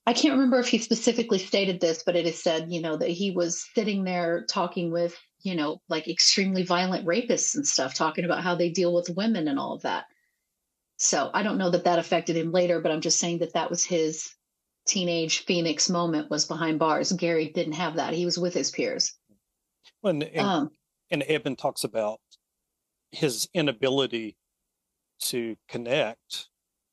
I 0.07 0.15
can't 0.15 0.33
remember 0.33 0.59
if 0.59 0.69
he 0.69 0.79
specifically 0.79 1.39
stated 1.39 1.79
this, 1.79 2.03
but 2.03 2.17
it 2.17 2.27
is 2.27 2.43
said, 2.43 2.73
you 2.73 2.81
know, 2.81 2.97
that 2.97 3.11
he 3.11 3.31
was 3.31 3.63
sitting 3.75 4.05
there 4.05 4.47
talking 4.49 4.91
with, 4.91 5.19
you 5.43 5.55
know, 5.55 5.83
like 5.91 6.09
extremely 6.09 6.63
violent 6.63 7.07
rapists 7.07 7.55
and 7.55 7.69
stuff, 7.69 7.93
talking 7.93 8.25
about 8.25 8.43
how 8.43 8.55
they 8.55 8.71
deal 8.71 8.95
with 8.95 9.15
women 9.15 9.49
and 9.49 9.59
all 9.59 9.75
of 9.75 9.83
that. 9.83 10.07
So 10.97 11.31
I 11.35 11.43
don't 11.43 11.59
know 11.59 11.69
that 11.69 11.85
that 11.85 11.99
affected 11.99 12.37
him 12.39 12.53
later, 12.53 12.81
but 12.81 12.91
I'm 12.91 13.03
just 13.03 13.21
saying 13.21 13.41
that 13.41 13.53
that 13.53 13.69
was 13.69 13.85
his 13.85 14.35
teenage 14.87 15.45
phoenix 15.45 15.91
moment 15.91 16.31
was 16.31 16.47
behind 16.47 16.79
bars. 16.79 17.13
Gary 17.13 17.51
didn't 17.51 17.75
have 17.75 17.97
that. 17.97 18.15
He 18.15 18.25
was 18.25 18.39
with 18.39 18.55
his 18.55 18.71
peers. 18.71 19.13
And, 20.03 20.23
and, 20.23 20.41
Um, 20.41 20.71
and 21.11 21.23
Eben 21.25 21.55
talks 21.55 21.85
about 21.85 22.23
his 23.13 23.47
inability 23.53 24.39
to 25.25 25.59
connect 25.69 26.47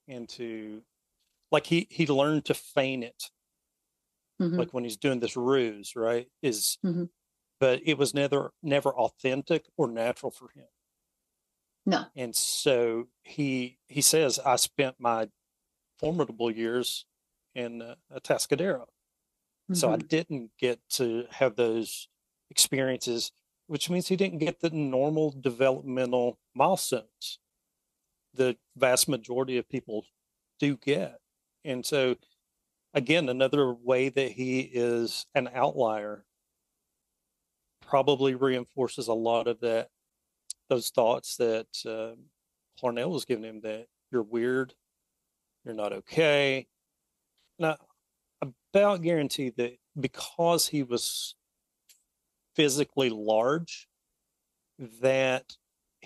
and 0.08 0.28
to 0.30 0.84
like 1.52 1.68
he 1.68 1.88
he 1.92 2.08
learned 2.08 2.46
to 2.46 2.54
feign 2.54 3.04
it 3.04 3.32
mhm. 4.40 4.58
like 4.58 4.74
when 4.74 4.84
he's 4.84 4.98
doing 4.98 5.20
this 5.20 5.36
ruse 5.38 5.96
right 5.96 6.30
is 6.42 6.78
Mhm. 6.84 7.10
but 7.60 7.82
it 7.86 7.98
was 7.98 8.14
never 8.14 8.54
never 8.64 8.94
authentic 8.96 9.68
or 9.78 9.88
natural 9.90 10.32
for 10.32 10.50
him 10.50 10.68
no. 11.86 12.08
and 12.16 12.36
so 12.36 13.08
he 13.24 13.80
he 13.88 14.02
says 14.02 14.40
i 14.40 14.56
spent 14.56 15.00
my 15.00 15.30
formidable 16.00 16.52
years 16.52 17.06
in 17.56 17.82
uh, 17.82 17.96
Atascadero 18.14 18.88
so 19.74 19.92
i 19.92 19.98
Mhm. 19.98 20.08
didn't 20.10 20.52
get 20.58 20.82
to 20.90 21.28
have 21.32 21.56
those 21.58 22.10
experiences 22.50 23.32
which 23.68 23.90
means 23.90 24.08
he 24.10 24.16
didn't 24.18 24.40
get 24.40 24.62
the 24.62 24.70
normal 24.72 25.32
developmental 25.32 26.40
milestones 26.56 27.40
the 28.34 28.56
vast 28.76 29.08
majority 29.08 29.58
of 29.58 29.70
people 29.70 30.06
do 30.60 30.78
get. 30.78 31.20
And 31.66 31.86
so 31.86 32.16
again 32.94 33.30
another 33.30 33.74
way 33.74 34.10
that 34.10 34.32
he 34.32 34.62
is 34.62 35.26
an 35.36 35.50
outlier 35.54 36.26
probably 37.86 38.36
reinforces 38.36 39.08
a 39.08 39.14
lot 39.14 39.48
of 39.48 39.60
that 39.60 39.90
those 40.70 40.90
thoughts 40.90 41.38
that 41.38 41.68
uh, 41.86 42.16
was 42.82 43.26
giving 43.26 43.44
him 43.44 43.62
that 43.62 43.88
you're 44.12 44.24
weird 44.24 44.74
you're 45.68 45.76
not 45.76 45.92
okay. 45.92 46.66
Now 47.60 47.76
about 48.74 49.02
guarantee 49.02 49.50
that 49.58 49.78
because 50.00 50.66
he 50.66 50.82
was 50.82 51.36
physically 52.56 53.10
large 53.10 53.90
that 55.02 55.44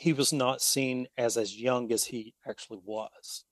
he 0.01 0.13
was 0.13 0.33
not 0.33 0.61
seen 0.61 1.07
as 1.17 1.37
as 1.37 1.59
young 1.59 1.91
as 1.91 2.05
he 2.05 2.33
actually 2.47 2.79
was 2.83 3.45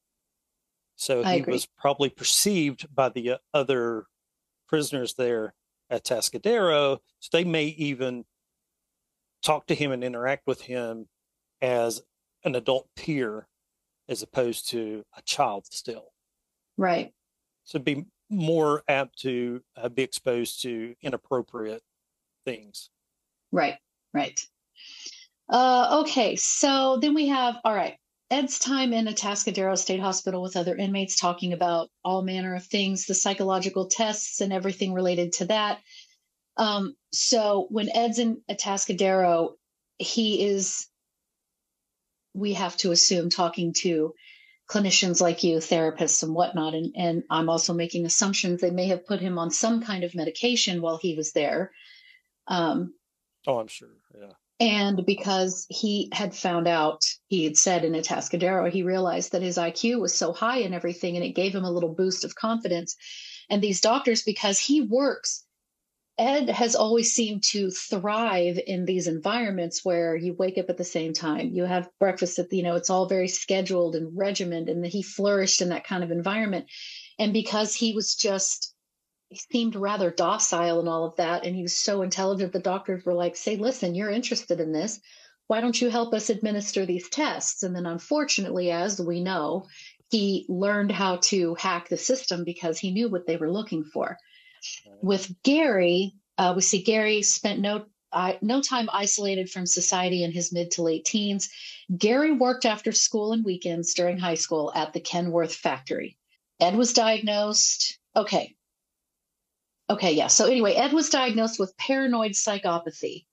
so 0.95 1.23
I 1.23 1.35
he 1.35 1.39
agree. 1.41 1.53
was 1.53 1.65
probably 1.65 2.09
perceived 2.09 2.93
by 2.93 3.09
the 3.09 3.31
uh, 3.31 3.37
other 3.53 4.05
prisoners 4.67 5.13
there 5.13 5.53
at 5.89 6.03
Atascadero 6.03 6.99
so 7.19 7.29
they 7.31 7.43
may 7.43 7.65
even 7.65 8.25
talk 9.43 9.67
to 9.67 9.75
him 9.75 9.91
and 9.91 10.03
interact 10.03 10.47
with 10.47 10.61
him 10.61 11.07
as 11.61 12.01
an 12.43 12.55
adult 12.55 12.87
peer 12.95 13.47
as 14.07 14.23
opposed 14.23 14.69
to 14.69 15.03
a 15.17 15.21
child 15.21 15.65
still 15.71 16.07
Right. 16.77 17.13
so 17.63 17.77
be 17.79 18.05
more 18.29 18.83
apt 18.87 19.19
to 19.19 19.61
uh, 19.75 19.89
be 19.89 20.03
exposed 20.03 20.61
to 20.61 20.95
inappropriate 21.01 21.81
things. 22.45 22.89
Right, 23.51 23.77
right. 24.13 24.39
Uh, 25.49 26.01
okay, 26.01 26.35
so 26.35 26.99
then 27.01 27.13
we 27.13 27.27
have, 27.27 27.55
all 27.63 27.73
right, 27.73 27.97
Ed's 28.29 28.59
time 28.59 28.93
in 28.93 29.07
Atascadero 29.07 29.75
State 29.75 29.99
Hospital 29.99 30.43
with 30.43 30.55
other 30.55 30.75
inmates 30.75 31.19
talking 31.19 31.53
about 31.53 31.89
all 32.05 32.21
manner 32.21 32.55
of 32.55 32.63
things, 32.63 33.05
the 33.05 33.15
psychological 33.15 33.87
tests 33.87 34.41
and 34.41 34.53
everything 34.53 34.93
related 34.93 35.33
to 35.33 35.45
that. 35.45 35.79
Um, 36.57 36.95
so 37.11 37.65
when 37.71 37.89
Ed's 37.89 38.19
in 38.19 38.41
Atascadero, 38.49 39.53
he 39.97 40.45
is, 40.45 40.87
we 42.35 42.53
have 42.53 42.77
to 42.77 42.91
assume, 42.91 43.31
talking 43.31 43.73
to 43.79 44.13
clinicians 44.69 45.19
like 45.19 45.43
you, 45.43 45.57
therapists 45.57 46.21
and 46.21 46.35
whatnot. 46.35 46.75
And, 46.75 46.93
and 46.95 47.23
I'm 47.31 47.49
also 47.49 47.73
making 47.73 48.05
assumptions 48.05 48.61
they 48.61 48.69
may 48.69 48.89
have 48.89 49.07
put 49.07 49.19
him 49.19 49.39
on 49.39 49.49
some 49.49 49.81
kind 49.81 50.03
of 50.03 50.13
medication 50.13 50.83
while 50.83 50.97
he 50.97 51.15
was 51.15 51.31
there. 51.31 51.71
Um, 52.45 52.93
Oh, 53.47 53.57
I'm 53.57 53.67
sure. 53.67 53.89
Yeah. 54.13 54.33
And 54.59 55.05
because 55.05 55.65
he 55.69 56.09
had 56.11 56.35
found 56.35 56.67
out, 56.67 57.05
he 57.27 57.45
had 57.45 57.57
said 57.57 57.85
in 57.85 57.93
Atascadero, 57.93 58.69
he 58.69 58.83
realized 58.83 59.31
that 59.31 59.41
his 59.41 59.57
IQ 59.57 60.01
was 60.01 60.13
so 60.13 60.33
high 60.33 60.59
and 60.59 60.75
everything, 60.75 61.15
and 61.15 61.23
it 61.23 61.35
gave 61.35 61.55
him 61.55 61.63
a 61.63 61.71
little 61.71 61.93
boost 61.93 62.25
of 62.25 62.35
confidence. 62.35 62.95
And 63.49 63.61
these 63.61 63.79
doctors, 63.79 64.21
because 64.21 64.59
he 64.59 64.81
works, 64.81 65.45
Ed 66.17 66.49
has 66.49 66.75
always 66.75 67.13
seemed 67.13 67.43
to 67.43 67.71
thrive 67.71 68.59
in 68.67 68.83
these 68.83 69.07
environments 69.07 69.85
where 69.85 70.17
you 70.17 70.33
wake 70.33 70.57
up 70.57 70.69
at 70.69 70.75
the 70.75 70.83
same 70.83 71.13
time, 71.13 71.51
you 71.53 71.63
have 71.63 71.89
breakfast 71.97 72.37
at, 72.37 72.51
you 72.51 72.61
know, 72.61 72.75
it's 72.75 72.89
all 72.89 73.07
very 73.07 73.29
scheduled 73.29 73.95
and 73.95 74.17
regimented, 74.17 74.75
and 74.75 74.85
he 74.85 75.01
flourished 75.01 75.61
in 75.61 75.69
that 75.69 75.85
kind 75.85 76.03
of 76.03 76.11
environment. 76.11 76.65
And 77.17 77.31
because 77.31 77.73
he 77.73 77.93
was 77.93 78.15
just 78.15 78.75
he 79.29 79.37
seemed 79.37 79.75
rather 79.75 80.09
docile 80.09 80.79
and 80.79 80.89
all 80.89 81.05
of 81.05 81.15
that. 81.17 81.45
And 81.45 81.55
he 81.55 81.61
was 81.61 81.75
so 81.75 82.01
intelligent. 82.01 82.51
The 82.51 82.59
doctors 82.59 83.05
were 83.05 83.13
like, 83.13 83.35
say, 83.35 83.57
listen, 83.57 83.93
you're 83.93 84.09
interested 84.09 84.59
in 84.59 84.71
this. 84.71 84.99
Why 85.47 85.61
don't 85.61 85.79
you 85.79 85.89
help 85.89 86.13
us 86.13 86.29
administer 86.29 86.85
these 86.85 87.09
tests? 87.09 87.63
And 87.63 87.75
then, 87.75 87.85
unfortunately, 87.85 88.71
as 88.71 88.99
we 88.99 89.21
know, 89.21 89.67
he 90.09 90.45
learned 90.49 90.91
how 90.91 91.17
to 91.17 91.55
hack 91.55 91.89
the 91.89 91.97
system 91.97 92.43
because 92.43 92.79
he 92.79 92.91
knew 92.91 93.07
what 93.07 93.27
they 93.27 93.37
were 93.37 93.51
looking 93.51 93.83
for. 93.83 94.17
With 95.01 95.31
Gary, 95.43 96.15
uh, 96.37 96.53
we 96.55 96.61
see 96.61 96.81
Gary 96.81 97.21
spent 97.21 97.59
no 97.59 97.85
no 98.41 98.61
time 98.61 98.89
isolated 98.91 99.51
from 99.51 99.67
society 99.67 100.23
in 100.23 100.31
his 100.31 100.51
mid 100.51 100.71
to 100.71 100.81
late 100.81 101.05
teens. 101.05 101.49
Gary 101.95 102.31
worked 102.31 102.65
after 102.65 102.91
school 102.91 103.33
and 103.33 103.45
weekends 103.45 103.93
during 103.93 104.17
high 104.17 104.35
school 104.35 104.71
at 104.73 104.93
the 104.93 104.99
Kenworth 104.99 105.53
factory. 105.53 106.17
Ed 106.59 106.75
was 106.75 106.93
diagnosed. 106.93 107.99
Okay, 108.15 108.55
Okay, 109.89 110.11
yeah. 110.13 110.27
So 110.27 110.45
anyway, 110.45 110.73
Ed 110.73 110.93
was 110.93 111.09
diagnosed 111.09 111.59
with 111.59 111.75
paranoid 111.77 112.31
psychopathy. 112.31 113.25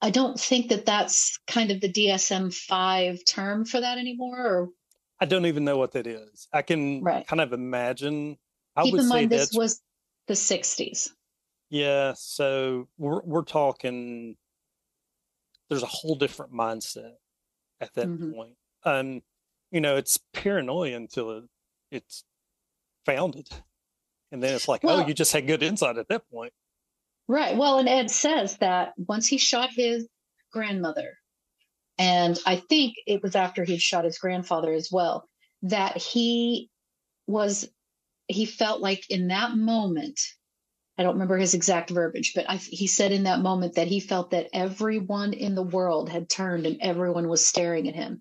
I 0.00 0.10
don't 0.10 0.38
think 0.38 0.68
that 0.68 0.86
that's 0.86 1.38
kind 1.46 1.70
of 1.70 1.80
the 1.80 1.92
DSM 1.92 2.52
5 2.54 3.24
term 3.24 3.64
for 3.64 3.80
that 3.80 3.98
anymore. 3.98 4.38
Or 4.38 4.68
I 5.20 5.26
don't 5.26 5.46
even 5.46 5.64
know 5.64 5.76
what 5.76 5.92
that 5.92 6.06
is. 6.06 6.48
I 6.52 6.62
can 6.62 7.02
Right. 7.02 7.26
kind 7.26 7.40
of 7.40 7.52
imagine. 7.52 8.38
I 8.76 8.82
keep 8.82 8.98
in 8.98 9.08
mind, 9.08 9.30
this 9.30 9.52
was 9.52 9.80
the 10.26 10.34
60s. 10.34 11.10
Yeah, 11.70 12.12
so 12.16 12.88
we're 12.98 13.22
we're 13.22 13.44
talking 13.44 14.36
there's 15.68 15.82
a 15.82 15.86
whole 15.86 16.14
different 16.16 16.52
mindset 16.52 17.14
at 17.80 17.94
that 17.94 18.08
Mhm. 18.08 18.34
point. 18.34 18.56
Um, 18.84 19.22
you 19.70 19.80
know, 19.80 19.96
it's 19.96 20.18
paranoia 20.34 20.96
until 20.96 21.30
it, 21.38 21.44
it's 21.90 22.24
founded. 23.06 23.48
And 24.32 24.42
then 24.42 24.54
it's 24.54 24.66
like, 24.66 24.80
oh, 24.82 25.06
you 25.06 25.12
just 25.12 25.32
had 25.32 25.46
good 25.46 25.62
insight 25.62 25.98
at 25.98 26.08
that 26.08 26.28
point. 26.30 26.52
Right. 27.28 27.56
Well, 27.56 27.78
and 27.78 27.88
Ed 27.88 28.10
says 28.10 28.56
that 28.58 28.94
once 28.96 29.26
he 29.26 29.38
shot 29.38 29.70
his 29.70 30.08
grandmother, 30.52 31.18
and 31.98 32.38
I 32.46 32.56
think 32.56 32.94
it 33.06 33.22
was 33.22 33.36
after 33.36 33.62
he'd 33.62 33.82
shot 33.82 34.04
his 34.04 34.18
grandfather 34.18 34.72
as 34.72 34.88
well, 34.90 35.28
that 35.62 35.98
he 35.98 36.70
was, 37.26 37.68
he 38.26 38.46
felt 38.46 38.80
like 38.80 39.08
in 39.10 39.28
that 39.28 39.54
moment, 39.54 40.18
I 40.98 41.02
don't 41.02 41.14
remember 41.14 41.36
his 41.36 41.54
exact 41.54 41.90
verbiage, 41.90 42.32
but 42.34 42.48
I, 42.48 42.56
he 42.56 42.86
said 42.86 43.12
in 43.12 43.24
that 43.24 43.40
moment 43.40 43.74
that 43.74 43.88
he 43.88 44.00
felt 44.00 44.30
that 44.30 44.48
everyone 44.52 45.32
in 45.32 45.54
the 45.54 45.62
world 45.62 46.08
had 46.08 46.28
turned 46.28 46.66
and 46.66 46.78
everyone 46.80 47.28
was 47.28 47.46
staring 47.46 47.88
at 47.88 47.94
him. 47.94 48.20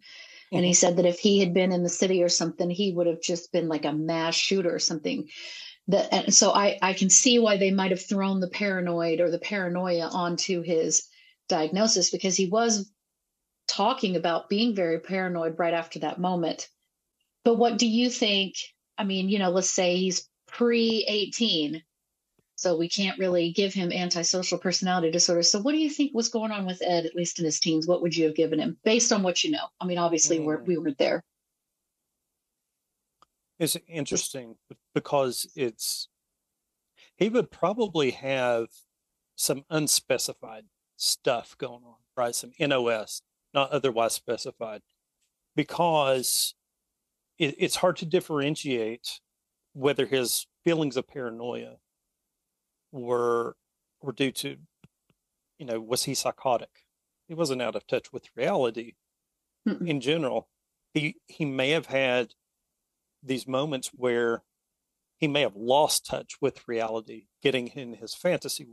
And 0.52 0.66
he 0.66 0.72
mm-hmm. 0.72 0.76
said 0.76 0.98
that 0.98 1.06
if 1.06 1.20
he 1.20 1.40
had 1.40 1.54
been 1.54 1.72
in 1.72 1.84
the 1.84 1.90
city 1.90 2.22
or 2.24 2.30
something, 2.30 2.70
he 2.70 2.92
would 2.92 3.08
have 3.08 3.22
just 3.22 3.52
been 3.52 3.70
like 3.70 3.86
a 3.86 3.94
mass 3.94 4.36
shooter 4.36 4.74
or 4.74 4.80
something. 4.80 5.30
That 5.88 6.14
and 6.14 6.34
so 6.34 6.52
I 6.52 6.78
I 6.82 6.94
can 6.94 7.10
see 7.10 7.40
why 7.40 7.58
they 7.58 7.72
might 7.72 7.92
have 7.92 8.06
thrown 8.06 8.40
the 8.40 8.48
paranoid 8.48 9.20
or 9.20 9.30
the 9.30 9.40
paranoia 9.40 10.08
onto 10.08 10.62
his 10.62 11.08
diagnosis 11.50 12.12
because 12.12 12.36
he 12.36 12.48
was 12.48 12.92
talking 13.68 14.16
about 14.16 14.50
being 14.50 14.76
very 14.76 15.00
paranoid 15.00 15.58
right 15.58 15.74
after 15.74 16.00
that 16.00 16.20
moment. 16.20 16.68
But 17.44 17.56
what 17.56 17.78
do 17.78 17.88
you 17.88 18.10
think? 18.10 18.56
I 18.98 19.04
mean, 19.04 19.30
you 19.30 19.40
know, 19.40 19.50
let's 19.50 19.70
say 19.70 19.98
he's 19.98 20.28
pre 20.48 21.06
18. 21.08 21.84
So 22.56 22.78
we 22.78 22.90
can't 22.90 23.18
really 23.18 23.52
give 23.54 23.74
him 23.74 23.92
antisocial 23.92 24.60
personality 24.60 25.10
disorder. 25.10 25.42
So 25.42 25.60
what 25.60 25.72
do 25.72 25.80
you 25.80 25.90
think 25.90 26.14
was 26.14 26.30
going 26.30 26.52
on 26.52 26.68
with 26.68 26.84
Ed, 26.86 27.08
at 27.08 27.16
least 27.16 27.40
in 27.40 27.46
his 27.46 27.60
teens? 27.60 27.88
What 27.88 28.04
would 28.04 28.16
you 28.16 28.26
have 28.26 28.36
given 28.36 28.60
him 28.60 28.78
based 28.84 29.12
on 29.12 29.24
what 29.24 29.44
you 29.44 29.50
know? 29.50 29.66
I 29.80 29.86
mean, 29.86 29.98
obviously 29.98 30.40
we're, 30.40 30.60
Mm. 30.60 30.68
we 30.68 30.78
weren't 30.78 31.00
there. 31.00 31.24
It's 33.62 33.78
interesting 33.88 34.56
because 34.96 35.48
it's 35.56 36.08
he 37.16 37.30
would 37.30 37.52
probably 37.52 38.10
have 38.10 38.70
some 39.36 39.66
unspecified 39.70 40.64
stuff 40.98 41.56
going 41.60 41.84
on, 41.86 41.98
right? 42.18 42.34
Some 42.34 42.54
NOS, 42.60 43.22
not 43.54 43.70
otherwise 43.70 44.14
specified, 44.14 44.82
because 45.56 46.56
it, 47.38 47.54
it's 47.60 47.76
hard 47.76 47.98
to 47.98 48.06
differentiate 48.08 49.20
whether 49.74 50.08
his 50.08 50.48
feelings 50.64 50.98
of 50.98 51.08
paranoia 51.08 51.76
were 52.92 53.56
were 54.02 54.14
due 54.14 54.32
to, 54.32 54.58
you 55.60 55.68
know, 55.68 55.80
was 55.80 56.06
he 56.06 56.16
psychotic? 56.16 56.84
He 57.28 57.36
wasn't 57.36 57.62
out 57.62 57.76
of 57.76 57.86
touch 57.86 58.12
with 58.12 58.36
reality 58.36 58.94
Mm-mm. 59.70 59.88
in 59.88 60.02
general. 60.02 60.48
He 60.96 61.18
he 61.28 61.46
may 61.46 61.70
have 61.70 61.86
had 61.86 62.34
these 63.24 63.48
moments 63.48 63.90
where 63.90 64.44
he 65.18 65.28
may 65.28 65.42
have 65.42 65.56
lost 65.56 66.06
touch 66.06 66.42
with 66.42 66.68
reality, 66.68 67.28
getting 67.42 67.68
in 67.70 67.96
his 67.96 68.16
fantasy. 68.16 68.68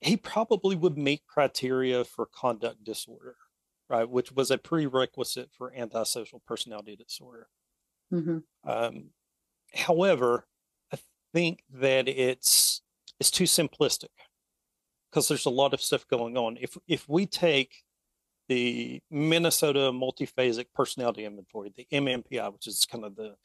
He 0.00 0.16
probably 0.16 0.74
would 0.74 0.96
meet 0.96 1.26
criteria 1.26 2.04
for 2.04 2.24
conduct 2.26 2.82
disorder, 2.82 3.36
right? 3.90 4.08
Which 4.08 4.32
was 4.32 4.50
a 4.50 4.56
prerequisite 4.58 5.52
for 5.52 5.70
antisocial 5.74 6.40
personality 6.40 6.96
disorder. 6.96 7.50
Mhm. 8.10 8.40
Um, 8.64 9.10
however, 9.74 10.48
I 10.92 10.98
think 11.34 11.64
that 11.70 12.08
it's 12.08 12.82
it's 13.20 13.30
too 13.30 13.44
simplistic 13.44 14.10
because 15.10 15.28
there's 15.28 15.46
a 15.46 15.50
lot 15.50 15.74
of 15.74 15.80
stuff 15.80 16.06
going 16.08 16.36
on. 16.36 16.56
If 16.60 16.76
if 16.86 17.08
we 17.08 17.26
take 17.26 17.84
the 18.48 19.00
Minnesota 19.10 19.90
Multiphasic 19.92 20.66
Personality 20.74 21.24
Inventory, 21.24 21.72
the 21.76 21.86
MMPI, 21.92 22.48
which 22.48 22.66
is 22.66 22.84
kind 22.84 23.04
of 23.04 23.16
the 23.16 23.36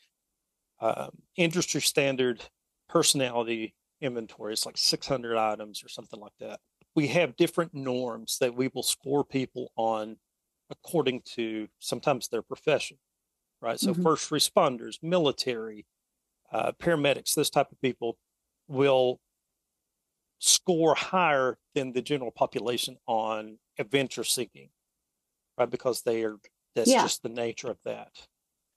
um, 0.80 1.12
industry 1.36 1.82
standard 1.82 2.44
personality 2.90 3.76
inventory, 4.02 4.54
it's 4.54 4.66
like 4.66 4.78
600 4.78 5.38
items 5.38 5.84
or 5.84 5.90
something 5.90 6.20
like 6.20 6.34
that. 6.40 6.60
We 6.96 7.08
have 7.08 7.36
different 7.36 7.74
norms 7.74 8.38
that 8.40 8.56
we 8.56 8.70
will 8.74 8.84
score 8.84 9.24
people 9.24 9.72
on 9.76 10.18
according 10.70 11.22
to 11.22 11.68
sometimes 11.80 12.28
their 12.30 12.42
profession, 12.42 12.98
right? 13.62 13.80
So 13.80 13.94
Mhm. 13.94 14.04
first 14.04 14.32
responders, 14.32 15.04
military, 15.04 15.88
uh, 16.52 16.74
paramedics, 16.74 17.36
this 17.36 17.50
type 17.50 17.72
of 17.72 17.82
people 17.82 18.18
will 18.68 19.22
score 20.40 20.96
higher 20.96 21.58
than 21.76 21.94
the 21.94 22.02
general 22.02 22.32
population 22.32 22.98
on 23.08 23.60
adventure 23.78 24.24
seeking? 24.24 24.70
Because 25.66 26.04
they 26.04 26.24
are 26.24 26.38
that's 26.76 26.90
Yeah. 26.90 27.02
just 27.04 27.24
the 27.24 27.30
nature 27.30 27.70
of 27.70 27.80
that. 27.84 28.28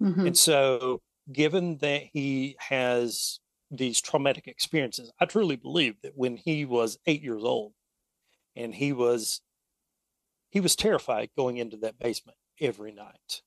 Mhm. 0.02 0.27
And 0.28 0.39
so, 0.39 1.01
given 1.32 1.78
that 1.78 2.02
he 2.12 2.56
has 2.59 3.40
these 3.70 4.01
traumatic 4.01 4.47
experiences, 4.48 5.12
I 5.20 5.27
truly 5.27 5.56
believe 5.56 6.01
that 6.02 6.16
when 6.16 6.36
he 6.36 6.65
was 6.65 6.98
eight 7.06 7.23
years 7.23 7.44
old, 7.44 7.74
and 8.56 8.74
he 8.74 8.93
was 8.93 9.40
he 10.51 10.61
was 10.61 10.77
terrified 10.77 11.31
going 11.36 11.56
into 11.56 11.77
that 11.78 11.98
basement 11.98 12.39
every 12.61 12.93
night. 12.93 13.43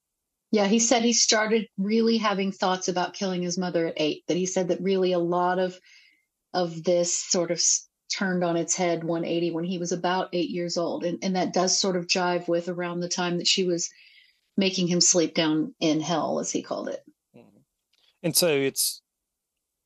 Yeah, 0.51 0.67
he 0.67 0.79
said 0.79 1.03
he 1.03 1.13
started 1.13 1.67
really 1.77 2.17
having 2.17 2.51
thoughts 2.51 2.87
about 2.87 3.13
killing 3.13 3.41
his 3.43 3.57
mother 3.57 3.87
at 3.87 3.93
eight. 3.97 4.23
That 4.27 4.37
he 4.37 4.45
said 4.45 4.69
that 4.69 4.81
really 4.81 5.11
a 5.11 5.19
lot 5.19 5.59
of 5.59 5.79
of 6.53 6.83
this 6.83 7.13
sort 7.13 7.51
of 7.51 7.61
turned 8.09 8.43
on 8.43 8.57
its 8.57 8.75
head 8.75 9.03
180 9.03 9.51
when 9.51 9.63
he 9.63 9.77
was 9.77 9.91
about 9.91 10.29
eight 10.33 10.49
years 10.49 10.77
old, 10.77 11.03
and 11.03 11.19
and 11.23 11.35
that 11.35 11.53
does 11.53 11.77
sort 11.77 11.95
of 11.95 12.07
jive 12.07 12.47
with 12.47 12.69
around 12.69 12.99
the 12.99 13.09
time 13.09 13.37
that 13.37 13.47
she 13.47 13.63
was 13.63 13.89
making 14.55 14.87
him 14.87 15.01
sleep 15.01 15.33
down 15.35 15.73
in 15.79 15.99
hell, 15.99 16.39
as 16.39 16.51
he 16.51 16.61
called 16.61 16.89
it. 16.89 17.03
Mhm. 17.35 17.63
And 18.23 18.35
so 18.35 18.47
it's 18.47 19.01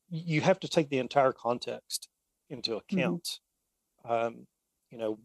you 0.10 0.42
have 0.42 0.60
to 0.60 0.68
take 0.68 0.90
the 0.90 1.00
entire 1.00 1.32
context 1.32 2.10
into 2.50 2.76
account. 2.76 3.40
Um, 4.04 4.48
you 4.90 4.98
know, 4.98 5.20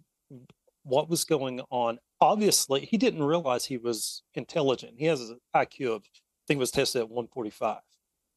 what 0.85 1.09
was 1.09 1.25
going 1.25 1.61
on. 1.71 1.99
Obviously, 2.21 2.87
he 2.87 2.97
didn't 2.97 3.25
realize 3.25 3.65
he 3.65 3.77
was 3.77 4.23
intelligent. 4.35 4.95
He 4.99 5.07
has 5.07 5.21
an 5.29 5.41
IQ 5.55 5.97
of, 5.97 6.03
I 6.03 6.45
think 6.47 6.61
was 6.61 6.71
tested 6.71 7.03
at 7.03 7.11
145. 7.11 7.81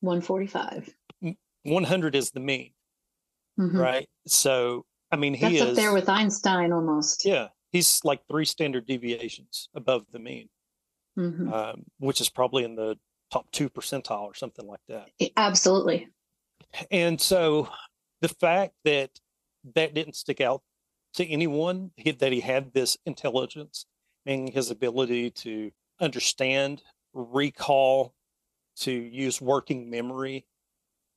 145. 0.02 0.96
100 1.64 2.16
is 2.16 2.32
the 2.32 2.40
mean, 2.40 2.72
Mhm. 3.60 3.78
right? 3.78 4.10
So, 4.26 4.86
I 5.12 5.18
mean, 5.18 5.34
he 5.34 5.42
That's 5.42 5.56
is, 5.56 5.62
up 5.70 5.76
there 5.76 5.94
with 5.94 6.08
Einstein 6.08 6.72
almost. 6.72 7.26
yeah, 7.26 7.50
he's 7.72 8.04
like 8.06 8.26
three 8.28 8.46
standard 8.46 8.86
deviations 8.88 9.68
above 9.76 10.06
the 10.12 10.20
mean, 10.20 10.50
Mhm. 11.18 11.52
um, 11.52 11.84
which 11.98 12.22
is 12.22 12.30
probably 12.30 12.64
in 12.64 12.76
the 12.76 12.98
top 13.30 13.52
two 13.52 13.70
percentile 13.70 14.22
or 14.24 14.34
something 14.34 14.66
like 14.66 14.80
that. 14.88 15.10
Absolutely. 15.36 16.08
And 16.90 17.20
so 17.20 17.70
the 18.22 18.30
fact 18.30 18.74
that 18.86 19.20
that 19.76 19.94
didn't 19.94 20.16
stick 20.16 20.40
out 20.40 20.64
to 21.14 21.26
anyone, 21.28 21.92
he, 21.98 22.12
that 22.12 22.32
he 22.32 22.40
had 22.40 22.72
this 22.74 22.98
intelligence 23.06 23.86
and 24.26 24.50
his 24.50 24.72
ability 24.72 25.32
to 25.32 25.72
understand, 26.00 26.82
recall, 27.14 28.14
to 28.78 28.92
use 28.92 29.42
working 29.42 29.90
memory. 29.90 30.46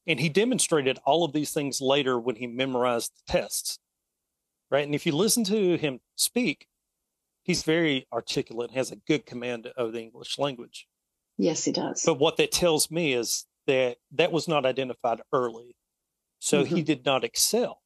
And 0.06 0.18
he 0.18 0.28
demonstrated 0.28 0.98
all 1.04 1.24
of 1.24 1.32
these 1.32 1.52
things 1.52 1.80
later 1.80 2.18
when 2.18 2.36
he 2.36 2.46
memorized 2.46 3.12
the 3.12 3.32
tests. 3.32 3.78
Right. 4.70 4.84
And 4.84 4.94
if 4.94 5.06
you 5.06 5.12
listen 5.12 5.44
to 5.44 5.76
him 5.76 6.00
speak, 6.16 6.66
he's 7.42 7.62
very 7.62 8.06
articulate, 8.12 8.70
and 8.70 8.78
has 8.78 8.90
a 8.90 8.96
good 8.96 9.26
command 9.26 9.66
of 9.76 9.92
the 9.92 10.00
English 10.00 10.38
language. 10.38 10.86
Yes, 11.36 11.64
he 11.64 11.72
does. 11.72 12.02
But 12.04 12.18
what 12.18 12.36
that 12.38 12.52
tells 12.52 12.90
me 12.90 13.12
is 13.12 13.46
that 13.66 13.98
that 14.12 14.32
was 14.32 14.48
not 14.48 14.66
identified 14.66 15.20
early. 15.32 15.76
So 16.38 16.64
he 16.64 16.76
mm-hmm. 16.76 16.84
did 16.84 17.04
not 17.04 17.22
excel. 17.22 17.82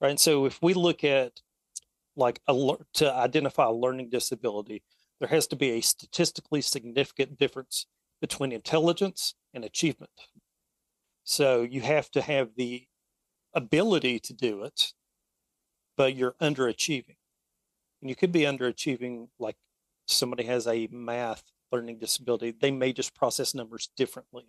Right. 0.00 0.10
And 0.10 0.20
so 0.20 0.46
if 0.46 0.60
we 0.62 0.74
look 0.74 1.04
at 1.04 1.40
like 2.16 2.40
a, 2.48 2.74
to 2.94 3.14
identify 3.14 3.66
a 3.66 3.72
learning 3.72 4.10
disability, 4.10 4.82
there 5.20 5.28
has 5.28 5.46
to 5.48 5.56
be 5.56 5.70
a 5.70 5.80
statistically 5.80 6.60
significant 6.60 7.38
difference 7.38 7.86
between 8.20 8.50
intelligence 8.50 9.34
and 9.54 9.64
achievement. 9.64 10.10
So 11.24 11.62
you 11.62 11.80
have 11.82 12.10
to 12.12 12.22
have 12.22 12.54
the 12.56 12.86
ability 13.54 14.18
to 14.20 14.32
do 14.32 14.64
it, 14.64 14.92
but 15.96 16.14
you're 16.14 16.34
underachieving. 16.40 17.16
And 18.00 18.10
you 18.10 18.16
could 18.16 18.32
be 18.32 18.40
underachieving 18.40 19.28
like 19.38 19.56
somebody 20.06 20.44
has 20.44 20.66
a 20.66 20.88
math 20.90 21.44
learning 21.70 21.98
disability, 21.98 22.50
they 22.50 22.70
may 22.70 22.92
just 22.92 23.14
process 23.14 23.54
numbers 23.54 23.88
differently, 23.96 24.44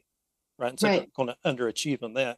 right? 0.59 0.69
And 0.71 0.79
so 0.79 0.87
Right. 0.87 0.99
they're 0.99 1.07
going 1.25 1.29
to 1.29 1.37
underachieve 1.45 2.03
on 2.03 2.13
that. 2.15 2.37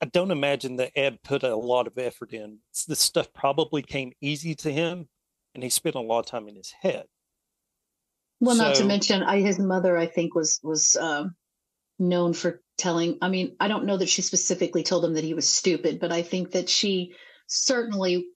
I 0.00 0.06
don't 0.06 0.30
imagine 0.30 0.76
that 0.76 0.92
Ed 0.96 1.22
put 1.22 1.42
a 1.42 1.54
lot 1.54 1.86
of 1.86 1.98
effort 1.98 2.32
in. 2.32 2.60
This 2.88 3.00
stuff 3.00 3.32
probably 3.32 3.82
came 3.82 4.12
easy 4.20 4.54
to 4.56 4.72
him, 4.72 5.08
and 5.54 5.62
he 5.62 5.68
spent 5.68 5.94
a 5.94 6.00
lot 6.00 6.20
of 6.20 6.26
time 6.26 6.48
in 6.48 6.56
his 6.56 6.70
head. 6.70 7.06
Well, 8.40 8.56
not 8.56 8.74
to 8.76 8.84
mention, 8.84 9.22
I, 9.22 9.40
his 9.40 9.58
mother, 9.58 9.96
I 9.96 10.06
think, 10.06 10.34
was 10.34 10.58
was 10.62 10.96
um, 10.96 11.36
known 11.98 12.32
for 12.32 12.62
telling, 12.82 13.18
I 13.22 13.28
mean, 13.28 13.56
I 13.60 13.68
don't 13.68 13.86
know 13.86 13.96
that 13.96 14.08
she 14.08 14.22
specifically 14.22 14.82
told 14.82 15.04
him 15.04 15.14
that 15.14 15.24
he 15.24 15.34
was 15.34 15.48
stupid, 15.48 16.00
but 16.00 16.10
I 16.10 16.22
think 16.22 16.50
that 16.50 16.68
she 16.68 17.14
certainly 17.46 18.26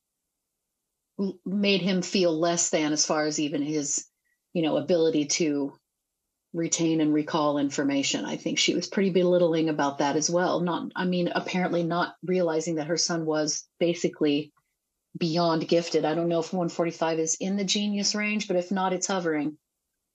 made 1.44 1.82
him 1.82 2.00
feel 2.00 2.38
less 2.38 2.70
than 2.70 2.92
as 2.92 3.04
far 3.04 3.24
as 3.24 3.40
even 3.40 3.60
his, 3.60 4.06
you 4.52 4.62
know, 4.62 4.76
ability 4.76 5.26
to 5.26 5.72
retain 6.52 7.00
and 7.00 7.12
recall 7.12 7.58
information. 7.58 8.24
I 8.24 8.36
think 8.36 8.58
she 8.58 8.74
was 8.74 8.86
pretty 8.86 9.10
belittling 9.10 9.68
about 9.68 9.98
that 9.98 10.14
as 10.14 10.30
well. 10.30 10.60
Not, 10.60 10.92
I 10.94 11.06
mean, 11.06 11.32
apparently 11.34 11.82
not 11.82 12.14
realizing 12.24 12.76
that 12.76 12.86
her 12.86 12.96
son 12.96 13.26
was 13.26 13.64
basically 13.80 14.52
beyond 15.18 15.66
gifted. 15.66 16.04
I 16.04 16.14
don't 16.14 16.28
know 16.28 16.40
if 16.40 16.52
145 16.52 17.18
is 17.18 17.36
in 17.40 17.56
the 17.56 17.64
genius 17.64 18.14
range, 18.14 18.46
but 18.46 18.56
if 18.56 18.70
not, 18.70 18.92
it's 18.92 19.08
hovering. 19.08 19.58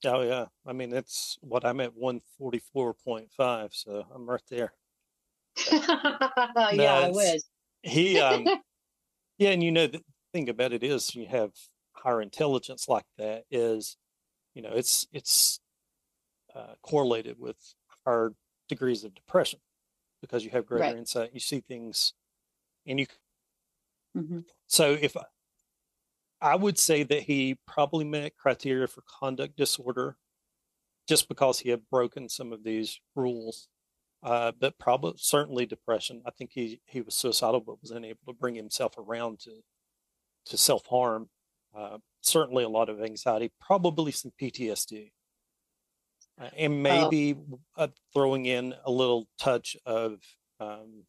Oh 0.04 0.20
yeah, 0.22 0.46
I 0.66 0.72
mean 0.72 0.92
it's 0.92 1.38
what 1.40 1.64
I'm 1.64 1.80
at 1.80 1.94
144.5, 1.94 3.74
so 3.74 4.06
I'm 4.12 4.28
right 4.28 4.42
there. 4.48 4.74
yeah, 6.70 6.94
I 6.94 7.10
was. 7.10 7.44
He, 7.82 8.20
um, 8.20 8.52
yeah, 9.38 9.50
and 9.50 9.62
you 9.62 9.72
know 9.72 9.86
the 9.86 10.02
thing 10.32 10.48
about 10.48 10.72
it 10.72 10.82
is 10.84 11.14
you 11.14 11.26
have 11.26 11.52
higher 11.94 12.22
intelligence 12.22 12.88
like 12.88 13.06
that 13.18 13.44
is, 13.50 13.96
you 14.54 14.62
know, 14.62 14.72
it's 14.74 15.06
it's 15.12 15.60
uh, 16.54 16.74
correlated 16.82 17.38
with 17.38 17.74
higher 18.06 18.32
degrees 18.68 19.04
of 19.04 19.14
depression 19.14 19.60
because 20.22 20.44
you 20.44 20.50
have 20.50 20.66
greater 20.66 20.84
Right. 20.84 20.96
insight. 20.96 21.32
You 21.34 21.40
see 21.40 21.60
things, 21.60 22.14
and 22.86 23.00
you. 23.00 23.06
Mhm. 24.14 24.44
So 24.66 24.92
if 24.92 25.16
I- 26.42 26.56
would 26.56 26.78
say 26.78 27.02
that 27.04 27.22
he 27.24 27.56
probably 27.66 28.04
met 28.04 28.36
criteria 28.36 28.86
for 28.86 29.02
conduct 29.02 29.56
disorder, 29.56 30.18
just 31.08 31.28
because 31.28 31.60
he 31.60 31.70
had 31.70 31.88
broken 31.90 32.28
some 32.28 32.52
of 32.52 32.64
these 32.64 33.00
rules. 33.14 33.68
Uh, 34.22 34.52
but 34.52 34.78
probably 34.78 35.14
certainly 35.16 35.66
depression. 35.66 36.22
I 36.26 36.30
think 36.30 36.52
he 36.52 36.80
he 36.86 37.00
was 37.00 37.16
suicidal, 37.16 37.60
but 37.60 37.80
was 37.82 37.90
unable 37.90 38.20
to 38.26 38.32
bring 38.32 38.54
himself 38.54 38.96
around 38.98 39.40
to 39.40 39.62
to 40.46 40.56
self 40.58 40.86
harm. 40.86 41.30
Uh, 41.74 41.98
certainly 42.20 42.64
a 42.64 42.68
lot 42.68 42.88
of 42.88 43.02
anxiety, 43.02 43.50
probably 43.60 44.12
some 44.12 44.32
PTSD, 44.40 45.12
uh, 46.40 46.50
and 46.56 46.82
maybe 46.82 47.36
uh, 47.76 47.88
throwing 48.14 48.46
in 48.46 48.74
a 48.84 48.90
little 48.90 49.28
touch 49.38 49.76
of 49.86 50.20
um, 50.60 51.04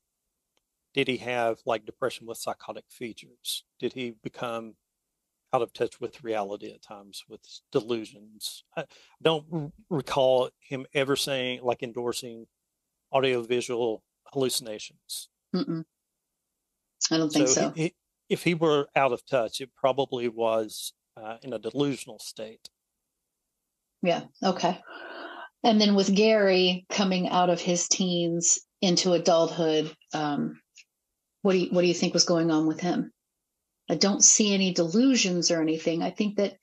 did 0.93 1.07
he 1.07 1.17
have 1.17 1.59
like 1.65 1.85
depression 1.85 2.27
with 2.27 2.37
psychotic 2.37 2.85
features? 2.89 3.63
Did 3.79 3.93
he 3.93 4.11
become 4.23 4.75
out 5.53 5.61
of 5.61 5.71
touch 5.73 6.01
with 6.01 6.23
reality 6.23 6.71
at 6.71 6.81
times 6.81 7.23
with 7.29 7.41
delusions? 7.71 8.63
I 8.75 8.85
don't 9.21 9.71
recall 9.89 10.49
him 10.59 10.85
ever 10.93 11.15
saying 11.15 11.61
like 11.63 11.83
endorsing 11.83 12.47
audiovisual 13.13 14.03
hallucinations. 14.33 15.29
Mm-mm. 15.55 15.83
I 17.11 17.17
don't 17.17 17.29
think 17.31 17.47
so. 17.47 17.69
he- 17.75 17.81
he- 17.83 17.95
if 18.29 18.43
he 18.43 18.55
were 18.55 18.87
out 18.95 19.11
of 19.11 19.23
touch, 19.25 19.59
it 19.61 19.69
probably 19.75 20.27
was 20.29 20.93
uh, 21.17 21.37
in 21.43 21.53
a 21.53 21.59
delusional 21.59 22.17
state. 22.19 22.69
Yeah. 24.01 24.23
Okay. 24.41 24.79
And 25.63 25.79
then 25.79 25.93
with 25.93 26.15
Gary 26.15 26.85
coming 26.89 27.29
out 27.29 27.49
of 27.49 27.61
his 27.61 27.87
teens 27.87 28.59
into 28.81 29.13
adulthood, 29.13 29.93
um, 30.13 30.59
what 31.41 31.51
do 31.51 31.59
you 31.59 31.67
what 31.71 31.81
do 31.81 31.87
you 31.87 31.93
think 31.93 32.13
was 32.13 32.23
going 32.25 32.49
on 32.49 32.65
with 32.65 32.79
him? 32.79 33.11
I 33.89 33.95
don't 33.95 34.23
see 34.23 34.53
any 34.53 34.73
delusions 34.73 35.51
or 35.51 35.61
anything. 35.61 36.01
I 36.01 36.09
think 36.09 36.37
that 36.37 36.57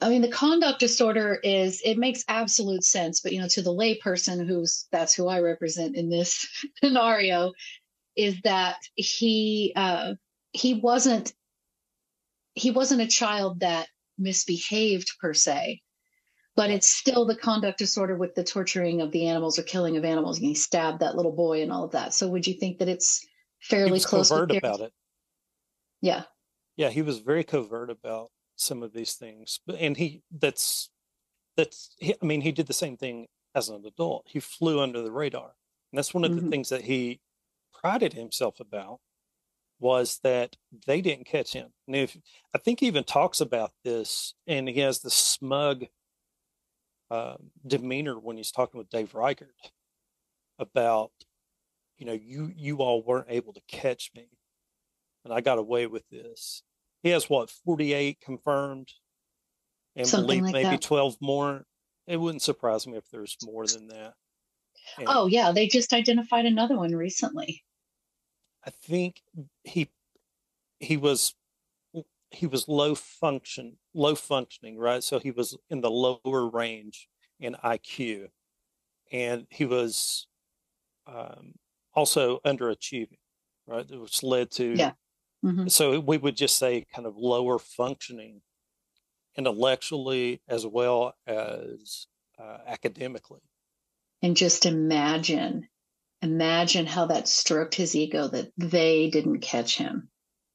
I 0.00 0.08
mean 0.08 0.22
the 0.22 0.28
conduct 0.28 0.80
disorder 0.80 1.38
is 1.42 1.80
it 1.84 1.98
makes 1.98 2.24
absolute 2.28 2.84
sense, 2.84 3.20
but 3.20 3.32
you 3.32 3.40
know, 3.40 3.48
to 3.48 3.62
the 3.62 3.74
layperson 3.74 4.46
who's 4.46 4.86
that's 4.90 5.14
who 5.14 5.28
I 5.28 5.40
represent 5.40 5.96
in 5.96 6.10
this 6.10 6.46
scenario, 6.82 7.52
is 8.16 8.40
that 8.42 8.76
he 8.94 9.72
uh 9.76 10.14
he 10.52 10.74
wasn't 10.74 11.32
he 12.54 12.70
wasn't 12.70 13.02
a 13.02 13.06
child 13.06 13.60
that 13.60 13.88
misbehaved 14.18 15.12
per 15.20 15.32
se 15.32 15.80
but 16.54 16.70
it's 16.70 16.88
still 16.88 17.24
the 17.24 17.36
conduct 17.36 17.78
disorder 17.78 18.16
with 18.16 18.34
the 18.34 18.44
torturing 18.44 19.00
of 19.00 19.10
the 19.10 19.26
animals 19.26 19.58
or 19.58 19.62
killing 19.62 19.96
of 19.96 20.04
animals. 20.04 20.38
And 20.38 20.46
he 20.46 20.54
stabbed 20.54 21.00
that 21.00 21.16
little 21.16 21.32
boy 21.32 21.62
and 21.62 21.72
all 21.72 21.84
of 21.84 21.92
that. 21.92 22.12
So 22.12 22.28
would 22.28 22.46
you 22.46 22.54
think 22.54 22.78
that 22.78 22.88
it's 22.88 23.26
fairly 23.60 24.00
close? 24.00 24.28
covert 24.28 24.54
about 24.54 24.80
it. 24.80 24.92
Yeah. 26.02 26.24
Yeah, 26.76 26.90
he 26.90 27.02
was 27.02 27.18
very 27.18 27.44
covert 27.44 27.90
about 27.90 28.30
some 28.56 28.82
of 28.82 28.92
these 28.92 29.14
things, 29.14 29.60
but 29.66 29.76
and 29.76 29.96
he 29.96 30.22
that's 30.30 30.90
that's 31.56 31.96
he, 32.00 32.14
I 32.22 32.26
mean 32.26 32.42
he 32.42 32.52
did 32.52 32.66
the 32.68 32.74
same 32.74 32.96
thing 32.98 33.28
as 33.54 33.70
an 33.70 33.84
adult. 33.86 34.28
He 34.28 34.40
flew 34.40 34.80
under 34.80 35.02
the 35.02 35.12
radar, 35.12 35.56
and 35.92 35.98
that's 35.98 36.14
one 36.14 36.24
of 36.24 36.34
the 36.34 36.42
Mhm. 36.42 36.52
things 36.52 36.70
that 36.70 36.82
he 36.84 37.22
prided 37.74 38.14
himself 38.14 38.60
about 38.60 39.00
was 39.80 40.20
that 40.20 40.56
they 40.86 41.02
didn't 41.02 41.26
catch 41.26 41.52
him. 41.54 41.72
And 41.88 41.96
if 41.96 42.16
I 42.54 42.58
think 42.58 42.80
he 42.80 42.86
even 42.88 43.04
talks 43.04 43.40
about 43.40 43.72
this, 43.84 44.34
and 44.46 44.68
he 44.68 44.80
has 44.80 45.00
the 45.00 45.10
smug 45.10 45.86
uh, 47.10 47.36
demeanor 47.66 48.18
when 48.18 48.36
he's 48.36 48.50
talking 48.52 48.78
with 48.78 48.88
Dave 48.88 49.14
Reichert 49.14 49.72
about, 50.58 51.12
you 51.98 52.06
know, 52.06 52.12
you 52.12 52.52
you 52.56 52.78
all 52.78 53.02
weren't 53.04 53.30
able 53.30 53.52
to 53.54 53.62
catch 53.68 54.12
me, 54.14 54.28
and 55.24 55.32
I 55.32 55.40
got 55.40 55.58
away 55.58 55.86
with 55.86 56.08
this. 56.10 56.62
He 57.02 57.10
has 57.10 57.28
what 57.28 57.50
forty 57.50 57.92
eight 57.92 58.20
confirmed, 58.20 58.88
and 59.96 60.06
Something 60.06 60.26
believe 60.26 60.42
like 60.44 60.52
maybe 60.52 60.76
that. 60.76 60.82
twelve 60.82 61.16
more. 61.20 61.64
It 62.06 62.16
wouldn't 62.18 62.42
surprise 62.42 62.86
me 62.86 62.96
if 62.96 63.08
there's 63.10 63.36
more 63.44 63.66
than 63.66 63.86
that. 63.88 64.14
And 64.98 65.06
Oh, 65.08 65.26
yeah. 65.26 65.52
They 65.52 65.68
just 65.68 65.92
identified 65.92 66.46
another 66.46 66.76
one 66.76 66.94
recently. 66.94 67.62
I 68.66 68.70
think 68.70 69.22
he 69.64 69.88
he 70.80 70.96
was 70.96 71.34
he 72.30 72.46
was 72.46 72.66
low 72.66 72.94
function 72.94 73.76
low 73.94 74.14
functioning 74.14 74.78
right 74.78 75.04
so 75.04 75.18
he 75.18 75.30
was 75.30 75.56
in 75.68 75.80
the 75.80 75.90
lower 75.90 76.48
range 76.48 77.08
in 77.38 77.54
IQ 77.62 78.28
and 79.12 79.46
he 79.50 79.64
was 79.64 80.26
um, 81.06 81.54
also 81.94 82.38
underachieving 82.46 83.18
right 83.66 83.86
which 83.90 84.22
led 84.22 84.50
to 84.52 84.74
Yeah. 84.76 84.92
Mhm. 85.44 85.70
so 85.70 85.98
we 86.00 86.18
would 86.18 86.36
just 86.36 86.56
say 86.56 86.84
kind 86.94 87.06
of 87.06 87.16
lower 87.16 87.58
functioning 87.58 88.42
intellectually 89.36 90.40
as 90.48 90.66
well 90.66 91.14
as 91.26 92.06
uh, 92.38 92.58
academically 92.66 93.40
And 94.22 94.36
just 94.36 94.66
imagine, 94.66 95.68
imagine 96.22 96.86
how 96.86 97.06
that 97.06 97.26
stroked 97.28 97.74
his 97.74 97.96
ego 97.96 98.28
that 98.28 98.52
they 98.56 99.10
didn't 99.10 99.40
catch 99.40 99.76
him. 99.78 100.10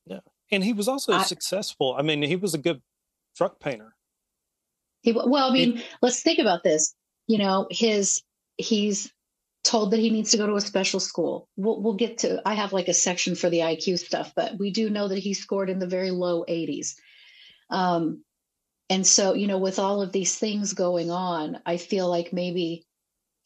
Yeah. 0.05 0.19
And 0.51 0.63
he 0.63 0.73
was 0.73 0.87
also 0.87 1.13
I- 1.13 1.23
successful 1.23 1.95
i 1.97 2.01
mean 2.01 2.21
he 2.21 2.35
was 2.37 2.53
a 2.53 2.57
good 2.57 2.81
truck 3.35 3.59
painter 3.59 3.95
He 5.01 5.11
well, 5.11 5.49
I 5.49 5.53
mean, 5.53 5.81
let's 6.01 6.21
think 6.23 6.39
about 6.39 6.63
this. 6.63 6.93
You 7.27 7.37
know, 7.39 7.67
his 7.69 8.23
he's 8.57 9.11
told 9.67 9.91
that 9.91 9.99
he 9.99 10.09
needs 10.09 10.31
to 10.31 10.37
go 10.37 10.47
to 10.47 10.55
a 10.55 10.61
special 10.61 10.99
school. 10.99 11.47
We'll 11.55 11.81
we'll 11.81 11.95
get 11.95 12.19
to. 12.19 12.41
I 12.45 12.53
have 12.53 12.73
like 12.73 12.87
a 12.87 12.93
section 12.93 13.35
for 13.35 13.49
the 13.49 13.59
IQ 13.59 13.99
stuff, 13.99 14.33
but 14.35 14.57
we 14.57 14.71
do 14.71 14.89
know 14.89 15.07
that 15.07 15.19
he 15.19 15.33
scored 15.33 15.69
in 15.69 15.79
the 15.79 15.87
very 15.87 16.11
low 16.11 16.45
80s. 16.45 16.95
Um, 17.69 18.23
and 18.89 19.05
so 19.05 19.33
you 19.33 19.47
know, 19.47 19.57
with 19.57 19.79
all 19.79 20.01
of 20.01 20.11
these 20.11 20.35
things 20.37 20.73
going 20.73 21.11
on, 21.11 21.59
I 21.65 21.77
feel 21.77 22.09
like 22.09 22.31
maybe 22.33 22.85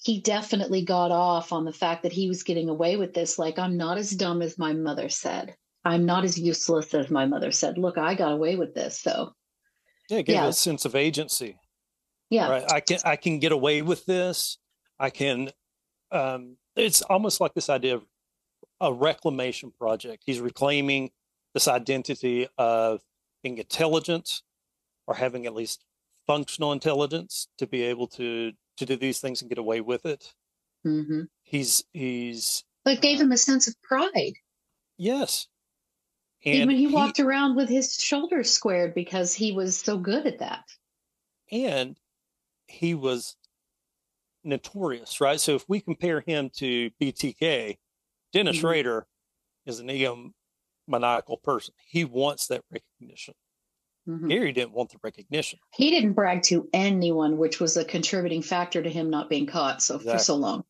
he 0.04 0.20
definitely 0.22 0.84
got 0.84 1.12
off 1.12 1.52
on 1.52 1.66
the 1.66 1.74
fact 1.74 2.04
that 2.04 2.14
he 2.14 2.28
was 2.28 2.44
getting 2.44 2.70
away 2.70 2.96
with 2.96 3.14
this. 3.14 3.38
Like, 3.38 3.60
I'm 3.60 3.78
not 3.78 3.98
as 3.98 4.12
dumb 4.12 4.42
as 4.42 4.58
my 4.58 4.74
mother 4.74 5.10
said. 5.10 5.56
I'm 5.86 6.06
not 6.06 6.24
as 6.24 6.40
useless 6.40 6.94
as 6.94 7.10
my 7.12 7.26
mother 7.26 7.52
said. 7.52 7.78
Look, 7.78 7.98
I 7.98 8.16
got 8.16 8.32
away 8.32 8.56
with 8.56 8.74
this. 8.74 9.00
So 9.00 9.34
yeah 10.12 10.18
it 10.18 10.24
gave 10.24 10.36
Yeah. 10.36 10.48
a 10.48 10.54
sense 10.54 10.86
of 10.86 10.94
agency 10.96 11.58
yeah, 12.30 12.50
right 12.50 12.72
i 12.72 12.80
can 12.80 13.00
i 13.06 13.16
can 13.16 13.40
get 13.40 13.52
away 13.52 13.82
with 13.82 14.06
this 14.06 14.58
i 15.00 15.10
can 15.10 15.50
um 16.12 16.58
it's 16.76 17.02
almost 17.04 17.40
like 17.42 17.54
this 17.54 17.70
idea 17.70 17.96
of 17.96 18.06
a 18.80 18.92
reclamation 18.94 19.72
project 19.72 20.24
he's 20.26 20.40
reclaiming 20.40 21.12
this 21.54 21.68
identity 21.68 22.48
of 22.58 23.02
being 23.44 23.58
intelligent 23.58 24.42
or 25.08 25.16
having 25.16 25.46
at 25.46 25.54
least 25.54 25.84
functional 26.28 26.72
intelligence 26.72 27.48
to 27.58 27.68
be 27.68 27.84
able 27.84 28.08
to 28.08 28.52
to 28.78 28.86
do 28.86 28.96
these 28.96 29.20
things 29.20 29.42
and 29.42 29.50
get 29.50 29.58
away 29.58 29.82
with 29.82 30.06
it 30.06 30.34
hmm 30.84 31.22
he's 31.44 31.84
he's 31.94 32.64
but 32.84 32.96
it 32.96 33.02
gave 33.02 33.20
him 33.22 33.32
a 33.32 33.38
sense 33.38 33.68
of 33.68 33.76
pride. 33.84 34.34
yes 34.98 35.48
and 36.44 36.72
Even 36.72 36.76
he, 36.76 36.88
walked 36.88 37.20
around 37.20 37.56
with 37.56 37.70
his 37.70 37.94
shoulders 37.96 38.50
squared 38.50 38.96
because 38.96 39.32
he 39.34 39.52
was 39.52 39.78
so 39.78 39.98
good 39.98 40.26
at 40.26 40.40
that. 40.40 40.64
and 41.52 42.00
he 42.68 42.96
was 42.96 43.36
notorious, 44.44 45.22
right? 45.22 45.40
So 45.40 45.56
if 45.56 45.66
we 45.68 45.80
compare 45.82 46.22
him 46.22 46.50
to 46.58 46.90
BTK, 47.00 47.78
Dennis 48.34 48.58
Mhm. 48.60 48.64
Rader 48.70 49.08
is 49.66 49.80
an 49.80 49.88
egomaniacal 49.88 51.42
person. 51.44 51.74
He 51.86 52.06
wants 52.06 52.48
that 52.48 52.64
recognition. 52.72 53.36
Mhm. 54.08 54.30
Gary 54.30 54.52
didn't 54.52 54.72
want 54.72 54.90
the 54.92 54.98
recognition. 55.04 55.60
He 55.76 55.92
didn't 55.92 56.14
brag 56.14 56.42
to 56.44 56.68
anyone, 56.74 57.38
which 57.38 57.60
was 57.60 57.78
a 57.78 57.86
contributing 57.86 58.42
factor 58.42 58.82
to 58.82 58.90
him 58.90 59.10
not 59.10 59.30
being 59.30 59.46
caught 59.46 59.82
so 59.82 60.00
for 60.00 60.18
so 60.18 60.36
long. 60.36 60.66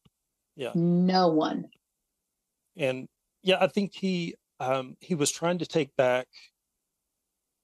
Yeah. 0.56 0.72
No 0.76 1.30
one. 1.30 1.72
And 2.76 3.08
yeah, 3.42 3.58
I 3.64 3.68
think 3.68 3.94
he 3.96 4.36
um, 4.60 4.96
he 5.00 5.16
was 5.16 5.32
trying 5.32 5.58
to 5.60 5.66
take 5.66 5.96
back 5.96 6.28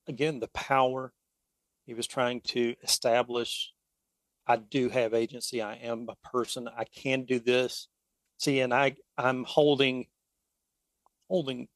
again 0.07 0.39
the 0.39 0.47
power. 0.47 1.13
He 1.85 1.93
was 1.93 2.07
trying 2.07 2.41
to 2.41 2.75
establish 2.81 3.71
I 4.48 4.56
do 4.56 4.90
have 4.90 5.14
agency. 5.14 5.61
I 5.61 5.76
am 5.76 6.07
a 6.10 6.15
person. 6.28 6.68
I 6.76 6.86
can 6.86 7.24
do 7.26 7.40
this. 7.40 7.88
See, 8.40 8.60
and 8.61 8.74
I 8.74 8.95
I'm 9.18 9.44
holding 9.44 10.07
holding 11.30 11.68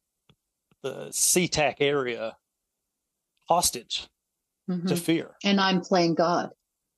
the 0.82 1.08
SeaTac 1.10 1.76
area 1.80 2.38
hostage 3.48 4.08
Mhm. 4.70 4.88
to 4.88 4.96
fear. 4.96 5.36
And 5.44 5.60
I'm 5.60 5.82
playing 5.82 6.16
God. 6.16 6.52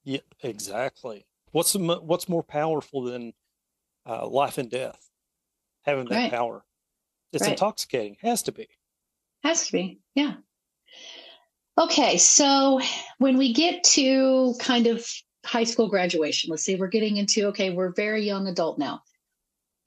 Yeah, 0.04 0.20
exactly. 0.41 1.26
What's 1.52 1.74
the, 1.74 1.80
what's 1.80 2.30
more 2.30 2.44
powerful 2.44 3.04
than 3.04 3.34
uh, 4.06 4.28
life 4.28 4.58
and 4.58 4.70
death? 4.70 5.10
Having 5.84 6.06
that 6.10 6.16
Right. 6.16 6.32
power. 6.32 6.66
It's 7.32 7.41
Right. 7.41 7.52
intoxicating. 7.52 8.18
Has 8.22 8.44
to 8.44 8.52
be. 8.52 8.68
Has 9.44 9.68
to 9.68 9.72
be. 9.72 10.00
Yeah. 10.14 10.36
Okay. 11.78 12.18
So 12.18 12.80
when 13.18 13.38
we 13.38 13.54
get 13.54 13.84
to 13.95 14.56
kind 14.60 14.88
of 14.88 15.06
high 15.45 15.64
school 15.64 15.90
graduation, 15.90 16.49
let's 16.49 16.64
see, 16.64 16.76
we're 16.76 16.88
getting 16.88 17.18
into, 17.18 17.48
okay, 17.48 17.70
we're 17.70 17.94
very 17.94 18.26
young 18.26 18.48
adult 18.48 18.80
now. 18.80 19.02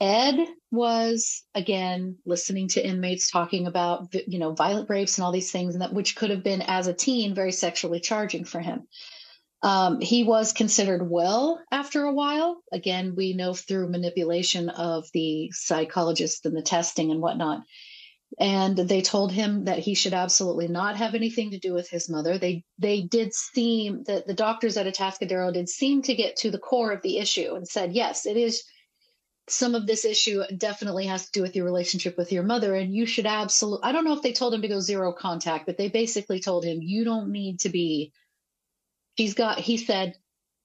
Ed 0.01 0.47
was 0.71 1.43
again 1.55 2.19
listening 2.27 2.69
to 2.69 2.87
inmates 2.87 3.31
talking 3.31 3.67
about, 3.67 4.15
you 4.27 4.39
know, 4.39 4.53
violent 4.53 4.91
rapes 4.91 5.17
and 5.17 5.25
all 5.25 5.33
these 5.33 5.51
things, 5.51 5.75
and 5.75 5.83
that 5.83 5.95
which 5.95 6.17
could 6.17 6.31
have 6.31 6.43
been 6.43 6.63
as 6.63 6.87
a 6.87 6.93
teen 6.93 7.35
very 7.35 7.53
sexually 7.53 8.01
charging 8.01 8.45
for 8.45 8.61
him. 8.61 8.87
Um, 9.63 10.01
he 10.01 10.23
was 10.23 10.53
considered 10.53 11.09
well 11.09 11.61
after 11.73 12.05
a 12.05 12.13
while. 12.13 12.63
Again, 12.71 13.15
we 13.17 13.33
know 13.33 13.55
through 13.55 13.89
manipulation 13.89 14.69
of 14.69 15.07
the 15.15 15.51
psychologists 15.53 16.45
and 16.45 16.55
the 16.55 16.63
testing 16.63 17.11
and 17.11 17.23
whatnot 17.23 17.63
and 18.39 18.77
they 18.77 19.01
told 19.01 19.33
him 19.33 19.65
that 19.65 19.79
he 19.79 19.95
should 19.95 20.13
absolutely 20.13 20.69
not 20.69 20.97
have 20.97 21.15
anything 21.15 21.53
to 21.53 21.59
do 21.59 21.73
with 21.73 21.89
his 21.89 22.09
mother. 22.09 22.39
They 22.39 22.65
they 22.79 23.03
did 23.03 23.33
seem 23.33 24.05
that 24.05 24.27
the 24.27 24.35
doctors 24.35 24.77
at 24.77 24.87
Atascadero 24.87 25.53
did 25.53 25.69
seem 25.69 26.03
to 26.03 26.15
get 26.15 26.37
to 26.39 26.51
the 26.51 26.59
core 26.59 26.93
of 26.93 27.03
the 27.03 27.19
issue 27.19 27.55
and 27.55 27.67
said, 27.67 27.95
yes, 27.95 28.27
it 28.27 28.37
is 28.37 28.63
some 29.49 29.75
of 29.75 29.87
this 29.87 30.05
issue 30.05 30.43
definitely 30.57 31.07
has 31.07 31.27
to 31.27 31.33
do 31.33 31.43
with 31.43 31.55
your 31.55 31.65
relationship 31.65 32.19
with 32.19 32.33
your 32.33 32.43
mother, 32.43 32.75
and 32.75 32.95
you 32.95 33.07
should 33.07 33.27
absolutely. 33.27 33.85
I 33.85 33.93
don't 33.93 34.05
know 34.05 34.15
if 34.15 34.23
they 34.23 34.33
told 34.33 34.53
him 34.53 34.63
to 34.63 34.69
go 34.69 34.81
zero 34.81 35.13
contact, 35.13 35.67
but 35.67 35.79
they 35.79 35.89
basically 35.89 36.41
told 36.41 36.65
him 36.65 36.81
you 36.83 37.05
don't 37.05 37.31
need 37.31 37.61
to 37.61 37.69
be. 37.69 38.13
She's 39.17 39.35
got. 39.35 39.59
He 39.59 39.77
said, 39.77 40.15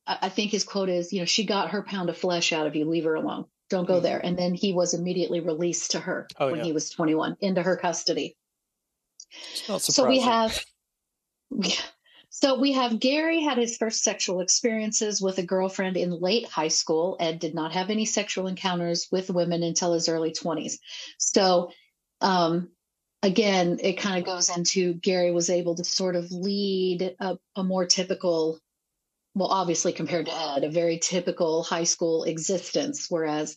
I 0.07 0.18
I 0.23 0.30
think 0.30 0.52
his 0.52 0.64
quote 0.64 0.89
is, 0.89 1.14
you 1.14 1.19
know, 1.19 1.26
she 1.26 1.45
got 1.45 1.72
her 1.72 1.84
pound 1.84 2.10
of 2.10 2.18
flesh 2.18 2.52
out 2.52 2.68
of 2.68 2.76
you. 2.76 2.85
Leave 2.85 3.06
her 3.06 3.15
alone. 3.15 3.45
Don't 3.72 3.88
go 3.88 3.99
Mhm. 3.99 4.03
there. 4.03 4.19
And 4.23 4.38
then 4.38 4.53
he 4.53 4.73
was 4.73 4.93
immediately 4.93 5.39
released 5.39 5.91
to 5.91 5.99
her 5.99 6.27
Oh, 6.39 6.48
when 6.52 6.57
yeah. 6.60 6.65
he 6.65 6.73
was 6.73 6.89
21 6.91 7.38
into 7.41 7.64
her 7.64 7.77
custody. 7.77 8.35
So 9.80 10.07
we 10.07 10.19
have 10.19 10.64
so 12.30 12.60
we 12.60 12.73
have 12.73 12.99
Gary 12.99 13.41
had 13.41 13.57
his 13.57 13.77
first 13.77 14.03
sexual 14.03 14.41
experiences 14.41 15.22
with 15.22 15.38
a 15.38 15.43
girlfriend 15.43 15.98
in 15.98 16.11
late 16.11 16.45
high 16.48 16.68
school. 16.69 17.18
and 17.19 17.39
did 17.39 17.56
not 17.56 17.72
have 17.73 17.89
any 17.89 18.06
sexual 18.06 18.48
encounters 18.48 19.07
with 19.11 19.30
women 19.30 19.64
until 19.64 19.93
his 19.93 20.07
early 20.10 20.31
20s. 20.31 20.80
So 21.18 21.72
um 22.22 22.69
again, 23.23 23.80
it 23.81 23.93
kind 23.93 24.18
of 24.19 24.26
goes 24.26 24.49
into 24.56 24.95
Gary 24.95 25.31
was 25.31 25.49
able 25.49 25.76
to 25.76 25.84
sort 25.84 26.15
of 26.15 26.31
lead 26.31 27.15
a, 27.19 27.38
a 27.56 27.64
more 27.64 27.85
typical 27.85 28.60
well, 29.33 29.49
obviously 29.49 29.93
compared 29.93 30.25
to 30.25 30.35
Ed, 30.35 30.63
a 30.63 30.69
very 30.69 30.99
typical 30.99 31.63
high 31.63 31.85
school 31.85 32.23
existence, 32.23 33.07
whereas 33.09 33.55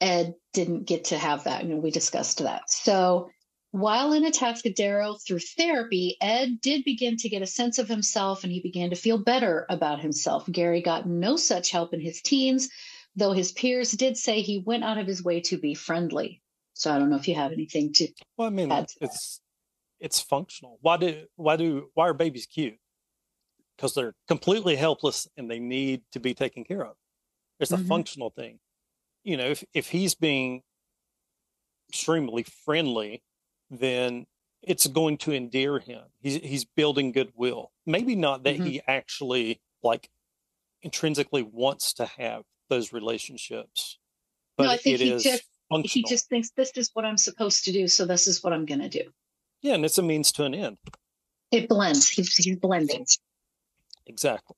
Ed 0.00 0.34
didn't 0.52 0.84
get 0.84 1.06
to 1.06 1.18
have 1.18 1.44
that. 1.44 1.62
And 1.62 1.82
we 1.82 1.90
discussed 1.90 2.38
that. 2.38 2.70
So 2.70 3.30
while 3.72 4.12
in 4.12 4.24
Atascadero 4.24 5.18
through 5.24 5.40
therapy, 5.40 6.16
Ed 6.20 6.60
did 6.60 6.84
begin 6.84 7.16
to 7.18 7.28
get 7.28 7.42
a 7.42 7.46
sense 7.46 7.78
of 7.78 7.88
himself 7.88 8.44
and 8.44 8.52
he 8.52 8.60
began 8.60 8.90
to 8.90 8.96
feel 8.96 9.18
better 9.18 9.66
about 9.68 10.00
himself. 10.00 10.46
Gary 10.50 10.82
got 10.82 11.06
no 11.06 11.36
such 11.36 11.70
help 11.70 11.94
in 11.94 12.00
his 12.00 12.20
teens, 12.20 12.68
though 13.16 13.32
his 13.32 13.52
peers 13.52 13.92
did 13.92 14.16
say 14.16 14.40
he 14.40 14.58
went 14.58 14.84
out 14.84 14.98
of 14.98 15.06
his 15.06 15.22
way 15.22 15.40
to 15.40 15.58
be 15.58 15.74
friendly. 15.74 16.42
So 16.74 16.92
I 16.92 16.98
don't 16.98 17.10
know 17.10 17.16
if 17.16 17.28
you 17.28 17.34
have 17.34 17.52
anything 17.52 17.92
to. 17.94 18.08
Well, 18.36 18.48
I 18.48 18.50
mean, 18.50 18.68
to 18.68 18.74
that. 18.74 18.92
it's 19.00 19.40
it's 20.00 20.20
functional. 20.20 20.78
Why 20.80 20.96
do 20.96 21.24
why 21.36 21.56
do 21.56 21.90
why 21.94 22.08
are 22.08 22.14
babies 22.14 22.46
cute? 22.46 22.74
Because 23.76 23.94
they're 23.94 24.14
completely 24.28 24.76
helpless 24.76 25.26
and 25.36 25.50
they 25.50 25.58
need 25.58 26.02
to 26.12 26.20
be 26.20 26.34
taken 26.34 26.64
care 26.64 26.84
of. 26.84 26.96
It's 27.58 27.72
a 27.72 27.76
Mhm. 27.76 27.88
functional 27.88 28.30
thing. 28.30 28.60
You 29.24 29.36
know, 29.36 29.46
if 29.50 29.64
if 29.72 29.88
he's 29.90 30.14
being 30.14 30.62
extremely 31.88 32.42
friendly, 32.42 33.22
then 33.70 34.26
it's 34.62 34.86
going 34.86 35.18
to 35.18 35.32
endear 35.32 35.78
him. 35.78 36.04
He's 36.20 36.36
he's 36.36 36.64
building 36.64 37.12
goodwill. 37.12 37.72
Maybe 37.86 38.14
not 38.14 38.42
that 38.44 38.56
Mhm. 38.56 38.66
he 38.66 38.80
actually 38.86 39.60
like 39.82 40.08
intrinsically 40.82 41.42
wants 41.42 41.92
to 41.94 42.06
have 42.06 42.44
those 42.68 42.92
relationships, 42.92 43.98
but 44.56 44.64
No, 44.64 44.70
I 44.70 44.76
think 44.76 44.94
it 45.00 45.04
he 45.04 45.10
is 45.12 45.22
just- 45.22 45.44
functional. 45.68 45.88
He 45.92 46.02
just 46.08 46.28
thinks 46.28 46.50
this 46.50 46.72
is 46.76 46.90
what 46.94 47.04
I'm 47.04 47.18
supposed 47.18 47.64
to 47.64 47.72
do, 47.72 47.88
so 47.88 48.04
this 48.04 48.26
is 48.26 48.42
what 48.42 48.52
I'm 48.52 48.66
going 48.66 48.80
to 48.80 48.88
do. 48.88 49.12
yeah, 49.60 49.74
and 49.74 49.84
it's 49.84 49.98
a 49.98 50.02
means 50.02 50.32
to 50.32 50.44
an 50.44 50.54
end. 50.54 50.78
It 51.52 51.68
blends. 51.68 52.08
He's, 52.10 52.34
he's 52.34 52.56
blending. 52.56 53.06
Exactly. 54.06 54.56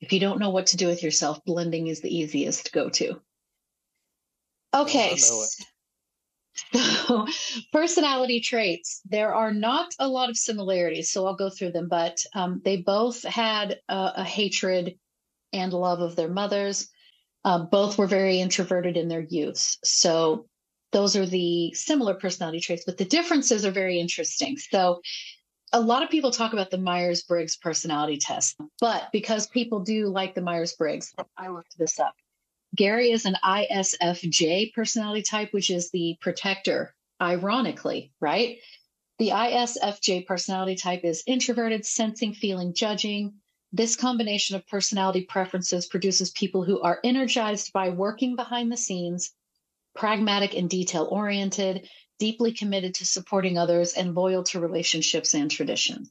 If 0.00 0.12
you 0.12 0.20
don't 0.20 0.38
know 0.38 0.50
what 0.50 0.66
to 0.68 0.76
do 0.76 0.86
with 0.86 1.02
yourself, 1.02 1.44
blending 1.44 1.86
is 1.86 2.00
the 2.00 2.14
easiest 2.14 2.72
go 2.72 2.90
to. 2.90 3.20
Okay. 4.74 5.16
So, 5.16 5.46
personality 7.72 8.40
traits. 8.40 9.00
There 9.04 9.34
are 9.34 9.52
not 9.52 9.92
a 9.98 10.08
lot 10.08 10.30
of 10.30 10.36
similarities, 10.36 11.10
so 11.10 11.26
I'll 11.26 11.36
go 11.36 11.50
through 11.50 11.72
them, 11.72 11.88
but 11.88 12.18
um, 12.34 12.60
they 12.64 12.78
both 12.78 13.22
had 13.22 13.80
a, 13.88 14.12
a 14.16 14.24
hatred 14.24 14.98
and 15.52 15.72
love 15.72 16.00
of 16.00 16.16
their 16.16 16.28
mothers. 16.28 16.88
Uh, 17.44 17.60
both 17.64 17.98
were 17.98 18.06
very 18.06 18.40
introverted 18.40 18.96
in 18.96 19.08
their 19.08 19.24
youths. 19.28 19.78
So, 19.84 20.46
those 20.92 21.16
are 21.16 21.26
the 21.26 21.74
similar 21.74 22.14
personality 22.14 22.60
traits, 22.60 22.84
but 22.86 22.98
the 22.98 23.04
differences 23.04 23.64
are 23.64 23.72
very 23.72 23.98
interesting. 23.98 24.56
So, 24.56 25.00
a 25.74 25.80
lot 25.80 26.04
of 26.04 26.08
people 26.08 26.30
talk 26.30 26.52
about 26.52 26.70
the 26.70 26.78
Myers 26.78 27.24
Briggs 27.24 27.56
personality 27.56 28.16
test, 28.16 28.56
but 28.80 29.08
because 29.12 29.48
people 29.48 29.80
do 29.80 30.06
like 30.06 30.34
the 30.34 30.40
Myers 30.40 30.74
Briggs, 30.74 31.12
I 31.36 31.48
looked 31.48 31.76
this 31.76 31.98
up. 31.98 32.14
Gary 32.76 33.10
is 33.10 33.24
an 33.26 33.36
ISFJ 33.44 34.72
personality 34.72 35.22
type, 35.22 35.52
which 35.52 35.70
is 35.70 35.90
the 35.90 36.16
protector, 36.20 36.94
ironically, 37.20 38.12
right? 38.20 38.58
The 39.18 39.30
ISFJ 39.30 40.26
personality 40.26 40.76
type 40.76 41.04
is 41.04 41.24
introverted, 41.26 41.84
sensing, 41.84 42.34
feeling, 42.34 42.72
judging. 42.72 43.34
This 43.72 43.96
combination 43.96 44.54
of 44.54 44.66
personality 44.68 45.22
preferences 45.22 45.86
produces 45.86 46.30
people 46.30 46.62
who 46.62 46.80
are 46.82 47.00
energized 47.02 47.72
by 47.72 47.88
working 47.88 48.36
behind 48.36 48.70
the 48.70 48.76
scenes, 48.76 49.32
pragmatic 49.96 50.54
and 50.54 50.70
detail 50.70 51.08
oriented, 51.10 51.88
deeply 52.18 52.52
committed 52.52 52.94
to 52.94 53.06
supporting 53.06 53.58
others, 53.58 53.94
and 53.94 54.14
loyal 54.14 54.42
to 54.44 54.60
relationships 54.60 55.34
and 55.34 55.50
traditions. 55.50 56.10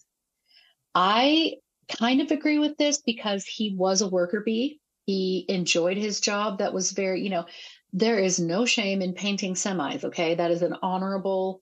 I 0.95 1.55
kind 1.89 2.21
of 2.21 2.31
agree 2.31 2.59
with 2.59 2.77
this 2.77 3.01
because 3.01 3.45
he 3.45 3.75
was 3.75 4.01
a 4.01 4.07
worker 4.07 4.41
bee. 4.45 4.80
He 5.05 5.45
enjoyed 5.49 5.97
his 5.97 6.21
job. 6.21 6.59
That 6.59 6.73
was 6.73 6.91
very, 6.91 7.21
you 7.21 7.30
know, 7.30 7.45
there 7.91 8.19
is 8.19 8.39
no 8.39 8.65
shame 8.65 9.01
in 9.01 9.13
painting 9.13 9.55
semis. 9.55 10.03
Okay. 10.03 10.35
That 10.35 10.51
is 10.51 10.61
an 10.61 10.77
honorable 10.81 11.61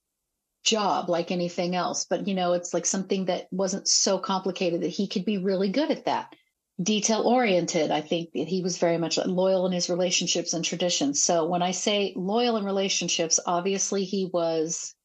job 0.63 1.09
like 1.09 1.31
anything 1.31 1.75
else. 1.75 2.05
But, 2.09 2.27
you 2.27 2.35
know, 2.35 2.53
it's 2.53 2.73
like 2.73 2.85
something 2.85 3.25
that 3.25 3.47
wasn't 3.51 3.87
so 3.87 4.19
complicated 4.19 4.81
that 4.81 4.89
he 4.89 5.07
could 5.07 5.25
be 5.25 5.37
really 5.39 5.69
good 5.69 5.91
at 5.91 6.05
that. 6.05 6.35
Detail 6.81 7.21
oriented. 7.23 7.91
I 7.91 8.01
think 8.01 8.29
he 8.33 8.61
was 8.61 8.77
very 8.77 8.97
much 8.97 9.17
loyal 9.17 9.65
in 9.65 9.71
his 9.73 9.89
relationships 9.89 10.53
and 10.53 10.63
traditions. 10.63 11.21
So 11.21 11.45
when 11.45 11.61
I 11.61 11.71
say 11.71 12.13
loyal 12.15 12.57
in 12.57 12.63
relationships, 12.63 13.39
obviously 13.45 14.05
he 14.05 14.29
was 14.31 14.95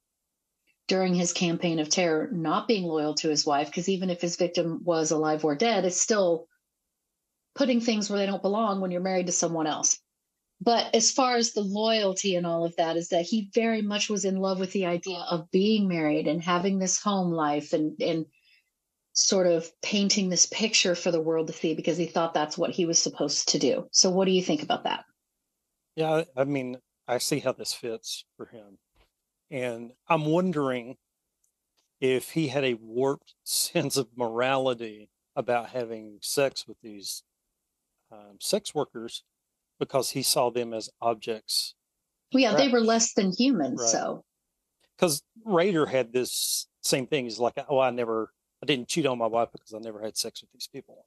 during 0.89 1.15
his 1.15 1.33
campaign 1.33 1.79
of 1.79 1.89
terror 1.89 2.29
not 2.33 2.69
being 2.69 2.85
loyal 2.85 3.15
to 3.15 3.29
his 3.29 3.45
wife 3.45 3.67
because 3.67 3.89
even 3.89 4.11
if 4.11 4.21
his 4.21 4.37
victim 4.37 4.81
was 4.85 5.11
alive 5.11 5.45
or 5.45 5.57
dead 5.57 5.85
it's 5.85 6.01
still 6.01 6.47
putting 7.55 7.81
things 7.81 8.09
where 8.09 8.19
they 8.19 8.27
don't 8.27 8.43
belong 8.43 8.81
when 8.81 8.91
you're 8.91 9.01
married 9.01 9.27
to 9.27 9.33
someone 9.33 9.67
else 9.67 9.99
but 10.61 10.95
as 10.95 11.11
far 11.11 11.37
as 11.37 11.53
the 11.53 11.61
loyalty 11.61 12.35
and 12.37 12.47
all 12.47 12.65
of 12.65 12.75
that 12.77 12.97
is 12.97 13.09
that 13.09 13.27
he 13.27 13.51
very 13.53 13.83
much 13.83 14.09
was 14.09 14.25
in 14.25 14.37
love 14.37 14.59
with 14.59 14.73
the 14.73 14.87
idea 14.87 15.19
of 15.31 15.51
being 15.51 15.89
married 15.89 16.27
and 16.27 16.43
having 16.43 16.79
this 16.79 17.01
home 17.01 17.33
life 17.33 17.73
and 17.73 18.01
and 18.01 18.27
sort 19.17 19.47
of 19.47 19.67
painting 19.83 20.29
this 20.29 20.47
picture 20.47 20.95
for 20.95 21.11
the 21.11 21.21
world 21.21 21.47
to 21.47 21.53
see 21.53 21.75
because 21.75 21.97
he 21.97 22.07
thought 22.07 22.35
that's 22.35 22.59
what 22.59 22.71
he 22.71 22.85
was 22.85 22.99
supposed 22.99 23.49
to 23.49 23.59
do 23.59 23.89
so 23.91 24.11
what 24.11 24.27
do 24.27 24.31
you 24.31 24.43
think 24.43 24.63
about 24.63 24.85
that 24.85 25.05
Yeah, 25.97 26.25
I 26.37 26.45
mean, 26.45 26.77
I 27.09 27.19
see 27.19 27.41
how 27.41 27.53
this 27.53 27.73
fits 27.73 28.25
for 28.37 28.47
him. 28.47 28.79
And 29.51 29.93
I'm 30.09 30.27
wondering 30.27 30.97
if 32.01 32.33
he 32.33 32.49
had 32.49 32.65
a 32.65 32.75
warped 32.75 33.35
sense 33.45 33.97
of 33.97 34.09
morality 34.17 35.09
about 35.35 35.71
having 35.71 36.19
sex 36.21 36.67
with 36.67 36.79
these 36.83 37.23
um, 38.11 38.39
sex 38.41 38.75
workers 38.75 39.23
because 39.79 40.11
he 40.11 40.23
saw 40.23 40.51
them 40.51 40.73
as 40.73 40.91
objects. 41.01 41.75
Well, 42.33 42.43
yeah, 42.43 42.55
they 42.55 42.69
were 42.69 42.81
less 42.81 43.13
than 43.13 43.33
human. 43.33 43.77
Right. 43.77 43.89
So, 43.89 44.25
Because 44.97 45.23
Rader 45.45 45.87
had 45.87 46.13
this 46.13 46.67
same 46.83 47.07
thing. 47.07 47.25
He's 47.25 47.39
like, 47.39 47.55
oh, 47.69 47.79
I 47.79 47.91
never, 47.91 48.31
I 48.67 48.75
didn't 48.75 48.89
cheat 48.89 49.07
on 49.07 49.19
my 49.19 49.29
wife 49.29 49.51
because 49.53 49.73
I 49.73 49.79
never 49.79 50.03
had 50.03 50.17
sex 50.17 50.41
with 50.41 50.51
these 50.51 50.67
people, 50.67 51.07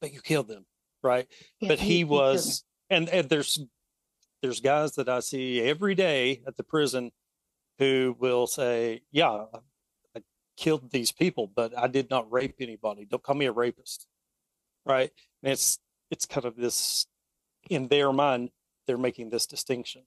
but 0.00 0.14
you 0.14 0.22
killed 0.22 0.48
them, 0.48 0.64
right? 1.02 1.26
yeah, 1.60 1.68
but 1.68 1.78
he, 1.78 1.98
killed 1.98 2.10
was, 2.10 2.64
and, 2.88 3.06
and 3.10 3.28
there's, 3.28 3.58
there's 4.40 4.60
guys 4.60 4.92
that 4.92 5.06
I 5.06 5.20
see 5.20 5.60
every 5.60 5.94
day 5.94 6.40
at 6.46 6.56
the 6.56 6.62
prison 6.62 7.10
who 7.78 8.16
will 8.18 8.46
say, 8.46 9.02
yeah, 9.12 9.30
I, 9.30 9.58
I 10.16 10.22
killed 10.56 10.90
these 10.90 11.12
people, 11.12 11.52
but 11.54 11.76
I 11.76 11.86
did 11.86 12.08
not 12.08 12.32
rape 12.32 12.54
anybody. 12.60 13.04
Don't 13.04 13.22
call 13.22 13.36
me 13.36 13.44
a 13.44 13.52
rapist, 13.52 14.06
right? 14.86 15.10
And 15.42 15.52
it's, 15.52 15.78
it's 16.10 16.24
kind 16.24 16.46
of 16.46 16.56
this, 16.56 17.06
in 17.68 17.88
their 17.88 18.10
mind, 18.10 18.48
they're 18.86 18.96
making 18.96 19.28
this 19.28 19.44
distinction. 19.44 20.04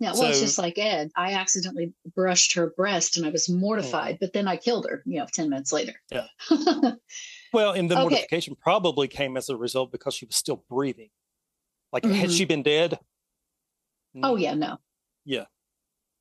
Yeah, 0.00 0.12
well, 0.12 0.30
it's 0.30 0.38
just 0.40 0.58
like 0.58 0.78
Ed. 0.78 1.10
I 1.16 1.32
accidentally 1.32 1.92
brushed 2.14 2.52
her 2.54 2.70
breast 2.70 3.16
and 3.16 3.26
I 3.26 3.30
was 3.30 3.48
mortified, 3.48 4.18
but 4.20 4.32
then 4.32 4.46
I 4.46 4.56
killed 4.56 4.86
her, 4.88 5.02
you 5.04 5.18
know, 5.18 5.26
10 5.32 5.50
minutes 5.50 5.72
later. 5.72 5.94
Yeah. 6.10 6.26
Well, 7.52 7.72
and 7.72 7.90
the 7.90 7.94
Okay. 7.94 8.02
mortification 8.02 8.56
probably 8.56 9.08
came 9.08 9.38
as 9.38 9.48
a 9.48 9.56
result 9.56 9.90
because 9.90 10.12
she 10.12 10.26
was 10.26 10.36
still 10.36 10.62
breathing. 10.68 11.08
Like, 11.92 12.04
had 12.04 12.28
Mhm. 12.28 12.36
she 12.36 12.44
been 12.44 12.62
dead? 12.62 12.98
oh, 14.22 14.36
yeah, 14.36 14.52
no. 14.52 14.78
Yeah. 15.24 15.46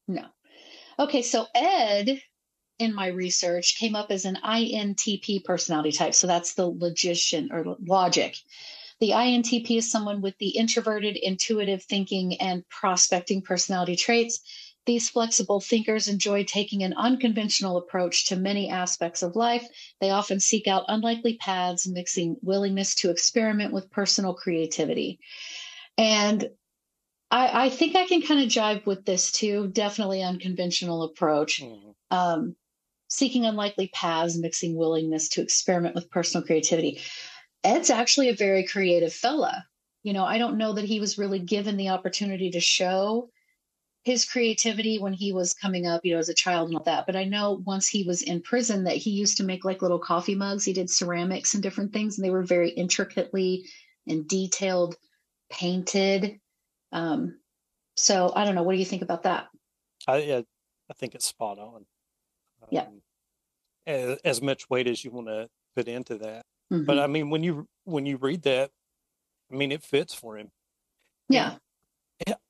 No. 0.07 0.25
Okay, 0.97 1.21
so 1.21 1.47
Ed, 1.53 2.21
in 2.79 2.95
my 2.95 3.07
research, 3.07 3.77
came 3.77 3.93
up 3.93 4.09
as 4.09 4.23
an 4.23 4.37
INTP 4.41 5.43
personality 5.43 5.91
type. 5.91 6.13
So 6.15 6.27
that's 6.27 6.53
the 6.53 6.67
logician 6.67 7.49
or 7.51 7.75
logic. 7.85 8.37
The 8.99 9.11
INTP 9.11 9.77
is 9.77 9.91
someone 9.91 10.21
with 10.21 10.37
the 10.39 10.49
introverted, 10.49 11.17
intuitive 11.17 11.83
thinking, 11.83 12.35
and 12.41 12.67
prospecting 12.69 13.41
personality 13.41 13.95
traits. 13.95 14.39
These 14.87 15.09
flexible 15.09 15.59
thinkers 15.59 16.07
enjoy 16.07 16.45
taking 16.45 16.81
an 16.81 16.93
unconventional 16.93 17.77
approach 17.77 18.27
to 18.27 18.35
many 18.37 18.69
aspects 18.69 19.21
of 19.21 19.35
life. 19.35 19.67
They 19.99 20.09
often 20.09 20.39
seek 20.39 20.65
out 20.67 20.85
unlikely 20.87 21.37
paths, 21.37 21.85
mixing 21.85 22.37
willingness 22.41 22.95
to 22.95 23.11
experiment 23.11 23.73
with 23.73 23.91
personal 23.91 24.33
creativity. 24.33 25.19
And 25.97 26.49
I, 27.29 27.65
I 27.65 27.69
think 27.69 27.95
I 27.95 28.07
can 28.07 28.21
kind 28.21 28.39
of 28.41 28.47
jive 28.47 28.85
with 28.85 29.05
this 29.05 29.31
too. 29.31 29.67
Definitely 29.67 30.23
unconventional 30.23 31.03
approach. 31.03 31.61
Mhm. 31.61 31.93
Um, 32.09 32.55
seeking 33.09 33.45
unlikely 33.45 33.89
paths, 33.89 34.37
mixing 34.37 34.75
willingness 34.75 35.29
to 35.29 35.41
experiment 35.41 35.95
with 35.95 36.09
personal 36.09 36.45
creativity. 36.45 37.01
Ed's 37.67 37.89
actually 37.89 38.29
a 38.29 38.35
very 38.35 38.63
creative 38.63 39.11
fella. 39.11 39.65
You 40.03 40.13
know, 40.13 40.23
I 40.23 40.37
don't 40.37 40.57
know 40.57 40.71
that 40.73 40.85
he 40.85 41.01
was 41.01 41.17
really 41.17 41.39
given 41.39 41.75
the 41.75 41.89
opportunity 41.89 42.49
to 42.51 42.61
show 42.61 43.29
his 44.05 44.23
creativity 44.23 44.99
when 44.99 45.11
he 45.11 45.33
was 45.33 45.53
coming 45.53 45.85
up, 45.85 46.05
you 46.05 46.13
know, 46.13 46.19
as 46.19 46.29
a 46.29 46.33
child 46.33 46.69
and 46.69 46.77
all 46.77 46.83
that. 46.85 47.05
But 47.05 47.17
I 47.17 47.25
know 47.25 47.61
once 47.65 47.89
he 47.89 48.03
was 48.03 48.21
in 48.21 48.41
prison 48.41 48.85
that 48.85 48.95
he 48.95 49.09
used 49.09 49.35
to 49.37 49.43
make 49.43 49.65
like 49.65 49.81
little 49.81 49.99
coffee 49.99 50.33
mugs. 50.33 50.63
He 50.63 50.71
did 50.71 50.89
ceramics 50.89 51.55
and 51.55 51.61
different 51.61 51.91
things, 51.91 52.17
and 52.17 52.23
they 52.23 52.29
were 52.29 52.43
very 52.43 52.69
intricately 52.69 53.65
and 54.07 54.25
detailed 54.25 54.95
painted. 55.49 56.39
Um, 56.93 57.37
so 57.95 58.31
I 58.33 58.45
don't 58.45 58.55
know. 58.55 58.63
What 58.63 58.71
do 58.71 58.79
you 58.79 58.85
think 58.85 59.01
about 59.01 59.23
that? 59.23 59.49
I, 60.07 60.15
I, 60.15 60.45
I 60.89 60.93
think 60.93 61.15
it's 61.15 61.25
spot 61.25 61.59
on. 61.59 61.85
Yeah. 62.69 62.83
Um, 62.83 63.01
as, 63.85 64.19
as 64.23 64.41
much 64.41 64.69
weight 64.69 64.87
as 64.87 65.03
you 65.03 65.11
want 65.11 65.27
to 65.27 65.49
put 65.75 65.89
into 65.89 66.15
that. 66.19 66.45
Mhm. 66.71 66.85
But 66.85 66.99
I 66.99 67.07
mean, 67.07 67.29
when 67.29 67.43
you 67.43 67.67
when 67.85 68.05
you 68.05 68.17
read 68.17 68.43
that, 68.43 68.71
I 69.51 69.55
mean, 69.55 69.71
it 69.71 69.83
fits 69.83 70.13
for 70.13 70.37
him. 70.37 70.51
yeah. 71.29 71.57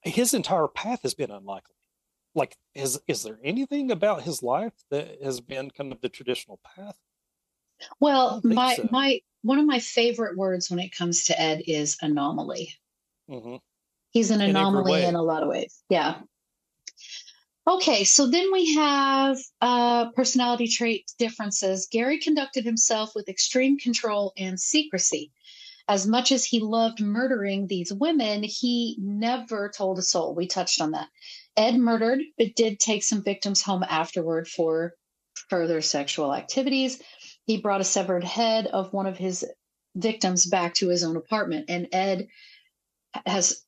His 0.01 0.33
entire 0.33 0.67
path 0.67 1.01
has 1.03 1.13
been 1.13 1.29
unlikely. 1.31 1.75
Like, 2.33 2.55
is 2.73 2.99
is 3.07 3.23
there 3.23 3.39
anything 3.43 3.91
about 3.91 4.23
his 4.23 4.41
life 4.41 4.73
that 4.89 5.21
has 5.21 5.41
been 5.41 5.69
kind 5.71 5.91
of 5.91 6.01
the 6.01 6.09
traditional 6.09 6.59
path? 6.63 6.97
Well, 7.99 8.41
my 8.43 8.75
so. 8.75 8.87
my 8.91 9.19
one 9.41 9.59
of 9.59 9.65
my 9.65 9.79
favorite 9.79 10.37
words 10.37 10.69
when 10.69 10.79
it 10.79 10.91
comes 10.91 11.25
to 11.25 11.39
Ed 11.39 11.63
is 11.67 11.97
anomaly. 12.01 12.73
hmm 13.27 13.57
He's 14.11 14.31
an 14.31 14.41
In 14.41 14.51
anomaly 14.51 15.03
in 15.03 15.15
a 15.15 15.21
lot 15.21 15.43
of 15.43 15.49
ways. 15.49 15.83
Yeah. 15.89 16.21
Okay, 17.67 18.05
so 18.05 18.27
then 18.27 18.49
we 18.53 18.75
have 18.75 19.37
uh, 19.59 20.09
personality 20.11 20.69
trait 20.69 21.11
differences. 21.19 21.89
Gary 21.91 22.17
conducted 22.17 22.63
himself 22.63 23.11
with 23.13 23.27
extreme 23.27 23.77
control 23.77 24.31
and 24.37 24.57
secrecy. 24.57 25.33
As 25.89 26.07
much 26.07 26.31
as 26.31 26.45
he 26.45 26.61
loved 26.61 27.01
murdering 27.01 27.67
these 27.67 27.91
women, 27.91 28.43
he 28.43 28.95
never 28.99 29.69
told 29.75 29.99
a 29.99 30.01
soul. 30.01 30.33
We 30.33 30.47
touched 30.47 30.79
on 30.79 30.91
that. 30.91 31.09
Ed 31.57 31.77
murdered, 31.77 32.21
but 32.37 32.55
did 32.55 32.79
take 32.79 33.03
some 33.03 33.21
victims 33.21 33.61
home 33.61 33.83
afterward 33.83 34.47
for 34.47 34.93
further 35.49 35.81
sexual 35.81 36.33
activities. 36.33 37.01
He 37.45 37.57
brought 37.61 37.81
a 37.81 37.85
severed 37.85 38.23
head 38.23 38.67
of 38.67 38.93
one 38.93 39.07
of 39.07 39.17
his 39.17 39.45
victims 39.93 40.45
back 40.45 40.75
to 40.75 40.87
his 40.87 41.03
own 41.03 41.17
apartment, 41.17 41.65
and 41.69 41.89
Ed 41.91 42.27
has 43.25 43.61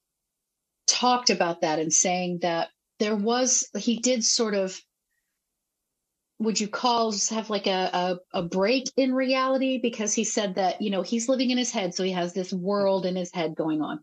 talked 0.87 1.29
about 1.29 1.61
that 1.61 1.79
and 1.79 1.91
saying 1.91 2.39
that 2.43 2.69
there 2.99 3.15
was 3.15 3.69
he 3.77 3.99
did 3.99 4.23
sort 4.23 4.53
of 4.53 4.79
would 6.39 6.59
you 6.59 6.67
call 6.67 7.11
just 7.11 7.31
have 7.31 7.49
like 7.49 7.67
a, 7.67 7.89
a 8.33 8.39
a 8.39 8.43
break 8.43 8.89
in 8.95 9.13
reality 9.13 9.77
because 9.77 10.13
he 10.13 10.23
said 10.23 10.55
that 10.55 10.81
you 10.81 10.89
know 10.89 11.01
he's 11.01 11.29
living 11.29 11.51
in 11.51 11.57
his 11.57 11.71
head 11.71 11.93
so 11.93 12.03
he 12.03 12.11
has 12.11 12.33
this 12.33 12.53
world 12.53 13.05
in 13.05 13.15
his 13.15 13.31
head 13.33 13.55
going 13.55 13.81
on. 13.81 13.99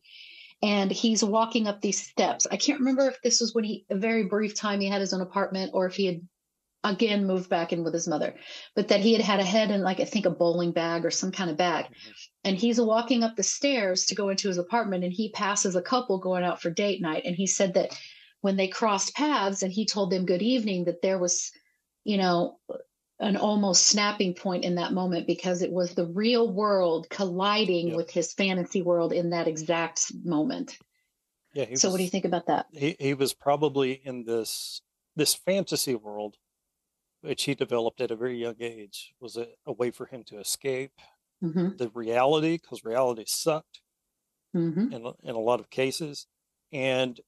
And 0.62 0.90
he's 0.90 1.22
walking 1.22 1.68
up 1.68 1.82
these 1.82 2.02
steps. 2.02 2.46
I 2.50 2.56
can't 2.56 2.78
remember 2.78 3.08
if 3.08 3.20
this 3.20 3.42
was 3.42 3.54
when 3.54 3.64
he 3.64 3.84
a 3.90 3.94
very 3.94 4.24
brief 4.24 4.54
time 4.54 4.80
he 4.80 4.88
had 4.88 5.02
his 5.02 5.12
own 5.12 5.20
apartment 5.20 5.72
or 5.74 5.86
if 5.86 5.94
he 5.94 6.06
had 6.06 6.20
again 6.82 7.26
moved 7.26 7.50
back 7.50 7.72
in 7.72 7.82
with 7.82 7.92
his 7.92 8.06
mother 8.06 8.32
but 8.76 8.88
that 8.88 9.00
he 9.00 9.12
had 9.12 9.20
had 9.20 9.40
a 9.40 9.44
head 9.44 9.72
in 9.72 9.82
like 9.82 9.98
i 9.98 10.04
think 10.04 10.24
a 10.24 10.30
bowling 10.30 10.70
bag 10.70 11.04
or 11.04 11.10
some 11.10 11.32
kind 11.32 11.50
of 11.50 11.56
bag. 11.56 11.86
Mm-hmm. 11.86 12.10
And 12.44 12.56
he's 12.56 12.80
walking 12.80 13.24
up 13.24 13.34
the 13.36 13.42
stairs 13.42 14.06
to 14.06 14.14
go 14.14 14.28
into 14.28 14.48
his 14.48 14.58
apartment 14.58 15.04
and 15.04 15.12
he 15.12 15.30
passes 15.30 15.74
a 15.74 15.82
couple 15.82 16.18
going 16.18 16.44
out 16.44 16.62
for 16.62 16.70
date 16.70 17.02
night. 17.02 17.24
And 17.24 17.34
he 17.34 17.46
said 17.46 17.74
that 17.74 17.98
when 18.46 18.56
they 18.56 18.68
crossed 18.68 19.12
paths 19.16 19.64
and 19.64 19.72
he 19.72 19.84
told 19.84 20.12
them 20.12 20.24
good 20.24 20.40
evening 20.42 20.84
that 20.84 21.02
there 21.02 21.18
was 21.18 21.50
you 22.04 22.16
know 22.16 22.60
an 23.18 23.36
almost 23.36 23.88
snapping 23.88 24.34
point 24.34 24.64
in 24.64 24.76
that 24.76 24.92
moment 24.92 25.26
because 25.26 25.62
it 25.62 25.72
was 25.72 25.94
the 25.96 26.06
real 26.06 26.52
world 26.52 27.10
colliding 27.10 27.90
Yep. 27.90 27.96
with 27.96 28.08
his 28.08 28.32
fantasy 28.34 28.82
world 28.82 29.12
in 29.12 29.30
that 29.30 29.48
exact 29.48 30.12
moment 30.24 30.78
Yeah. 31.52 31.64
He 31.64 31.76
so 31.76 31.90
what 31.90 31.98
do 31.98 32.04
you 32.04 32.10
think 32.10 32.24
about 32.24 32.46
that 32.46 32.66
He 32.70 32.96
he 33.00 33.14
was 33.14 33.34
probably 33.34 33.92
in 33.92 34.24
this 34.24 34.82
this 35.16 35.34
fantasy 35.34 35.94
world, 35.96 36.36
which 37.22 37.44
he 37.44 37.54
developed 37.56 38.00
at 38.00 38.10
a 38.12 38.16
very 38.16 38.38
young 38.38 38.56
age, 38.60 39.14
was 39.20 39.36
a, 39.36 39.54
a 39.66 39.72
way 39.72 39.90
for 39.92 40.06
him 40.06 40.24
to 40.26 40.38
escape 40.40 41.00
hmm 41.40 41.78
the 41.78 41.90
reality 41.90 42.58
because 42.58 42.84
reality 42.84 43.24
sucked 43.26 43.82
hmm 44.54 44.88
in 44.90 45.06
in 45.22 45.34
a 45.34 45.38
lot 45.40 45.60
of 45.60 45.70
cases, 45.70 46.26
and 46.72 47.20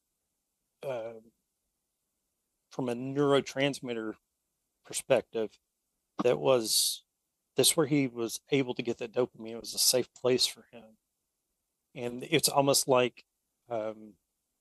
um 0.86 1.32
from 2.70 2.88
a 2.88 2.94
neurotransmitter 2.94 4.14
perspective, 4.84 5.50
that 6.22 6.38
was 6.38 7.02
that's 7.56 7.76
where 7.76 7.86
he 7.86 8.06
was 8.06 8.40
able 8.50 8.74
to 8.74 8.82
get 8.82 8.98
that 8.98 9.12
dopamine. 9.12 9.52
It 9.54 9.60
was 9.60 9.74
a 9.74 9.78
safe 9.78 10.08
place 10.14 10.46
for 10.46 10.64
him, 10.72 10.84
and 11.94 12.24
it's 12.30 12.48
almost 12.48 12.88
like 12.88 13.24
um, 13.70 14.14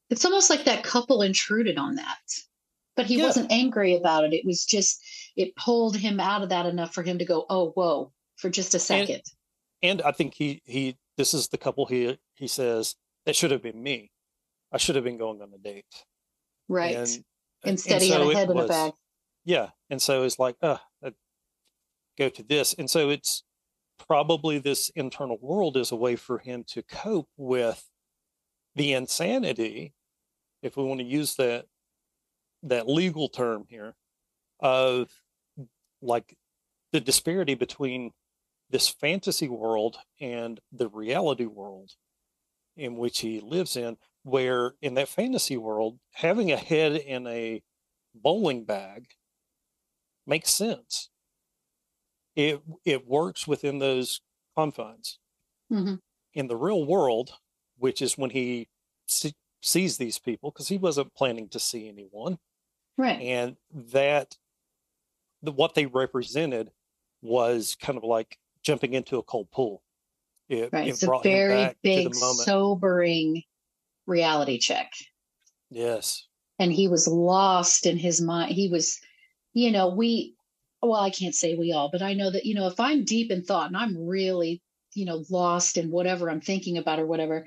it's 0.10 0.26
almost 0.26 0.50
like 0.50 0.66
that 0.66 0.84
couple 0.84 1.22
intruded 1.22 1.78
on 1.78 1.96
that 1.96 2.20
but 2.98 3.06
he 3.06 3.18
Yeah. 3.18 3.26
wasn't 3.26 3.52
angry 3.52 3.96
about 3.96 4.26
it 4.26 4.34
it 4.34 4.46
was 4.46 4.66
just 4.66 5.02
it 5.38 5.56
pulled 5.56 5.96
him 5.96 6.20
out 6.20 6.42
of 6.44 6.50
that 6.50 6.66
enough 6.66 6.94
for 6.94 7.04
him 7.04 7.20
to 7.20 7.26
go 7.26 7.46
oh 7.50 7.70
whoa 7.72 8.12
for 8.36 8.50
just 8.50 8.76
a 8.76 8.80
second 8.80 9.22
and 9.82 10.02
I 10.02 10.12
think 10.12 10.34
he 10.34 10.62
he 10.66 10.98
this 11.16 11.34
is 11.34 11.48
the 11.48 11.58
couple 11.58 11.86
he 11.86 12.18
he 12.36 12.48
says 12.48 12.96
that 13.26 13.36
should 13.36 13.52
have 13.52 13.62
been 13.62 13.82
me. 13.82 14.12
I 14.72 14.78
should 14.78 14.96
have 14.96 15.04
been 15.04 15.18
going 15.18 15.42
on 15.42 15.52
a 15.54 15.58
date. 15.58 15.86
right. 16.68 16.96
And, 16.96 17.24
instead 17.64 18.02
and 18.02 18.12
so 18.12 18.30
a 18.30 18.36
head 18.36 18.50
in 18.50 18.58
a 18.58 18.62
was- 18.62 18.70
bag. 18.70 18.94
Yeah, 19.46 19.70
and 19.90 20.02
so 20.02 20.24
it's 20.24 20.40
like, 20.40 20.58
uh, 20.62 20.78
I'd 21.02 21.14
go 22.18 22.28
to 22.28 22.44
this, 22.44 22.74
and 22.74 22.90
so 22.90 23.10
it's 23.10 23.44
probably 24.06 24.60
this 24.60 24.90
internal 24.90 25.38
world 25.42 25.78
is 25.78 25.92
a 25.92 25.96
way 25.96 26.18
for 26.18 26.40
him 26.40 26.66
to 26.68 26.84
cope 26.84 27.30
with 27.38 27.90
the 28.76 28.92
insanity, 28.94 29.94
if 30.62 30.76
we 30.76 30.84
want 30.84 31.00
to 31.00 31.06
use 31.06 31.36
that 31.36 31.66
that 32.64 32.90
legal 32.90 33.30
term 33.30 33.66
here, 33.70 33.96
of 34.60 35.10
like 36.02 36.36
the 36.92 37.00
disparity 37.00 37.56
between 37.56 38.12
this 38.70 38.90
fantasy 38.90 39.48
world 39.48 39.98
and 40.20 40.60
the 40.72 40.90
reality 40.90 41.46
world 41.46 41.92
in 42.76 42.98
which 42.98 43.20
he 43.20 43.40
lives 43.40 43.78
in 43.78 43.98
where 44.28 44.74
in 44.82 44.94
that 44.96 45.08
fantasy 45.10 45.58
world 45.58 46.00
having 46.14 46.52
a 46.52 46.58
head 46.58 46.94
in 46.94 47.28
a 47.28 47.64
bowling 48.16 48.66
bag 48.66 49.10
makes 50.28 50.52
sense 50.54 51.10
it 52.36 52.62
it 52.86 53.06
works 53.08 53.48
within 53.48 53.80
those 53.80 54.22
confines 54.56 55.20
Mhm. 55.70 56.00
in 56.34 56.48
the 56.48 56.56
real 56.56 56.86
world 56.86 57.38
which 57.78 58.02
is 58.02 58.18
when 58.18 58.32
he 58.32 58.68
see, 59.08 59.34
sees 59.62 59.98
these 59.98 60.18
people 60.20 60.52
because 60.52 60.68
he 60.68 60.78
wasn't 60.78 61.14
planning 61.14 61.48
to 61.48 61.60
see 61.60 61.88
anyone, 61.88 62.40
Right. 62.98 63.24
and 63.24 63.58
that 63.72 64.38
the, 65.42 65.52
what 65.52 65.76
they 65.76 65.86
represented 65.86 66.72
was 67.22 67.76
kind 67.76 67.98
of 67.98 68.04
like 68.04 68.38
jumping 68.64 68.94
into 68.94 69.18
a 69.18 69.24
cold 69.24 69.52
pool. 69.52 69.84
It, 70.50 70.74
Right. 70.74 70.88
it 70.88 70.90
It's 70.90 71.04
a 71.04 71.14
very 71.22 71.76
big, 71.84 72.14
sobering 72.16 73.44
reality 74.08 74.58
check. 74.58 74.92
yes. 75.70 76.24
And 76.60 76.74
he 76.74 76.88
was 76.88 77.08
lost 77.08 77.86
in 77.86 77.98
his 77.98 78.20
mind. 78.20 78.52
He 78.52 78.68
was, 78.68 79.00
you 79.54 79.70
know, 79.70 79.90
we, 79.90 80.34
well, 80.82 81.00
I 81.00 81.12
can't 81.12 81.36
say 81.36 81.54
we 81.54 81.72
all, 81.72 81.90
but 81.92 82.02
I 82.02 82.16
know 82.16 82.32
that, 82.32 82.46
you 82.46 82.56
know, 82.56 82.66
if 82.66 82.80
I'm 82.80 83.06
deep 83.06 83.30
in 83.30 83.44
thought 83.44 83.68
and 83.68 83.78
I'm 83.78 84.08
really, 84.08 84.64
you 84.96 85.06
know, 85.06 85.24
lost 85.30 85.78
in 85.78 85.92
whatever 85.92 86.32
I'm 86.32 86.42
thinking 86.42 86.80
about 86.80 87.00
or 87.00 87.06
whatever, 87.06 87.46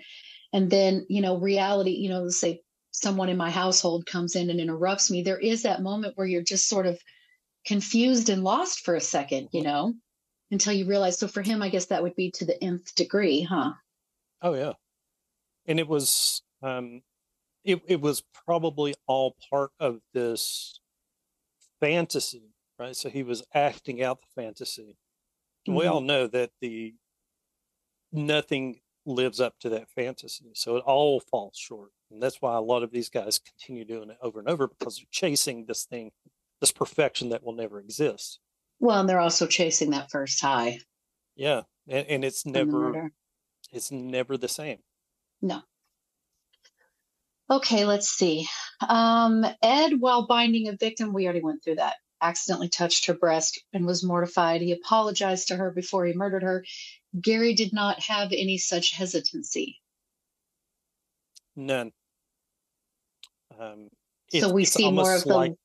and 0.53 0.71
then, 0.71 1.07
you 1.09 1.23
know, 1.23 1.39
reality, 1.39 1.91
you 1.91 2.09
know, 2.09 2.23
let's 2.23 2.41
say 2.41 2.61
someone 2.93 3.29
in 3.29 3.37
my 3.37 3.51
household 3.51 4.07
comes 4.07 4.37
in 4.37 4.49
and 4.51 4.61
interrupts 4.61 5.11
me, 5.11 5.23
there 5.23 5.39
is 5.39 5.63
that 5.63 5.83
moment 5.83 6.17
where 6.17 6.27
you're 6.27 6.43
just 6.43 6.69
sort 6.69 6.87
of 6.87 6.97
confused 7.67 8.29
and 8.29 8.45
lost 8.45 8.85
for 8.85 8.95
a 8.95 9.01
second, 9.01 9.49
you 9.53 9.63
know, 9.63 9.95
until 10.53 10.73
you 10.73 10.87
realize. 10.87 11.19
So 11.19 11.27
for 11.27 11.43
him, 11.43 11.63
I 11.63 11.69
guess 11.69 11.87
that 11.87 12.03
would 12.03 12.15
be 12.15 12.31
to 12.33 12.45
the 12.45 12.63
nth 12.63 12.95
degree, 12.95 13.43
huh? 13.43 13.73
Oh 14.43 14.55
yeah. 14.55 14.73
And 15.67 15.79
it 15.79 15.89
was 15.89 16.43
um 16.63 17.03
it 17.65 17.81
it 17.87 18.01
was 18.01 18.23
probably 18.47 18.95
all 19.07 19.37
part 19.51 19.71
of 19.79 20.01
this 20.15 20.81
fantasy, 21.81 22.55
right? 22.79 22.97
So 22.97 23.09
he 23.09 23.23
was 23.23 23.43
acting 23.55 24.03
out 24.03 24.21
the 24.21 24.43
fantasy. 24.43 24.97
And 25.67 25.77
we 25.77 25.87
all 25.87 26.01
know 26.01 26.27
that 26.27 26.51
the 26.61 26.95
nothing 28.13 28.81
lives 29.07 29.41
up 29.41 29.59
to 29.61 29.69
that 29.71 29.91
fantasy. 29.91 30.51
So 30.55 30.77
it 30.77 30.85
all 30.85 31.21
falls 31.21 31.57
short. 31.57 31.91
And 32.11 32.23
that's 32.23 32.41
why 32.41 32.57
a 32.57 32.61
lot 32.61 32.83
of 32.83 32.91
these 32.91 33.09
guys 33.09 33.39
continue 33.39 33.85
doing 33.85 34.11
it 34.11 34.17
over 34.23 34.41
and 34.41 34.49
over 34.49 34.67
because 34.67 34.97
they're 34.97 35.07
chasing 35.11 35.67
this 35.67 35.85
thing, 35.85 36.11
this 36.61 36.73
perfection 36.73 37.29
that 37.31 37.45
will 37.45 37.55
never 37.55 37.79
exist. 37.79 38.41
Well, 38.79 39.01
and 39.01 39.09
they're 39.09 39.21
also 39.21 39.47
chasing 39.47 39.91
that 39.91 40.11
first 40.11 40.41
high 40.41 40.81
Yeah. 41.37 41.63
And, 41.89 42.07
and 42.09 42.25
it's 42.25 42.47
never 42.47 43.11
it's 43.73 43.93
never 43.93 44.37
the 44.37 44.49
same. 44.49 44.79
No. 45.43 45.63
Okay, 47.51 47.87
let's 47.87 48.09
see. 48.11 48.49
Um, 48.89 49.47
Ed, 49.63 50.01
while 50.01 50.27
binding 50.29 50.69
a 50.69 50.77
victim, 50.77 51.15
we 51.15 51.25
already 51.27 51.43
went 51.43 51.65
through 51.65 51.77
that, 51.77 51.97
accidentally 52.23 52.69
touched 52.71 53.07
her 53.07 53.15
breast 53.15 53.61
and 53.73 53.87
was 53.87 54.05
mortified. 54.05 54.63
He 54.63 54.73
apologized 54.73 55.49
to 55.49 55.57
her 55.57 55.73
before 55.73 56.07
he 56.07 56.15
murdered 56.15 56.45
her. 56.45 56.65
Gary 57.21 57.55
did 57.55 57.73
not 57.73 58.01
have 58.03 58.33
any 58.33 58.59
such 58.59 58.93
hesitancy. 58.93 59.81
None. 61.57 61.93
Um, 63.59 63.91
So 64.31 64.53
we 64.53 64.65
see 64.65 64.91
more 64.93 65.15
of 65.15 65.25
the- 65.25 65.57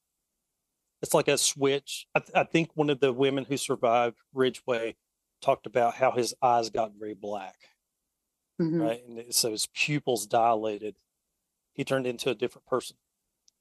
it's 1.03 1.13
like 1.13 1.27
a 1.27 1.37
switch. 1.37 2.07
I, 2.15 2.19
th- 2.19 2.35
I 2.35 2.43
think 2.45 2.71
one 2.75 2.89
of 2.89 2.99
the 2.99 3.13
women 3.13 3.45
who 3.45 3.57
survived 3.57 4.17
Ridgway 4.33 4.97
talked 5.41 5.67
about 5.67 5.95
how 5.95 6.11
his 6.11 6.35
eyes 6.41 6.69
got 6.71 6.93
very 6.93 7.13
black, 7.15 7.57
Mhm, 8.61 8.79
right? 8.81 9.03
And 9.07 9.35
so 9.35 9.51
his 9.51 9.67
pupils 9.67 10.27
dilated. 10.27 10.97
He 11.75 11.83
turned 11.83 12.07
into 12.07 12.29
a 12.29 12.35
different 12.35 12.65
person, 12.65 12.95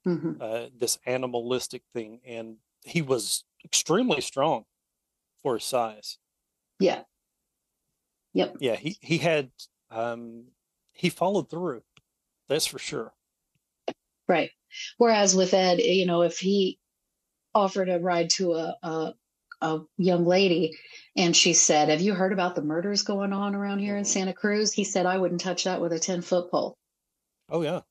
mhm. 0.07 0.41
uh, 0.41 0.69
this 0.73 0.97
animalistic 1.05 1.83
thing, 1.93 2.21
and 2.25 2.57
he 2.83 3.01
was 3.01 3.43
extremely 3.63 4.21
strong 4.21 4.65
for 5.43 5.55
his 5.55 5.65
size. 5.65 6.17
Yeah. 6.79 7.03
Yep. 8.33 8.57
Yeah, 8.59 8.75
he 8.77 8.97
he 9.01 9.17
had 9.17 9.51
um, 9.91 10.45
he 10.93 11.09
followed 11.09 11.49
through. 11.49 11.83
That's 12.47 12.65
for 12.65 12.79
sure. 12.79 13.13
Right. 14.27 14.51
Whereas 14.97 15.35
with 15.35 15.53
Ed, 15.53 15.79
you 15.79 16.05
know, 16.05 16.21
if 16.21 16.39
he 16.39 16.79
offered 17.53 17.89
a 17.89 17.99
ride 17.99 18.29
to 18.31 18.53
a, 18.53 18.77
a 18.81 19.13
a 19.61 19.79
young 19.97 20.25
lady 20.25 20.77
and 21.15 21.35
she 21.35 21.53
said, 21.53 21.89
Have 21.89 22.01
you 22.01 22.13
heard 22.13 22.33
about 22.33 22.55
the 22.55 22.61
murders 22.61 23.03
going 23.03 23.33
on 23.33 23.55
around 23.55 23.79
here 23.79 23.95
in 23.97 24.03
Mhm. 24.03 24.07
Santa 24.07 24.33
Cruz? 24.33 24.73
He 24.73 24.83
said, 24.83 25.05
I 25.05 25.17
wouldn't 25.17 25.41
touch 25.41 25.63
that 25.65 25.81
with 25.81 25.93
a 25.93 25.99
10 25.99 26.21
foot 26.21 26.51
pole. 26.51 26.77
Oh 27.49 27.61
yeah. 27.61 27.81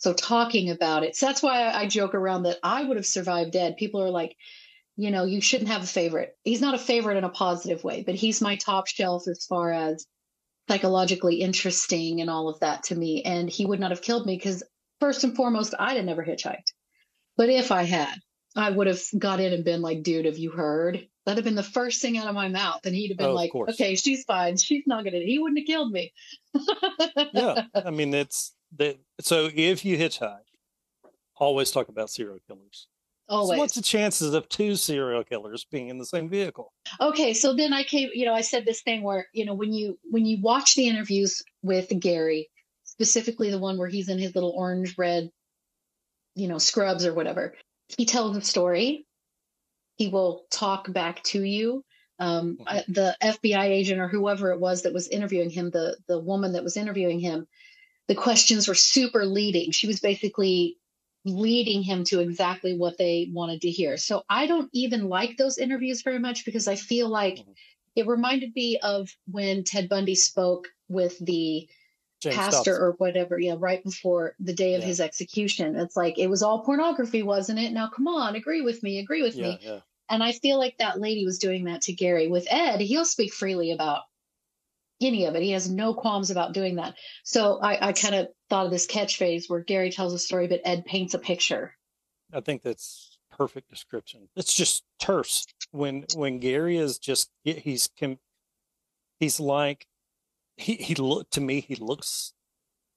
So 0.00 0.14
talking 0.14 0.70
about 0.70 1.04
it. 1.04 1.14
So 1.14 1.26
that's 1.26 1.42
why 1.42 1.62
I, 1.62 1.80
I 1.82 1.86
joke 1.86 2.14
around 2.14 2.44
that 2.44 2.58
I 2.62 2.82
would 2.82 2.96
have 2.96 3.06
survived 3.06 3.54
Ed. 3.54 3.76
People 3.76 4.02
are 4.02 4.10
like, 4.10 4.34
you 4.96 5.10
know, 5.10 5.24
you 5.24 5.42
shouldn't 5.42 5.70
have 5.70 5.82
a 5.82 5.86
favorite. 5.86 6.36
He's 6.42 6.62
not 6.62 6.74
a 6.74 6.78
favorite 6.78 7.18
in 7.18 7.24
a 7.24 7.28
positive 7.28 7.84
way, 7.84 8.02
but 8.02 8.14
he's 8.14 8.40
my 8.40 8.56
top 8.56 8.86
shelf 8.86 9.28
as 9.28 9.44
far 9.44 9.72
as 9.72 10.06
psychologically 10.68 11.36
interesting 11.36 12.22
and 12.22 12.30
all 12.30 12.48
of 12.48 12.60
that 12.60 12.84
to 12.84 12.94
me. 12.94 13.22
And 13.22 13.50
he 13.50 13.66
would 13.66 13.78
not 13.78 13.90
have 13.90 14.00
killed 14.00 14.24
me 14.26 14.36
because 14.36 14.62
first 15.00 15.22
and 15.22 15.36
foremost, 15.36 15.74
I'd 15.78 15.96
have 15.96 16.06
never 16.06 16.24
hitchhiked. 16.24 16.72
But 17.36 17.50
if 17.50 17.70
I 17.70 17.82
had, 17.82 18.14
I 18.56 18.70
would 18.70 18.86
have 18.86 19.02
got 19.18 19.40
in 19.40 19.52
and 19.52 19.64
been 19.64 19.82
like, 19.82 20.02
dude, 20.02 20.24
have 20.24 20.38
you 20.38 20.50
heard? 20.50 21.06
That'd 21.26 21.38
have 21.38 21.44
been 21.44 21.54
the 21.56 21.62
first 21.62 22.00
thing 22.00 22.16
out 22.16 22.26
of 22.26 22.34
my 22.34 22.48
mouth. 22.48 22.80
And 22.84 22.94
he'd 22.94 23.08
have 23.08 23.18
been 23.18 23.28
Oh, 23.28 23.34
like, 23.34 23.54
okay, 23.54 23.96
she's 23.96 24.24
fine. 24.24 24.56
She's 24.56 24.84
not 24.86 25.04
gonna 25.04 25.18
he 25.18 25.38
wouldn't 25.38 25.58
have 25.58 25.66
killed 25.66 25.92
me. 25.92 26.12
yeah 27.34 27.62
i 27.74 27.90
mean 27.90 28.12
it's 28.12 28.52
that 28.76 28.98
so 29.20 29.48
if 29.54 29.84
you 29.84 29.96
hitchhike 29.98 30.38
always 31.36 31.70
talk 31.70 31.88
about 31.88 32.10
serial 32.10 32.38
killers 32.46 32.86
Always. 33.28 33.56
so 33.56 33.58
what's 33.58 33.74
the 33.74 33.82
chances 33.82 34.34
of 34.34 34.48
two 34.48 34.76
serial 34.76 35.24
killers 35.24 35.64
being 35.70 35.88
in 35.88 35.98
the 35.98 36.06
same 36.06 36.28
vehicle 36.28 36.72
okay 37.00 37.32
so 37.34 37.54
then 37.54 37.72
i 37.72 37.82
came 37.82 38.10
you 38.12 38.26
know 38.26 38.34
i 38.34 38.40
said 38.40 38.64
this 38.64 38.82
thing 38.82 39.02
where 39.02 39.26
you 39.32 39.44
know 39.44 39.54
when 39.54 39.72
you 39.72 39.98
when 40.10 40.26
you 40.26 40.40
watch 40.40 40.74
the 40.74 40.88
interviews 40.88 41.42
with 41.62 41.88
gary 42.00 42.48
specifically 42.84 43.50
the 43.50 43.58
one 43.58 43.78
where 43.78 43.88
he's 43.88 44.08
in 44.08 44.18
his 44.18 44.34
little 44.34 44.50
orange 44.50 44.96
red 44.98 45.30
you 46.34 46.48
know 46.48 46.58
scrubs 46.58 47.06
or 47.06 47.14
whatever 47.14 47.54
he 47.96 48.04
tells 48.04 48.36
a 48.36 48.40
story 48.42 49.06
he 49.96 50.08
will 50.08 50.44
talk 50.50 50.92
back 50.92 51.22
to 51.24 51.42
you 51.42 51.84
um, 52.18 52.58
Mhm. 52.60 52.84
The 52.88 53.16
fbi 53.22 53.64
agent 53.64 53.98
or 53.98 54.06
whoever 54.06 54.50
it 54.52 54.60
was 54.60 54.82
that 54.82 54.92
was 54.92 55.08
interviewing 55.08 55.48
him 55.50 55.70
the 55.70 55.96
the 56.06 56.18
woman 56.18 56.52
that 56.52 56.62
was 56.62 56.76
interviewing 56.76 57.18
him 57.18 57.48
the 58.10 58.14
questions 58.16 58.66
were 58.66 58.74
super 58.74 59.24
leading 59.24 59.70
she 59.70 59.86
was 59.86 60.00
basically 60.00 60.76
leading 61.24 61.82
him 61.82 62.02
to 62.04 62.20
exactly 62.20 62.76
what 62.76 62.96
they 62.98 63.28
wanted 63.32 63.60
to 63.60 63.70
hear. 63.70 63.96
So 63.98 64.24
I 64.28 64.46
don't 64.46 64.70
even 64.72 65.08
like 65.08 65.36
those 65.36 65.58
interviews 65.58 66.02
very 66.02 66.18
much 66.18 66.44
because 66.44 66.66
I 66.66 66.76
feel 66.76 67.08
like 67.08 67.36
Mhm. 67.36 67.54
it 67.94 68.06
reminded 68.06 68.54
me 68.56 68.78
of 68.78 69.14
when 69.30 69.62
Ted 69.64 69.88
Bundy 69.88 70.14
spoke 70.14 70.68
with 70.88 71.18
the 71.18 71.68
James 72.20 72.34
pastor 72.36 72.70
Dobson. 72.72 72.82
or 72.82 72.92
whatever, 72.92 73.38
yeah, 73.38 73.56
right 73.58 73.84
before 73.84 74.34
the 74.40 74.54
day 74.54 74.74
of 74.74 74.80
Yeah. 74.80 74.86
his 74.88 75.00
execution. 75.00 75.76
It's 75.76 75.96
like 75.96 76.18
it 76.18 76.28
was 76.28 76.42
all 76.42 76.64
pornography, 76.64 77.22
wasn't 77.22 77.58
it? 77.58 77.72
Now 77.72 77.88
come 77.88 78.08
on, 78.08 78.34
agree 78.34 78.62
with 78.62 78.82
me, 78.82 78.98
agree 78.98 79.22
with 79.22 79.36
yeah 79.36 79.48
me. 79.48 79.58
yeah 79.62 79.80
And 80.08 80.22
I 80.22 80.32
feel 80.32 80.58
like 80.58 80.78
that 80.78 80.98
lady 81.00 81.24
was 81.24 81.38
doing 81.38 81.64
that 81.64 81.82
to 81.82 81.92
Gary. 81.92 82.28
With 82.28 82.46
Ed, 82.50 82.80
he'll 82.80 83.04
speak 83.04 83.32
freely 83.34 83.70
about 83.72 84.02
any 85.00 85.24
of 85.26 85.34
it. 85.34 85.42
He 85.42 85.52
has 85.52 85.70
no 85.70 85.94
qualms 85.94 86.30
about 86.30 86.52
doing 86.54 86.76
that. 86.76 86.94
So 87.24 87.58
I, 87.62 87.88
I 87.88 87.92
kind 87.92 88.14
of 88.14 88.28
thought 88.48 88.66
of 88.66 88.72
this 88.72 88.86
catchphrase 88.86 89.44
where 89.48 89.60
Gary 89.60 89.90
tells 89.90 90.12
a 90.12 90.18
story, 90.18 90.46
but 90.46 90.60
Ed 90.64 90.84
paints 90.84 91.14
a 91.14 91.18
picture. 91.18 91.74
i 92.32 92.40
think 92.40 92.62
that's 92.62 93.18
perfect 93.30 93.68
description 93.70 94.28
it's 94.36 94.52
just 94.54 94.84
terse 95.00 95.46
when 95.72 96.04
when 96.14 96.38
gary 96.38 96.76
is 96.76 96.98
just 96.98 97.30
he's 97.44 97.88
he's 99.18 99.40
like 99.40 99.86
he 100.56 100.74
he 100.74 100.94
look 100.94 101.30
to 101.30 101.40
me 101.40 101.60
he 101.60 101.74
looks 101.76 102.32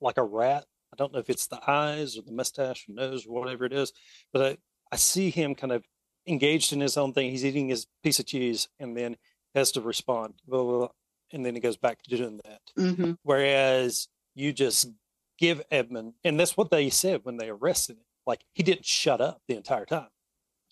like 0.02 0.18
a 0.18 0.24
rat 0.24 0.66
i 0.92 0.96
don't 0.98 1.14
know 1.14 1.20
if 1.20 1.30
it's 1.30 1.48
the 1.48 1.60
eyes 1.70 2.18
or 2.18 2.22
the 2.24 2.32
mustache 2.32 2.86
or 2.90 2.94
nose 2.94 3.26
or 3.26 3.34
whatever 3.40 3.64
it 3.66 3.74
is 3.74 3.94
but 4.34 4.42
i 4.42 4.58
i 4.92 4.96
see 4.98 5.30
him 5.30 5.56
kind 5.56 5.72
of 5.72 5.84
engaged 6.28 6.74
in 6.74 6.82
his 6.82 6.98
own 6.98 7.14
thing 7.14 7.30
he's 7.30 7.46
eating 7.46 7.70
his 7.70 7.88
piece 8.04 8.20
of 8.20 8.26
cheese 8.26 8.68
and 8.80 8.98
then 8.98 9.16
has 9.56 9.72
to 9.72 9.82
respond 9.82 10.34
blah, 10.48 10.62
blah, 10.64 10.78
blah, 10.80 10.88
and 11.34 11.46
then 11.46 11.56
he 11.56 11.60
goes 11.62 11.78
back 11.78 12.02
to 12.04 12.16
doing 12.16 12.40
that 12.46 12.62
Mm-hmm. 12.78 13.14
Whereas 13.24 14.08
you 14.36 14.54
just 14.54 14.90
give 15.38 15.62
Edmund, 15.72 16.14
and 16.24 16.40
that's 16.40 16.56
what 16.58 16.72
they 16.72 16.90
said 16.90 17.22
when 17.24 17.38
they 17.38 17.50
arrested 17.50 17.98
him. 17.98 18.04
Like 18.26 18.42
he 18.54 18.64
didn't 18.64 18.86
shut 18.86 19.20
up 19.22 19.42
the 19.48 19.56
entire 19.56 19.86
time, 19.86 20.08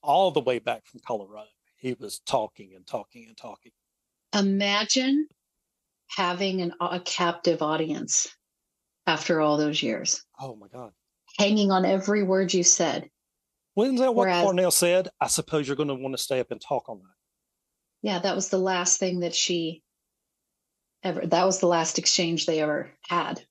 all 0.01 0.31
the 0.31 0.39
way 0.39 0.59
back 0.59 0.85
from 0.85 1.01
Colorado. 1.05 1.49
He 1.77 1.93
was 1.99 2.19
talking 2.25 2.71
and 2.75 2.85
talking 2.87 3.25
and 3.27 3.35
talking. 3.35 3.71
Imagine 4.33 5.27
having 6.07 6.61
an, 6.61 6.73
a 6.79 6.99
captive 7.01 7.61
audience 7.61 8.27
after 9.07 9.41
all 9.41 9.57
those 9.57 9.81
years, 9.83 10.23
Oh 10.39 10.55
my 10.55 10.67
God. 10.67 10.91
hanging 11.39 11.71
on 11.71 11.85
every 11.85 12.23
word 12.23 12.53
you 12.53 12.63
said. 12.63 13.09
Wasn't 13.75 13.97
that 13.99 14.13
what 14.15 14.27
Whereas- 14.27 14.45
Clarnell 14.45 14.71
said? 14.73 15.09
I 15.19 15.27
suppose 15.27 15.67
you're 15.67 15.75
going 15.77 15.89
to 15.89 15.95
want 15.95 16.15
to 16.15 16.21
stay 16.21 16.39
up 16.39 16.51
and 16.51 16.61
talk 16.61 16.87
on 16.87 16.99
that. 16.99 18.07
Yeah, 18.07 18.19
that 18.19 18.35
was 18.35 18.49
the 18.49 18.57
last 18.57 18.99
thing 18.99 19.19
that 19.21 19.35
she 19.35 19.81
ever, 21.03 21.25
that 21.25 21.45
was 21.45 21.59
the 21.59 21.67
last 21.67 21.97
exchange 21.99 22.45
they 22.45 22.61
ever 22.61 22.89
had. 23.07 23.41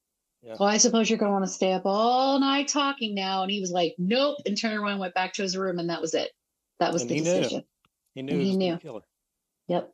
Yeah. 0.42 0.56
Well, 0.58 0.68
I 0.68 0.78
suppose 0.78 1.10
you're 1.10 1.18
going 1.18 1.30
to 1.30 1.34
want 1.34 1.44
to 1.44 1.50
stay 1.50 1.72
up 1.72 1.82
all 1.84 2.38
night 2.40 2.68
talking 2.68 3.14
now. 3.14 3.42
And 3.42 3.50
he 3.50 3.60
was 3.60 3.70
like, 3.70 3.94
nope, 3.98 4.38
and 4.46 4.56
turned 4.56 4.78
around, 4.78 4.98
went 4.98 5.14
back 5.14 5.34
to 5.34 5.42
his 5.42 5.56
room, 5.56 5.78
and 5.78 5.90
that 5.90 6.00
was 6.00 6.14
it. 6.14 6.30
That 6.78 6.92
was 6.92 7.02
And 7.02 7.10
the 7.10 7.14
he 7.16 7.20
knew. 7.20 7.34
decision. 7.34 7.64
He 8.14 8.22
knew 8.22 8.32
And 8.32 8.40
he 8.40 8.46
he 8.46 8.50
was 8.52 8.56
going 8.56 8.70
knew. 8.70 8.76
to 8.76 8.82
kill 8.82 8.94
her. 8.94 9.06
Yep. 9.68 9.92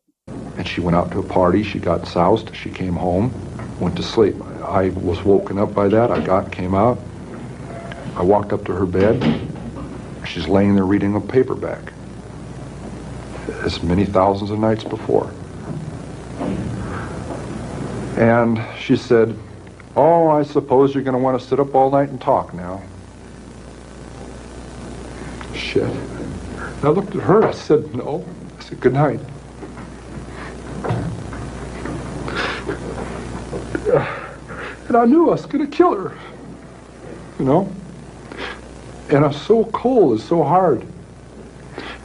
And 0.57 0.67
she 0.69 0.81
went 0.81 0.97
out 0.97 1.11
to 1.13 1.19
a 1.19 1.23
party. 1.23 1.63
She 1.63 1.79
got 1.79 2.07
soused. 2.07 2.55
She 2.55 2.71
came 2.71 2.95
home, 2.95 3.33
went 3.81 3.97
to 3.97 4.03
sleep. 4.03 4.37
I 4.63 4.91
was 4.91 5.23
woken 5.25 5.59
up 5.59 5.75
by 5.75 5.89
that. 5.89 6.11
I 6.11 6.21
got, 6.25 6.51
came 6.53 6.75
out. 6.75 6.99
I 8.17 8.23
walked 8.23 8.53
up 8.53 8.65
to 8.67 8.73
her 8.73 8.87
bed. 8.87 9.41
She's 10.27 10.49
laying 10.49 10.75
there 10.75 10.85
reading 10.87 11.15
a 11.15 11.21
paperback, 11.21 11.93
as 13.63 13.83
many 13.83 14.05
thousands 14.05 14.51
of 14.51 14.59
nights 14.59 14.85
before. 14.85 15.31
And 18.17 18.65
she 18.79 18.97
said, 18.97 19.39
Oh, 19.95 20.29
I 20.29 20.43
suppose 20.43 20.95
you're 20.95 21.03
going 21.03 21.17
to 21.17 21.23
want 21.23 21.41
to 21.41 21.47
sit 21.47 21.61
up 21.61 21.75
all 21.75 21.91
night 21.91 22.09
and 22.09 22.21
talk 22.21 22.55
now. 22.55 22.83
Shit. 25.55 25.85
And 25.85 26.85
I 26.85 26.89
looked 26.89 27.15
at 27.15 27.23
her. 27.23 27.45
I 27.45 27.53
said, 27.53 27.95
No. 27.95 28.25
I 28.59 28.63
said, 28.63 28.81
Good 28.81 28.95
night. 28.95 29.21
And 34.89 34.97
I 34.97 35.05
knew 35.05 35.27
I 35.27 35.33
was 35.33 35.47
going 35.47 35.69
to 35.69 35.77
kill 35.77 35.97
her. 35.97 36.17
You 37.41 37.45
know? 37.45 37.75
And 39.11 39.25
I'm 39.25 39.33
so 39.33 39.65
cold 39.65 40.13
and 40.13 40.21
so 40.21 40.45
hard. 40.45 40.83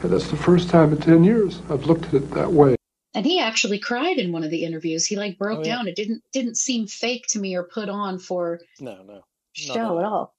And 0.02 0.12
that's 0.12 0.28
the 0.28 0.36
first 0.36 0.68
time 0.68 0.92
in 0.92 0.98
10 0.98 1.22
years 1.22 1.62
I've 1.70 1.86
looked 1.86 2.06
at 2.06 2.14
it 2.14 2.30
that 2.32 2.52
way. 2.52 2.74
And 3.14 3.26
he 3.26 3.40
actually 3.40 3.78
cried 3.78 4.18
in 4.18 4.32
one 4.32 4.42
of 4.44 4.50
the 4.50 4.64
interviews. 4.64 5.04
He 5.06 5.16
like 5.16 5.36
broke 5.38 5.58
Oh, 5.60 5.64
yeah. 5.64 5.76
down. 5.76 5.88
It 5.88 5.96
didn't 5.96 6.22
didn't 6.32 6.56
seem 6.56 6.86
fake 6.86 7.26
to 7.30 7.38
me 7.38 7.54
or 7.54 7.64
put 7.64 7.88
on 7.88 8.18
for 8.18 8.60
No, 8.80 9.02
no. 9.02 9.24
show 9.52 9.98
at 9.98 10.04
all. 10.04 10.34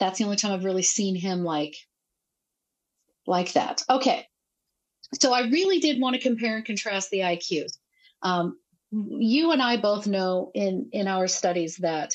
That's 0.00 0.18
the 0.18 0.24
only 0.24 0.36
time 0.36 0.52
I've 0.52 0.64
really 0.64 0.82
seen 0.82 1.14
him 1.14 1.44
like 1.44 1.76
like 3.26 3.52
that. 3.52 3.84
Okay. 3.88 4.26
So 5.20 5.32
I 5.32 5.48
really 5.48 5.78
did 5.80 6.00
want 6.00 6.16
to 6.16 6.22
compare 6.22 6.56
and 6.56 6.64
contrast 6.64 7.10
the 7.10 7.20
IQs. 7.20 7.78
Um, 8.22 8.58
you 8.90 9.52
and 9.52 9.62
I 9.62 9.76
both 9.76 10.06
know 10.06 10.50
in 10.54 10.88
in 10.92 11.06
our 11.08 11.28
studies 11.28 11.76
that 11.76 12.14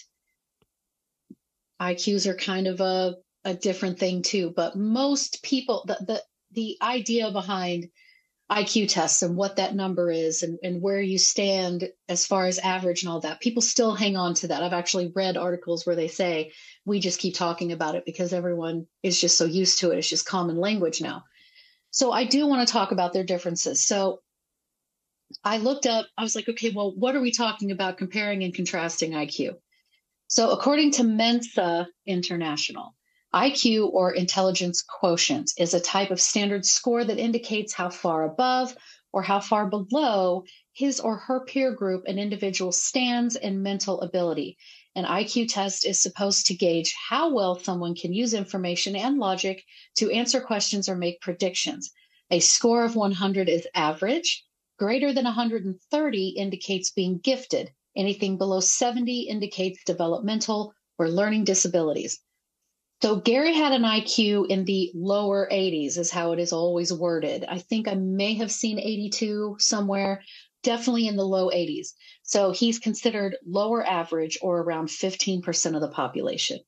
IQs 1.81 2.27
are 2.27 2.35
kind 2.35 2.67
of 2.67 2.81
a 2.81 3.15
a 3.45 3.53
different 3.53 3.99
thing 3.99 4.21
too, 4.21 4.51
but 4.55 4.75
most 4.75 5.43
people 5.43 5.83
the 5.87 5.95
the 6.05 6.23
the 6.51 6.77
idea 6.81 7.31
behind 7.31 7.89
IQ 8.51 8.89
tests 8.89 9.21
and 9.21 9.35
what 9.35 9.55
that 9.55 9.73
number 9.73 10.11
is 10.11 10.43
and, 10.43 10.59
and 10.63 10.81
where 10.81 11.01
you 11.01 11.17
stand 11.17 11.89
as 12.09 12.25
far 12.25 12.45
as 12.45 12.59
average 12.59 13.01
and 13.01 13.09
all 13.09 13.21
that, 13.21 13.41
people 13.41 13.61
still 13.61 13.95
hang 13.95 14.17
on 14.17 14.33
to 14.35 14.47
that. 14.49 14.61
I've 14.61 14.73
actually 14.73 15.11
read 15.15 15.37
articles 15.37 15.85
where 15.85 15.95
they 15.95 16.09
say 16.09 16.51
we 16.85 16.99
just 16.99 17.19
keep 17.19 17.35
talking 17.35 17.71
about 17.71 17.95
it 17.95 18.05
because 18.05 18.33
everyone 18.33 18.85
is 19.01 19.19
just 19.19 19.37
so 19.37 19.45
used 19.45 19.79
to 19.79 19.91
it. 19.91 19.97
It's 19.97 20.09
just 20.09 20.25
common 20.25 20.57
language 20.57 21.01
now. 21.01 21.23
So 21.91 22.11
I 22.11 22.25
do 22.25 22.45
want 22.47 22.67
to 22.67 22.71
talk 22.71 22.91
about 22.91 23.13
their 23.13 23.23
differences. 23.23 23.85
So 23.85 24.19
I 25.43 25.57
looked 25.57 25.85
up, 25.85 26.05
I 26.17 26.23
was 26.23 26.35
like, 26.35 26.49
okay, 26.49 26.71
well, 26.75 26.93
what 26.95 27.15
are 27.15 27.21
we 27.21 27.31
talking 27.31 27.71
about 27.71 27.97
comparing 27.97 28.43
and 28.43 28.53
contrasting 28.53 29.11
IQ? 29.11 29.55
So 30.27 30.51
according 30.51 30.91
to 30.93 31.03
Mensa 31.03 31.87
International, 32.05 32.95
IQ 33.33 33.91
or 33.91 34.13
intelligence 34.13 34.83
quotient 34.83 35.51
is 35.57 35.73
a 35.73 35.79
type 35.79 36.11
of 36.11 36.21
standard 36.21 36.65
score 36.65 37.03
that 37.03 37.17
indicates 37.17 37.73
how 37.73 37.89
far 37.89 38.23
above 38.25 38.77
or 39.11 39.23
how 39.23 39.39
far 39.39 39.67
below 39.67 40.43
his 40.71 40.99
or 40.99 41.17
her 41.17 41.43
peer 41.43 41.71
group 41.71 42.05
an 42.05 42.19
individual 42.19 42.71
stands 42.71 43.35
in 43.35 43.63
mental 43.63 44.01
ability. 44.01 44.55
An 44.95 45.05
IQ 45.05 45.51
test 45.51 45.83
is 45.83 45.99
supposed 45.99 46.45
to 46.45 46.53
gauge 46.53 46.93
how 47.09 47.33
well 47.33 47.57
someone 47.57 47.95
can 47.95 48.13
use 48.13 48.35
information 48.35 48.95
and 48.95 49.17
logic 49.17 49.63
to 49.95 50.11
answer 50.11 50.39
questions 50.39 50.87
or 50.87 50.95
make 50.95 51.19
predictions. 51.19 51.91
A 52.29 52.39
score 52.39 52.85
of 52.85 52.95
100 52.95 53.49
is 53.49 53.67
average. 53.73 54.45
Greater 54.77 55.11
than 55.11 55.25
130 55.25 56.27
indicates 56.29 56.91
being 56.91 57.17
gifted. 57.17 57.71
Anything 57.95 58.37
below 58.37 58.59
70 58.59 59.21
indicates 59.21 59.83
developmental 59.85 60.73
or 60.99 61.09
learning 61.09 61.45
disabilities. 61.45 62.19
So 63.03 63.17
Gary 63.17 63.53
had 63.53 63.73
an 63.73 63.81
IQ 63.81 64.47
in 64.47 64.63
the 64.63 64.89
lower 64.95 65.49
80s, 65.51 65.97
is 65.97 66.09
how 66.09 66.31
it 66.31 66.39
is 66.39 66.53
always 66.53 66.93
worded. 66.93 67.43
I 67.43 67.59
think 67.59 67.85
I 67.85 67.95
may 67.95 68.35
have 68.35 68.49
seen 68.49 68.79
82 68.79 69.57
somewhere, 69.59 70.23
definitely 70.61 71.09
in 71.09 71.17
the 71.17 71.25
low 71.25 71.49
80s. 71.49 71.89
So 72.21 72.51
he's 72.51 72.79
considered 72.79 73.35
lower 73.45 73.85
average 73.85 74.37
or 74.41 74.61
around 74.61 74.87
15% 74.87 75.75
of 75.75 75.81
the 75.81 75.89
population. 75.89 76.61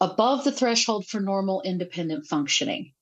Above 0.00 0.42
the 0.42 0.50
threshold 0.50 1.06
for 1.06 1.20
normal 1.20 1.62
independent 1.62 2.26
functioning. 2.26 2.92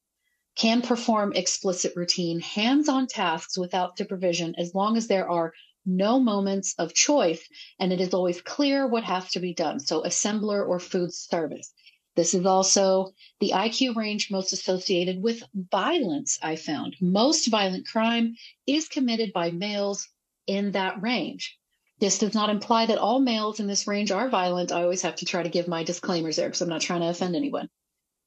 Can 0.55 0.83
perform 0.83 1.33
explicit 1.33 1.95
routine 1.97 2.41
hands 2.41 2.87
on 2.87 3.07
tasks 3.07 3.57
without 3.57 3.97
supervision 3.97 4.55
as 4.59 4.75
long 4.75 4.99
as 4.99 5.07
there 5.07 5.31
are 5.31 5.55
no 5.87 6.21
moments 6.21 6.75
of 6.79 6.93
choice 6.93 7.49
and 7.81 7.95
it 7.95 8.01
is 8.03 8.13
always 8.13 8.43
clear 8.43 8.87
what 8.87 9.05
has 9.05 9.31
to 9.31 9.41
be 9.41 9.55
done. 9.55 9.81
So, 9.81 10.03
assembler 10.03 10.69
or 10.69 10.79
food 10.79 11.15
service. 11.15 11.73
This 12.19 12.35
is 12.35 12.47
also 12.47 13.15
the 13.39 13.53
IQ 13.55 13.95
range 13.95 14.29
most 14.29 14.53
associated 14.53 15.23
with 15.23 15.45
violence, 15.55 16.37
I 16.43 16.57
found. 16.57 16.97
Most 17.01 17.47
violent 17.47 17.87
crime 17.87 18.35
is 18.67 18.89
committed 18.89 19.33
by 19.33 19.53
males 19.53 20.09
in 20.49 20.73
that 20.73 21.01
range. 21.01 21.57
This 22.01 22.19
does 22.19 22.35
not 22.35 22.51
imply 22.51 22.87
that 22.87 22.99
all 22.99 23.21
males 23.21 23.61
in 23.61 23.69
this 23.69 23.87
range 23.87 24.11
are 24.11 24.29
violent. 24.29 24.73
I 24.73 24.83
always 24.83 25.03
have 25.03 25.15
to 25.15 25.27
try 25.27 25.45
to 25.45 25.49
give 25.49 25.69
my 25.69 25.85
disclaimers 25.85 26.35
there 26.35 26.49
because 26.49 26.61
I'm 26.61 26.69
not 26.69 26.81
trying 26.81 27.03
to 27.03 27.09
offend 27.09 27.37
anyone. 27.37 27.69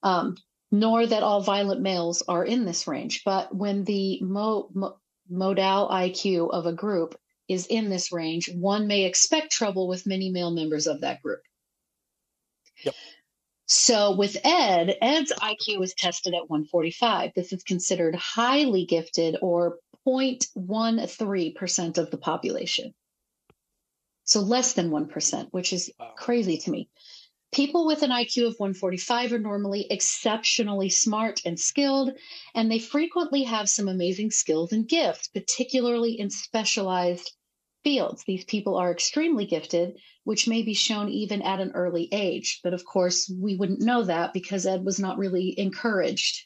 Um, 0.03 0.37
nor 0.71 1.05
that 1.05 1.23
all 1.23 1.41
violent 1.41 1.81
males 1.81 2.23
are 2.29 2.45
in 2.45 2.63
this 2.63 2.87
range. 2.87 3.25
But 3.25 3.53
when 3.53 3.83
the 3.83 4.21
mo- 4.21 4.69
mo- 4.73 4.99
modal 5.29 5.89
IQ 5.89 6.49
of 6.51 6.65
a 6.65 6.71
group 6.71 7.19
is 7.49 7.67
in 7.67 7.89
this 7.89 8.13
range, 8.13 8.49
one 8.55 8.87
may 8.87 9.03
expect 9.03 9.51
trouble 9.51 9.89
with 9.89 10.07
many 10.07 10.29
male 10.29 10.51
members 10.51 10.87
of 10.87 11.01
that 11.01 11.21
group. 11.21 11.41
Yep. 12.85 12.95
So 13.73 14.13
with 14.13 14.35
Ed, 14.43 14.97
Ed's 15.01 15.31
IQ 15.31 15.79
was 15.79 15.93
tested 15.93 16.33
at 16.33 16.49
145. 16.49 17.31
This 17.33 17.53
is 17.53 17.63
considered 17.63 18.15
highly 18.15 18.83
gifted 18.83 19.37
or 19.41 19.79
0.13% 20.05 21.97
of 21.97 22.11
the 22.11 22.17
population. 22.17 22.93
So 24.25 24.41
less 24.41 24.73
than 24.73 24.89
1%, 24.89 25.47
which 25.51 25.71
is 25.71 25.89
Wow. 25.97 26.11
crazy 26.17 26.57
to 26.57 26.69
me. 26.69 26.89
People 27.53 27.85
with 27.85 28.03
an 28.03 28.11
IQ 28.11 28.47
of 28.47 28.55
145 28.57 29.31
are 29.31 29.39
normally 29.39 29.87
exceptionally 29.89 30.89
smart 30.89 31.39
and 31.45 31.57
skilled, 31.57 32.11
and 32.53 32.69
they 32.69 32.79
frequently 32.79 33.43
have 33.43 33.69
some 33.69 33.87
amazing 33.87 34.31
skills 34.31 34.73
and 34.73 34.85
gifts, 34.85 35.29
particularly 35.29 36.19
in 36.19 36.29
specialized 36.29 37.31
fields. 37.83 38.23
These 38.25 38.45
people 38.45 38.75
are 38.75 38.91
extremely 38.91 39.45
gifted, 39.45 39.97
which 40.23 40.47
may 40.47 40.61
be 40.61 40.73
shown 40.73 41.09
even 41.09 41.41
at 41.41 41.59
an 41.59 41.71
early 41.73 42.07
age. 42.11 42.59
But 42.63 42.73
of 42.73 42.85
course, 42.85 43.31
we 43.39 43.55
wouldn't 43.55 43.81
know 43.81 44.03
that 44.03 44.33
because 44.33 44.65
Ed 44.65 44.83
was 44.83 44.99
not 44.99 45.17
really 45.17 45.57
encouraged. 45.57 46.45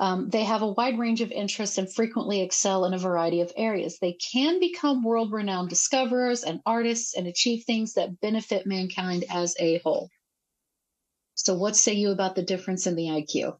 Um, 0.00 0.28
they 0.30 0.44
have 0.44 0.62
a 0.62 0.70
wide 0.72 0.98
range 0.98 1.20
of 1.22 1.32
interests 1.32 1.76
and 1.76 1.92
frequently 1.92 2.40
excel 2.40 2.84
in 2.84 2.94
a 2.94 2.98
variety 2.98 3.40
of 3.40 3.52
areas. 3.56 3.98
They 3.98 4.12
can 4.12 4.60
become 4.60 5.02
world 5.02 5.32
renowned 5.32 5.70
discoverers 5.70 6.44
and 6.44 6.60
artists 6.64 7.16
and 7.16 7.26
achieve 7.26 7.64
things 7.64 7.94
that 7.94 8.20
benefit 8.20 8.64
mankind 8.64 9.24
as 9.28 9.56
a 9.58 9.78
whole. 9.78 10.08
So, 11.34 11.54
what 11.54 11.74
say 11.76 11.94
you 11.94 12.10
about 12.10 12.36
the 12.36 12.42
difference 12.42 12.86
in 12.86 12.94
the 12.94 13.06
IQ? 13.06 13.58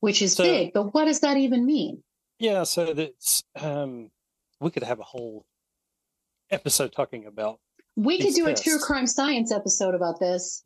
Which 0.00 0.22
is 0.22 0.34
So- 0.34 0.44
big, 0.44 0.72
but 0.72 0.94
what 0.94 1.06
does 1.06 1.20
that 1.20 1.36
even 1.36 1.66
mean? 1.66 2.02
Yeah, 2.38 2.64
so 2.64 2.92
that's 2.94 3.42
um 3.56 4.10
we 4.60 4.70
could 4.70 4.82
have 4.84 5.00
a 5.00 5.04
whole 5.04 5.44
episode 6.52 6.92
talking 6.92 7.26
about 7.26 7.58
We 7.96 8.18
could 8.18 8.34
do 8.34 8.46
a 8.46 8.54
true 8.54 8.78
crime 8.78 9.06
science 9.06 9.50
episode 9.50 9.94
about 9.94 10.20
this. 10.20 10.62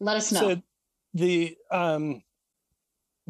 Let 0.00 0.16
us 0.16 0.32
know. 0.32 0.40
So 0.40 0.62
the 1.12 1.56
um 1.70 2.22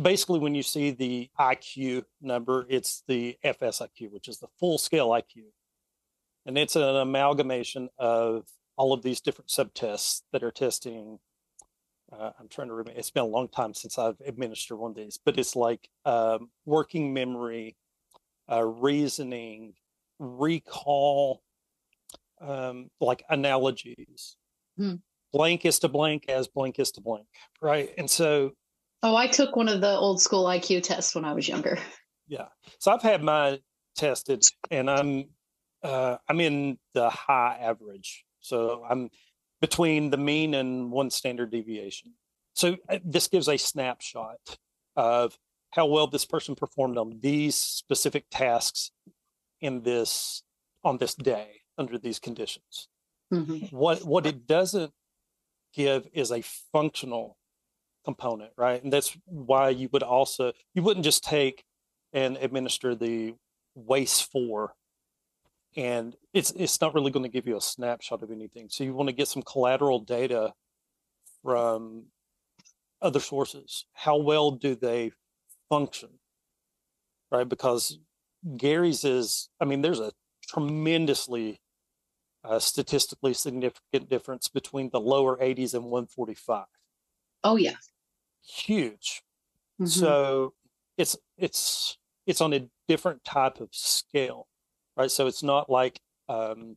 basically 0.01 0.41
when 0.41 0.55
you 0.55 0.63
see 0.63 0.91
the 0.91 1.31
IQ 1.39 2.05
number, 2.21 2.67
it's 2.69 3.03
the 3.07 3.37
FSIQ, 3.45 4.11
which 4.11 4.29
is 4.29 4.39
the 4.39 4.49
full 4.59 4.79
scale 4.79 5.11
IQ. 5.11 5.45
And 6.47 6.59
it's 6.59 6.77
an 6.77 6.83
amalgamation 6.83 7.89
of 7.99 8.45
all 8.77 8.93
of 8.93 9.03
these 9.03 9.21
different 9.21 9.49
subtests 9.49 10.23
that 10.33 10.43
are 10.43 10.51
testing. 10.51 11.19
Uh, 12.13 12.31
I'm 12.39 12.49
trying 12.49 12.69
to 12.69 12.75
remember. 12.75 12.99
It's 12.99 13.11
been 13.11 13.23
a 13.23 13.27
long 13.27 13.49
time 13.49 13.73
since 13.73 13.99
I've 13.99 14.21
administered 14.27 14.79
one 14.79 14.91
of 14.91 14.97
these, 14.97 15.19
but 15.25 15.39
it's 15.39 15.57
like 15.57 15.89
um, 16.05 16.51
working 16.67 17.15
memory, 17.15 17.77
uh, 18.51 18.65
reasoning, 18.65 19.75
recall, 20.19 21.43
um, 22.47 22.89
like 23.01 23.23
analogies. 23.29 24.37
Hmm. 24.77 24.95
Blank 25.33 25.65
is 25.65 25.81
to 25.81 25.89
blank 25.89 26.27
as 26.29 26.47
blank 26.47 26.79
is 26.79 26.93
to 26.93 27.01
blank, 27.01 27.27
right? 27.61 27.91
And 27.99 28.09
so 28.09 28.53
oh, 29.03 29.17
I 29.17 29.27
took 29.27 29.57
one 29.57 29.69
of 29.69 29.81
the 29.81 29.91
old 29.91 30.21
school 30.21 30.45
IQ 30.45 30.83
tests 30.83 31.15
when 31.15 31.25
I 31.25 31.33
was 31.33 31.49
younger. 31.49 31.79
Yeah. 32.27 32.47
So 32.79 32.91
I've 32.91 33.03
had 33.03 33.23
mine 33.23 33.59
tested 33.97 34.43
and 34.71 34.89
I'm 34.89 35.27
uh 35.83 36.17
I'm 36.27 36.41
in 36.41 36.79
the 36.95 37.11
high 37.11 37.59
average. 37.61 38.25
So 38.41 38.83
I'm 38.89 39.11
between 39.61 40.09
the 40.09 40.17
mean 40.17 40.55
and 40.55 40.91
one 40.91 41.11
standard 41.11 41.51
deviation. 41.51 42.15
So 42.55 42.79
uh, 42.89 43.01
this 43.05 43.29
gives 43.29 43.47
a 43.47 43.59
snapshot 43.59 44.57
of 44.97 45.37
how 45.73 45.85
well 45.85 46.07
this 46.07 46.25
person 46.25 46.55
performed 46.55 46.97
on 46.97 47.19
these 47.21 47.57
specific 47.57 48.25
tasks 48.31 48.91
in 49.61 49.83
this 49.83 50.43
on 50.83 50.97
this 50.97 51.15
day 51.15 51.64
under 51.79 51.99
these 51.99 52.19
conditions. 52.19 52.89
Mhm. 53.33 53.73
What 53.73 54.05
what 54.05 54.27
it 54.27 54.47
doesn't 54.47 54.93
give 55.73 56.07
is 56.13 56.31
a 56.31 56.43
functional 56.43 57.37
component, 58.05 58.53
right? 58.57 58.83
And 58.83 58.93
that's 58.93 59.17
why 59.25 59.71
you 59.71 59.89
would 59.93 60.03
also 60.03 60.53
you 60.75 60.83
wouldn't 60.83 61.05
just 61.05 61.25
take 61.25 61.65
and 62.13 62.37
administer 62.37 62.95
the 62.95 63.35
WAIS-IV 63.75 64.71
and 65.77 66.17
it's 66.33 66.53
it's 66.53 66.81
not 66.81 66.95
really 66.95 67.11
going 67.11 67.25
to 67.25 67.29
give 67.29 67.47
you 67.47 67.57
a 67.57 67.61
snapshot 67.61 68.23
of 68.23 68.31
anything. 68.31 68.69
So 68.69 68.85
you 68.85 68.95
want 68.95 69.09
to 69.09 69.15
get 69.15 69.29
some 69.29 69.43
collateral 69.43 69.99
data 69.99 70.55
from 71.43 72.07
other 73.03 73.21
sources. 73.21 73.85
How 73.93 74.17
well 74.17 74.53
do 74.53 74.75
they 74.77 75.13
function? 75.69 76.11
Right? 77.31 77.49
Because 77.49 77.99
Gary's 78.57 79.05
is, 79.05 79.49
I 79.61 79.65
mean, 79.65 79.83
there's 79.83 80.01
a 80.01 80.13
tremendously 80.47 81.61
uh, 82.45 82.59
statistically 82.59 83.35
significant 83.35 84.09
difference 84.09 84.49
between 84.49 84.91
the 84.91 85.01
lower 85.01 85.37
80s 85.39 85.75
and 85.75 85.85
145. 85.85 86.67
Oh 87.43 87.57
yeah. 87.57 87.77
Huge. 88.47 89.23
Mhm. 89.81 89.89
So 89.89 90.55
it's 90.97 91.17
it's 91.37 91.99
it's 92.27 92.41
on 92.41 92.53
a 92.53 92.69
different 92.89 93.25
type 93.25 93.61
of 93.61 93.69
scale, 93.73 94.47
right? 94.97 95.11
So 95.11 95.27
it's 95.27 95.43
not 95.43 95.71
like 95.71 96.01
um, 96.29 96.77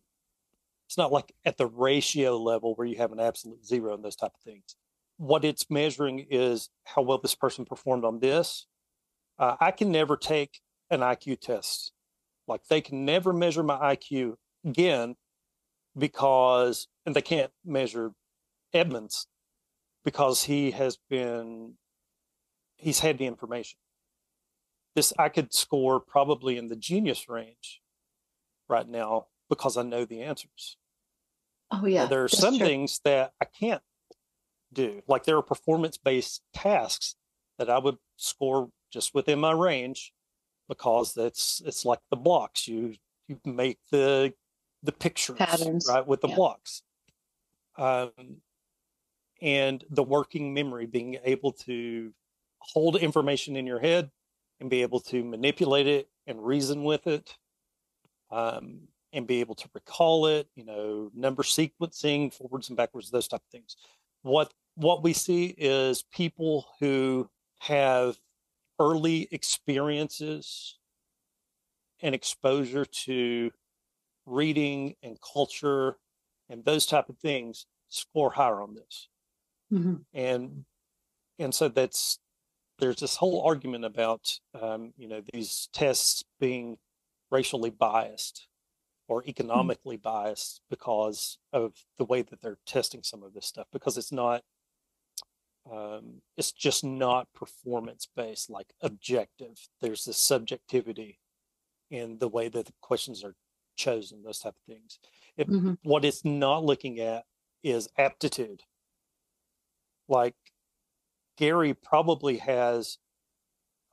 it's 0.87 0.97
not 0.97 1.11
like 1.11 1.33
at 1.45 1.57
the 1.57 1.67
ratio 1.67 2.37
level 2.37 2.75
where 2.75 2.87
you 2.87 2.97
have 2.97 3.11
an 3.11 3.19
absolute 3.19 3.65
zero 3.65 3.93
and 3.93 4.03
those 4.03 4.15
type 4.15 4.31
of 4.33 4.41
things. 4.41 4.75
What 5.17 5.43
it's 5.43 5.69
measuring 5.69 6.27
is 6.29 6.69
how 6.85 7.01
well 7.01 7.17
this 7.17 7.35
person 7.35 7.65
performed 7.65 8.05
on 8.05 8.19
this. 8.19 8.67
Uh, 9.39 9.55
I 9.59 9.71
can 9.71 9.91
never 9.91 10.15
take 10.15 10.59
an 10.89 11.01
IQ 11.01 11.39
test. 11.41 11.91
Like 12.47 12.61
they 12.69 12.81
can 12.81 13.03
never 13.05 13.33
measure 13.33 13.63
my 13.63 13.95
IQ 13.95 14.37
again 14.65 15.15
because, 15.97 16.87
and 17.05 17.15
they 17.15 17.21
can't 17.21 17.51
measure 17.65 18.11
Edmund's 18.73 19.27
because 20.03 20.43
he 20.43 20.71
has 20.71 20.97
been, 21.09 21.73
he's 22.75 22.99
had 22.99 23.17
the 23.17 23.25
information. 23.25 23.79
This, 24.95 25.13
I 25.17 25.29
could 25.29 25.53
score 25.53 25.99
probably 25.99 26.57
in 26.57 26.67
the 26.69 26.75
genius 26.75 27.29
range 27.29 27.81
right 28.67 28.87
now 28.87 29.27
because 29.49 29.77
I 29.77 29.83
know 29.83 30.05
the 30.05 30.21
answers. 30.21 30.77
oh 31.71 31.81
Now, 31.81 31.87
yeah. 31.87 32.05
there 32.05 32.23
are 32.23 32.29
some 32.29 32.57
true. 32.57 32.65
things 32.65 32.99
that 33.03 33.33
I 33.41 33.45
can't 33.45 33.81
do. 34.73 35.01
Like 35.07 35.23
there 35.23 35.37
are 35.37 35.43
performance 35.43 35.97
based 35.97 36.41
tasks 36.53 37.15
that 37.57 37.69
I 37.69 37.79
would 37.79 37.97
score 38.17 38.69
just 38.91 39.13
within 39.13 39.39
my 39.39 39.51
range 39.51 40.13
because 40.67 41.13
that's 41.13 41.61
it's 41.65 41.85
like 41.85 41.99
the 42.09 42.17
blocks. 42.17 42.67
You 42.67 42.95
you 43.27 43.39
make 43.45 43.79
the 43.91 44.33
the 44.87 44.91
pictures 44.91 45.37
Patterns, 45.37 45.87
right 45.87 46.07
with 46.07 46.21
the 46.21 46.29
yeah. 46.29 46.35
blocks. 46.35 46.81
Um 47.77 48.11
and 49.39 49.83
the 49.91 50.01
working 50.03 50.53
memory, 50.53 50.87
being 50.87 51.17
able 51.23 51.51
to 51.51 52.11
hold 52.57 52.95
information 52.95 53.55
in 53.55 53.67
your 53.67 53.79
head 53.79 54.09
and 54.59 54.69
be 54.69 54.81
able 54.81 54.99
to 54.99 55.23
manipulate 55.23 55.85
it 55.85 56.09
and 56.25 56.43
reason 56.43 56.83
with 56.83 57.05
it. 57.05 57.35
Um, 58.31 58.87
and 59.13 59.25
be 59.25 59.39
able 59.39 59.55
to 59.55 59.69
recall 59.73 60.27
it, 60.27 60.47
you 60.55 60.65
know, 60.65 61.09
number 61.15 61.43
sequencing, 61.43 62.33
forwards 62.33 62.67
and 62.67 62.77
backwards, 62.77 63.09
those 63.09 63.27
type 63.27 63.41
of 63.41 63.51
things. 63.51 63.77
What 64.21 64.53
what 64.75 65.01
we 65.01 65.13
see 65.13 65.55
is 65.57 66.03
people 66.11 66.67
who 66.79 67.29
have 67.59 68.17
early 68.79 69.27
experiences 69.31 70.77
and 72.01 72.13
exposure 72.13 72.85
to 72.85 73.51
reading 74.27 74.95
and 75.01 75.17
culture 75.21 75.97
and 76.49 76.63
those 76.63 76.85
type 76.85 77.09
of 77.09 77.17
things 77.17 77.65
score 77.89 78.31
higher 78.31 78.61
on 78.61 78.75
this. 78.75 79.07
Mhm. 79.71 80.05
And 80.13 80.65
and 81.39 81.53
so 81.53 81.69
that's 81.69 82.19
there's 82.79 82.99
this 82.99 83.15
whole 83.15 83.41
argument 83.41 83.85
about 83.85 84.39
um, 84.53 84.93
you 84.97 85.07
know 85.07 85.21
these 85.33 85.69
tests 85.73 86.23
being 86.39 86.77
racially 87.31 87.69
biased 87.69 88.47
or 89.07 89.23
economically 89.25 89.97
biased 89.97 90.61
because 90.69 91.37
of 91.53 91.73
the 91.97 92.05
way 92.05 92.21
that 92.21 92.41
they're 92.41 92.59
testing 92.65 93.03
some 93.03 93.23
of 93.23 93.33
this 93.33 93.45
stuff 93.45 93.67
because 93.71 93.97
it's 93.97 94.11
not 94.11 94.43
um, 95.71 96.21
it's 96.37 96.51
just 96.51 96.83
not 96.83 97.27
performance 97.33 98.07
based 98.15 98.49
like 98.49 98.73
objective 98.81 99.67
there's 99.81 100.05
this 100.05 100.17
subjectivity 100.17 101.19
in 101.89 102.17
the 102.19 102.27
way 102.27 102.47
that 102.47 102.65
the 102.65 102.73
questions 102.81 103.23
are 103.23 103.35
chosen 103.77 104.23
those 104.23 104.39
type 104.39 104.55
of 104.57 104.63
things 104.63 104.99
it, 105.37 105.47
Mhm. 105.47 105.77
what 105.83 106.03
it's 106.03 106.25
not 106.25 106.63
looking 106.65 106.99
at 106.99 107.25
is 107.63 107.87
aptitude 107.97 108.63
like 110.07 110.35
gary 111.37 111.73
probably 111.73 112.37
has 112.37 112.97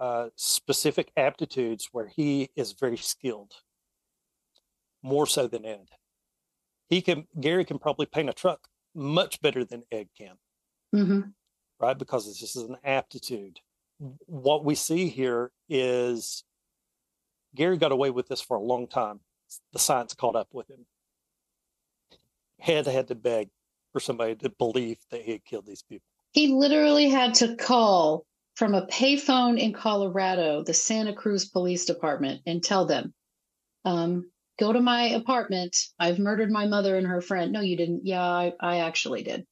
uh, 0.01 0.29
specific 0.35 1.13
aptitudes 1.17 1.89
where 1.93 2.09
he 2.09 2.51
is 2.57 2.73
very 2.73 2.97
skilled 2.97 3.53
more 5.03 5.27
so 5.27 5.47
than 5.47 5.65
ed 5.65 5.89
he 6.89 7.01
can 7.01 7.29
gary 7.41 7.65
can 7.65 7.79
probably 7.79 8.07
paint 8.07 8.29
a 8.29 8.33
truck 8.33 8.69
much 8.95 9.41
better 9.41 9.65
than 9.65 9.85
ed 9.93 10.09
can 10.17 10.37
Mhm. 10.95 11.35
right? 11.81 11.99
Because 11.99 12.27
this 12.27 12.55
is 12.55 12.63
an 12.63 12.77
aptitude. 12.85 13.61
What 14.27 14.65
we 14.65 14.77
see 14.77 15.09
here 15.09 15.51
is 15.69 16.45
Gary 17.57 17.77
got 17.79 17.91
away 17.91 18.11
with 18.11 18.29
this 18.29 18.41
for 18.41 18.57
a 18.57 18.63
long 18.63 18.87
time. 18.87 19.21
The 19.73 19.79
science 19.79 20.15
caught 20.15 20.37
up 20.37 20.49
with 20.53 20.69
him. 20.71 20.87
Had 22.59 22.87
had 22.87 23.09
to 23.09 23.15
beg 23.15 23.51
for 23.93 24.01
somebody 24.01 24.35
to 24.37 24.51
believe 24.51 24.99
that 25.11 25.23
he 25.23 25.33
had 25.33 25.45
killed 25.45 25.67
these 25.67 25.83
people. 25.83 26.07
He 26.33 26.49
literally 26.49 27.09
had 27.09 27.35
to 27.35 27.57
call 27.57 28.25
from 28.55 28.75
a 28.75 28.87
payphone 28.87 29.59
in 29.59 29.73
Colorado, 29.73 30.63
the 30.63 30.75
Santa 30.75 31.13
Cruz 31.13 31.49
Police 31.49 31.85
Department, 31.85 32.43
and 32.47 32.63
tell 32.63 32.87
them, 32.87 33.13
um, 33.85 34.31
"Go 34.59 34.73
to 34.73 34.81
my 34.81 35.09
apartment. 35.11 35.77
I've 35.99 36.19
murdered 36.19 36.51
my 36.51 36.67
mother 36.67 36.97
and 36.97 37.07
her 37.07 37.21
friend." 37.21 37.53
No, 37.53 37.61
you 37.61 37.77
didn't. 37.77 38.05
Yeah, 38.05 38.23
I, 38.23 38.53
I 38.61 38.79
actually 38.79 39.23
did. 39.23 39.47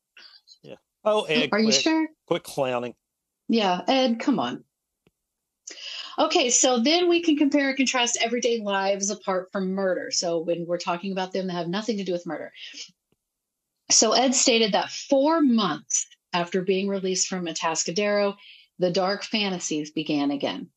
Yeah. 0.62 0.76
Oh, 1.04 1.24
Ed, 1.24 1.50
Are 1.52 1.60
you 1.60 1.72
sure? 1.72 2.08
quit 2.26 2.44
clowning. 2.44 2.94
Yeah, 3.48 3.82
Ed, 3.86 4.20
come 4.20 4.38
on. 4.38 4.64
Okay, 6.18 6.51
so 6.51 6.78
then 6.78 7.09
we 7.09 7.22
can 7.22 7.36
compare 7.36 7.68
and 7.68 7.76
contrast 7.76 8.18
everyday 8.20 8.60
lives 8.60 9.10
apart 9.10 9.48
from 9.52 9.72
murder. 9.72 10.10
So 10.10 10.40
when 10.40 10.66
we're 10.66 10.78
talking 10.78 11.12
about 11.12 11.32
them 11.32 11.47
that 11.47 11.55
have 11.55 11.68
nothing 11.68 11.98
to 11.98 12.05
do 12.05 12.12
with 12.12 12.26
murder. 12.26 12.52
So 13.90 14.12
Ed 14.12 14.34
stated 14.34 14.72
that 14.72 14.90
four 14.90 15.40
months 15.40 16.06
after 16.32 16.62
being 16.62 16.89
released 16.89 17.28
from 17.28 17.47
Atascadero, 17.47 18.36
the 18.78 18.90
dark 18.90 19.22
fantasies 19.22 19.90
began 19.90 20.30
again. 20.30 20.70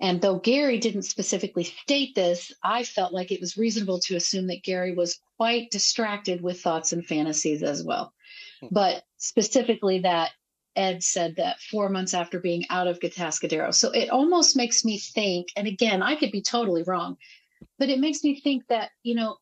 And 0.00 0.20
though 0.20 0.38
Gary 0.38 0.78
didn't 0.78 1.02
specifically 1.02 1.64
state 1.64 2.14
this, 2.14 2.52
I 2.62 2.84
felt 2.84 3.12
like 3.12 3.32
it 3.32 3.40
was 3.40 3.56
reasonable 3.56 3.98
to 4.00 4.16
assume 4.16 4.46
that 4.46 4.62
Gary 4.62 4.94
was 4.94 5.18
quite 5.36 5.70
distracted 5.70 6.40
with 6.40 6.60
thoughts 6.60 6.92
and 6.92 7.04
fantasies 7.04 7.62
as 7.64 7.82
well. 7.82 8.12
Hmm. 8.60 8.68
But 8.70 9.02
specifically 9.16 10.00
that 10.00 10.30
Ed 10.78 11.02
said 11.02 11.36
that 11.36 11.60
four 11.60 11.88
months 11.88 12.14
after 12.14 12.38
being 12.40 12.64
out 12.70 12.86
of 12.86 13.00
Atascadero. 13.00 13.74
So 13.74 13.90
it 13.90 14.08
almost 14.08 14.56
makes 14.56 14.84
me 14.84 14.96
think, 14.98 15.48
and 15.56 15.66
again, 15.66 16.02
I 16.02 16.14
could 16.14 16.30
be 16.30 16.40
totally 16.40 16.84
wrong, 16.84 17.16
but 17.78 17.90
it 17.90 17.98
makes 17.98 18.22
me 18.22 18.40
think 18.40 18.66
that, 18.68 18.90
you 19.02 19.14
know, 19.16 19.36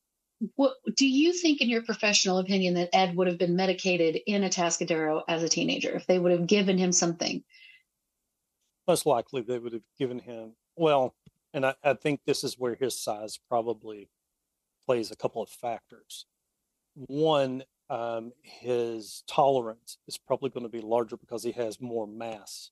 what 0.57 0.75
do 0.97 1.07
you 1.07 1.33
think, 1.33 1.61
in 1.61 1.69
your 1.69 1.83
professional 1.83 2.39
opinion, 2.39 2.75
that 2.75 2.91
Ed 2.95 3.17
would 3.17 3.27
have 3.27 3.39
been 3.39 3.57
medicated 3.57 4.21
in 4.27 4.43
Atascadero 4.43 5.23
as 5.29 5.43
a 5.43 5.49
teenager 5.49 5.91
if 5.91 6.07
they 6.07 6.19
would 6.19 6.33
have 6.33 6.47
given 6.47 6.79
him 6.79 6.93
something? 6.93 7.45
Most 8.89 9.07
likely 9.07 9.43
they 9.43 9.59
would 9.59 9.73
have 9.73 9.83
given 9.99 10.19
him, 10.19 10.53
well, 10.77 11.15
and 11.53 11.67
I, 11.67 11.75
I 11.83 11.95
think 11.95 12.21
this 12.25 12.45
is 12.45 12.59
where 12.59 12.75
his 12.75 12.99
size 12.99 13.39
probably 13.49 14.09
plays 14.85 15.11
a 15.11 15.17
couple 15.17 15.43
of 15.43 15.49
factors. 15.49 16.27
One, 16.95 17.65
um, 17.89 18.33
his 18.43 19.23
tolerance 19.29 19.99
is 20.09 20.19
probably 20.19 20.51
going 20.51 20.65
to 20.65 20.71
be 20.71 20.81
larger 20.81 21.17
because 21.17 21.45
he 21.45 21.53
has 21.53 21.81
more 21.81 22.07
mass. 22.07 22.71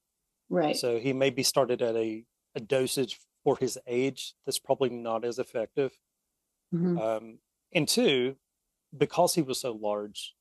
Right. 0.49 0.77
So 0.77 0.99
he 0.99 1.13
may 1.13 1.31
be 1.31 1.43
started 1.43 1.83
at 1.83 1.95
a, 1.97 2.25
a 2.55 2.61
dosage 2.61 3.19
for 3.45 3.57
his 3.59 3.79
age 3.87 4.35
that's 4.45 4.59
probably 4.59 4.91
not 4.91 5.25
as 5.25 5.39
effective. 5.39 5.93
Mhm. 6.75 7.01
Um, 7.01 7.39
and 7.73 7.87
two, 7.89 8.37
because 8.97 9.35
he 9.35 9.43
was 9.43 9.61
so 9.61 9.73
large, 9.73 10.35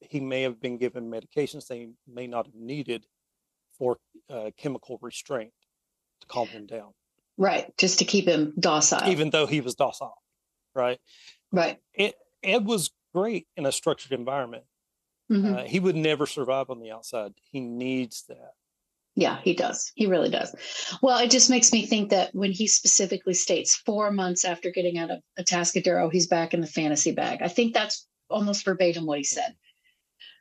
he 0.00 0.20
may 0.20 0.42
have 0.42 0.60
been 0.60 0.76
given 0.78 1.10
medications 1.10 1.66
they 1.66 1.88
may 2.06 2.26
not 2.26 2.46
have 2.46 2.54
needed 2.54 3.06
for 3.78 3.98
uh, 4.30 4.50
chemical 4.56 4.98
restraint 5.02 5.52
to 6.20 6.26
calm 6.26 6.46
him 6.48 6.66
down, 6.66 6.92
Right. 7.36 7.76
Just 7.76 7.98
to 7.98 8.04
keep 8.04 8.26
him 8.28 8.52
docile. 8.58 9.08
even 9.10 9.30
though 9.30 9.46
he 9.46 9.60
was 9.60 9.74
docile, 9.74 10.14
right? 10.74 11.00
right. 11.50 11.78
It, 11.92 12.14
Ed 12.42 12.64
was 12.66 12.90
great 13.14 13.46
in 13.56 13.66
a 13.66 13.72
structured 13.72 14.12
environment. 14.12 14.64
Mhm. 15.30 15.54
Uh, 15.54 15.64
he 15.64 15.80
would 15.80 15.96
never 15.96 16.26
survive 16.26 16.68
on 16.70 16.80
the 16.80 16.90
outside. 16.90 17.32
He 17.50 17.60
needs 17.60 18.24
that. 18.28 18.52
Yeah, 19.16 19.40
he 19.42 19.54
does. 19.54 19.92
He 19.94 20.06
really 20.06 20.28
does. 20.28 20.54
Well, 21.00 21.18
it 21.18 21.30
just 21.30 21.48
makes 21.48 21.72
me 21.72 21.86
think 21.86 22.10
that 22.10 22.34
when 22.34 22.50
he 22.50 22.66
specifically 22.66 23.34
states 23.34 23.76
four 23.76 24.10
months 24.10 24.44
after 24.44 24.70
getting 24.70 24.98
out 24.98 25.10
of 25.10 25.20
Atascadero, 25.38 26.10
he's 26.12 26.26
back 26.26 26.52
in 26.52 26.60
the 26.60 26.66
fantasy 26.66 27.12
bag. 27.12 27.40
I 27.40 27.48
think 27.48 27.72
that's 27.72 28.06
almost 28.28 28.64
verbatim 28.64 29.06
what 29.06 29.18
he 29.18 29.24
said. 29.24 29.54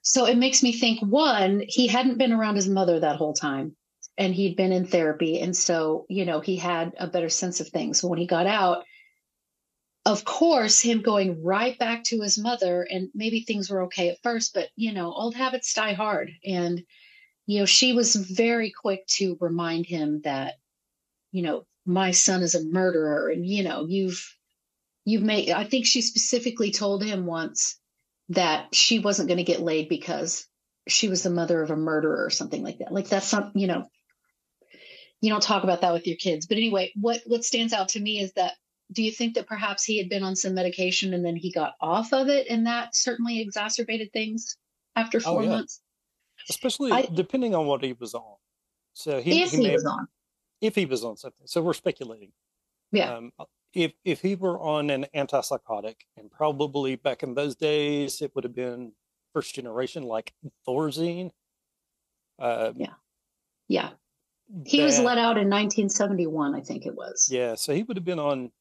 So 0.01 0.25
it 0.25 0.37
makes 0.37 0.63
me 0.63 0.73
think 0.73 0.99
one, 1.01 1.63
he 1.67 1.87
hadn't 1.87 2.17
been 2.17 2.33
around 2.33 2.55
his 2.55 2.67
mother 2.67 2.99
that 2.99 3.17
whole 3.17 3.33
time 3.33 3.75
and 4.17 4.33
he'd 4.33 4.57
been 4.57 4.71
in 4.71 4.85
therapy. 4.85 5.39
And 5.39 5.55
so, 5.55 6.05
you 6.09 6.25
know, 6.25 6.39
he 6.39 6.57
had 6.57 6.93
a 6.97 7.07
better 7.07 7.29
sense 7.29 7.59
of 7.59 7.69
things. 7.69 8.03
When 8.03 8.19
he 8.19 8.25
got 8.25 8.47
out, 8.47 8.83
of 10.05 10.25
course, 10.25 10.81
him 10.81 11.01
going 11.01 11.43
right 11.43 11.77
back 11.77 12.03
to 12.05 12.21
his 12.21 12.37
mother, 12.37 12.83
and 12.89 13.09
maybe 13.13 13.41
things 13.41 13.69
were 13.69 13.83
okay 13.83 14.09
at 14.09 14.21
first, 14.21 14.53
but, 14.53 14.69
you 14.75 14.93
know, 14.93 15.13
old 15.13 15.35
habits 15.35 15.73
die 15.73 15.93
hard. 15.93 16.31
And 16.45 16.83
you 17.45 17.59
know, 17.59 17.65
she 17.65 17.93
was 17.93 18.15
very 18.15 18.71
quick 18.71 19.05
to 19.07 19.37
remind 19.39 19.85
him 19.85 20.21
that, 20.23 20.55
you 21.31 21.41
know, 21.41 21.65
my 21.85 22.11
son 22.11 22.41
is 22.41 22.55
a 22.55 22.63
murderer 22.63 23.29
and, 23.29 23.45
you 23.45 23.63
know, 23.63 23.85
you've, 23.85 24.25
you've 25.03 25.23
made, 25.23 25.49
I 25.49 25.65
think 25.65 25.85
she 25.85 26.01
specifically 26.01 26.71
told 26.71 27.03
him 27.03 27.25
once 27.25 27.77
that 28.29 28.73
she 28.73 28.99
wasn't 28.99 29.27
going 29.27 29.39
to 29.39 29.43
get 29.43 29.59
laid 29.59 29.89
because 29.89 30.47
she 30.87 31.09
was 31.09 31.23
the 31.23 31.29
mother 31.29 31.61
of 31.61 31.71
a 31.71 31.75
murderer 31.75 32.23
or 32.23 32.29
something 32.29 32.63
like 32.63 32.77
that. 32.77 32.93
Like 32.93 33.09
that's 33.09 33.33
not, 33.33 33.51
you 33.55 33.67
know, 33.67 33.87
you 35.19 35.29
don't 35.29 35.43
talk 35.43 35.63
about 35.63 35.81
that 35.81 35.93
with 35.93 36.07
your 36.07 36.17
kids. 36.17 36.45
But 36.45 36.57
anyway, 36.57 36.91
what, 36.95 37.21
what 37.25 37.43
stands 37.43 37.73
out 37.73 37.89
to 37.89 37.99
me 37.99 38.19
is 38.19 38.31
that 38.33 38.53
do 38.93 39.03
you 39.03 39.11
think 39.11 39.35
that 39.35 39.47
perhaps 39.47 39.83
he 39.83 39.97
had 39.97 40.09
been 40.09 40.23
on 40.23 40.35
some 40.35 40.53
medication 40.53 41.13
and 41.13 41.25
then 41.25 41.35
he 41.35 41.51
got 41.51 41.73
off 41.81 42.13
of 42.13 42.29
it 42.29 42.47
and 42.49 42.67
that 42.67 42.95
certainly 42.95 43.41
exacerbated 43.41 44.13
things 44.13 44.57
after 44.95 45.19
four 45.19 45.41
oh, 45.41 45.43
yeah. 45.43 45.49
months? 45.49 45.81
especially 46.49 46.91
I, 46.91 47.07
depending 47.13 47.55
on 47.55 47.65
what 47.65 47.83
he 47.83 47.93
was 47.93 48.13
on. 48.13 48.35
So 48.93 49.21
he, 49.21 49.41
if 49.41 49.51
he, 49.51 49.65
he 49.65 49.71
was 49.71 49.85
on, 49.85 50.07
if 50.61 50.75
he 50.75 50.85
was 50.85 51.03
on 51.03 51.17
something. 51.17 51.47
So 51.47 51.61
we're 51.61 51.73
speculating. 51.73 52.31
Yeah. 52.91 53.15
Um, 53.15 53.31
if 53.73 53.93
if 54.05 54.21
he 54.21 54.35
were 54.35 54.59
on 54.59 54.89
an 54.89 55.07
antipsychotic, 55.15 55.95
and 56.15 56.31
probably 56.31 56.95
back 56.95 57.23
in 57.23 57.33
those 57.33 57.55
days, 57.55 58.21
it 58.21 58.31
would 58.35 58.43
have 58.43 58.55
been 58.55 58.91
first 59.33 59.55
generation 59.55 60.03
like 60.03 60.33
Thorazine. 60.67 61.31
Uh, 62.37 62.71
yeah. 62.75 62.93
Yeah. 63.67 63.89
He 64.65 64.77
that, 64.77 64.83
was 64.83 64.99
let 64.99 65.17
out 65.17 65.37
in 65.37 65.49
1971, 65.49 66.53
I 66.53 66.61
think 66.61 66.85
it 66.85 66.93
was. 66.93 67.29
Yeah, 67.31 67.55
so 67.55 67.73
he 67.73 67.81
would 67.81 67.97
have 67.97 68.05
been 68.05 68.19
on 68.19 68.51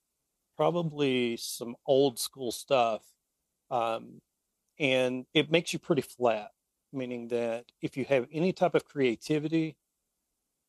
probably 0.56 1.36
some 1.36 1.76
old 1.86 2.18
school 2.18 2.52
stuff, 2.52 3.02
um, 3.70 4.20
and 4.78 5.26
it 5.34 5.50
makes 5.50 5.72
you 5.72 5.78
pretty 5.78 6.02
flat 6.02 6.50
meaning 6.92 7.28
that 7.28 7.64
if 7.80 7.96
you 7.96 8.04
have 8.04 8.26
any 8.32 8.52
type 8.52 8.74
of 8.74 8.84
creativity, 8.84 9.76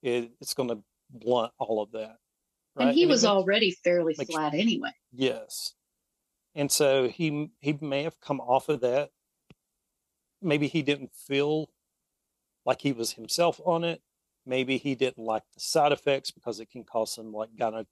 it, 0.02 0.32
it's 0.40 0.54
going 0.54 0.70
to 0.70 0.80
blunt 1.10 1.52
all 1.60 1.82
of 1.82 1.92
that. 1.92 2.18
Right? 2.76 2.88
And 2.88 2.94
he 2.94 3.04
and 3.04 3.12
was 3.12 3.26
already 3.26 3.72
fairly 3.72 4.16
flat 4.16 4.54
anyway. 4.54 4.92
Yes. 5.12 5.74
And 6.56 6.72
so 6.72 7.08
he 7.08 7.52
he 7.60 7.78
may 7.82 8.04
have 8.04 8.20
come 8.20 8.40
off 8.40 8.70
of 8.70 8.82
that. 8.82 9.10
Maybe 10.42 10.68
he 10.68 10.82
didn't 10.82 11.12
feel 11.14 11.70
like 12.66 12.82
he 12.82 12.92
was 12.92 13.14
himself 13.14 13.60
on 13.66 13.84
it. 13.84 14.02
Maybe 14.46 14.78
he 14.78 14.96
didn't 14.96 15.24
like 15.24 15.44
the 15.54 15.60
side 15.60 15.92
effects 15.92 16.32
because 16.32 16.60
it 16.60 16.70
can 16.70 16.84
cause 16.84 17.14
some 17.14 17.32
like 17.32 17.50
gyne- 17.56 17.86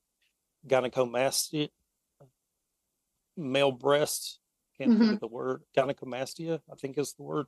gynecomastia, 0.68 1.70
male 3.38 3.72
breasts. 3.72 4.40
Can't 4.78 4.92
mm-hmm. 4.92 5.00
think 5.00 5.14
of 5.14 5.20
the 5.20 5.28
word. 5.28 5.62
Gynecomastia, 5.78 6.62
I 6.72 6.76
think 6.76 6.98
is 6.98 7.14
the 7.14 7.24
word. 7.24 7.46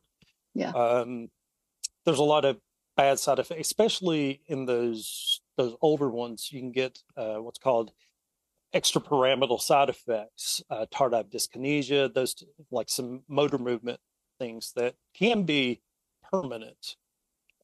Yeah. 0.54 0.72
Um, 0.72 1.30
there's 2.06 2.20
a 2.20 2.24
lot 2.24 2.46
of 2.46 2.58
bad 2.96 3.20
side 3.20 3.40
effects, 3.40 3.62
especially 3.62 4.42
in 4.48 4.66
those 4.66 5.42
those 5.58 5.76
older 5.82 6.10
ones. 6.10 6.50
You 6.52 6.60
can 6.60 6.72
get 6.72 7.00
uh, 7.18 7.36
what's 7.36 7.60
called 7.60 7.92
extrapyramidal 8.74 9.62
side 9.62 9.90
effects, 9.90 10.62
uh, 10.70 10.86
tardive 10.94 11.32
dyskinesia, 11.32 12.14
those 12.14 12.44
like 12.72 12.90
some 12.90 13.24
motor 13.28 13.58
movement 13.58 14.00
things 14.40 14.74
that 14.76 14.96
can 15.14 15.44
be 15.44 15.82
permanent. 16.32 16.96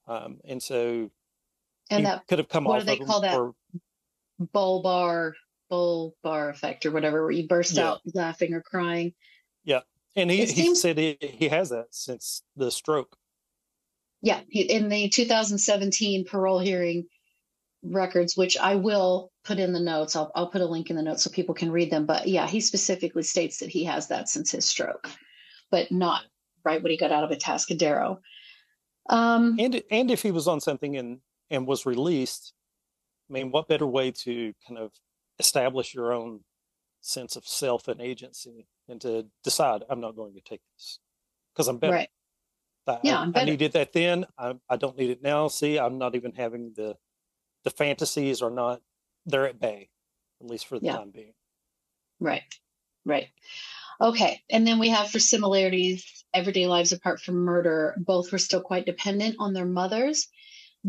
Um, 0.08 0.40
and 0.46 0.62
so, 0.62 1.12
and 1.90 2.06
that 2.06 2.28
could 2.28 2.40
have 2.40 2.50
come 2.50 2.64
what 2.64 2.82
off. 2.82 2.88
What 2.88 2.94
do 2.94 3.00
they 3.00 3.06
call 3.06 3.22
that? 3.22 4.50
Bulbar 4.54 5.34
bulbar 5.72 6.50
effect 6.50 6.86
or 6.86 6.92
whatever, 6.92 7.24
where 7.24 7.32
you 7.32 7.48
burst 7.48 7.76
yeah. 7.76 7.90
out 7.90 8.02
laughing 8.14 8.54
or 8.54 8.62
crying. 8.62 9.14
Yeah, 9.64 9.82
and 10.16 10.30
he, 10.30 10.46
he 10.46 10.76
said 10.76 10.98
he, 10.98 11.18
he 11.20 11.48
has 11.50 11.70
that 11.70 11.88
since 11.92 12.44
the 12.56 12.72
stroke. 12.72 13.16
Yeah, 14.22 14.42
in 14.50 14.90
the 14.90 15.10
2017 15.10 16.26
parole 16.26 16.60
hearing 16.60 17.06
records, 17.84 18.36
which 18.36 18.58
I 18.58 18.76
will 18.76 19.32
put 19.44 19.60
in 19.60 19.74
the 19.74 19.80
notes. 19.80 20.16
I'll, 20.16 20.32
I'll 20.36 20.50
put 20.50 20.62
a 20.62 20.66
link 20.66 20.90
in 20.90 20.96
the 20.96 21.02
notes 21.02 21.24
so 21.24 21.30
people 21.30 21.56
can 21.56 21.72
read 21.72 21.92
them. 21.92 22.06
But 22.06 22.28
yeah, 22.28 22.48
he 22.48 22.60
specifically 22.60 23.24
states 23.24 23.60
that 23.60 23.70
he 23.70 23.86
has 23.86 24.08
that 24.10 24.28
since 24.28 24.52
his 24.52 24.66
stroke, 24.66 25.10
but 25.72 25.92
not 25.92 26.24
right 26.64 26.82
when 26.82 26.92
he 26.92 26.98
got 26.98 27.12
out 27.12 27.24
of 27.24 27.32
a 27.32 27.36
Atascadero. 27.36 28.20
Um, 29.10 29.56
and 29.58 29.82
and 29.90 30.12
if 30.12 30.22
he 30.22 30.32
was 30.32 30.48
on 30.48 30.60
something 30.60 30.98
and 30.98 31.20
and 31.50 31.66
was 31.66 31.86
released, 31.86 32.54
I 33.30 33.34
mean, 33.34 33.52
what 33.52 33.68
better 33.68 33.88
way 33.88 34.12
to 34.12 34.54
kind 34.68 34.78
of 34.78 34.92
establish 35.40 35.94
your 35.94 36.14
own 36.14 36.42
sense 37.02 37.36
of 37.36 37.48
self 37.48 37.88
and 37.88 38.02
agency 38.02 38.68
and 38.88 39.00
to 39.02 39.26
decide 39.44 39.84
I'm 39.90 40.02
not 40.02 40.16
going 40.16 40.34
to 40.34 40.42
take 40.42 40.62
this 40.76 41.00
because 41.54 41.68
I'm 41.68 41.78
better. 41.78 41.94
Right. 41.94 42.10
I, 42.88 43.00
yeah, 43.04 43.26
I, 43.36 43.42
I, 43.42 43.44
needed 43.46 43.74
that 43.74 43.94
then. 43.94 44.26
I, 44.38 44.56
I 44.68 44.76
don't 44.76 44.98
need 44.98 45.12
it 45.12 45.22
now. 45.22 45.48
See, 45.48 45.78
I'm 45.78 46.00
not 46.00 46.16
even 46.16 46.34
having 46.34 46.74
the 46.76 46.96
the 47.64 47.70
fantasies 47.70 48.42
are 48.42 48.50
not 48.50 48.82
they're 49.26 49.48
at 49.48 49.60
bay, 49.60 49.90
at 50.42 50.50
least 50.50 50.66
for 50.66 50.80
the 50.80 50.88
yeah. 50.88 50.98
time 50.98 51.12
being. 51.12 51.34
Right. 52.20 52.44
Right. 53.06 53.28
Okay. 54.02 54.42
And 54.50 54.66
then 54.66 54.80
we 54.80 54.90
have 54.90 55.10
for 55.10 55.20
similarities, 55.20 56.26
everyday 56.34 56.68
lives 56.68 56.92
apart 56.92 57.20
from 57.22 57.36
murder, 57.36 57.96
both 57.98 58.32
were 58.32 58.38
still 58.38 58.62
quite 58.62 58.86
dependent 58.86 59.36
on 59.40 59.54
their 59.54 59.66
mothers. 59.66 60.28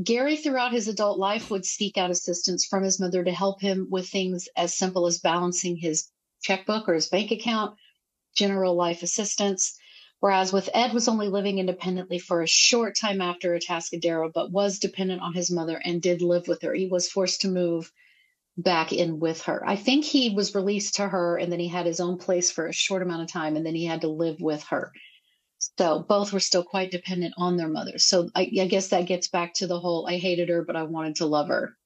Gary, 0.01 0.37
throughout 0.37 0.73
his 0.73 0.87
adult 0.87 1.19
life, 1.19 1.51
would 1.51 1.65
seek 1.65 1.99
out 1.99 2.11
assistance 2.11 2.65
from 2.65 2.85
his 2.85 3.01
mother 3.01 3.25
to 3.25 3.33
help 3.33 3.61
him 3.61 3.89
with 3.91 4.09
things 4.09 4.49
as 4.57 4.73
simple 4.75 5.07
as 5.07 5.19
balancing 5.19 5.77
his 5.77 6.09
checkbook 6.43 6.89
or 6.89 6.95
his 6.95 7.09
bank 7.09 7.33
account, 7.33 7.77
general 8.37 8.75
life 8.75 9.03
assistance. 9.03 9.77
Whereas 10.21 10.53
with 10.53 10.71
Ed 10.75 10.93
was 10.93 11.09
only 11.09 11.29
living 11.29 11.59
independently 11.59 12.19
for 12.19 12.41
a 12.41 12.47
short 12.47 12.95
time 12.95 13.21
after 13.21 13.55
Atascadero, 13.55 14.31
but 14.33 14.53
was 14.53 14.79
dependent 14.79 15.23
on 15.23 15.35
his 15.35 15.51
mother 15.51 15.81
and 15.85 16.01
did 16.01 16.23
live 16.23 16.47
with 16.47 16.63
her. 16.63 16.73
He 16.73 16.87
was 16.87 17.11
forced 17.11 17.41
to 17.41 17.49
move 17.49 17.91
back 18.57 18.93
in 18.93 19.19
with 19.19 19.43
her. 19.43 19.67
I 19.67 19.77
think 19.77 20.05
he 20.05 20.31
was 20.31 20.55
released 20.55 20.95
to 20.97 21.09
her 21.09 21.37
and 21.37 21.51
then 21.51 21.61
he 21.61 21.69
had 21.69 21.87
his 21.87 22.01
own 22.01 22.19
place 22.19 22.51
for 22.51 22.67
a 22.67 22.73
short 22.73 23.03
amount 23.03 23.23
of 23.23 23.29
time 23.29 23.57
and 23.57 23.65
then 23.65 23.75
he 23.75 23.87
had 23.87 24.03
to 24.03 24.09
live 24.09 24.41
with 24.41 24.63
her. 24.65 24.93
So 25.61 26.01
both 26.01 26.33
were 26.33 26.41
still 26.41 26.65
quite 26.65 26.91
dependent 26.91 27.35
on 27.37 27.57
their 27.57 27.69
mothers. 27.69 28.05
So 28.05 28.31
I, 28.35 28.51
I, 28.61 28.67
guess 28.67 28.89
that 28.89 29.07
gets 29.07 29.29
back 29.29 29.53
to 29.55 29.67
the 29.67 29.79
whole 29.79 30.07
I 30.09 30.17
hated 30.17 30.49
her, 30.49 30.65
but 30.65 30.75
I 30.75 30.85
wanted 30.85 31.17
to 31.17 31.27
love 31.27 31.49
her. 31.49 31.77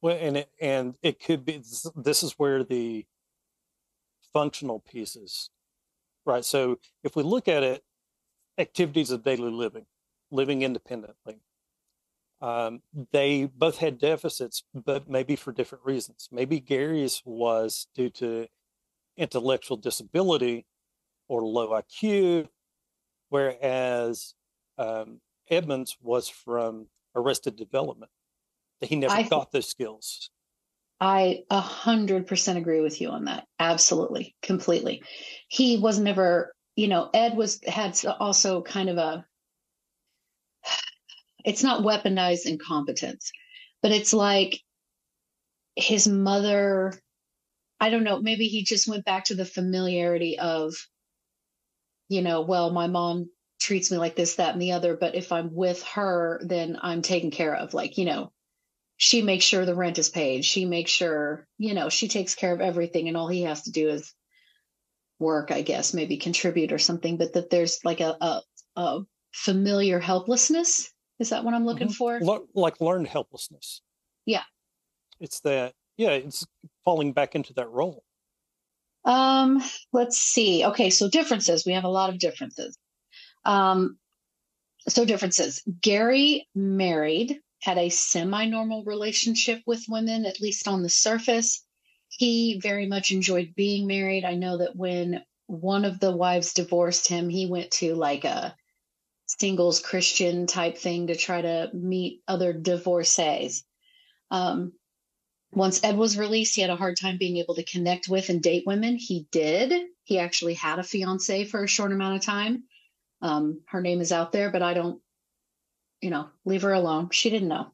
Well, 0.00 0.16
and 0.20 0.36
it, 0.36 0.50
and 0.60 0.94
it 1.02 1.20
could 1.20 1.44
be 1.44 1.60
this 1.96 2.22
is 2.22 2.34
where 2.38 2.62
the 2.62 3.04
functional 4.32 4.78
pieces, 4.78 5.50
right? 6.24 6.44
So 6.44 6.78
if 7.02 7.16
we 7.16 7.24
look 7.24 7.48
at 7.48 7.64
it, 7.64 7.82
activities 8.56 9.10
of 9.10 9.24
daily 9.24 9.50
living, 9.50 9.86
living 10.30 10.62
independently, 10.62 11.40
um, 12.40 12.82
they 13.10 13.46
both 13.46 13.78
had 13.78 13.98
deficits, 13.98 14.62
but 14.72 15.10
maybe 15.10 15.34
for 15.34 15.52
different 15.52 15.84
reasons. 15.84 16.28
Maybe 16.30 16.60
Gary's 16.60 17.20
was 17.24 17.88
due 17.96 18.10
to 18.10 18.46
intellectual 19.16 19.76
disability 19.76 20.66
or 21.26 21.44
low 21.44 21.70
IQ 21.70 22.46
whereas 23.28 24.34
um, 24.78 25.20
Edmund's 25.50 25.96
was 26.00 26.28
from 26.28 26.86
Arrested 27.14 27.56
Development. 27.56 28.10
He 28.80 28.96
never 28.96 29.14
I, 29.14 29.22
got 29.22 29.50
those 29.50 29.68
skills. 29.68 30.30
I 31.00 31.42
a 31.50 31.60
hundred 31.60 32.26
percent 32.26 32.58
agree 32.58 32.80
with 32.80 33.00
you 33.00 33.10
on 33.10 33.24
that. 33.24 33.46
Absolutely, 33.58 34.36
completely. 34.42 35.02
He 35.48 35.78
was 35.78 35.98
never, 35.98 36.54
you 36.76 36.88
know, 36.88 37.10
Ed 37.14 37.36
was 37.36 37.60
had 37.66 37.98
also 38.20 38.62
kind 38.62 38.88
of 38.88 38.98
a. 38.98 39.24
It's 41.44 41.62
not 41.62 41.82
weaponized 41.82 42.46
incompetence, 42.46 43.32
but 43.82 43.92
it's 43.92 44.12
like 44.12 44.60
his 45.76 46.06
mother. 46.06 46.92
I 47.80 47.90
don't 47.90 48.04
know. 48.04 48.20
Maybe 48.20 48.48
he 48.48 48.64
just 48.64 48.88
went 48.88 49.04
back 49.04 49.26
to 49.26 49.36
the 49.36 49.44
familiarity 49.44 50.38
of 50.38 50.74
you 52.08 52.22
know, 52.22 52.42
well, 52.42 52.70
my 52.70 52.86
mom 52.86 53.30
treats 53.60 53.90
me 53.90 53.98
like 53.98 54.16
this, 54.16 54.36
that, 54.36 54.52
and 54.52 54.62
the 54.62 54.72
other, 54.72 54.96
but 54.96 55.14
if 55.14 55.32
I'm 55.32 55.54
with 55.54 55.82
her, 55.84 56.40
then 56.44 56.78
I'm 56.80 57.02
taken 57.02 57.30
care 57.30 57.54
of. 57.54 57.74
Like, 57.74 57.98
you 57.98 58.04
know, 58.04 58.32
she 58.96 59.22
makes 59.22 59.44
sure 59.44 59.64
the 59.66 59.74
rent 59.76 59.98
is 59.98 60.08
paid. 60.10 60.44
She 60.44 60.64
makes 60.66 60.90
sure, 60.90 61.46
you 61.58 61.74
know, 61.74 61.88
she 61.88 62.08
takes 62.08 62.34
care 62.34 62.54
of 62.54 62.60
everything, 62.60 63.08
and 63.08 63.16
all 63.16 63.28
he 63.28 63.42
has 63.42 63.62
to 63.64 63.72
do 63.72 63.88
is 63.88 64.14
work, 65.18 65.50
I 65.50 65.62
guess, 65.62 65.94
maybe 65.94 66.16
contribute 66.16 66.72
or 66.72 66.78
something. 66.78 67.16
But 67.16 67.32
that 67.34 67.50
there's 67.50 67.78
like 67.84 68.00
a 68.00 68.16
a, 68.20 68.42
a 68.76 69.00
familiar 69.32 69.98
helplessness 69.98 70.90
Is 71.18 71.30
that 71.30 71.44
what 71.44 71.54
I'm 71.54 71.66
looking 71.66 71.88
Mhm. 71.88 71.96
for? 71.96 72.20
Like 72.54 72.80
learned 72.80 73.08
helplessness. 73.08 73.82
Yeah. 74.26 74.44
It's 75.20 75.40
that, 75.40 75.74
yeah, 75.96 76.10
it's 76.10 76.46
falling 76.84 77.12
back 77.12 77.34
into 77.34 77.52
that 77.54 77.70
role. 77.70 78.04
Um, 79.04 79.62
let's 79.92 80.18
see. 80.18 80.64
Okay, 80.64 80.90
so 80.90 81.08
differences. 81.08 81.64
We 81.64 81.72
have 81.72 81.84
a 81.84 81.88
lot 81.88 82.10
of 82.10 82.18
differences. 82.18 82.76
Um, 83.44 83.98
so 84.88 85.04
differences. 85.04 85.62
Gary 85.80 86.48
married, 86.54 87.40
had 87.62 87.78
a 87.78 87.88
semi-normal 87.88 88.84
relationship 88.84 89.62
with 89.66 89.84
women, 89.88 90.24
at 90.26 90.40
least 90.40 90.68
on 90.68 90.82
the 90.82 90.88
surface. 90.88 91.64
He 92.08 92.60
very 92.62 92.86
much 92.86 93.10
enjoyed 93.12 93.54
being 93.56 93.86
married. 93.86 94.24
I 94.24 94.34
know 94.34 94.58
that 94.58 94.76
when 94.76 95.22
one 95.46 95.84
of 95.84 96.00
the 96.00 96.14
wives 96.14 96.54
divorced 96.54 97.08
him, 97.08 97.28
he 97.28 97.46
went 97.46 97.70
to 97.72 97.94
like 97.94 98.24
a 98.24 98.54
singles 99.26 99.80
Christian 99.80 100.46
type 100.46 100.78
thing 100.78 101.08
to 101.08 101.16
try 101.16 101.42
to 101.42 101.70
meet 101.74 102.22
other 102.28 102.52
divorcees. 102.52 103.64
Um, 104.30 104.72
once 105.52 105.82
Ed 105.82 105.96
was 105.96 106.18
released, 106.18 106.54
he 106.54 106.60
had 106.60 106.70
a 106.70 106.76
hard 106.76 106.96
time 106.96 107.16
being 107.16 107.38
able 107.38 107.54
to 107.54 107.64
connect 107.64 108.08
with 108.08 108.28
and 108.28 108.42
date 108.42 108.64
women. 108.66 108.96
He 108.96 109.26
did. 109.30 109.88
He 110.04 110.18
actually 110.18 110.54
had 110.54 110.78
a 110.78 110.82
fiance 110.82 111.44
for 111.46 111.64
a 111.64 111.68
short 111.68 111.92
amount 111.92 112.16
of 112.16 112.22
time. 112.22 112.64
Um, 113.22 113.62
her 113.66 113.80
name 113.80 114.00
is 114.00 114.12
out 114.12 114.32
there, 114.32 114.50
but 114.50 114.62
I 114.62 114.74
don't, 114.74 115.00
you 116.00 116.10
know, 116.10 116.28
leave 116.44 116.62
her 116.62 116.72
alone. 116.72 117.10
She 117.10 117.30
didn't 117.30 117.48
know. 117.48 117.72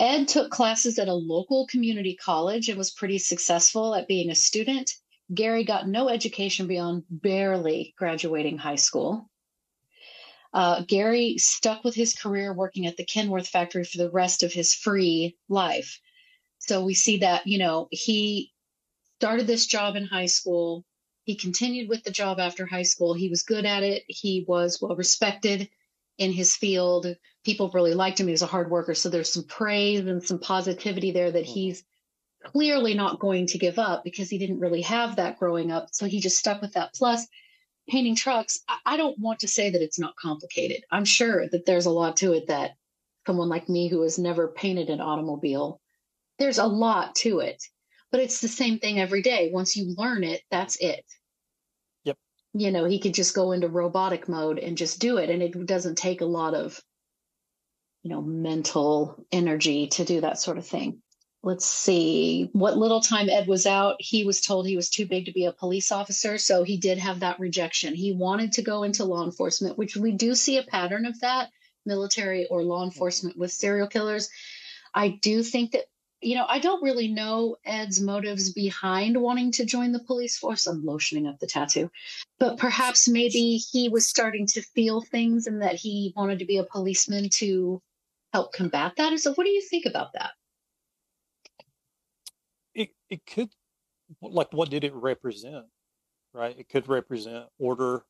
Ed 0.00 0.28
took 0.28 0.50
classes 0.50 0.98
at 0.98 1.08
a 1.08 1.14
local 1.14 1.66
community 1.66 2.14
college 2.14 2.68
and 2.68 2.78
was 2.78 2.92
pretty 2.92 3.18
successful 3.18 3.94
at 3.94 4.06
being 4.06 4.30
a 4.30 4.34
student. 4.34 4.92
Gary 5.34 5.64
got 5.64 5.88
no 5.88 6.08
education 6.08 6.68
beyond 6.68 7.02
barely 7.10 7.94
graduating 7.98 8.56
high 8.56 8.76
school. 8.76 9.28
Uh, 10.54 10.82
Gary 10.82 11.36
stuck 11.36 11.84
with 11.84 11.94
his 11.94 12.14
career 12.14 12.54
working 12.54 12.86
at 12.86 12.96
the 12.96 13.04
Kenworth 13.04 13.48
factory 13.48 13.84
for 13.84 13.98
the 13.98 14.10
rest 14.10 14.42
of 14.42 14.52
his 14.52 14.72
free 14.72 15.36
life. 15.48 16.00
So 16.58 16.84
we 16.84 16.94
see 16.94 17.18
that, 17.18 17.46
you 17.46 17.58
know, 17.58 17.88
he 17.90 18.52
started 19.18 19.46
this 19.46 19.66
job 19.66 19.96
in 19.96 20.06
high 20.06 20.26
school. 20.26 20.84
He 21.24 21.34
continued 21.34 21.88
with 21.88 22.04
the 22.04 22.10
job 22.10 22.38
after 22.38 22.66
high 22.66 22.82
school. 22.82 23.14
He 23.14 23.28
was 23.28 23.42
good 23.42 23.64
at 23.64 23.82
it. 23.82 24.04
He 24.06 24.44
was 24.46 24.78
well 24.80 24.96
respected 24.96 25.68
in 26.18 26.32
his 26.32 26.54
field. 26.56 27.06
People 27.44 27.70
really 27.72 27.94
liked 27.94 28.20
him. 28.20 28.26
He 28.26 28.32
was 28.32 28.42
a 28.42 28.46
hard 28.46 28.70
worker. 28.70 28.94
So 28.94 29.08
there's 29.08 29.32
some 29.32 29.44
praise 29.44 30.00
and 30.00 30.22
some 30.22 30.38
positivity 30.38 31.12
there 31.12 31.30
that 31.30 31.44
mm-hmm. 31.44 31.52
he's 31.52 31.84
clearly 32.44 32.94
not 32.94 33.18
going 33.18 33.46
to 33.48 33.58
give 33.58 33.78
up 33.78 34.04
because 34.04 34.30
he 34.30 34.38
didn't 34.38 34.60
really 34.60 34.82
have 34.82 35.16
that 35.16 35.38
growing 35.38 35.70
up. 35.70 35.88
So 35.92 36.06
he 36.06 36.20
just 36.20 36.38
stuck 36.38 36.60
with 36.60 36.74
that. 36.74 36.94
Plus, 36.94 37.26
painting 37.88 38.16
trucks, 38.16 38.60
I, 38.68 38.78
I 38.84 38.96
don't 38.96 39.18
want 39.18 39.40
to 39.40 39.48
say 39.48 39.70
that 39.70 39.82
it's 39.82 39.98
not 39.98 40.16
complicated. 40.16 40.84
I'm 40.90 41.04
sure 41.04 41.48
that 41.48 41.66
there's 41.66 41.86
a 41.86 41.90
lot 41.90 42.18
to 42.18 42.32
it 42.32 42.48
that 42.48 42.72
someone 43.26 43.48
like 43.48 43.68
me 43.68 43.88
who 43.88 44.02
has 44.02 44.18
never 44.18 44.48
painted 44.48 44.88
an 44.90 45.00
automobile, 45.00 45.80
there's 46.38 46.58
a 46.58 46.66
lot 46.66 47.14
to 47.16 47.40
it. 47.40 47.62
But 48.10 48.20
it's 48.20 48.40
the 48.40 48.48
same 48.48 48.78
thing 48.78 48.98
every 48.98 49.22
day. 49.22 49.50
Once 49.52 49.76
you 49.76 49.94
learn 49.96 50.24
it, 50.24 50.42
that's 50.50 50.76
it. 50.76 51.04
Yep. 52.04 52.16
You 52.54 52.70
know, 52.70 52.84
he 52.84 52.98
could 52.98 53.14
just 53.14 53.34
go 53.34 53.52
into 53.52 53.68
robotic 53.68 54.28
mode 54.28 54.58
and 54.58 54.78
just 54.78 54.98
do 54.98 55.18
it. 55.18 55.28
And 55.28 55.42
it 55.42 55.66
doesn't 55.66 55.98
take 55.98 56.22
a 56.22 56.26
lot 56.26 56.54
of, 56.54 56.80
you 58.02 58.10
know, 58.10 58.22
mental 58.22 59.26
energy 59.30 59.88
to 59.88 60.04
do 60.04 60.22
that 60.22 60.38
sort 60.38 60.56
of 60.56 60.66
thing 60.66 61.02
let's 61.42 61.64
see 61.64 62.50
what 62.52 62.76
little 62.76 63.00
time 63.00 63.28
ed 63.28 63.46
was 63.46 63.64
out 63.64 63.96
he 64.00 64.24
was 64.24 64.40
told 64.40 64.66
he 64.66 64.76
was 64.76 64.90
too 64.90 65.06
big 65.06 65.26
to 65.26 65.32
be 65.32 65.44
a 65.44 65.52
police 65.52 65.92
officer 65.92 66.36
so 66.36 66.64
he 66.64 66.76
did 66.76 66.98
have 66.98 67.20
that 67.20 67.38
rejection 67.38 67.94
he 67.94 68.12
wanted 68.12 68.52
to 68.52 68.62
go 68.62 68.82
into 68.82 69.04
law 69.04 69.24
enforcement 69.24 69.78
which 69.78 69.96
we 69.96 70.12
do 70.12 70.34
see 70.34 70.58
a 70.58 70.64
pattern 70.64 71.06
of 71.06 71.18
that 71.20 71.50
military 71.86 72.46
or 72.46 72.62
law 72.62 72.84
enforcement 72.84 73.36
with 73.36 73.52
serial 73.52 73.86
killers 73.86 74.28
i 74.94 75.08
do 75.08 75.42
think 75.42 75.72
that 75.72 75.84
you 76.20 76.34
know 76.34 76.46
i 76.48 76.58
don't 76.58 76.82
really 76.82 77.08
know 77.08 77.56
ed's 77.64 78.00
motives 78.00 78.52
behind 78.52 79.20
wanting 79.20 79.50
to 79.52 79.64
join 79.64 79.92
the 79.92 80.02
police 80.04 80.36
force 80.38 80.66
i'm 80.66 80.82
lotioning 80.82 81.28
up 81.28 81.38
the 81.38 81.46
tattoo 81.46 81.90
but 82.38 82.58
perhaps 82.58 83.08
maybe 83.08 83.56
he 83.56 83.88
was 83.88 84.06
starting 84.06 84.46
to 84.46 84.62
feel 84.62 85.00
things 85.00 85.46
and 85.46 85.62
that 85.62 85.74
he 85.74 86.12
wanted 86.16 86.38
to 86.38 86.44
be 86.44 86.58
a 86.58 86.64
policeman 86.64 87.28
to 87.28 87.80
help 88.32 88.52
combat 88.52 88.94
that 88.96 89.18
so 89.18 89.32
what 89.34 89.44
do 89.44 89.50
you 89.50 89.62
think 89.62 89.86
about 89.86 90.12
that 90.12 90.32
It 92.74 92.94
it 93.10 93.26
could 93.26 93.50
like 94.22 94.52
what 94.52 94.70
did 94.70 94.84
it 94.84 94.94
represent? 94.94 95.66
Right? 96.34 96.58
It 96.58 96.68
could 96.68 96.88
represent 96.88 97.48
order 97.58 98.06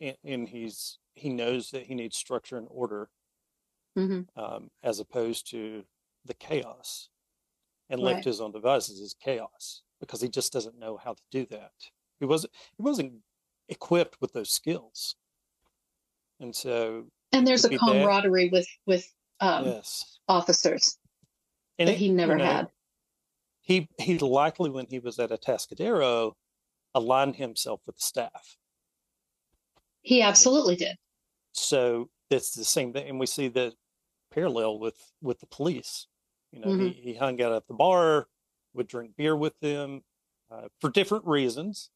and, 0.00 0.16
and 0.24 0.48
he's 0.48 0.98
he 1.14 1.28
knows 1.28 1.70
that 1.70 1.86
he 1.86 1.94
needs 1.94 2.16
structure 2.16 2.56
and 2.56 2.66
order 2.70 3.10
Mhm. 3.96 4.28
um, 4.36 4.70
as 4.82 5.00
opposed 5.00 5.50
to 5.50 5.84
the 6.24 6.34
chaos 6.34 7.08
and 7.88 8.00
Right. 8.02 8.14
left 8.14 8.24
his 8.24 8.40
own 8.40 8.52
devices 8.52 9.00
is 9.00 9.14
chaos 9.14 9.82
because 10.00 10.20
he 10.20 10.28
just 10.28 10.52
doesn't 10.52 10.78
know 10.78 10.96
how 10.96 11.14
to 11.14 11.22
do 11.30 11.46
that. 11.46 11.72
He 12.20 12.26
wasn't 12.26 12.52
he 12.76 12.82
wasn't 12.82 13.22
equipped 13.68 14.20
with 14.20 14.32
those 14.32 14.50
skills. 14.50 15.16
And 16.40 16.54
so 16.54 17.06
And 17.32 17.46
there's 17.46 17.64
a 17.64 17.68
that. 17.68 17.78
camaraderie 17.80 18.48
with 18.50 18.68
with 18.86 19.12
um, 19.40 19.64
yes. 19.66 20.18
officers 20.28 20.98
And 21.78 21.88
that 21.88 21.92
it- 21.94 21.98
he 21.98 22.06
you 22.06 22.12
never 22.14 22.36
know, 22.36 22.44
had. 22.44 22.70
he 23.62 23.88
he 23.98 24.18
likely 24.18 24.70
when 24.70 24.86
he 24.86 24.98
was 24.98 25.18
at 25.18 25.32
a 25.32 25.38
Atascadero 25.38 26.34
aligned 26.94 27.36
himself 27.36 27.80
with 27.86 27.96
the 27.96 28.02
staff. 28.02 28.56
He 30.02 30.22
absolutely 30.22 30.76
did. 30.76 30.96
So 31.52 32.10
it's 32.30 32.54
the 32.54 32.64
same 32.64 32.92
thing, 32.92 33.08
and 33.08 33.18
we 33.20 33.26
see 33.26 33.48
the 33.48 33.74
parallel 34.30 34.78
with 34.78 35.12
with 35.20 35.40
the 35.40 35.46
police. 35.46 36.06
You 36.52 36.60
know, 36.60 36.68
Mhm. 36.68 36.94
he, 36.94 37.00
he 37.02 37.14
hung 37.14 37.40
out 37.42 37.52
at 37.52 37.66
the 37.68 37.74
bar, 37.74 38.28
would 38.74 38.88
drink 38.88 39.16
beer 39.16 39.36
with 39.36 39.58
them 39.60 40.04
uh, 40.50 40.68
for 40.80 40.90
different 40.90 41.26
reasons. 41.26 41.90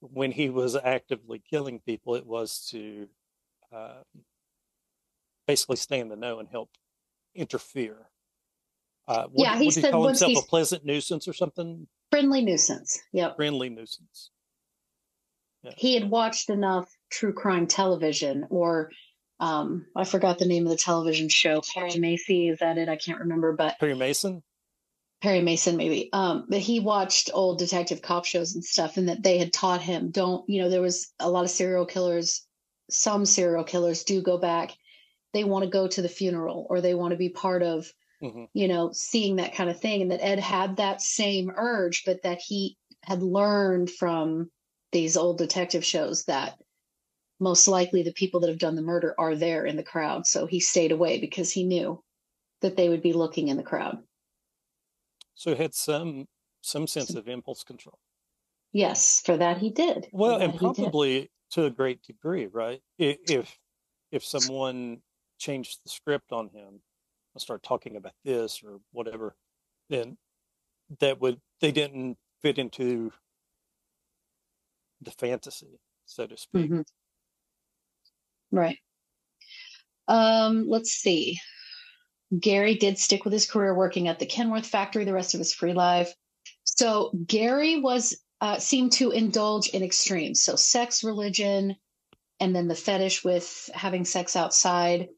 When 0.00 0.32
he 0.32 0.48
was 0.48 0.74
actively 0.76 1.38
killing 1.38 1.80
people, 1.80 2.14
it 2.14 2.26
was 2.26 2.66
to 2.70 3.08
uh, 3.70 4.02
basically 5.46 5.76
stay 5.76 6.00
in 6.00 6.08
the 6.08 6.16
know 6.16 6.38
and 6.38 6.48
help 6.48 6.70
interfere. 7.34 8.10
Uh, 9.06 9.26
what, 9.28 9.44
Yeah, 9.44 9.58
he 9.58 9.66
what 9.66 9.74
said 9.74 9.92
call 9.92 10.06
himself 10.06 10.32
a 10.38 10.42
pleasant 10.42 10.84
nuisance 10.84 11.28
or 11.28 11.32
something? 11.32 11.86
Friendly 12.10 12.42
nuisance. 12.42 12.98
Yep. 13.12 13.36
Friendly 13.36 13.68
nuisance. 13.68 14.30
He 15.76 15.94
had 15.94 16.10
watched 16.10 16.48
enough 16.48 16.96
true 17.10 17.34
crime 17.34 17.66
television 17.66 18.46
or 18.48 18.90
um, 19.40 19.86
I 19.96 20.04
forgot 20.04 20.38
the 20.38 20.46
name 20.46 20.64
of 20.66 20.70
the 20.70 20.76
television 20.76 21.28
show. 21.28 21.62
Perry 21.74 21.98
Macy, 21.98 22.48
is 22.48 22.58
that 22.60 22.78
it? 22.78 22.88
I 22.88 22.96
can't 22.96 23.20
remember, 23.20 23.52
but 23.52 23.78
Perry 23.80 23.94
Mason. 23.94 24.42
Perry 25.22 25.40
Mason 25.42 25.76
maybe. 25.76 26.08
Um, 26.12 26.46
but 26.48 26.60
he 26.60 26.80
watched 26.80 27.30
old 27.34 27.58
detective 27.58 28.02
cop 28.02 28.24
shows 28.24 28.54
and 28.54 28.64
stuff, 28.64 28.96
and 28.96 29.08
that 29.08 29.22
they 29.22 29.38
had 29.38 29.52
taught 29.52 29.82
him 29.82 30.10
don't. 30.10 30.48
You 30.48 30.62
know, 30.62 30.70
there 30.70 30.80
was 30.82 31.12
a 31.18 31.30
lot 31.30 31.44
of 31.44 31.50
serial 31.50 31.86
killers. 31.86 32.46
Some 32.90 33.26
serial 33.26 33.64
killers 33.64 34.04
do 34.04 34.22
go 34.22 34.38
back. 34.38 34.72
They 35.32 35.44
want 35.44 35.64
to 35.64 35.70
go 35.70 35.88
to 35.88 36.02
the 36.02 36.08
funeral 36.08 36.66
or 36.68 36.80
they 36.80 36.94
want 36.94 37.12
to 37.12 37.16
be 37.16 37.28
part 37.28 37.62
of, 37.62 37.86
Mhm. 38.22 38.48
you 38.52 38.66
know, 38.68 38.90
seeing 38.92 39.36
that 39.36 39.54
kind 39.54 39.70
of 39.70 39.80
thing. 39.80 40.02
And 40.02 40.10
that 40.10 40.24
Ed 40.24 40.40
had 40.40 40.76
that 40.76 41.00
same 41.00 41.50
urge, 41.54 42.02
but 42.04 42.22
that 42.22 42.40
he 42.40 42.76
had 43.02 43.22
learned 43.22 43.90
from 43.90 44.50
these 44.92 45.16
old 45.16 45.38
detective 45.38 45.84
shows 45.84 46.24
that 46.24 46.58
most 47.40 47.66
likely 47.66 48.02
the 48.02 48.12
people 48.12 48.40
that 48.40 48.50
have 48.50 48.58
done 48.58 48.76
the 48.76 48.82
murder 48.82 49.14
are 49.18 49.34
there 49.34 49.64
in 49.64 49.76
the 49.76 49.82
crowd. 49.82 50.26
So 50.26 50.46
he 50.46 50.60
stayed 50.60 50.92
away 50.92 51.18
because 51.18 51.50
he 51.50 51.64
knew 51.64 52.02
that 52.60 52.76
they 52.76 52.88
would 52.88 53.02
be 53.02 53.14
looking 53.14 53.48
in 53.48 53.56
the 53.56 53.62
crowd. 53.62 53.98
So 55.34 55.54
he 55.54 55.62
had 55.62 55.74
some 55.74 56.26
some 56.60 56.86
sense 56.86 57.14
of 57.14 57.26
impulse 57.26 57.64
control. 57.64 57.98
Yes, 58.72 59.22
for 59.24 59.36
that 59.38 59.58
he 59.58 59.70
did. 59.70 60.08
Well, 60.12 60.40
and 60.40 60.52
did. 60.52 60.60
probably 60.60 61.30
to 61.52 61.64
a 61.64 61.70
great 61.70 62.02
degree, 62.02 62.46
right? 62.46 62.80
If 62.98 63.58
if 64.12 64.24
someone 64.24 65.02
changed 65.38 65.80
the 65.84 65.90
script 65.90 66.32
on 66.32 66.48
him 66.50 66.82
and 67.34 67.40
start 67.40 67.62
talking 67.62 67.96
about 67.96 68.12
this 68.24 68.62
or 68.62 68.80
whatever, 68.92 69.36
then 69.88 70.18
that 71.00 71.20
would 71.20 71.40
they 71.60 71.72
didn't 71.72 72.18
fit 72.42 72.58
into 72.58 73.12
the 75.00 75.10
fantasy, 75.10 75.80
so 76.04 76.26
to 76.26 76.36
speak. 76.36 76.70
Mhm. 76.70 76.84
Right. 78.50 78.78
Um, 80.08 80.66
let's 80.68 80.90
see. 80.92 81.38
Gary 82.38 82.74
did 82.76 82.98
stick 82.98 83.24
with 83.24 83.32
his 83.32 83.50
career 83.50 83.74
working 83.74 84.08
at 84.08 84.18
the 84.18 84.26
Kenworth 84.26 84.66
factory 84.66 85.04
the 85.04 85.12
rest 85.12 85.34
of 85.34 85.38
his 85.38 85.52
free 85.54 85.72
life. 85.72 86.12
So 86.64 87.10
Gary 87.26 87.80
was 87.80 88.18
uh, 88.40 88.58
seemed 88.58 88.92
to 88.92 89.10
indulge 89.10 89.68
in 89.68 89.82
extremes. 89.82 90.42
So 90.42 90.56
sex, 90.56 91.04
religion, 91.04 91.76
and 92.38 92.54
then 92.56 92.68
the 92.68 92.74
fetish 92.74 93.22
with 93.24 93.68
having 93.74 94.04
sex 94.04 94.36
outside. 94.36 95.08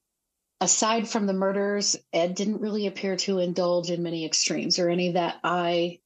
Aside 0.60 1.08
from 1.08 1.26
the 1.26 1.32
murders, 1.32 1.96
Ed 2.12 2.34
didn't 2.34 2.60
really 2.60 2.86
appear 2.86 3.16
to 3.16 3.38
indulge 3.38 3.90
in 3.90 4.02
many 4.02 4.24
extremes 4.24 4.78
or 4.78 4.88
any 4.88 5.12
that 5.12 5.38
I, 5.42 5.98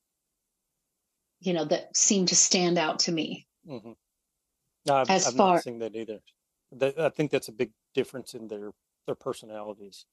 you 1.40 1.52
know, 1.52 1.64
that 1.66 1.96
seemed 1.96 2.28
to 2.28 2.36
stand 2.36 2.78
out 2.78 3.00
to 3.00 3.12
me. 3.12 3.46
Mhm. 3.66 3.96
No, 4.86 4.94
I've, 4.94 5.10
As 5.10 5.26
I've 5.26 5.34
far- 5.34 5.54
not 5.56 5.64
seen 5.64 5.78
that 5.80 5.94
either. 5.94 6.20
That, 6.72 6.98
I 6.98 7.08
think 7.10 7.30
that's 7.30 7.48
a 7.48 7.52
big 7.52 7.70
difference 7.94 8.34
in 8.34 8.48
their 8.48 8.72
their 9.06 9.14
personalities. 9.14 10.04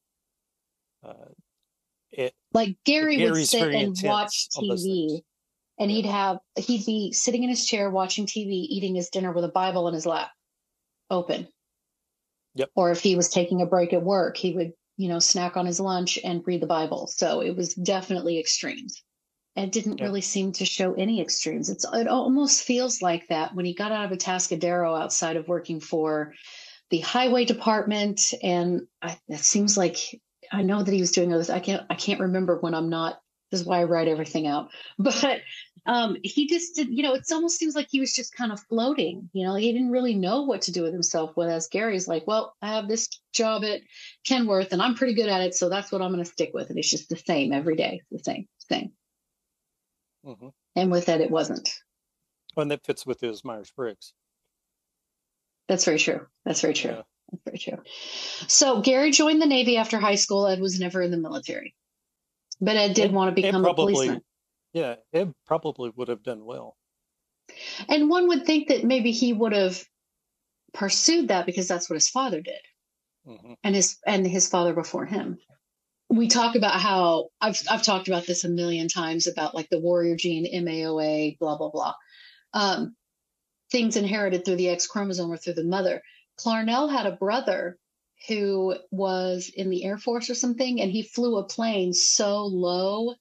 Uh, 1.03 1.31
it 2.11 2.33
like 2.53 2.77
Gary 2.85 3.23
would 3.23 3.47
sit 3.47 3.73
and 3.73 3.97
watch 4.03 4.49
TV 4.49 5.21
and 5.79 5.89
he'd 5.89 6.05
have 6.05 6.37
he'd 6.55 6.85
be 6.85 7.11
sitting 7.11 7.43
in 7.43 7.49
his 7.49 7.65
chair 7.65 7.89
watching 7.89 8.25
TV, 8.25 8.51
eating 8.69 8.95
his 8.95 9.09
dinner 9.09 9.31
with 9.31 9.43
a 9.43 9.49
Bible 9.49 9.87
in 9.87 9.93
his 9.93 10.05
lap, 10.05 10.31
open. 11.09 11.47
Yep. 12.55 12.69
Or 12.75 12.91
if 12.91 13.01
he 13.01 13.15
was 13.15 13.29
taking 13.29 13.61
a 13.61 13.65
break 13.65 13.93
at 13.93 14.03
work, 14.03 14.37
he 14.37 14.53
would, 14.53 14.73
you 14.97 15.09
know, 15.09 15.19
snack 15.19 15.57
on 15.57 15.65
his 15.65 15.79
lunch 15.79 16.19
and 16.23 16.43
read 16.45 16.61
the 16.61 16.67
Bible. 16.67 17.07
So 17.07 17.41
it 17.41 17.55
was 17.55 17.73
definitely 17.73 18.39
extremes. 18.39 19.03
And 19.55 19.65
it 19.67 19.71
didn't 19.71 19.99
Yep. 19.99 20.05
really 20.07 20.21
seem 20.21 20.51
to 20.53 20.65
show 20.65 20.93
any 20.93 21.21
extremes. 21.21 21.69
It's 21.69 21.85
it 21.93 22.07
almost 22.07 22.63
feels 22.63 23.01
like 23.01 23.27
that 23.27 23.53
when 23.53 23.65
he 23.65 23.73
got 23.73 23.91
out 23.91 24.11
of 24.11 24.17
Atascadero 24.17 24.99
outside 24.99 25.35
of 25.35 25.47
working 25.47 25.79
for 25.79 26.33
the 26.89 26.99
highway 26.99 27.45
department 27.45 28.33
and 28.43 28.87
I, 29.01 29.17
it 29.27 29.39
seems 29.39 29.77
like 29.77 29.97
I 30.51 30.61
know 30.61 30.83
that 30.83 30.91
he 30.93 31.01
was 31.01 31.11
doing 31.11 31.33
others. 31.33 31.49
I 31.49 31.59
can't 31.59 31.83
I 31.89 31.95
can't 31.95 32.19
remember 32.19 32.59
when 32.59 32.73
I'm 32.73 32.89
not. 32.89 33.19
This 33.51 33.61
is 33.61 33.67
why 33.67 33.81
I 33.81 33.83
write 33.83 34.07
everything 34.07 34.47
out. 34.47 34.69
But 34.97 35.41
um, 35.85 36.17
he 36.23 36.47
just 36.47 36.75
did. 36.75 36.89
You 36.89 37.03
know, 37.03 37.13
it 37.13 37.25
almost 37.31 37.57
seems 37.57 37.75
like 37.75 37.87
he 37.89 37.99
was 37.99 38.13
just 38.15 38.33
kind 38.35 38.51
of 38.51 38.59
floating. 38.61 39.29
You 39.33 39.45
know, 39.45 39.55
he 39.55 39.71
didn't 39.71 39.91
really 39.91 40.15
know 40.15 40.43
what 40.43 40.61
to 40.63 40.71
do 40.71 40.81
with 40.83 40.93
himself. 40.93 41.31
Whereas 41.35 41.67
Gary's 41.67 42.07
like, 42.07 42.25
well, 42.25 42.55
I 42.61 42.69
have 42.75 42.87
this 42.87 43.09
job 43.33 43.63
at 43.63 43.81
Kenworth, 44.25 44.71
and 44.71 44.81
I'm 44.81 44.95
pretty 44.95 45.13
good 45.13 45.29
at 45.29 45.41
it, 45.41 45.55
so 45.55 45.69
that's 45.69 45.91
what 45.91 46.01
I'm 46.01 46.11
going 46.11 46.23
to 46.23 46.29
stick 46.31 46.51
with. 46.53 46.69
And 46.69 46.79
it's 46.79 46.89
just 46.89 47.09
the 47.09 47.17
same 47.17 47.51
every 47.51 47.75
day, 47.75 48.01
the 48.11 48.19
same, 48.19 48.47
same. 48.69 48.91
Hmm 50.23 50.47
And 50.75 50.91
with 50.91 51.05
that, 51.07 51.21
it 51.21 51.31
wasn't. 51.31 51.73
and 52.57 52.71
that 52.71 52.85
fits 52.85 53.05
with 53.05 53.19
his 53.21 53.43
Myers 53.43 53.71
Briggs. 53.75 54.13
That's 55.67 55.85
very 55.85 55.99
true. 55.99 56.27
That's 56.45 56.61
very 56.61 56.73
true. 56.73 56.91
Yeah. 56.91 57.01
That's 57.31 57.43
very 57.45 57.57
true. 57.57 57.83
So 58.47 58.81
Gary 58.81 59.11
joined 59.11 59.41
the 59.41 59.45
Navy 59.47 59.77
after 59.77 59.97
high 59.99 60.15
school. 60.15 60.45
Ed 60.47 60.59
was 60.59 60.79
never 60.79 61.01
in 61.01 61.09
the 61.11 61.17
military, 61.17 61.73
but 62.61 62.75
Ed 62.75 62.93
did 62.93 63.05
Ed- 63.05 63.13
want 63.13 63.35
to 63.35 63.41
become 63.41 63.61
a 63.61 63.63
probably- 63.63 63.93
policeman. 63.93 64.21
Yeah, 64.73 64.95
Ed 65.13 65.33
probably 65.45 65.91
would 65.95 66.07
have 66.07 66.23
done 66.23 66.43
well. 66.45 66.75
And 67.87 68.09
one 68.09 68.27
would 68.29 68.45
think 68.45 68.69
that 68.69 68.83
maybe 68.83 69.11
he 69.11 69.31
would 69.31 69.53
have 69.53 69.83
pursued 70.73 71.27
that 71.27 71.45
because 71.45 71.67
that's 71.67 71.87
what 71.89 71.95
his 71.95 72.09
father 72.09 72.41
did 72.41 72.59
hmm 73.25 73.53
and 73.63 73.75
his 73.75 73.99
and 74.07 74.25
his 74.27 74.49
father 74.49 74.73
before 74.73 75.05
him. 75.05 75.37
We 76.09 76.27
talk 76.27 76.55
about 76.55 76.79
how 76.79 77.29
I've 77.41 77.61
I've 77.69 77.83
talked 77.83 78.07
about 78.07 78.27
this 78.27 78.43
a 78.43 78.49
million 78.49 78.87
times 78.87 79.27
about 79.27 79.55
like 79.55 79.69
the 79.69 79.79
warrior 79.79 80.15
gene, 80.15 80.47
MAOA, 80.53 81.37
blah 81.39 81.57
blah 81.57 81.69
blah. 81.69 81.93
Um, 82.53 82.95
things 83.71 83.97
inherited 83.97 84.45
through 84.45 84.57
the 84.57 84.69
X 84.69 84.87
chromosome 84.87 85.31
or 85.31 85.37
through 85.37 85.53
the 85.53 85.63
mother. 85.63 86.01
Clarnell 86.39 86.91
had 86.91 87.05
a 87.05 87.15
brother 87.15 87.77
who 88.27 88.75
was 88.91 89.51
in 89.53 89.69
the 89.69 89.83
Air 89.83 89.97
Force 89.97 90.29
or 90.29 90.35
something, 90.35 90.81
and 90.81 90.91
he 90.91 91.03
flew 91.03 91.37
a 91.37 91.47
plane 91.47 91.93
so 91.93 92.45
low 92.45 93.15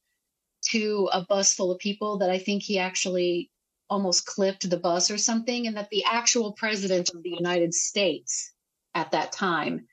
to 0.70 1.08
a 1.12 1.24
bus 1.24 1.54
full 1.54 1.72
of 1.72 1.78
people 1.78 2.18
that 2.18 2.30
I 2.30 2.38
think 2.38 2.62
he 2.62 2.78
actually 2.78 3.50
almost 3.90 4.26
clipped 4.26 4.68
the 4.68 4.78
bus 4.78 5.10
or 5.10 5.18
something, 5.18 5.66
and 5.66 5.76
that 5.76 5.90
the 5.90 6.04
actual 6.04 6.52
president 6.52 7.10
of 7.14 7.22
the 7.22 7.30
United 7.30 7.74
States 7.74 8.52
at 8.94 9.10
that 9.12 9.32
time 9.32 9.86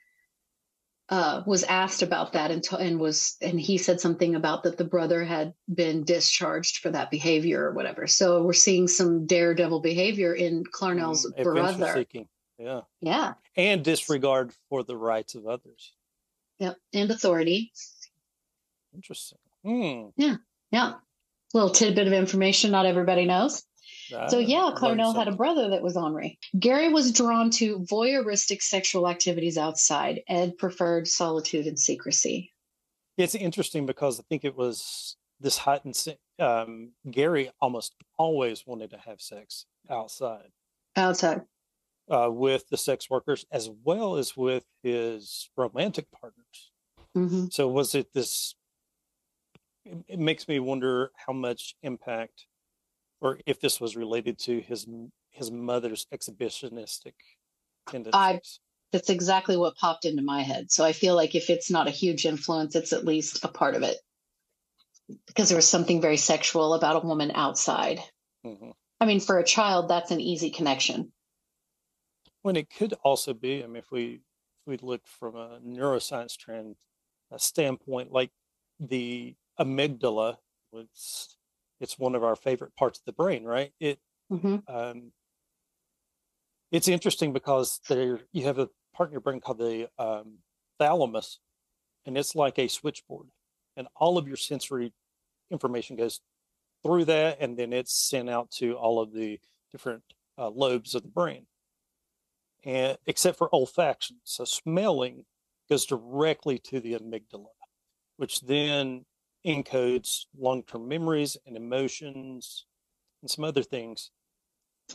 uh, 1.10 1.42
was 1.48 1.64
asked 1.64 2.02
about 2.04 2.34
that 2.34 2.52
and, 2.52 2.62
to, 2.64 2.78
and 2.78 3.00
was 3.00 3.36
and 3.42 3.60
he 3.60 3.78
said 3.78 4.00
something 4.00 4.36
about 4.36 4.64
that 4.64 4.78
the 4.78 4.84
brother 4.84 5.24
had 5.24 5.54
been 5.74 6.04
discharged 6.04 6.78
for 6.78 6.92
that 6.92 7.10
behavior 7.10 7.64
or 7.66 7.74
whatever. 7.74 8.06
So 8.06 8.44
we're 8.44 8.54
seeing 8.54 8.88
some 8.88 9.26
daredevil 9.26 9.80
behavior 9.80 10.34
in 10.34 10.64
Clarnell's 10.66 11.26
Mm, 11.38 11.44
brother. 11.44 11.94
seeking. 11.96 12.28
Yeah, 12.60 12.82
Yeah. 13.02 13.34
and 13.56 13.84
disregard 13.84 14.54
for 14.70 14.84
the 14.84 14.98
rights 14.98 15.34
of 15.34 15.48
others. 15.48 15.94
Yep. 16.60 16.78
And 16.94 17.10
authority. 17.10 17.72
Interesting. 18.94 19.38
Hmm. 19.64 20.10
Yeah. 20.72 20.94
Little 21.54 21.70
tidbit 21.70 22.06
of 22.08 22.14
information 22.14 22.70
not 22.72 22.86
everybody 22.86 23.26
knows. 23.26 23.64
So 24.10 24.38
Ah, 24.38 24.40
yeah, 24.40 24.72
Clarnell 24.76 25.16
had 25.16 25.28
a 25.28 25.36
brother 25.36 25.70
that 25.70 25.82
was 25.84 25.96
ornery. 25.96 26.40
Gary 26.58 26.90
was 26.92 27.12
drawn 27.12 27.50
to 27.52 27.80
voyeuristic 27.80 28.62
sexual 28.62 29.08
activities 29.08 29.58
outside. 29.58 30.22
Ed 30.28 30.58
preferred 30.58 31.08
solitude 31.08 31.68
and 31.68 31.80
secrecy. 31.80 32.52
It's 33.18 33.36
interesting 33.36 33.86
because 33.86 34.20
I 34.20 34.24
think 34.30 34.44
it 34.46 34.56
was 34.56 35.16
this 35.40 35.58
heightened. 35.58 35.96
Um, 36.40 36.94
Gary 37.10 37.52
almost 37.62 37.96
always 38.18 38.66
wanted 38.66 38.90
to 38.92 38.98
have 38.98 39.22
sex 39.22 39.66
outside 39.90 40.52
Outside. 40.96 41.42
uh, 42.10 42.30
with 42.32 42.68
the 42.70 42.78
sex 42.78 43.10
workers 43.10 43.46
as 43.52 43.70
well 43.84 44.16
as 44.16 44.36
with 44.36 44.66
his 44.84 45.50
romantic 45.58 46.08
partners. 46.12 46.72
hmm 47.14 47.46
So 47.52 47.68
was 47.68 47.94
it 47.94 48.14
this? 48.14 48.56
It, 49.86 49.98
it 50.08 50.20
makes 50.20 50.48
me 50.48 50.60
wonder 50.60 51.12
how 51.16 51.34
much 51.34 51.76
impact, 51.84 52.46
or 53.22 53.40
if 53.46 53.60
this 53.60 53.80
was 53.80 53.96
related 53.96 54.40
to 54.40 54.62
his 54.62 54.88
his 55.30 55.52
mother's 55.52 56.06
exhibitionistic 56.14 57.14
tendencies. 57.88 58.60
That's 58.92 59.10
exactly 59.12 59.56
what 59.56 59.76
popped 59.76 60.06
into 60.06 60.24
my 60.24 60.42
head. 60.42 60.72
So 60.72 60.84
I 60.84 60.94
feel 60.94 61.16
like 61.16 61.36
if 61.36 61.52
it's 61.52 61.70
not 61.70 61.88
a 61.88 61.92
huge 61.92 62.26
influence, 62.26 62.76
it's 62.76 62.92
at 62.92 63.06
least 63.06 63.44
a 63.44 63.48
part 63.48 63.76
of 63.76 63.84
it. 63.84 63.98
Because 65.28 65.50
there 65.50 65.56
was 65.56 65.70
something 65.70 66.02
very 66.02 66.18
sexual 66.18 66.74
about 66.74 67.04
a 67.04 67.08
woman 67.08 67.32
outside. 67.36 68.00
Mhm. 68.44 68.74
I 69.00 69.06
mean, 69.06 69.20
for 69.20 69.38
a 69.38 69.44
child, 69.44 69.90
that's 69.90 70.10
an 70.10 70.20
easy 70.20 70.50
connection. 70.50 71.14
When 72.42 72.56
it 72.56 72.70
could 72.70 72.94
also 73.04 73.34
be, 73.34 73.64
I 73.64 73.68
mean, 73.68 73.78
if 73.78 73.92
we 73.92 74.16
if 74.16 74.66
we 74.66 74.78
look 74.78 75.06
from 75.06 75.36
a 75.36 75.60
neuroscience 75.60 76.36
trend 76.36 76.76
a 77.32 77.38
standpoint, 77.38 78.12
like 78.12 78.32
the 78.80 79.36
amygdala, 79.60 80.38
it's 80.74 81.38
it's 81.80 81.98
one 81.98 82.16
of 82.16 82.24
our 82.24 82.36
favorite 82.36 82.76
parts 82.76 83.00
of 83.00 83.06
the 83.06 83.14
brain, 83.14 83.44
right? 83.44 83.72
It 83.80 84.00
hmm 84.30 84.58
um, 84.68 85.12
it's 86.72 86.88
interesting 86.88 87.34
because 87.34 87.80
there 87.90 88.20
you 88.32 88.44
have 88.44 88.60
a 88.60 88.70
part 88.94 89.10
in 89.10 89.14
your 89.14 89.22
brain 89.22 89.40
called 89.40 89.60
the 89.60 89.90
um, 89.98 90.40
thalamus, 90.78 91.40
and 92.06 92.18
it's 92.18 92.36
like 92.36 92.60
a 92.60 92.68
switchboard, 92.68 93.28
and 93.76 93.88
all 93.96 94.18
of 94.18 94.28
your 94.28 94.38
sensory 94.38 94.94
information 95.52 95.96
goes 95.96 96.22
through 96.84 97.06
that, 97.06 97.38
and 97.40 97.58
then 97.58 97.74
it's 97.74 97.94
sent 97.94 98.30
out 98.30 98.52
to 98.52 98.74
all 98.74 99.02
of 99.02 99.14
the 99.14 99.40
different 99.72 100.04
uh, 100.38 100.50
lobes 100.50 100.96
of 100.96 101.02
the 101.02 101.10
brain, 101.10 101.48
and 102.64 102.98
except 103.08 103.38
for 103.38 103.50
olfaction. 103.50 104.18
So 104.24 104.46
smelling 104.46 105.26
goes 105.70 105.86
directly 105.86 106.60
to 106.60 106.80
the 106.80 106.94
amygdala, 106.94 107.48
which 108.18 108.42
then 108.42 109.06
encodes 109.46 110.26
long-term 110.38 110.88
memories 110.88 111.38
and 111.46 111.56
emotions 111.56 112.66
and 113.22 113.30
some 113.30 113.46
other 113.46 113.64
things. 113.64 114.12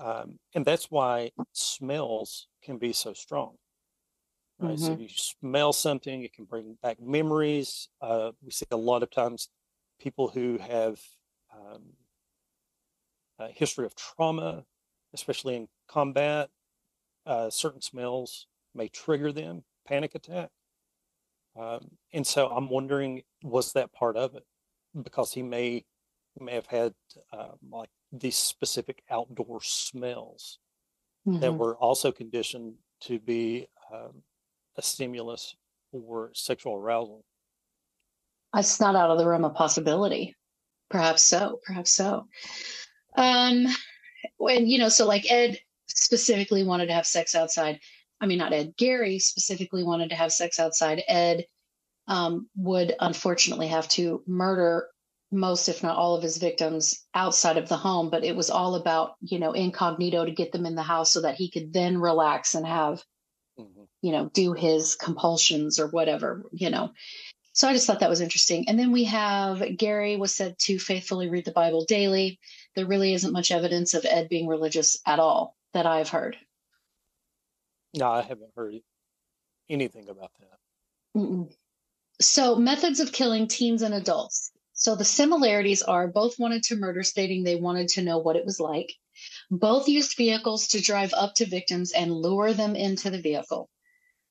Um, 0.01 0.39
and 0.55 0.65
that's 0.65 0.91
why 0.91 1.31
smells 1.53 2.49
can 2.63 2.79
be 2.79 2.93
so 2.93 3.13
strong 3.13 3.57
right? 4.61 4.79
So 4.79 4.93
you 4.93 5.09
smell 5.09 5.73
something 5.73 6.23
it 6.23 6.33
can 6.33 6.45
bring 6.45 6.77
back 6.83 7.01
memories. 7.01 7.89
Uh, 8.01 8.33
we 8.43 8.51
see 8.51 8.67
a 8.71 8.77
lot 8.77 9.03
of 9.03 9.11
times 9.11 9.49
people 10.01 10.29
who 10.29 10.59
have 10.59 11.01
um, 11.55 11.83
a 13.39 13.49
history 13.49 13.87
of 13.87 13.95
trauma 13.95 14.65
especially 15.13 15.55
in 15.55 15.69
combat 15.89 16.51
uh, 17.27 17.49
certain 17.49 17.81
smells 17.81 18.47
may 18.75 18.89
trigger 18.89 19.33
them 19.33 19.63
panic 19.87 20.15
attack 20.15 20.51
um, 21.57 21.81
and 22.13 22.27
so 22.27 22.49
i'm 22.49 22.69
wondering 22.69 23.23
was 23.43 23.73
that 23.73 23.93
part 23.93 24.17
of 24.17 24.35
it 24.35 24.45
because 25.03 25.33
he 25.33 25.43
may 25.43 25.85
he 26.37 26.45
may 26.45 26.53
have 26.55 26.67
had 26.67 26.93
um, 27.33 27.57
like 27.71 27.91
these 28.13 28.37
specific 28.37 29.03
outdoor 29.11 29.61
smells 29.63 30.59
that 31.27 31.53
Mhm. 31.53 31.57
were 31.59 31.77
also 31.77 32.13
conditioned 32.13 32.75
to 33.01 33.19
be 33.19 33.67
um, 33.93 34.23
a 34.77 34.83
stimulus 34.83 35.55
for 35.91 36.31
sexual 36.35 36.75
arousal. 36.77 37.25
It's 38.57 38.79
not 38.79 38.95
out 38.95 39.11
of 39.11 39.19
the 39.19 39.27
realm 39.27 39.45
of 39.45 39.55
possibility. 39.55 40.35
Perhaps 40.91 41.23
so. 41.23 41.61
Perhaps 41.65 41.93
so. 41.93 42.27
Um, 43.17 43.67
when 44.37 44.67
you 44.67 44.79
know, 44.79 44.89
so 44.89 45.07
like 45.07 45.25
Ed 45.31 45.59
specifically 45.87 46.63
wanted 46.63 46.87
to 46.87 46.93
have 46.93 47.07
sex 47.07 47.35
outside. 47.35 47.81
I 48.25 48.27
mean, 48.27 48.39
not 48.39 48.53
Ed. 48.55 48.75
Gary 48.77 49.19
specifically 49.19 49.85
wanted 49.85 50.09
to 50.11 50.17
have 50.17 50.33
sex 50.33 50.59
outside. 50.59 51.03
Ed 51.07 51.45
um, 52.09 52.49
would 52.57 52.95
unfortunately 52.99 53.69
have 53.69 53.89
to 53.91 54.23
murder 54.27 54.89
most, 55.31 55.69
if 55.69 55.83
not 55.83 55.97
all, 55.97 56.17
of 56.17 56.23
his 56.23 56.39
victims 56.39 57.05
outside 57.15 57.59
of 57.59 57.69
the 57.69 57.77
home. 57.77 58.09
But 58.11 58.25
it 58.25 58.35
was 58.35 58.51
all 58.51 58.75
about 58.77 59.15
you 59.21 59.39
know 59.39 59.53
incognito 59.53 60.25
to 60.25 60.33
get 60.33 60.53
them 60.53 60.67
in 60.67 60.75
the 60.75 60.83
house 60.83 61.13
so 61.13 61.21
that 61.23 61.37
he 61.37 61.51
could 61.51 61.73
then 61.73 61.99
relax 61.99 62.55
and 62.55 62.67
have 62.67 63.05
Mhm. 63.59 63.87
you 64.03 64.11
know, 64.13 64.31
do 64.35 64.53
his 64.53 64.97
compulsions 64.97 65.79
or 65.79 65.87
whatever, 65.87 66.45
you 66.53 66.71
know. 66.71 66.91
So 67.53 67.69
I 67.69 67.73
just 67.73 67.87
thought 67.87 68.01
that 68.01 68.11
was 68.11 68.21
interesting. 68.21 68.69
And 68.69 68.79
then 68.79 68.91
we 68.91 69.05
have 69.05 69.63
Gary 69.77 70.17
was 70.17 70.35
said 70.35 70.59
to 70.61 70.79
faithfully 70.79 71.29
read 71.29 71.45
the 71.45 71.53
Bible 71.53 71.85
daily. 71.85 72.41
There 72.75 72.87
really 72.87 73.15
isn't 73.15 73.33
much 73.33 73.53
evidence 73.53 73.95
of 73.95 74.05
Ed 74.05 74.29
being 74.29 74.49
religious 74.49 74.99
at 75.07 75.21
all 75.21 75.55
that 75.73 75.87
I've 75.87 76.09
heard. 76.09 76.37
No, 77.95 78.11
I 78.11 78.23
haven't 78.23 78.51
heard 78.57 78.75
anything 79.71 80.09
about 80.09 80.33
that. 80.41 80.59
Mm-mm. 81.17 81.53
So, 82.21 82.57
methods 82.57 83.01
of 83.01 83.13
killing 83.13 83.49
teens 83.49 83.83
and 83.83 83.95
adults. 83.95 84.51
So, 84.73 84.97
the 84.97 85.05
similarities 85.05 85.83
are 85.83 86.09
both 86.09 86.39
wanted 86.39 86.65
to 86.65 86.77
murder, 86.77 87.03
stating 87.03 87.43
they 87.43 87.57
wanted 87.57 87.89
to 87.91 88.03
know 88.03 88.19
what 88.19 88.37
it 88.37 88.45
was 88.45 88.59
like. 88.59 88.93
Both 89.51 89.89
used 89.89 90.17
vehicles 90.17 90.69
to 90.69 90.83
drive 90.83 91.13
up 91.15 91.35
to 91.37 91.47
victims 91.47 91.93
and 91.93 92.13
lure 92.13 92.53
them 92.53 92.75
into 92.75 93.11
the 93.11 93.21
vehicle. 93.21 93.71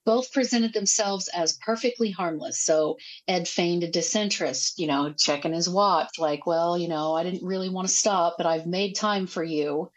Both 0.05 0.33
presented 0.33 0.73
themselves 0.73 1.29
as 1.29 1.57
perfectly 1.65 2.11
harmless. 2.11 2.61
So, 2.61 2.97
Ed 3.27 3.47
feigned 3.47 3.83
a 3.83 3.91
disinterest, 3.91 4.77
you 4.77 4.87
know, 4.87 5.13
checking 5.13 5.53
his 5.53 5.69
watch, 5.69 6.19
like, 6.19 6.45
well, 6.45 6.77
you 6.77 6.89
know, 6.89 7.13
I 7.13 7.23
didn't 7.23 7.47
really 7.47 7.69
want 7.69 7.87
to 7.87 7.93
stop, 7.93 8.35
but 8.37 8.45
I've 8.45 8.67
made 8.67 8.95
time 8.95 9.27
for 9.27 9.43
you. 9.43 9.89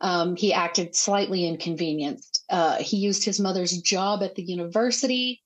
Um, 0.00 0.34
he 0.34 0.52
acted 0.52 0.96
slightly 0.96 1.46
inconvenienced. 1.46 2.37
Uh, 2.50 2.76
he 2.78 2.96
used 2.96 3.24
his 3.24 3.38
mother's 3.38 3.80
job 3.82 4.22
at 4.22 4.34
the 4.34 4.42
university 4.42 5.42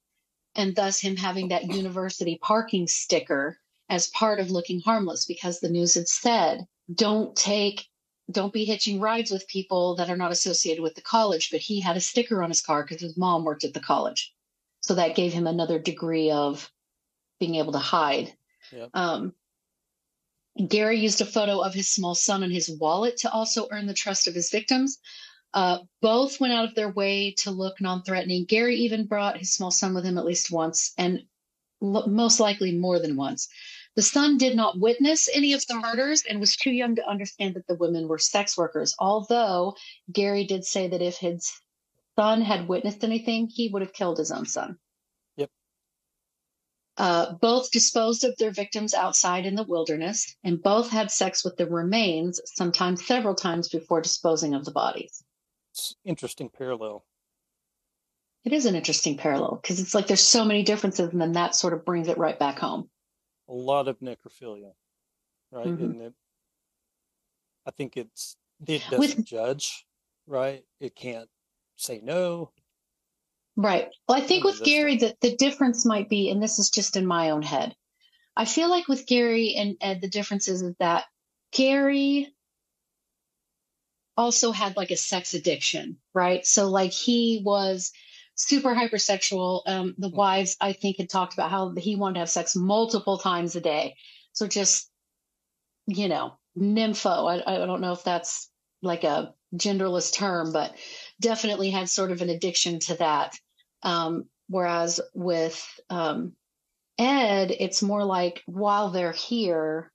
and 0.54 0.76
thus 0.76 1.00
him 1.00 1.16
having 1.16 1.48
that 1.48 1.64
university 1.64 2.38
parking 2.40 2.86
sticker 2.86 3.58
as 3.88 4.08
part 4.08 4.38
of 4.38 4.50
looking 4.50 4.80
harmless 4.80 5.24
because 5.24 5.60
the 5.60 5.68
news 5.68 5.94
had 5.94 6.08
said 6.08 6.66
don't 6.94 7.34
take 7.36 7.86
don't 8.30 8.52
be 8.52 8.64
hitching 8.64 9.00
rides 9.00 9.30
with 9.30 9.46
people 9.48 9.96
that 9.96 10.08
are 10.08 10.16
not 10.16 10.32
associated 10.32 10.82
with 10.82 10.94
the 10.94 11.02
college 11.02 11.50
but 11.50 11.60
he 11.60 11.80
had 11.80 11.96
a 11.96 12.00
sticker 12.00 12.42
on 12.42 12.50
his 12.50 12.60
car 12.60 12.82
because 12.82 13.00
his 13.00 13.16
mom 13.16 13.44
worked 13.44 13.64
at 13.64 13.74
the 13.74 13.80
college. 13.80 14.32
So 14.80 14.94
that 14.94 15.14
gave 15.14 15.32
him 15.32 15.46
another 15.46 15.78
degree 15.78 16.30
of 16.30 16.70
being 17.38 17.56
able 17.56 17.72
to 17.72 17.78
hide. 17.78 18.32
Yep. 18.70 18.90
um, 18.94 19.34
gary 20.68 20.98
used 20.98 21.20
a 21.20 21.26
photo 21.26 21.60
of 21.60 21.74
his 21.74 21.88
small 21.88 22.14
son 22.14 22.42
in 22.42 22.50
his 22.50 22.70
wallet 22.70 23.18
to 23.18 23.30
also 23.30 23.68
earn 23.70 23.86
the 23.86 23.92
trust 23.92 24.26
of 24.26 24.34
his 24.34 24.50
victims 24.50 24.98
uh, 25.54 25.78
both 26.00 26.40
went 26.40 26.52
out 26.52 26.68
of 26.68 26.74
their 26.74 26.90
way 26.90 27.34
to 27.38 27.50
look 27.50 27.80
non-threatening. 27.80 28.46
Gary 28.46 28.76
even 28.76 29.06
brought 29.06 29.38
his 29.38 29.54
small 29.54 29.70
son 29.70 29.94
with 29.94 30.04
him 30.04 30.18
at 30.18 30.24
least 30.24 30.50
once, 30.50 30.92
and 30.96 31.22
l- 31.82 32.06
most 32.06 32.40
likely 32.40 32.76
more 32.76 32.98
than 32.98 33.16
once. 33.16 33.48
The 33.94 34.02
son 34.02 34.38
did 34.38 34.56
not 34.56 34.78
witness 34.78 35.28
any 35.34 35.52
of 35.52 35.66
the 35.66 35.74
murders 35.74 36.22
and 36.26 36.40
was 36.40 36.56
too 36.56 36.70
young 36.70 36.96
to 36.96 37.06
understand 37.06 37.54
that 37.54 37.66
the 37.66 37.74
women 37.74 38.08
were 38.08 38.18
sex 38.18 38.56
workers. 38.56 38.94
Although 38.98 39.76
Gary 40.10 40.44
did 40.44 40.64
say 40.64 40.88
that 40.88 41.02
if 41.02 41.18
his 41.18 41.52
son 42.16 42.40
had 42.40 42.68
witnessed 42.68 43.04
anything, 43.04 43.48
he 43.48 43.68
would 43.68 43.82
have 43.82 43.92
killed 43.92 44.16
his 44.16 44.32
own 44.32 44.46
son. 44.46 44.78
Yep. 45.36 45.50
Uh, 46.96 47.34
both 47.34 47.70
disposed 47.70 48.24
of 48.24 48.34
their 48.38 48.50
victims 48.50 48.94
outside 48.94 49.44
in 49.44 49.56
the 49.56 49.62
wilderness, 49.62 50.34
and 50.42 50.62
both 50.62 50.88
had 50.88 51.10
sex 51.10 51.44
with 51.44 51.56
the 51.58 51.66
remains, 51.66 52.40
sometimes 52.46 53.06
several 53.06 53.34
times 53.34 53.68
before 53.68 54.00
disposing 54.00 54.54
of 54.54 54.64
the 54.64 54.70
bodies. 54.70 55.22
It's 55.72 55.96
interesting 56.04 56.50
parallel. 56.50 57.04
It 58.44 58.52
is 58.52 58.66
an 58.66 58.74
interesting 58.74 59.16
parallel 59.16 59.58
because 59.62 59.80
it's 59.80 59.94
like 59.94 60.06
there's 60.06 60.20
so 60.22 60.44
many 60.44 60.62
differences, 60.62 61.10
and 61.10 61.20
then 61.20 61.32
that 61.32 61.54
sort 61.54 61.72
of 61.72 61.84
brings 61.84 62.08
it 62.08 62.18
right 62.18 62.38
back 62.38 62.58
home. 62.58 62.90
A 63.48 63.52
lot 63.54 63.88
of 63.88 63.98
necrophilia, 64.00 64.72
right? 65.50 65.66
Mhm. 65.66 65.82
And 65.82 66.02
it, 66.02 66.14
I 67.64 67.70
think 67.70 67.96
it's 67.96 68.36
it 68.66 68.82
doesn't 68.90 68.98
With- 68.98 69.24
judge, 69.24 69.86
right? 70.26 70.64
It 70.78 70.94
can't 70.94 71.30
say 71.76 72.00
no. 72.02 72.52
Right. 73.56 73.88
Well, 74.08 74.18
I 74.18 74.22
think 74.26 74.44
with 74.44 74.62
Gary, 74.62 74.96
the, 74.96 75.14
the 75.20 75.36
difference 75.36 75.84
might 75.84 76.08
be, 76.08 76.30
and 76.30 76.42
this 76.42 76.58
is 76.58 76.70
just 76.70 76.96
in 76.96 77.06
my 77.06 77.30
own 77.30 77.42
head, 77.42 77.76
I 78.34 78.44
feel 78.46 78.70
like 78.70 78.88
with 78.88 79.06
Gary 79.06 79.54
and 79.56 79.76
Ed, 79.80 80.00
the 80.00 80.08
difference 80.08 80.48
is 80.48 80.64
that 80.78 81.04
Gary 81.52 82.34
also 84.16 84.52
had 84.52 84.76
like 84.76 84.90
a 84.90 84.96
sex 84.96 85.34
addiction, 85.34 85.98
right? 86.14 86.46
So, 86.46 86.68
like, 86.68 86.92
he 86.92 87.42
was 87.44 87.92
super 88.34 88.74
hypersexual. 88.74 89.62
Um, 89.66 89.94
the 89.98 90.10
Mhm. 90.10 90.14
wives, 90.16 90.56
I 90.60 90.72
think, 90.72 90.98
had 90.98 91.10
talked 91.10 91.34
about 91.34 91.50
how 91.50 91.74
he 91.76 91.96
wanted 91.96 92.14
to 92.14 92.20
have 92.20 92.30
sex 92.30 92.56
multiple 92.56 93.18
times 93.18 93.56
a 93.56 93.60
day. 93.60 93.96
So, 94.32 94.46
just, 94.46 94.90
you 95.86 96.08
know, 96.08 96.38
nympho. 96.58 97.44
I, 97.46 97.54
I 97.54 97.66
don't 97.66 97.80
know 97.80 97.92
if 97.92 98.04
that's 98.04 98.50
like 98.82 99.04
a 99.04 99.34
genderless 99.54 100.12
term, 100.12 100.52
but 100.52 100.76
definitely 101.20 101.70
had 101.70 101.88
sort 101.88 102.10
of 102.12 102.22
an 102.22 102.30
addiction 102.30 102.80
to 102.80 102.96
that. 102.96 103.34
Um, 103.82 104.28
whereas 104.48 105.00
with 105.14 105.64
um, 105.90 106.36
Ed, 106.98 107.50
it's 107.58 107.82
more 107.82 108.04
like 108.04 108.42
while 108.46 108.90
they're 108.90 109.12
here, 109.12 109.91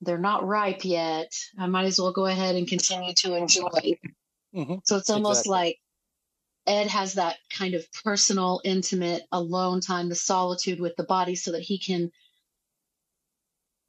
they're 0.00 0.18
not 0.18 0.46
ripe 0.46 0.84
yet. 0.84 1.32
I 1.58 1.66
might 1.66 1.86
as 1.86 2.00
well 2.00 2.12
go 2.12 2.26
ahead 2.26 2.56
and 2.56 2.68
continue 2.68 3.14
to 3.18 3.34
enjoy. 3.34 3.98
hmm 4.52 4.74
So 4.84 4.96
it's 4.96 5.10
almost 5.10 5.40
Exactly. 5.40 5.50
like 5.50 5.78
Ed 6.66 6.86
has 6.88 7.14
that 7.14 7.36
kind 7.50 7.74
of 7.74 7.84
personal, 8.04 8.60
intimate, 8.64 9.22
alone 9.32 9.80
time, 9.80 10.08
the 10.08 10.14
solitude 10.14 10.80
with 10.80 10.94
the 10.96 11.04
body, 11.04 11.34
so 11.34 11.52
that 11.52 11.62
he 11.62 11.78
can 11.78 12.10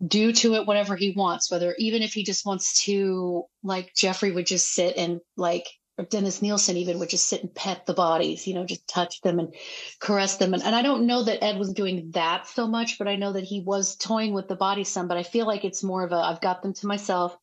do 0.06 0.31
to 0.31 0.56
it 0.56 0.65
whatever 0.65 0.95
he 0.95 1.11
wants, 1.11 1.52
whether 1.52 1.76
even 1.77 2.02
if 2.02 2.14
he 2.14 2.23
just 2.23 2.45
wants 2.45 2.86
to, 2.86 3.44
like 3.64 3.94
Jeffrey 3.95 4.31
would 4.31 4.48
just 4.48 4.73
sit 4.73 4.95
and 4.98 5.19
like, 5.36 5.68
or 5.99 6.05
Dennis 6.05 6.41
Nilsen 6.41 6.77
even 6.77 6.97
would 6.97 7.09
just 7.09 7.27
sit 7.27 7.41
and 7.41 7.53
pet 7.53 7.85
the 7.85 7.93
bodies, 7.93 8.47
you 8.47 8.53
know, 8.53 8.63
just 8.63 8.88
touch 8.88 9.19
them 9.19 9.38
and 9.38 9.53
caress 9.99 10.38
them. 10.38 10.53
And, 10.53 10.63
and 10.63 10.73
I 10.73 10.81
don't 10.81 11.05
know 11.05 11.23
that 11.23 11.43
Ed 11.43 11.59
was 11.59 11.73
doing 11.73 12.11
that 12.11 12.47
so 12.47 12.67
much, 12.67 12.97
but 12.97 13.09
I 13.09 13.17
know 13.17 13.34
that 13.34 13.43
he 13.43 13.59
was 13.59 13.97
toying 13.97 14.31
with 14.31 14.47
the 14.47 14.55
bodies 14.55 14.88
some. 14.88 15.09
But 15.09 15.17
I 15.17 15.23
feel 15.23 15.45
like 15.45 15.65
it's 15.65 15.84
more 15.84 16.05
of 16.05 16.13
a 16.13 16.15
I've 16.15 16.39
got 16.39 16.61
them 16.61 16.73
to 16.76 16.88
myself. 16.88 17.38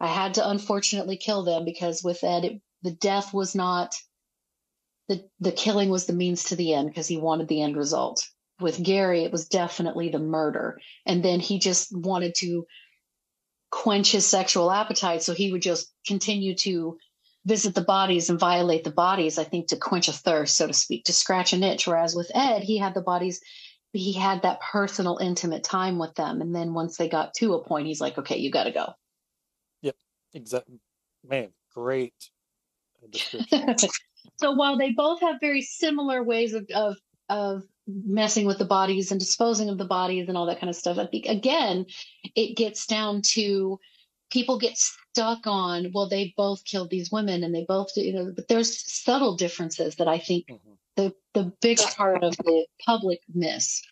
I 0.00 0.06
had 0.06 0.34
to 0.34 0.48
unfortunately 0.48 1.18
kill 1.18 1.42
them 1.42 1.66
because 1.66 2.02
with 2.02 2.24
Ed, 2.24 2.46
it, 2.46 2.62
the 2.82 2.92
death 2.92 3.34
was 3.34 3.54
not 3.54 3.94
the 5.08 5.28
the 5.40 5.52
killing 5.52 5.90
was 5.90 6.06
the 6.06 6.14
means 6.14 6.44
to 6.44 6.56
the 6.56 6.72
end 6.72 6.88
because 6.88 7.08
he 7.08 7.18
wanted 7.18 7.48
the 7.48 7.60
end 7.60 7.76
result. 7.76 8.26
With 8.58 8.82
Gary, 8.82 9.22
it 9.22 9.32
was 9.32 9.48
definitely 9.48 10.08
the 10.08 10.18
murder, 10.18 10.80
and 11.04 11.22
then 11.22 11.40
he 11.40 11.58
just 11.58 11.94
wanted 11.94 12.34
to 12.36 12.64
quench 13.70 14.12
his 14.12 14.26
sexual 14.26 14.70
appetite, 14.70 15.22
so 15.22 15.34
he 15.34 15.52
would 15.52 15.62
just 15.62 15.92
continue 16.06 16.54
to 16.56 16.96
visit 17.48 17.74
the 17.74 17.80
bodies 17.80 18.28
and 18.28 18.38
violate 18.38 18.84
the 18.84 18.90
bodies. 18.90 19.38
I 19.38 19.44
think 19.44 19.68
to 19.68 19.76
quench 19.76 20.08
a 20.08 20.12
thirst, 20.12 20.56
so 20.56 20.66
to 20.66 20.74
speak, 20.74 21.04
to 21.04 21.12
scratch 21.12 21.52
an 21.52 21.64
itch. 21.64 21.86
Whereas 21.86 22.14
with 22.14 22.30
Ed, 22.34 22.62
he 22.62 22.76
had 22.76 22.94
the 22.94 23.00
bodies. 23.00 23.40
He 23.92 24.12
had 24.12 24.42
that 24.42 24.60
personal, 24.60 25.16
intimate 25.16 25.64
time 25.64 25.98
with 25.98 26.14
them, 26.14 26.42
and 26.42 26.54
then 26.54 26.74
once 26.74 26.98
they 26.98 27.08
got 27.08 27.32
to 27.34 27.54
a 27.54 27.64
point, 27.64 27.86
he's 27.86 28.02
like, 28.02 28.18
"Okay, 28.18 28.36
you 28.36 28.50
got 28.50 28.64
to 28.64 28.70
go." 28.70 28.92
Yep, 29.80 29.96
exactly. 30.34 30.78
Man, 31.24 31.48
great 31.74 32.30
so 34.40 34.52
while 34.52 34.76
they 34.76 34.90
both 34.90 35.20
have 35.20 35.36
very 35.40 35.62
similar 35.62 36.22
ways 36.22 36.54
of, 36.54 36.66
of 36.74 36.96
of 37.28 37.62
messing 37.86 38.46
with 38.46 38.58
the 38.58 38.64
bodies 38.64 39.10
and 39.10 39.20
disposing 39.20 39.68
of 39.68 39.78
the 39.78 39.84
bodies 39.84 40.28
and 40.28 40.36
all 40.36 40.46
that 40.46 40.60
kind 40.60 40.70
of 40.70 40.76
stuff, 40.76 40.98
I 40.98 41.06
think 41.06 41.26
again 41.26 41.86
it 42.34 42.56
gets 42.56 42.86
down 42.86 43.22
to 43.32 43.78
people 44.30 44.58
get 44.58 44.76
stuck 44.76 45.46
on 45.46 45.90
well 45.94 46.08
they 46.08 46.34
both 46.36 46.64
killed 46.64 46.90
these 46.90 47.10
women 47.10 47.44
and 47.44 47.54
they 47.54 47.64
both 47.66 47.90
you 47.96 48.12
know 48.12 48.32
but 48.34 48.48
there's 48.48 48.90
subtle 48.92 49.36
differences 49.36 49.96
that 49.96 50.08
I 50.08 50.18
think 50.18 50.46
Mhm. 50.48 50.76
the 50.96 51.14
the 51.34 51.52
bigger 51.60 51.82
part 51.96 52.22
of 52.22 52.36
the 52.36 52.66
public 52.84 53.20
miss 53.32 53.82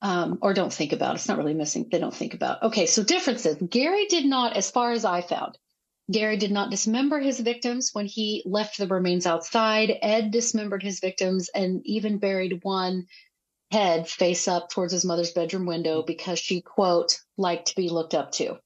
um, 0.00 0.38
or 0.42 0.54
don't 0.54 0.72
think 0.72 0.92
about. 0.92 1.16
It's 1.16 1.26
not 1.28 1.38
really 1.38 1.54
missing. 1.54 1.88
They 1.90 1.98
don't 1.98 2.14
think 2.14 2.34
about. 2.34 2.62
Okay, 2.62 2.86
so 2.86 3.02
differences. 3.02 3.56
Gary 3.68 4.06
did 4.06 4.24
not, 4.26 4.56
as 4.56 4.70
far 4.70 4.92
as 4.92 5.04
I 5.04 5.22
found, 5.22 5.58
Gary 6.10 6.36
did 6.36 6.52
not 6.52 6.70
dismember 6.70 7.18
his 7.18 7.40
victims 7.40 7.90
when 7.92 8.06
he 8.06 8.42
left 8.46 8.78
the 8.78 8.86
remains 8.86 9.26
outside. 9.26 9.98
Ed 10.00 10.30
dismembered 10.30 10.82
his 10.82 11.00
victims 11.00 11.50
and 11.54 11.82
even 11.84 12.18
buried 12.18 12.62
one 12.62 13.06
head 13.70 14.08
face 14.08 14.48
up 14.48 14.70
towards 14.70 14.92
his 14.92 15.04
mother's 15.04 15.32
bedroom 15.32 15.66
window 15.66 16.02
because 16.02 16.38
she, 16.38 16.62
quote, 16.62 17.20
liked 17.36 17.68
to 17.68 17.76
be 17.76 17.90
looked 17.90 18.14
up 18.14 18.32
to. 18.32 18.56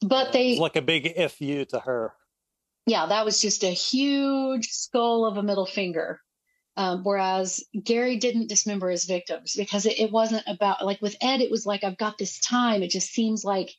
But 0.00 0.32
they, 0.32 0.52
it's 0.52 0.60
like 0.60 0.76
a 0.76 0.82
big 0.82 1.14
fu 1.30 1.64
to 1.66 1.80
her. 1.80 2.12
yeah, 2.86 3.06
that 3.06 3.24
was 3.24 3.40
just 3.40 3.64
a 3.64 3.68
huge 3.68 4.68
skull 4.68 5.26
of 5.26 5.36
a 5.36 5.42
middle 5.42 5.66
finger. 5.66 6.20
Um, 6.76 7.02
whereas 7.02 7.64
Gary 7.82 8.18
didn't 8.18 8.48
dismember 8.48 8.88
his 8.88 9.04
victims 9.04 9.54
because 9.56 9.84
it, 9.84 9.98
it 9.98 10.12
wasn't 10.12 10.44
about, 10.46 10.86
like 10.86 11.02
with 11.02 11.16
Ed, 11.20 11.40
it 11.40 11.50
was 11.50 11.66
like, 11.66 11.82
I've 11.82 11.98
got 11.98 12.18
this 12.18 12.38
time. 12.38 12.84
It 12.84 12.90
just 12.90 13.10
seems 13.10 13.44
like, 13.44 13.74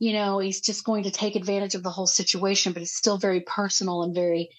you 0.00 0.12
know, 0.12 0.40
he's 0.40 0.60
just 0.60 0.82
going 0.82 1.04
to 1.04 1.12
take 1.12 1.36
advantage 1.36 1.76
of 1.76 1.84
the 1.84 1.90
whole 1.90 2.08
situation, 2.08 2.72
but 2.72 2.82
it's 2.82 2.96
still 2.96 3.16
very 3.16 3.42
personal 3.42 4.02
and 4.02 4.12
very 4.12 4.50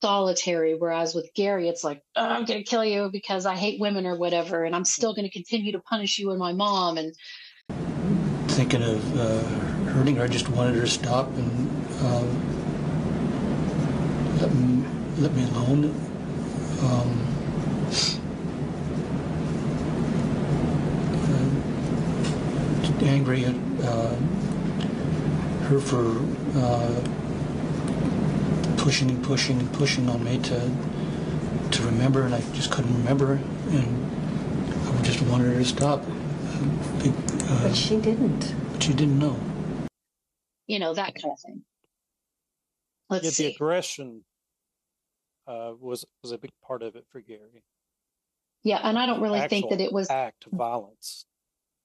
solitary. 0.00 0.74
Whereas 0.74 1.14
with 1.14 1.30
Gary, 1.34 1.68
it's 1.68 1.84
like, 1.84 2.02
oh, 2.16 2.24
I'm 2.24 2.46
going 2.46 2.64
to 2.64 2.70
kill 2.70 2.86
you 2.86 3.10
because 3.12 3.44
I 3.44 3.54
hate 3.54 3.78
women 3.78 4.06
or 4.06 4.16
whatever. 4.16 4.64
And 4.64 4.74
I'm 4.74 4.86
still 4.86 5.14
going 5.14 5.26
to 5.28 5.30
continue 5.30 5.72
to 5.72 5.80
punish 5.80 6.18
you 6.18 6.30
and 6.30 6.38
my 6.38 6.54
mom. 6.54 6.96
And 6.96 7.14
thinking 8.48 8.82
of 8.82 9.20
uh, 9.20 9.69
hurting 10.00 10.16
her. 10.16 10.24
I 10.24 10.28
just 10.28 10.48
wanted 10.48 10.76
her 10.76 10.80
to 10.80 10.86
stop 10.86 11.28
and 11.36 11.70
uh, 12.00 12.24
let 14.40 14.54
me 14.54 14.82
let 15.18 15.34
me 15.34 15.44
alone. 15.44 15.94
Um, 16.80 17.26
uh, 21.28 23.04
angry 23.04 23.44
at 23.44 23.54
uh, 23.84 24.14
her 25.68 25.78
for 25.78 26.16
uh, 26.56 27.02
pushing 28.78 29.10
and 29.10 29.22
pushing 29.22 29.58
and 29.58 29.70
pushing 29.74 30.08
on 30.08 30.24
me 30.24 30.38
to 30.38 30.70
to 31.72 31.82
remember, 31.82 32.22
and 32.22 32.34
I 32.34 32.40
just 32.54 32.70
couldn't 32.70 32.96
remember, 32.96 33.38
and 33.68 34.10
I 34.98 35.02
just 35.02 35.20
wanted 35.20 35.52
her 35.52 35.58
to 35.58 35.64
stop. 35.66 36.00
Uh, 36.00 37.64
But 37.64 37.76
she 37.76 37.98
didn't. 37.98 38.54
but 38.72 38.82
she 38.82 38.94
didn't 38.94 39.18
know. 39.18 39.36
You 40.70 40.78
know, 40.78 40.94
that 40.94 41.14
kind 41.20 41.32
of 41.32 41.40
thing. 41.40 41.62
Let's 43.08 43.24
Yet 43.24 43.34
the 43.34 43.54
aggression 43.54 44.24
uh, 45.46 45.72
was 45.78 46.04
was 46.22 46.32
a 46.32 46.38
big 46.38 46.52
part 46.64 46.82
of 46.82 46.94
it 46.96 47.06
for 47.10 47.20
Gary. 47.20 47.64
Yeah, 48.62 48.78
and 48.82 48.98
I 48.98 49.06
don't 49.06 49.20
really 49.20 49.40
think 49.48 49.70
that 49.70 49.80
it 49.80 49.92
was 49.92 50.08
act 50.10 50.46
of 50.46 50.52
violence. 50.52 51.24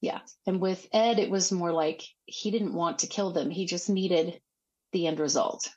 Yeah. 0.01 0.19
And 0.45 0.61
with 0.61 0.87
Ed, 0.91 1.17
it 1.17 1.31
was 1.31 1.51
more 1.51 1.71
like 1.71 2.03
he 2.25 2.51
didn't 2.51 2.75
want 2.75 2.99
to 2.99 3.07
kill 3.07 3.31
them. 3.31 3.49
He 3.49 3.65
just 3.65 3.89
needed 3.89 4.39
the 4.91 5.07
end 5.07 5.19
result. 5.19 5.67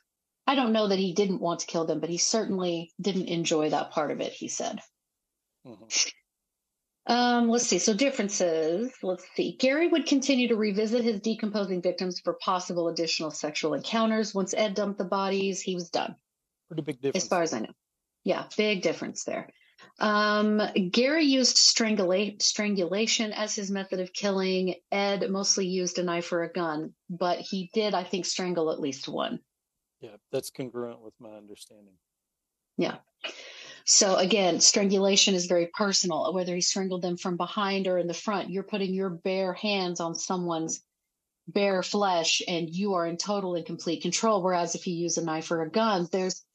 I 0.45 0.53
don't 0.53 0.73
know 0.73 0.87
that 0.87 0.99
he 0.99 1.13
didn't 1.13 1.41
want 1.41 1.61
to 1.61 1.67
kill 1.67 1.85
them, 1.85 1.99
but 1.99 2.09
he 2.09 2.17
certainly 2.17 2.91
didn't 3.01 3.27
enjoy 3.27 3.71
that 3.71 3.91
part 3.91 4.11
of 4.11 4.21
it, 4.21 4.33
he 4.33 4.47
said. 4.47 4.81
Mhm. 5.65 6.11
Um, 7.07 7.49
let's 7.49 7.65
see. 7.65 7.79
So 7.79 7.93
differences. 7.93 8.91
Let's 9.01 9.25
see. 9.35 9.55
Gary 9.59 9.87
would 9.87 10.05
continue 10.05 10.47
to 10.49 10.55
revisit 10.55 11.03
his 11.03 11.19
decomposing 11.21 11.81
victims 11.81 12.19
for 12.19 12.33
possible 12.33 12.87
additional 12.87 13.31
sexual 13.31 13.73
encounters. 13.73 14.35
Once 14.35 14.53
Ed 14.53 14.75
dumped 14.75 14.99
the 14.99 15.05
bodies, 15.05 15.61
he 15.61 15.73
was 15.75 15.89
done 15.89 16.15
Pretty 16.67 16.83
big 16.83 17.01
difference. 17.01 17.23
as 17.23 17.27
far 17.29 17.41
as 17.41 17.53
I 17.53 17.61
know. 17.61 17.73
Yeah, 18.23 18.45
big 18.57 18.81
difference 18.83 19.23
there. 19.23 19.49
Um, 19.99 20.61
Gary 20.91 21.23
used 21.23 21.55
strangula- 21.55 22.39
strangulation 22.41 23.31
as 23.31 23.55
his 23.55 23.71
method 23.71 24.01
of 24.01 24.11
killing. 24.13 24.75
Ed 24.91 25.31
mostly 25.31 25.67
used 25.67 25.97
a 25.99 26.03
knife 26.03 26.31
or 26.33 26.43
a 26.43 26.51
gun, 26.51 26.93
but 27.09 27.39
he 27.39 27.71
did, 27.73 27.93
I 27.95 28.03
think, 28.03 28.25
strangle 28.25 28.71
at 28.71 28.79
least 28.81 29.07
one. 29.07 29.39
yeah, 30.01 30.17
that's 30.31 30.49
congruent 30.51 31.01
with 31.01 31.13
my 31.19 31.29
understanding. 31.29 31.93
Yeah. 32.77 32.97
So 33.91 34.17
again, 34.17 34.61
strangulation 34.61 35.33
is 35.33 35.47
very 35.47 35.65
personal. 35.65 36.31
Whether 36.31 36.53
he 36.53 36.61
strangled 36.61 37.01
them 37.01 37.17
from 37.17 37.37
behind 37.37 37.87
or 37.87 37.97
in 37.97 38.05
the 38.05 38.13
front, 38.13 38.51
you're 38.51 38.61
putting 38.61 38.93
your 38.93 39.09
bare 39.09 39.51
hands 39.51 39.99
on 39.99 40.13
someone's 40.13 40.83
bare 41.47 41.81
flesh, 41.81 42.43
and 42.47 42.69
you 42.69 42.93
are 42.93 43.07
in 43.07 43.17
total 43.17 43.55
and 43.55 43.65
complete 43.65 44.03
control. 44.03 44.43
Whereas 44.43 44.75
if 44.75 44.85
you 44.85 44.93
use 44.93 45.17
a 45.17 45.25
knife 45.25 45.49
or 45.49 45.63
a 45.63 45.71
gun, 45.71 46.07
there's 46.11 46.45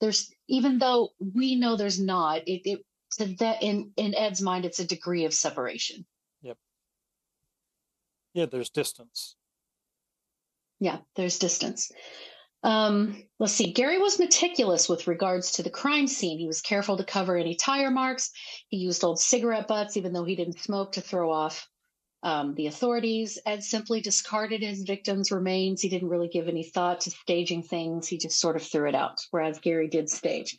there's 0.00 0.32
even 0.48 0.80
though 0.80 1.10
we 1.20 1.54
know 1.54 1.76
there's 1.76 2.00
not, 2.00 2.48
it, 2.48 2.68
it 2.68 2.84
to 3.18 3.36
that 3.36 3.62
in 3.62 3.92
in 3.96 4.16
Ed's 4.16 4.42
mind, 4.42 4.64
it's 4.64 4.80
a 4.80 4.84
degree 4.84 5.26
of 5.26 5.32
separation. 5.32 6.04
Yep. 6.42 6.58
Yeah, 8.34 8.46
there's 8.46 8.70
distance. 8.70 9.36
Yeah, 10.80 10.98
there's 11.14 11.38
distance. 11.38 11.92
Um, 12.62 13.24
let's 13.38 13.54
see. 13.54 13.72
Gary 13.72 13.98
was 13.98 14.18
meticulous 14.18 14.88
with 14.88 15.06
regards 15.06 15.52
to 15.52 15.62
the 15.62 15.70
crime 15.70 16.06
scene. 16.06 16.38
He 16.38 16.46
was 16.46 16.60
careful 16.60 16.96
to 16.96 17.04
cover 17.04 17.36
any 17.36 17.54
tire 17.54 17.90
marks. 17.90 18.30
He 18.68 18.76
used 18.76 19.02
old 19.02 19.18
cigarette 19.18 19.66
butts, 19.66 19.96
even 19.96 20.12
though 20.12 20.24
he 20.24 20.36
didn't 20.36 20.60
smoke, 20.60 20.92
to 20.92 21.00
throw 21.00 21.32
off 21.32 21.66
um, 22.22 22.54
the 22.54 22.66
authorities. 22.66 23.38
Ed 23.46 23.62
simply 23.62 24.00
discarded 24.00 24.62
his 24.62 24.82
victims' 24.82 25.32
remains. 25.32 25.80
He 25.80 25.88
didn't 25.88 26.10
really 26.10 26.28
give 26.28 26.48
any 26.48 26.64
thought 26.64 27.00
to 27.02 27.10
staging 27.10 27.62
things. 27.62 28.08
He 28.08 28.18
just 28.18 28.38
sort 28.38 28.56
of 28.56 28.62
threw 28.62 28.88
it 28.88 28.94
out, 28.94 29.24
whereas 29.30 29.58
Gary 29.58 29.88
did 29.88 30.10
stage. 30.10 30.58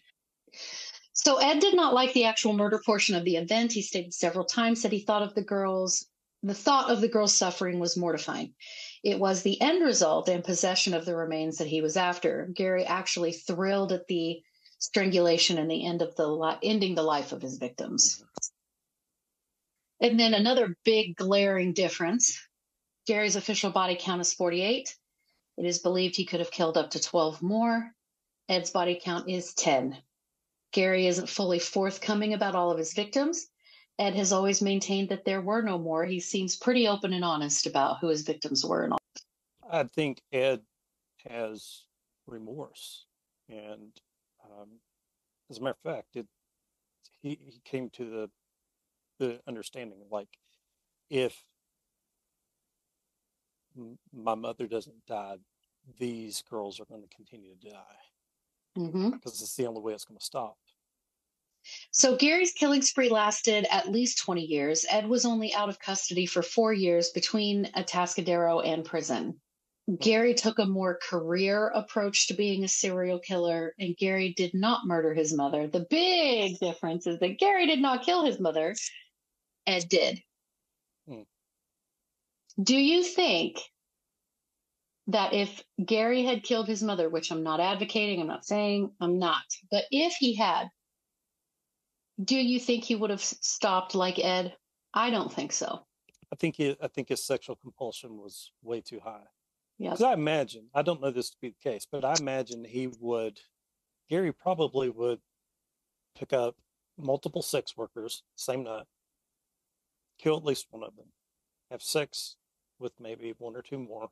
So 1.13 1.37
Ed 1.37 1.59
did 1.59 1.75
not 1.75 1.93
like 1.93 2.13
the 2.13 2.25
actual 2.25 2.53
murder 2.53 2.81
portion 2.83 3.15
of 3.15 3.25
the 3.25 3.35
event. 3.35 3.73
He 3.73 3.83
stated 3.83 4.13
several 4.13 4.45
times 4.45 4.81
that 4.81 4.91
he 4.91 5.01
thought 5.01 5.21
of 5.21 5.35
the 5.35 5.43
girls, 5.43 6.07
the 6.41 6.55
thought 6.55 6.89
of 6.89 6.99
the 6.99 7.07
girls' 7.07 7.35
suffering 7.35 7.79
was 7.79 7.95
mortifying. 7.95 8.55
It 9.03 9.19
was 9.19 9.41
the 9.41 9.59
end 9.61 9.83
result 9.83 10.29
and 10.29 10.43
possession 10.43 10.93
of 10.93 11.05
the 11.05 11.15
remains 11.15 11.57
that 11.57 11.67
he 11.67 11.81
was 11.81 11.97
after. 11.97 12.47
Gary 12.53 12.85
actually 12.85 13.33
thrilled 13.33 13.91
at 13.91 14.07
the 14.07 14.41
strangulation 14.79 15.57
and 15.57 15.69
the 15.69 15.85
end 15.85 16.01
of 16.01 16.15
the 16.15 16.27
li- 16.27 16.57
ending 16.63 16.95
the 16.95 17.03
life 17.03 17.31
of 17.31 17.41
his 17.41 17.57
victims. 17.57 18.23
And 19.99 20.19
then 20.19 20.33
another 20.33 20.75
big 20.83 21.15
glaring 21.15 21.73
difference. 21.73 22.39
Gary's 23.07 23.35
official 23.35 23.71
body 23.71 23.97
count 23.99 24.21
is 24.21 24.33
48. 24.33 24.95
It 25.57 25.65
is 25.65 25.79
believed 25.79 26.15
he 26.15 26.25
could 26.25 26.39
have 26.39 26.51
killed 26.51 26.77
up 26.77 26.91
to 26.91 27.01
12 27.01 27.41
more. 27.41 27.91
Ed's 28.49 28.71
body 28.71 28.99
count 29.03 29.29
is 29.29 29.53
10. 29.53 29.97
Gary 30.71 31.07
isn't 31.07 31.29
fully 31.29 31.59
forthcoming 31.59 32.33
about 32.33 32.55
all 32.55 32.71
of 32.71 32.77
his 32.77 32.93
victims. 32.93 33.47
Ed 34.01 34.15
has 34.15 34.33
always 34.33 34.63
maintained 34.63 35.09
that 35.09 35.25
there 35.25 35.41
were 35.41 35.61
no 35.61 35.77
more. 35.77 36.03
He 36.05 36.19
seems 36.19 36.55
pretty 36.55 36.87
open 36.87 37.13
and 37.13 37.23
honest 37.23 37.67
about 37.67 37.99
who 37.99 38.07
his 38.07 38.23
victims 38.23 38.65
were 38.65 38.83
and 38.83 38.93
all. 38.93 38.99
I 39.69 39.83
think 39.83 40.21
Ed 40.33 40.61
has 41.29 41.83
remorse, 42.25 43.05
and 43.47 43.91
um, 44.43 44.69
as 45.51 45.59
a 45.59 45.61
matter 45.61 45.77
of 45.85 45.95
fact, 45.95 46.15
it 46.15 46.25
he, 47.21 47.37
he 47.45 47.61
came 47.63 47.91
to 47.91 48.05
the 48.09 48.29
the 49.19 49.39
understanding 49.47 49.99
like 50.09 50.39
if 51.11 51.43
my 54.11 54.33
mother 54.33 54.65
doesn't 54.65 55.05
die, 55.05 55.37
these 55.99 56.43
girls 56.49 56.79
are 56.79 56.85
going 56.85 57.03
to 57.03 57.15
continue 57.15 57.55
to 57.55 57.69
die 57.69 58.01
Mhm. 58.75 59.11
because 59.11 59.41
it's 59.43 59.55
the 59.55 59.67
only 59.67 59.81
way 59.81 59.93
it's 59.93 60.05
going 60.05 60.17
to 60.17 60.25
stop. 60.25 60.57
So 61.91 62.15
Gary's 62.15 62.53
killing 62.53 62.81
spree 62.81 63.09
lasted 63.09 63.67
at 63.69 63.89
least 63.89 64.19
20 64.19 64.41
years. 64.41 64.85
Ed 64.89 65.07
was 65.07 65.25
only 65.25 65.53
out 65.53 65.69
of 65.69 65.79
custody 65.79 66.25
for 66.25 66.41
four 66.41 66.73
years 66.73 67.09
between 67.09 67.65
Atascadero 67.75 68.65
and 68.65 68.85
prison. 68.85 69.39
Gary 69.99 70.33
took 70.33 70.59
a 70.59 70.65
more 70.65 70.99
career 71.01 71.67
approach 71.69 72.27
to 72.27 72.33
being 72.33 72.63
a 72.63 72.67
serial 72.67 73.19
killer, 73.19 73.73
and 73.79 73.97
Gary 73.97 74.33
did 74.33 74.53
not 74.53 74.85
murder 74.85 75.13
his 75.13 75.33
mother. 75.33 75.67
The 75.67 75.85
big 75.89 76.59
difference 76.59 77.07
is 77.07 77.19
that 77.19 77.39
Gary 77.39 77.67
did 77.67 77.79
not 77.79 78.03
kill 78.05 78.23
his 78.23 78.39
mother, 78.39 78.75
Ed 79.65 79.89
did. 79.89 80.21
Hmm. 81.07 81.23
Do 82.61 82.77
you 82.77 83.03
think 83.03 83.59
that 85.07 85.33
if 85.33 85.63
Gary 85.83 86.23
had 86.23 86.43
killed 86.43 86.67
his 86.67 86.83
mother, 86.83 87.09
which 87.09 87.31
I'm 87.31 87.43
not 87.43 87.59
advocating, 87.59 88.21
I'm 88.21 88.27
not 88.27 88.45
saying 88.45 88.91
I'm 89.01 89.19
not, 89.19 89.43
but 89.71 89.85
if 89.91 90.15
he 90.19 90.35
had, 90.35 90.69
do 92.23 92.35
you 92.35 92.59
think 92.59 92.83
he 92.83 92.95
would 92.95 93.09
have 93.09 93.21
stopped 93.23 93.95
like 93.95 94.19
Ed? 94.19 94.55
I 94.93 95.09
don't 95.09 95.31
think 95.31 95.51
so. 95.51 95.85
I 96.31 96.35
think 96.35 96.55
he, 96.55 96.75
I 96.81 96.87
think 96.87 97.09
his 97.09 97.25
sexual 97.25 97.55
compulsion 97.55 98.17
was 98.17 98.51
way 98.61 98.81
too 98.81 98.99
high. 99.03 99.23
Yeah. 99.77 99.89
Because 99.91 100.03
I 100.03 100.13
imagine, 100.13 100.69
I 100.73 100.81
don't 100.81 101.01
know 101.01 101.11
this 101.11 101.29
to 101.31 101.37
be 101.41 101.49
the 101.49 101.69
case, 101.69 101.87
but 101.91 102.05
I 102.05 102.13
imagine 102.19 102.63
he 102.63 102.87
would, 102.99 103.39
Gary 104.09 104.31
probably 104.31 104.89
would 104.89 105.19
pick 106.17 106.33
up 106.33 106.55
multiple 106.97 107.41
sex 107.41 107.75
workers, 107.75 108.23
same 108.35 108.63
night, 108.63 108.85
kill 110.19 110.37
at 110.37 110.43
least 110.45 110.67
one 110.69 110.83
of 110.83 110.95
them, 110.95 111.07
have 111.71 111.81
sex 111.81 112.35
with 112.79 112.93
maybe 112.99 113.33
one 113.37 113.55
or 113.55 113.61
two 113.61 113.79
more, 113.79 114.09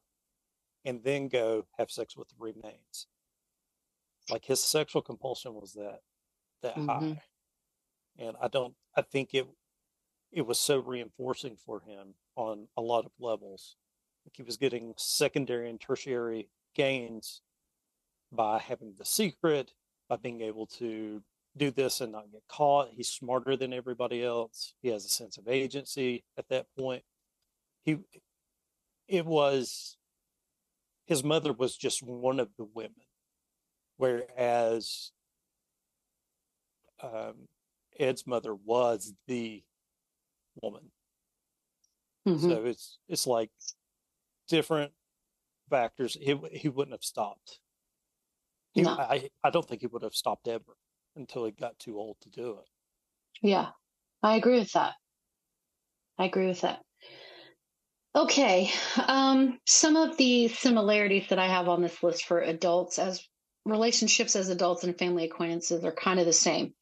and 0.86 1.04
then 1.04 1.28
go 1.28 1.66
have 1.78 1.92
sex 1.92 2.18
with 2.18 2.30
the 2.30 2.36
remains. 2.40 3.08
Like 4.30 4.46
his 4.46 4.60
sexual 4.64 5.02
compulsion 5.02 5.54
was 5.54 5.74
that 5.74 6.00
that 6.62 6.76
Mhm. 6.76 6.88
high, 6.88 7.22
and 8.20 8.36
I 8.42 8.48
don't. 8.48 8.74
I 8.96 9.02
think 9.02 9.34
it 9.34 9.48
it 10.32 10.46
was 10.46 10.60
so 10.60 10.80
reinforcing 10.80 11.56
for 11.56 11.82
him 11.82 12.16
on 12.36 12.68
a 12.78 12.82
lot 12.82 13.06
of 13.06 13.12
levels. 13.20 13.78
Like 14.26 14.36
he 14.36 14.44
was 14.44 14.58
getting 14.58 14.94
secondary 14.98 15.70
and 15.70 15.80
tertiary 15.80 16.50
gains 16.76 17.42
by 18.32 18.60
having 18.60 18.94
the 18.98 19.06
secret, 19.06 19.74
by 20.08 20.18
being 20.18 20.42
able 20.42 20.68
to 20.68 21.24
do 21.58 21.72
this 21.72 22.02
and 22.02 22.12
not 22.12 22.32
get 22.32 22.44
caught. 22.48 22.90
He's 22.92 23.10
smarter 23.10 23.56
than 23.58 23.74
everybody 23.74 24.24
else. 24.24 24.74
He 24.82 24.90
has 24.90 25.06
a 25.06 25.10
sense 25.10 25.38
of 25.38 25.48
agency 25.48 26.24
at 26.38 26.50
that 26.50 26.68
point. 26.78 27.04
He 27.84 28.00
it 29.08 29.26
was 29.26 29.98
his 31.06 31.24
mother 31.24 31.52
was 31.54 31.76
just 31.76 32.04
one 32.04 32.40
of 32.40 32.50
the 32.58 32.68
women, 32.76 32.94
whereas 33.98 35.12
um, 37.02 37.48
Ed's 38.00 38.26
mother 38.26 38.56
was 38.56 39.14
the 39.28 39.64
woman. 40.62 40.92
Mhm. 42.28 42.40
So 42.40 42.66
it's 42.66 43.00
it's 43.08 43.28
like 43.28 43.52
different 44.48 44.94
factors. 45.70 46.16
He 46.16 46.36
he 46.54 46.70
wouldn't 46.70 46.94
have 46.94 47.04
stopped. 47.04 47.60
He, 48.74 48.82
No. 48.82 48.92
I 48.92 49.30
I 49.44 49.50
don't 49.50 49.68
think 49.68 49.82
he 49.82 49.88
would 49.88 50.04
have 50.04 50.16
stopped 50.16 50.48
ever 50.48 50.78
until 51.16 51.46
he 51.46 51.52
got 51.52 51.80
too 51.80 52.00
old 52.00 52.20
to 52.22 52.30
do 52.30 52.60
it. 52.60 52.70
Yeah, 53.42 53.72
I 54.22 54.36
agree 54.36 54.60
with 54.60 54.72
that. 54.74 54.96
I 56.18 56.26
agree 56.26 56.48
with 56.48 56.62
that. 56.62 56.84
Okay, 58.16 58.72
um, 59.08 59.60
some 59.66 59.96
of 59.96 60.18
the 60.18 60.48
similarities 60.48 61.28
that 61.30 61.40
I 61.40 61.48
have 61.48 61.70
on 61.70 61.82
this 61.82 62.02
list 62.02 62.26
for 62.26 62.42
adults 62.42 62.98
as 62.98 63.24
relationships 63.66 64.36
as 64.36 64.50
adults 64.50 64.84
and 64.84 64.98
family 64.98 65.26
acquaintances 65.26 65.84
are 65.84 65.92
kind 65.92 66.20
of 66.20 66.26
the 66.26 66.34
same. 66.34 66.74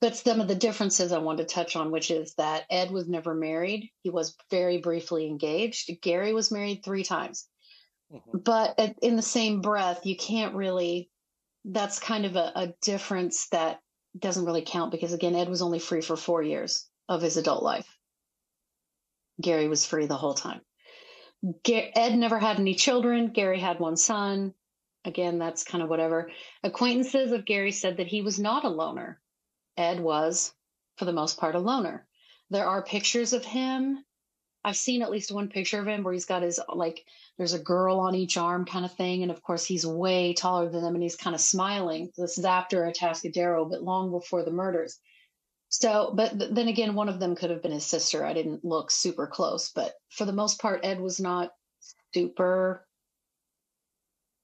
But 0.00 0.16
some 0.16 0.40
of 0.40 0.46
the 0.48 0.54
differences 0.54 1.10
I 1.10 1.18
wanted 1.18 1.48
to 1.48 1.54
touch 1.54 1.74
on, 1.74 1.90
which 1.90 2.10
is 2.10 2.34
that 2.34 2.66
Ed 2.70 2.90
was 2.90 3.08
never 3.08 3.34
married. 3.34 3.90
He 4.02 4.10
was 4.10 4.36
very 4.50 4.78
briefly 4.78 5.26
engaged. 5.26 5.90
Gary 6.00 6.32
was 6.32 6.52
married 6.52 6.84
three 6.84 7.02
times. 7.02 7.48
Mhm. 8.12 8.44
But 8.44 8.78
at- 8.78 8.98
in 9.02 9.16
the 9.16 9.22
same 9.22 9.60
breath, 9.60 10.06
you 10.06 10.16
can't 10.16 10.54
really, 10.54 11.10
that's 11.64 11.98
kind 11.98 12.24
of 12.24 12.36
a, 12.36 12.52
a 12.54 12.74
difference 12.80 13.48
that 13.48 13.80
doesn't 14.18 14.44
really 14.44 14.62
count 14.62 14.90
because 14.92 15.12
again, 15.12 15.34
Ed 15.34 15.48
was 15.48 15.62
only 15.62 15.78
free 15.78 16.00
for 16.00 16.16
four 16.16 16.42
years 16.42 16.88
of 17.08 17.20
his 17.20 17.36
adult 17.36 17.62
life. 17.62 17.98
Gary 19.40 19.68
was 19.68 19.84
free 19.86 20.06
the 20.06 20.16
whole 20.16 20.34
time. 20.34 20.60
Ed 21.66 22.16
never 22.16 22.38
had 22.38 22.58
any 22.58 22.74
children. 22.74 23.32
Gary 23.32 23.60
had 23.60 23.78
one 23.78 23.96
son. 23.96 24.54
Again, 25.04 25.38
that's 25.38 25.64
kind 25.64 25.82
of 25.82 25.88
whatever. 25.90 26.30
Acquaintances 26.62 27.32
of 27.32 27.44
Gary 27.44 27.72
said 27.72 27.98
that 27.98 28.08
he 28.08 28.22
was 28.22 28.38
not 28.38 28.64
a 28.64 28.68
loner. 28.68 29.20
Ed 29.78 30.00
was, 30.00 30.52
for 30.96 31.04
the 31.04 31.12
most 31.12 31.38
part, 31.38 31.54
a 31.54 31.58
loner. 31.60 32.06
There 32.50 32.66
are 32.66 32.82
pictures 32.82 33.32
of 33.32 33.44
him. 33.44 34.04
I've 34.64 34.76
seen 34.76 35.02
at 35.02 35.10
least 35.10 35.30
one 35.30 35.48
picture 35.48 35.78
of 35.78 35.86
him 35.86 36.02
where 36.02 36.12
he's 36.12 36.26
got 36.26 36.42
his, 36.42 36.60
like, 36.74 37.06
there's 37.36 37.54
a 37.54 37.60
girl 37.60 38.00
on 38.00 38.16
each 38.16 38.36
arm 38.36 38.64
kind 38.64 38.84
of 38.84 38.92
thing. 38.92 39.22
And 39.22 39.30
of 39.30 39.40
course, 39.40 39.64
he's 39.64 39.86
way 39.86 40.34
taller 40.34 40.68
than 40.68 40.82
them 40.82 40.94
and 40.94 41.02
he's 41.02 41.16
kind 41.16 41.34
of 41.34 41.40
smiling. 41.40 42.10
This 42.16 42.38
is 42.38 42.44
after 42.44 42.82
Atascadero, 42.82 43.70
but 43.70 43.84
long 43.84 44.10
before 44.10 44.44
the 44.44 44.50
murders. 44.50 44.98
So, 45.68 46.12
but 46.14 46.32
then 46.36 46.68
again, 46.68 46.94
one 46.94 47.08
of 47.08 47.20
them 47.20 47.36
could 47.36 47.50
have 47.50 47.62
been 47.62 47.72
his 47.72 47.86
sister. 47.86 48.24
I 48.24 48.32
didn't 48.32 48.64
look 48.64 48.90
super 48.90 49.26
close, 49.26 49.70
but 49.70 49.94
for 50.10 50.24
the 50.24 50.32
most 50.32 50.60
part, 50.60 50.80
Ed 50.82 50.98
was 50.98 51.20
not 51.20 51.52
super 52.14 52.86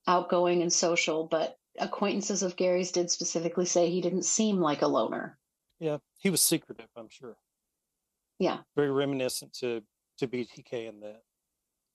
outgoing 0.07 0.63
and 0.63 0.73
social, 0.73 1.27
but 1.27 1.59
acquaintances 1.79 2.43
of 2.43 2.57
Gary's 2.57 2.93
did 2.93 3.11
specifically 3.11 3.67
say 3.67 3.91
he 3.91 4.01
didn't 4.01 4.25
seem 4.25 4.61
like 4.61 4.83
a 4.83 4.87
loner. 4.87 5.39
Yeah, 5.81 5.99
he 6.19 6.31
was 6.31 6.43
secretive, 6.43 6.89
I'm 6.97 7.09
sure. 7.09 7.37
Yeah. 8.39 8.59
Very 8.77 8.91
reminiscent 8.91 9.53
to 9.61 9.83
to 10.19 10.29
BTK 10.29 10.89
in 10.89 11.01
that 11.01 11.23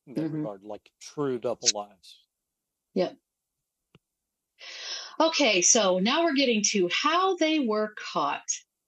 in 0.07 0.13
that 0.15 0.21
mm-hmm. 0.21 0.37
regard, 0.37 0.63
like 0.63 0.89
true 1.01 1.39
double 1.39 1.69
lives. 1.73 2.23
Yep. 2.95 3.15
Okay, 5.19 5.61
so 5.61 5.99
now 5.99 6.23
we're 6.23 6.33
getting 6.33 6.63
to 6.63 6.89
how 6.91 7.35
they 7.35 7.59
were 7.59 7.93
caught. 8.13 8.43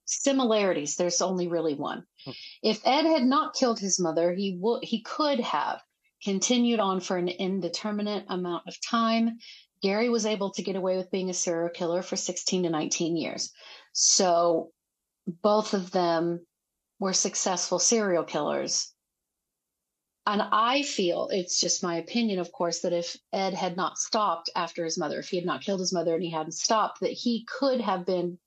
Similarities. 0.06 0.98
There's 0.98 1.22
only 1.22 1.48
really 1.48 1.74
one. 1.74 2.04
Hmm. 2.26 2.32
If 2.62 2.82
Ed 2.86 3.06
had 3.06 3.24
not 3.24 3.54
killed 3.54 3.80
his 3.80 3.98
mother, 3.98 4.34
he 4.34 4.58
would 4.60 4.84
he 4.84 5.02
could 5.04 5.40
have 5.40 5.82
continued 6.24 6.80
on 6.80 7.00
for 7.00 7.18
an 7.18 7.30
indeterminate 7.30 8.26
amount 8.28 8.68
of 8.68 8.76
time. 8.82 9.38
Gary 9.82 10.10
was 10.10 10.26
able 10.26 10.52
to 10.52 10.62
get 10.62 10.76
away 10.76 10.98
with 10.98 11.12
being 11.12 11.30
a 11.30 11.34
serial 11.34 11.70
killer 11.70 12.02
for 12.02 12.16
16 12.16 12.64
to 12.64 12.70
19 12.70 13.18
years. 13.18 13.52
So 13.94 14.72
both 15.28 15.74
of 15.74 15.92
them 15.92 16.46
were 17.00 17.14
successful 17.14 17.80
serial 17.80 18.24
killers. 18.24 18.94
And 20.28 20.44
I 20.52 20.84
feel 20.84 21.30
it's 21.32 21.60
just 21.60 21.82
my 21.82 21.96
opinion, 21.96 22.38
of 22.38 22.52
course, 22.52 22.82
that 22.82 22.94
if 22.94 23.18
Ed 23.34 23.56
had 23.56 23.76
not 23.76 23.98
stopped 23.98 24.52
after 24.56 24.84
his 24.84 25.00
mother, 25.00 25.20
if 25.20 25.30
he 25.30 25.38
had 25.38 25.48
not 25.48 25.64
killed 25.64 25.80
his 25.80 25.92
mother 25.92 26.14
and 26.14 26.24
he 26.24 26.30
hadn't 26.30 26.52
stopped, 26.52 27.00
that 27.02 27.12
he 27.12 27.46
could 27.46 27.82
have 27.82 28.06
been 28.06 28.38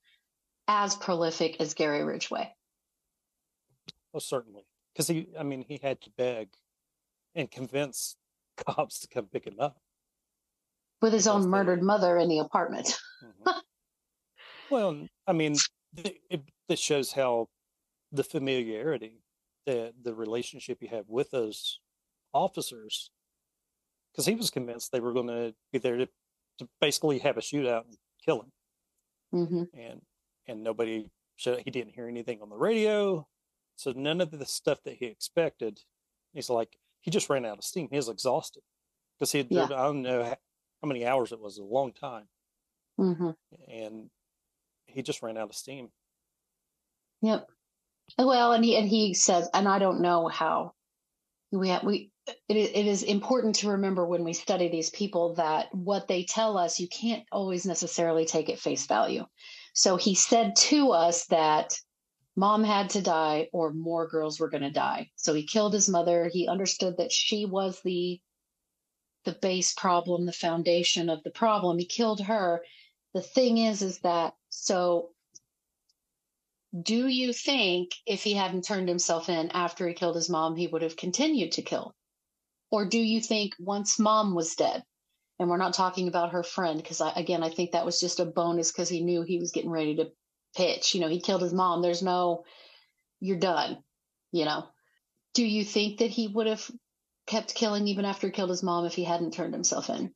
as 0.69 0.95
prolific 0.95 1.57
as 1.59 1.73
Gary 1.73 2.03
Ridgway. 2.03 2.55
Oh, 4.13 4.19
certainly. 4.19 4.63
Because 4.93 5.07
he, 5.07 5.27
I 5.37 5.43
mean, 5.43 5.65
he 5.67 5.77
had 5.83 5.99
to 6.01 6.09
beg 6.11 6.47
and 7.35 7.51
convince 7.51 8.15
cops 8.55 8.99
to 8.99 9.07
come 9.09 9.25
pick 9.25 9.45
him 9.45 9.59
up 9.59 9.77
with 11.05 11.13
his 11.13 11.27
own 11.27 11.47
murdered 11.47 11.83
mother 11.83 12.17
in 12.17 12.27
the 12.27 12.39
apartment. 12.39 12.97
mm-hmm. 13.23 13.51
Well, 14.71 15.07
I 15.27 15.33
mean, 15.33 15.57
it, 15.95 16.41
this 16.67 16.79
shows 16.79 17.11
how 17.11 17.49
the 18.11 18.23
familiarity, 18.23 19.21
the 19.67 19.93
the 20.01 20.15
relationship 20.15 20.79
you 20.81 20.87
have 20.87 21.05
with 21.07 21.29
those 21.29 21.79
officers, 22.33 23.11
because 24.11 24.25
he 24.25 24.33
was 24.33 24.49
convinced 24.49 24.91
they 24.91 24.99
were 24.99 25.13
going 25.13 25.27
to 25.27 25.53
be 25.71 25.77
there 25.77 25.97
to, 25.97 26.07
to 26.57 26.67
basically 26.81 27.19
have 27.19 27.37
a 27.37 27.41
shootout 27.41 27.85
and 27.85 27.95
kill 28.25 28.41
him, 28.41 28.51
mm-hmm. 29.35 29.79
and 29.79 30.01
and 30.47 30.63
nobody 30.63 31.11
showed. 31.35 31.61
He 31.63 31.69
didn't 31.69 31.93
hear 31.93 32.07
anything 32.07 32.41
on 32.41 32.49
the 32.49 32.57
radio, 32.57 33.27
so 33.75 33.93
none 33.95 34.19
of 34.19 34.31
the 34.31 34.47
stuff 34.47 34.79
that 34.85 34.95
he 34.95 35.05
expected. 35.05 35.79
He's 36.33 36.49
like, 36.49 36.75
he 37.01 37.11
just 37.11 37.29
ran 37.29 37.45
out 37.45 37.59
of 37.59 37.63
steam. 37.63 37.87
He 37.91 37.97
was 37.97 38.09
exhausted 38.09 38.63
because 39.13 39.31
he 39.31 39.37
had 39.37 39.47
yeah. 39.51 39.65
I 39.65 39.67
don't 39.67 40.01
know 40.01 40.35
how 40.85 40.87
many 40.87 41.05
hours 41.05 41.31
it 41.31 41.39
was, 41.39 41.57
a 41.57 41.63
long 41.63 41.91
time, 41.93 42.27
mm-hmm. 42.99 43.31
and 43.67 44.09
he 44.85 45.01
just 45.01 45.23
ran 45.23 45.35
out 45.35 45.49
of 45.49 45.55
steam. 45.55 45.89
Yep. 47.23 47.47
Well, 48.19 48.53
and 48.53 48.63
he 48.63 48.77
and 48.77 48.87
he 48.87 49.15
says, 49.15 49.49
and 49.51 49.67
I 49.67 49.79
don't 49.79 50.01
know 50.01 50.27
how 50.27 50.73
we 51.51 51.69
have, 51.69 51.83
we 51.83 52.11
it, 52.27 52.55
it 52.55 52.85
is 52.85 53.01
important 53.01 53.55
to 53.55 53.69
remember 53.69 54.05
when 54.05 54.23
we 54.23 54.33
study 54.33 54.69
these 54.69 54.91
people 54.91 55.33
that 55.35 55.73
what 55.73 56.07
they 56.07 56.23
tell 56.23 56.55
us 56.55 56.79
you 56.79 56.87
can't 56.87 57.23
always 57.31 57.65
necessarily 57.65 58.25
take 58.25 58.49
at 58.49 58.59
face 58.59 58.85
value. 58.85 59.25
So 59.73 59.97
he 59.97 60.13
said 60.13 60.55
to 60.55 60.91
us 60.91 61.25
that 61.27 61.79
mom 62.35 62.63
had 62.63 62.91
to 62.91 63.01
die 63.01 63.47
or 63.53 63.73
more 63.73 64.07
girls 64.07 64.39
were 64.39 64.49
going 64.49 64.63
to 64.63 64.71
die. 64.71 65.09
So 65.15 65.33
he 65.33 65.47
killed 65.47 65.73
his 65.73 65.89
mother. 65.89 66.29
He 66.31 66.47
understood 66.47 66.97
that 66.97 67.11
she 67.11 67.45
was 67.45 67.81
the 67.83 68.19
the 69.25 69.33
base 69.33 69.73
problem, 69.73 70.25
the 70.25 70.31
foundation 70.31 71.09
of 71.09 71.23
the 71.23 71.31
problem. 71.31 71.77
He 71.77 71.85
killed 71.85 72.21
her. 72.21 72.63
The 73.13 73.21
thing 73.21 73.57
is 73.57 73.81
is 73.81 73.99
that 73.99 74.33
so 74.49 75.09
do 76.79 77.07
you 77.07 77.31
think 77.31 77.91
if 78.05 78.23
he 78.23 78.33
hadn't 78.33 78.65
turned 78.65 78.89
himself 78.89 79.29
in 79.29 79.49
after 79.51 79.87
he 79.87 79.93
killed 79.93 80.15
his 80.15 80.29
mom, 80.29 80.55
he 80.55 80.67
would 80.67 80.81
have 80.81 80.97
continued 80.97 81.53
to 81.53 81.61
kill? 81.61 81.95
Or 82.71 82.85
do 82.85 82.99
you 82.99 83.21
think 83.21 83.53
once 83.59 83.99
mom 83.99 84.35
was 84.35 84.55
dead, 84.55 84.83
and 85.39 85.49
we're 85.49 85.57
not 85.57 85.73
talking 85.73 86.07
about 86.07 86.31
her 86.31 86.43
friend, 86.43 86.77
because 86.81 87.01
again, 87.15 87.43
I 87.43 87.49
think 87.49 87.71
that 87.71 87.85
was 87.85 87.99
just 87.99 88.19
a 88.19 88.25
bonus 88.25 88.71
because 88.71 88.89
he 88.89 89.01
knew 89.03 89.21
he 89.21 89.39
was 89.39 89.51
getting 89.51 89.69
ready 89.69 89.95
to 89.95 90.11
pitch. 90.55 90.93
You 90.93 91.01
know, 91.01 91.07
he 91.07 91.21
killed 91.21 91.41
his 91.41 91.53
mom. 91.53 91.81
There's 91.81 92.03
no, 92.03 92.43
you're 93.19 93.39
done, 93.39 93.77
you 94.31 94.45
know. 94.45 94.65
Do 95.33 95.45
you 95.45 95.63
think 95.63 95.99
that 95.99 96.09
he 96.09 96.27
would 96.27 96.47
have 96.47 96.69
kept 97.27 97.55
killing 97.55 97.87
even 97.87 98.05
after 98.05 98.27
he 98.27 98.31
killed 98.31 98.49
his 98.49 98.63
mom 98.63 98.85
if 98.85 98.93
he 98.93 99.03
hadn't 99.03 99.33
turned 99.33 99.53
himself 99.53 99.89
in? 99.89 100.13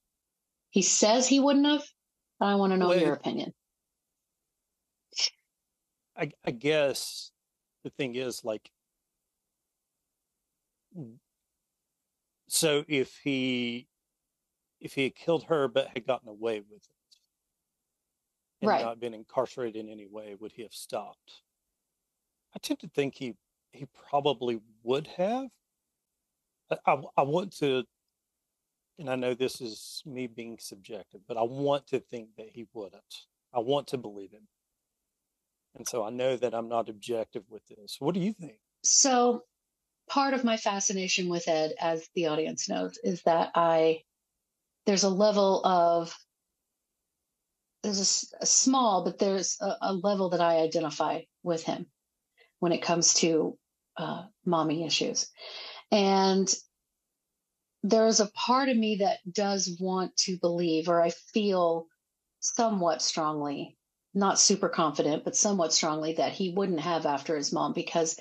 He 0.70 0.82
says 0.82 1.28
he 1.28 1.40
wouldn't 1.40 1.66
have. 1.66 1.84
But 2.40 2.48
I 2.48 2.56
want 2.56 2.72
to 2.72 2.78
know 2.78 2.90
Wait. 2.90 3.02
your 3.02 3.14
opinion. 3.14 3.54
I, 6.16 6.32
I 6.46 6.52
guess 6.52 7.32
the 7.84 7.90
thing 7.90 8.16
is 8.16 8.44
like 8.44 8.70
so 12.48 12.84
if 12.88 13.16
he 13.24 13.88
if 14.82 14.94
he 14.94 15.04
had 15.04 15.16
killed 15.16 15.44
her 15.46 15.68
but 15.68 15.88
had 15.94 16.06
gotten 16.06 16.28
away 16.28 16.60
with 16.60 16.82
it 16.84 17.18
and 18.62 18.70
right. 18.70 18.84
not 18.84 19.00
been 19.00 19.14
incarcerated 19.14 19.76
in 19.76 19.90
any 19.90 20.08
way 20.08 20.36
would 20.40 20.52
he 20.52 20.64
have 20.64 20.74
stopped 20.74 21.44
i 22.56 22.60
tend 22.60 22.80
to 22.80 22.90
think 22.90 23.16
he 23.16 23.36
he 23.72 23.86
probably 24.10 24.60
would 24.84 25.08
have 25.08 25.48
I, 26.72 26.98
I, 27.18 27.22
want 27.24 27.56
to 27.58 27.84
and 29.00 29.10
i 29.10 29.16
know 29.16 29.34
this 29.34 29.62
is 29.62 30.04
me 30.06 30.28
being 30.28 30.58
subjective 30.60 31.22
but 31.28 31.38
i 31.38 31.42
want 31.44 31.88
to 31.88 32.00
think 32.00 32.30
that 32.38 32.50
he 32.50 32.68
wouldn't 32.74 33.26
i 33.54 33.60
want 33.60 33.88
to 33.88 33.98
believe 33.98 34.32
him 34.32 34.48
and 35.76 35.88
so 35.88 36.04
I 36.04 36.10
know 36.10 36.36
that 36.36 36.54
I'm 36.54 36.68
not 36.68 36.90
objective 36.90 37.44
with 37.50 37.66
this. 37.68 37.98
What 38.00 38.14
do 38.14 38.20
you 38.20 38.34
think? 38.34 38.58
So, 38.84 39.44
part 40.10 40.34
of 40.34 40.44
my 40.44 40.58
fascination 40.58 41.30
with 41.30 41.48
Ed, 41.48 41.74
as 41.80 42.08
the 42.16 42.28
audience 42.28 42.68
knows, 42.68 42.98
is 43.04 43.22
that 43.24 43.52
I, 43.56 44.02
there's 44.86 45.04
a 45.04 45.10
level 45.10 45.64
of, 45.66 46.16
there's 47.84 48.34
a, 48.40 48.44
a 48.44 48.46
small, 48.46 49.04
but 49.04 49.20
there's 49.20 49.58
a, 49.62 49.76
a, 49.82 49.94
level 49.94 50.30
that 50.30 50.42
I 50.42 50.58
identify 50.58 51.22
with 51.44 51.64
him 51.64 51.86
when 52.60 52.72
it 52.72 52.82
comes 52.82 53.14
to 53.16 53.58
uh, 53.98 54.24
mommy 54.46 54.86
issues. 54.86 55.30
And 55.92 56.54
there's 57.84 58.20
a 58.20 58.28
part 58.28 58.70
of 58.70 58.78
me 58.78 58.98
that 58.98 59.20
does 59.32 59.78
want 59.80 60.16
to 60.18 60.38
believe, 60.38 60.90
or 60.90 61.02
I 61.02 61.10
feel 61.10 61.88
somewhat 62.40 63.02
strongly 63.02 63.78
not 64.14 64.40
super 64.40 64.70
confident, 64.70 65.24
but 65.24 65.36
somewhat 65.36 65.74
strongly 65.74 66.14
that 66.14 66.34
he 66.34 66.50
wouldn't 66.52 66.80
have 66.80 67.06
after 67.06 67.36
his 67.36 67.54
mom 67.54 67.74
because 67.74 68.20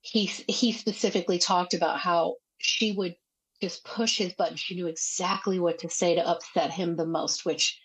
he 0.00 0.26
he 0.26 0.72
specifically 0.72 1.38
talked 1.38 1.74
about 1.74 1.98
how 1.98 2.36
she 2.58 2.92
would 2.92 3.16
just 3.60 3.84
push 3.84 4.18
his 4.18 4.32
button. 4.32 4.56
She 4.56 4.74
knew 4.74 4.86
exactly 4.86 5.58
what 5.58 5.80
to 5.80 5.90
say 5.90 6.14
to 6.14 6.26
upset 6.26 6.70
him 6.70 6.96
the 6.96 7.06
most, 7.06 7.44
which 7.44 7.78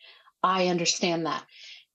I 0.44 0.68
understand 0.68 1.26
that. 1.26 1.46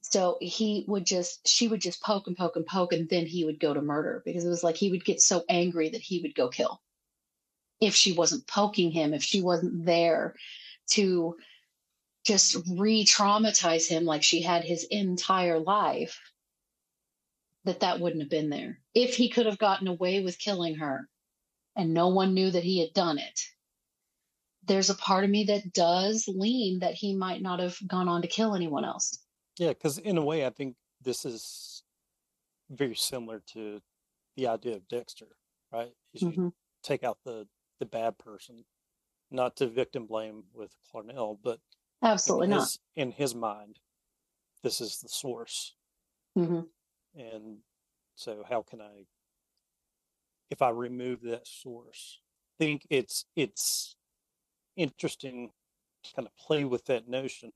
So 0.02 0.38
he 0.40 0.84
would 0.88 1.06
just, 1.06 1.46
she 1.46 1.68
would 1.68 1.80
just 1.80 2.02
poke 2.02 2.26
and 2.26 2.36
poke 2.36 2.56
and 2.56 2.66
poke, 2.66 2.92
and 2.92 3.08
then 3.08 3.26
he 3.26 3.44
would 3.44 3.60
go 3.60 3.72
to 3.72 3.80
murder 3.80 4.22
because 4.24 4.44
it 4.44 4.48
was 4.48 4.64
like 4.64 4.76
he 4.76 4.90
would 4.90 5.04
get 5.04 5.20
so 5.20 5.44
angry 5.48 5.90
that 5.90 6.00
he 6.00 6.20
would 6.22 6.34
go 6.34 6.48
kill. 6.48 6.80
If 7.80 7.94
she 7.94 8.12
wasn't 8.12 8.46
poking 8.46 8.90
him, 8.90 9.14
if 9.14 9.22
she 9.22 9.40
wasn't 9.40 9.84
there 9.84 10.34
to 10.90 11.36
just 12.24 12.56
re 12.68 13.04
traumatize 13.04 13.88
him 13.88 14.04
like 14.04 14.22
she 14.22 14.42
had 14.42 14.64
his 14.64 14.84
entire 14.84 15.58
life, 15.58 16.20
that 17.64 17.80
that 17.80 18.00
wouldn't 18.00 18.22
have 18.22 18.30
been 18.30 18.50
there. 18.50 18.78
If 18.94 19.16
he 19.16 19.28
could 19.28 19.46
have 19.46 19.58
gotten 19.58 19.88
away 19.88 20.22
with 20.22 20.38
killing 20.38 20.76
her 20.76 21.08
and 21.76 21.94
no 21.94 22.08
one 22.08 22.34
knew 22.34 22.50
that 22.50 22.64
he 22.64 22.80
had 22.80 22.92
done 22.92 23.18
it, 23.18 23.40
there's 24.64 24.90
a 24.90 24.94
part 24.94 25.24
of 25.24 25.30
me 25.30 25.44
that 25.44 25.72
does 25.72 26.28
lean 26.28 26.80
that 26.80 26.94
he 26.94 27.14
might 27.14 27.42
not 27.42 27.60
have 27.60 27.76
gone 27.86 28.08
on 28.08 28.22
to 28.22 28.28
kill 28.28 28.54
anyone 28.54 28.84
else. 28.84 29.18
Yeah, 29.58 29.70
because 29.70 29.98
in 29.98 30.16
a 30.18 30.24
way, 30.24 30.46
I 30.46 30.50
think 30.50 30.76
this 31.02 31.24
is 31.24 31.82
very 32.70 32.94
similar 32.94 33.42
to 33.52 33.80
the 34.36 34.46
idea 34.46 34.76
of 34.76 34.88
Dexter, 34.88 35.26
right? 35.72 35.92
Is 36.14 36.22
you 36.22 36.28
mm-hmm. 36.28 36.48
take 36.82 37.04
out 37.04 37.18
the 37.24 37.46
the 37.80 37.86
bad 37.86 38.18
person, 38.18 38.64
not 39.30 39.56
to 39.56 39.68
victim 39.68 40.06
blame 40.06 40.44
with 40.54 40.76
Clarnell, 40.92 41.38
but 41.42 41.60
Absolutely 42.02 42.46
in 42.46 42.50
not. 42.50 42.60
his 42.60 42.80
in 42.96 43.12
his 43.12 43.34
mind, 43.34 43.80
this 44.62 44.80
is 44.80 45.00
the 45.00 45.08
source, 45.08 45.76
hmm 46.36 46.62
and 47.14 47.58
so 48.14 48.44
how 48.48 48.62
can 48.62 48.80
I, 48.80 49.06
if 50.50 50.62
I 50.62 50.70
remove 50.70 51.22
that 51.22 51.46
source, 51.46 52.20
think 52.58 52.86
it's 52.90 53.26
it's 53.36 53.96
interesting 54.76 55.52
to 56.04 56.14
kind 56.14 56.28
of 56.28 56.36
play 56.36 56.64
with 56.64 56.86
that 56.86 57.08
notion, 57.08 57.50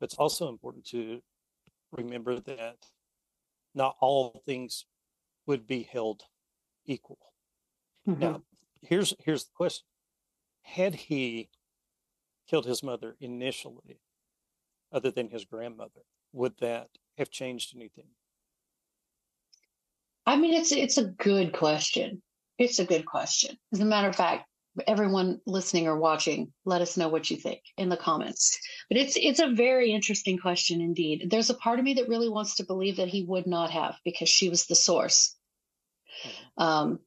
but 0.00 0.06
it's 0.06 0.16
also 0.18 0.48
important 0.48 0.86
to 0.86 1.22
remember 1.92 2.40
that 2.40 2.78
not 3.74 3.96
all 4.00 4.42
things 4.46 4.86
would 5.46 5.66
be 5.66 5.82
held 5.82 6.24
equal. 6.86 7.18
hmm 8.06 8.14
Now, 8.20 8.42
here's 8.82 9.14
here's 9.18 9.44
the 9.44 9.52
question: 9.54 9.84
Had 10.62 10.94
he 10.94 11.48
killed 12.48 12.66
his 12.66 12.82
mother 12.82 13.16
initially, 13.20 14.00
other 14.92 15.10
than 15.10 15.30
his 15.30 15.44
grandmother, 15.44 16.02
would 16.32 16.54
that 16.60 16.88
have 17.18 17.30
changed 17.30 17.74
anything? 17.74 18.08
I 20.26 20.36
mean, 20.36 20.54
it's 20.54 20.72
it's 20.72 20.98
a 20.98 21.04
good 21.04 21.52
question. 21.52 22.22
It's 22.58 22.78
a 22.78 22.84
good 22.84 23.06
question. 23.06 23.56
As 23.72 23.80
a 23.80 23.84
matter 23.84 24.08
of 24.08 24.16
fact, 24.16 24.46
everyone 24.86 25.40
listening 25.46 25.86
or 25.86 25.96
watching, 25.96 26.52
let 26.64 26.80
us 26.80 26.96
know 26.96 27.08
what 27.08 27.30
you 27.30 27.36
think 27.36 27.60
in 27.76 27.88
the 27.88 27.96
comments. 27.96 28.58
But 28.88 28.98
it's 28.98 29.16
it's 29.16 29.40
a 29.40 29.48
very 29.48 29.92
interesting 29.92 30.38
question 30.38 30.80
indeed. 30.80 31.28
There's 31.30 31.50
a 31.50 31.54
part 31.54 31.78
of 31.78 31.84
me 31.84 31.94
that 31.94 32.08
really 32.08 32.28
wants 32.28 32.56
to 32.56 32.66
believe 32.66 32.96
that 32.96 33.08
he 33.08 33.24
would 33.24 33.46
not 33.46 33.70
have 33.70 33.96
because 34.04 34.28
she 34.28 34.48
was 34.48 34.66
the 34.66 34.74
source. 34.74 35.36
Um, 36.56 37.00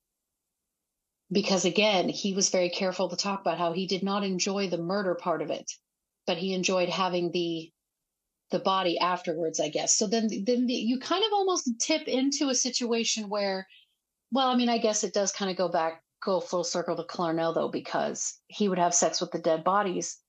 because 1.31 1.65
again, 1.65 2.09
he 2.09 2.33
was 2.33 2.49
very 2.49 2.69
careful 2.69 3.09
to 3.09 3.15
talk 3.15 3.41
about 3.41 3.57
how 3.57 3.73
he 3.73 3.87
did 3.87 4.03
not 4.03 4.23
enjoy 4.23 4.69
the 4.69 4.77
murder 4.77 5.15
part 5.15 5.41
of 5.41 5.49
it, 5.49 5.71
but 6.27 6.37
he 6.37 6.53
enjoyed 6.53 6.89
having 6.89 7.31
the 7.31 7.71
the 8.51 8.59
body 8.59 8.99
afterwards, 8.99 9.59
I 9.59 9.69
guess. 9.69 9.95
So 9.95 10.07
then, 10.07 10.27
then 10.45 10.67
the, 10.67 10.73
you 10.73 10.99
kind 10.99 11.23
of 11.25 11.33
almost 11.33 11.69
tip 11.79 12.07
into 12.07 12.49
a 12.49 12.55
situation 12.55 13.27
where, 13.27 13.67
well, 14.31 14.47
I 14.47 14.55
mean, 14.55 14.69
I 14.69 14.77
guess 14.77 15.03
it 15.03 15.13
does 15.13 15.31
kind 15.31 15.49
of 15.49 15.57
go 15.57 15.67
back, 15.67 16.03
go 16.23 16.39
full 16.39 16.63
circle 16.63 16.95
to 16.95 17.03
Clarnell 17.03 17.55
though, 17.55 17.69
because 17.69 18.39
he 18.47 18.69
would 18.69 18.77
have 18.77 18.93
sex 18.93 19.19
with 19.19 19.31
the 19.31 19.39
dead 19.39 19.63
bodies. 19.63 20.19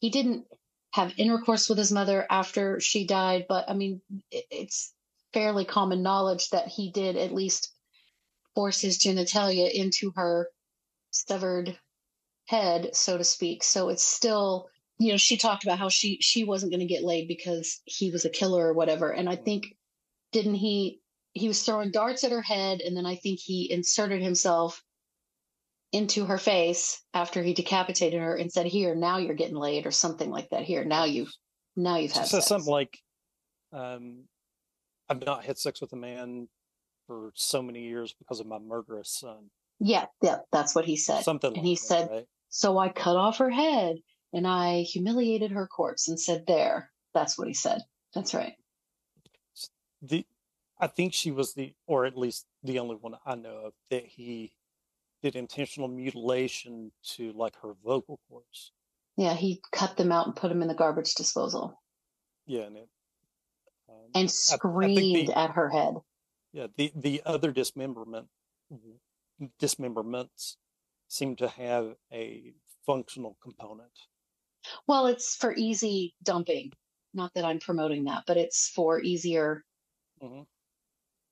He 0.00 0.10
didn't 0.10 0.46
have 0.92 1.14
intercourse 1.16 1.68
with 1.68 1.78
his 1.78 1.92
mother 1.92 2.26
after 2.28 2.80
she 2.80 3.06
died, 3.06 3.46
but 3.48 3.70
I 3.70 3.74
mean, 3.74 4.00
it, 4.32 4.44
it's 4.50 4.92
fairly 5.32 5.64
common 5.64 6.02
knowledge 6.02 6.50
that 6.50 6.66
he 6.66 6.90
did 6.90 7.16
at 7.16 7.32
least 7.32 7.72
force 8.54 8.80
his 8.80 8.98
genitalia 8.98 9.70
into 9.70 10.12
her 10.16 10.48
severed 11.10 11.78
head, 12.46 12.94
so 12.94 13.16
to 13.18 13.24
speak. 13.24 13.62
So 13.62 13.88
it's 13.88 14.04
still, 14.04 14.68
you 14.98 15.12
know, 15.12 15.16
she 15.16 15.36
talked 15.36 15.64
about 15.64 15.78
how 15.78 15.88
she 15.88 16.18
she 16.20 16.44
wasn't 16.44 16.72
going 16.72 16.80
to 16.80 16.86
get 16.86 17.04
laid 17.04 17.28
because 17.28 17.80
he 17.84 18.10
was 18.10 18.24
a 18.24 18.30
killer 18.30 18.68
or 18.68 18.72
whatever. 18.72 19.10
And 19.10 19.28
I 19.28 19.36
think 19.36 19.76
didn't 20.32 20.56
he 20.56 21.00
he 21.32 21.48
was 21.48 21.62
throwing 21.62 21.90
darts 21.92 22.24
at 22.24 22.32
her 22.32 22.42
head 22.42 22.80
and 22.80 22.96
then 22.96 23.06
I 23.06 23.14
think 23.14 23.38
he 23.38 23.70
inserted 23.70 24.20
himself 24.20 24.82
into 25.92 26.24
her 26.26 26.38
face 26.38 27.02
after 27.14 27.42
he 27.42 27.54
decapitated 27.54 28.20
her 28.20 28.36
and 28.36 28.50
said, 28.52 28.66
"Here, 28.66 28.94
now 28.94 29.18
you're 29.18 29.34
getting 29.34 29.56
laid," 29.56 29.86
or 29.86 29.90
something 29.90 30.30
like 30.30 30.50
that. 30.50 30.62
Here, 30.62 30.84
now 30.84 31.04
you've 31.04 31.32
now 31.76 31.96
you've 31.96 32.12
had 32.12 32.26
So 32.26 32.38
sex. 32.38 32.46
something 32.48 32.70
like, 32.70 32.98
um, 33.72 34.24
I've 35.08 35.24
not 35.24 35.44
had 35.44 35.58
sex 35.58 35.80
with 35.80 35.92
a 35.92 35.96
man 35.96 36.48
for 37.10 37.32
so 37.34 37.60
many 37.60 37.82
years 37.82 38.14
because 38.16 38.38
of 38.38 38.46
my 38.46 38.58
murderous 38.60 39.10
son. 39.10 39.50
yeah, 39.80 40.06
yeah, 40.22 40.36
that's 40.52 40.76
what 40.76 40.84
he 40.84 40.94
said. 40.96 41.24
Something. 41.24 41.48
and 41.48 41.56
like 41.56 41.64
he 41.64 41.74
that, 41.74 41.80
said, 41.80 42.08
right? 42.08 42.26
So 42.50 42.78
I 42.78 42.88
cut 42.88 43.16
off 43.16 43.38
her 43.38 43.50
head 43.50 43.96
and 44.32 44.46
I 44.46 44.82
humiliated 44.82 45.50
her 45.50 45.66
corpse 45.66 46.06
and 46.08 46.20
said, 46.20 46.44
There. 46.46 46.92
That's 47.12 47.36
what 47.36 47.48
he 47.48 47.54
said. 47.54 47.80
That's 48.14 48.32
right. 48.32 48.52
the 50.02 50.24
I 50.78 50.86
think 50.86 51.12
she 51.12 51.32
was 51.32 51.52
the, 51.54 51.74
or 51.88 52.06
at 52.06 52.16
least 52.16 52.46
the 52.62 52.78
only 52.78 52.94
one 52.94 53.14
I 53.26 53.34
know 53.34 53.56
of 53.66 53.72
that 53.90 54.06
he 54.06 54.52
did 55.20 55.34
intentional 55.34 55.88
mutilation 55.88 56.92
to 57.16 57.32
like 57.32 57.56
her 57.62 57.72
vocal 57.84 58.20
cords. 58.28 58.70
Yeah, 59.16 59.34
he 59.34 59.60
cut 59.72 59.96
them 59.96 60.12
out 60.12 60.26
and 60.26 60.36
put 60.36 60.48
them 60.48 60.62
in 60.62 60.68
the 60.68 60.74
garbage 60.74 61.14
disposal 61.16 61.74
Yeah, 62.46 62.62
and 62.62 62.76
it, 62.76 62.88
um, 63.88 63.96
and 64.14 64.22
I- 64.22 64.22
I 64.22 64.26
screamed 64.26 65.28
the- 65.28 65.36
at 65.38 65.50
her 65.50 65.68
head. 65.70 65.94
Yeah, 66.52 66.66
the 66.76 66.92
the 66.94 67.22
other 67.24 67.52
dismemberment 67.52 68.28
dismemberments 69.58 70.56
seem 71.08 71.36
to 71.36 71.48
have 71.48 71.96
a 72.12 72.54
functional 72.86 73.36
component. 73.42 73.98
Well, 74.86 75.06
it's 75.06 75.36
for 75.36 75.54
easy 75.54 76.14
dumping. 76.22 76.72
Not 77.14 77.32
that 77.32 77.46
I'm 77.46 77.60
promoting 77.60 78.04
that, 78.04 78.24
but 78.26 78.36
it's 78.36 78.68
for 78.68 79.00
easier 79.00 79.64
Mhm. 80.20 80.44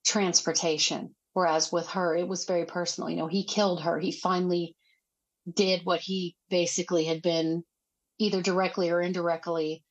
transportation. 0.05 1.15
Whereas 1.35 1.71
with 1.71 1.87
her, 1.89 2.17
it 2.17 2.27
was 2.27 2.45
very 2.45 2.67
personal. 2.67 3.11
You 3.11 3.17
know, 3.17 3.27
he 3.29 3.45
killed 3.45 3.83
her. 3.83 3.99
He 3.99 4.11
finally 4.13 4.77
did 5.53 5.85
what 5.87 6.01
he 6.01 6.37
basically 6.51 7.05
had 7.05 7.23
been 7.23 7.65
either 8.19 8.43
directly 8.43 8.91
or 8.91 9.01
indirectly 9.01 9.85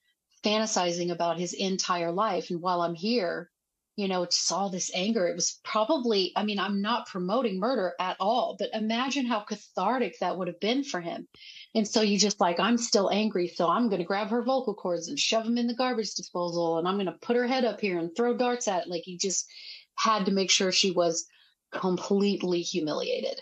fantasizing 0.43 1.11
about 1.11 1.39
his 1.39 1.53
entire 1.53 2.11
life. 2.11 2.49
And 2.51 2.61
while 2.61 2.81
I'm 2.81 2.95
here, 2.95 3.51
you 3.98 4.08
know, 4.08 4.26
just 4.26 4.51
all 4.51 4.69
this 4.69 4.92
anger, 4.93 5.27
it 5.27 5.35
was 5.35 5.59
probably, 5.64 6.32
I 6.35 6.43
mean, 6.43 6.59
I'm 6.59 6.84
not 6.84 7.08
promoting 7.08 7.59
murder 7.59 7.95
at 8.00 8.16
all, 8.19 8.56
but 8.59 8.69
imagine 8.72 9.26
how 9.26 9.40
cathartic 9.40 10.19
that 10.19 10.38
would 10.38 10.48
have 10.48 10.59
been 10.59 10.84
for 10.84 11.01
him. 11.01 11.27
And 11.74 11.88
so 11.88 12.01
you 12.01 12.19
just 12.19 12.40
like, 12.40 12.59
I'm 12.59 12.77
still 12.77 13.09
angry. 13.09 13.48
So 13.48 13.67
I'm 13.67 13.90
going 13.90 13.98
to 13.98 14.06
grab 14.06 14.30
her 14.30 14.43
vocal 14.43 14.76
cords 14.76 15.08
and 15.08 15.17
shove 15.17 15.45
them 15.45 15.58
in 15.58 15.66
the 15.66 15.74
garbage 15.74 16.14
disposal. 16.14 16.77
And 16.77 16.88
I'm 16.88 16.93
going 16.93 17.08
to 17.08 17.17
put 17.24 17.35
her 17.35 17.48
head 17.48 17.66
up 17.66 17.82
here 17.82 17.98
and 17.98 18.16
throw 18.16 18.38
darts 18.38 18.67
at 18.67 18.84
it. 18.84 18.88
Like 18.88 19.01
he 19.03 19.17
just 19.17 19.50
had 19.95 20.27
to 20.27 20.32
make 20.32 20.51
sure 20.51 20.72
she 20.72 20.92
was 20.92 21.26
completely 21.72 22.61
humiliated. 22.61 23.42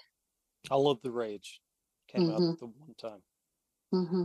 I 0.72 0.76
love 0.76 1.02
the 1.04 1.12
rage. 1.12 1.60
Came 2.08 2.30
Mhm. 2.30 2.52
out 2.54 2.60
the 2.60 2.68
one 2.68 2.96
time. 2.98 3.22
Hmm 4.04 4.24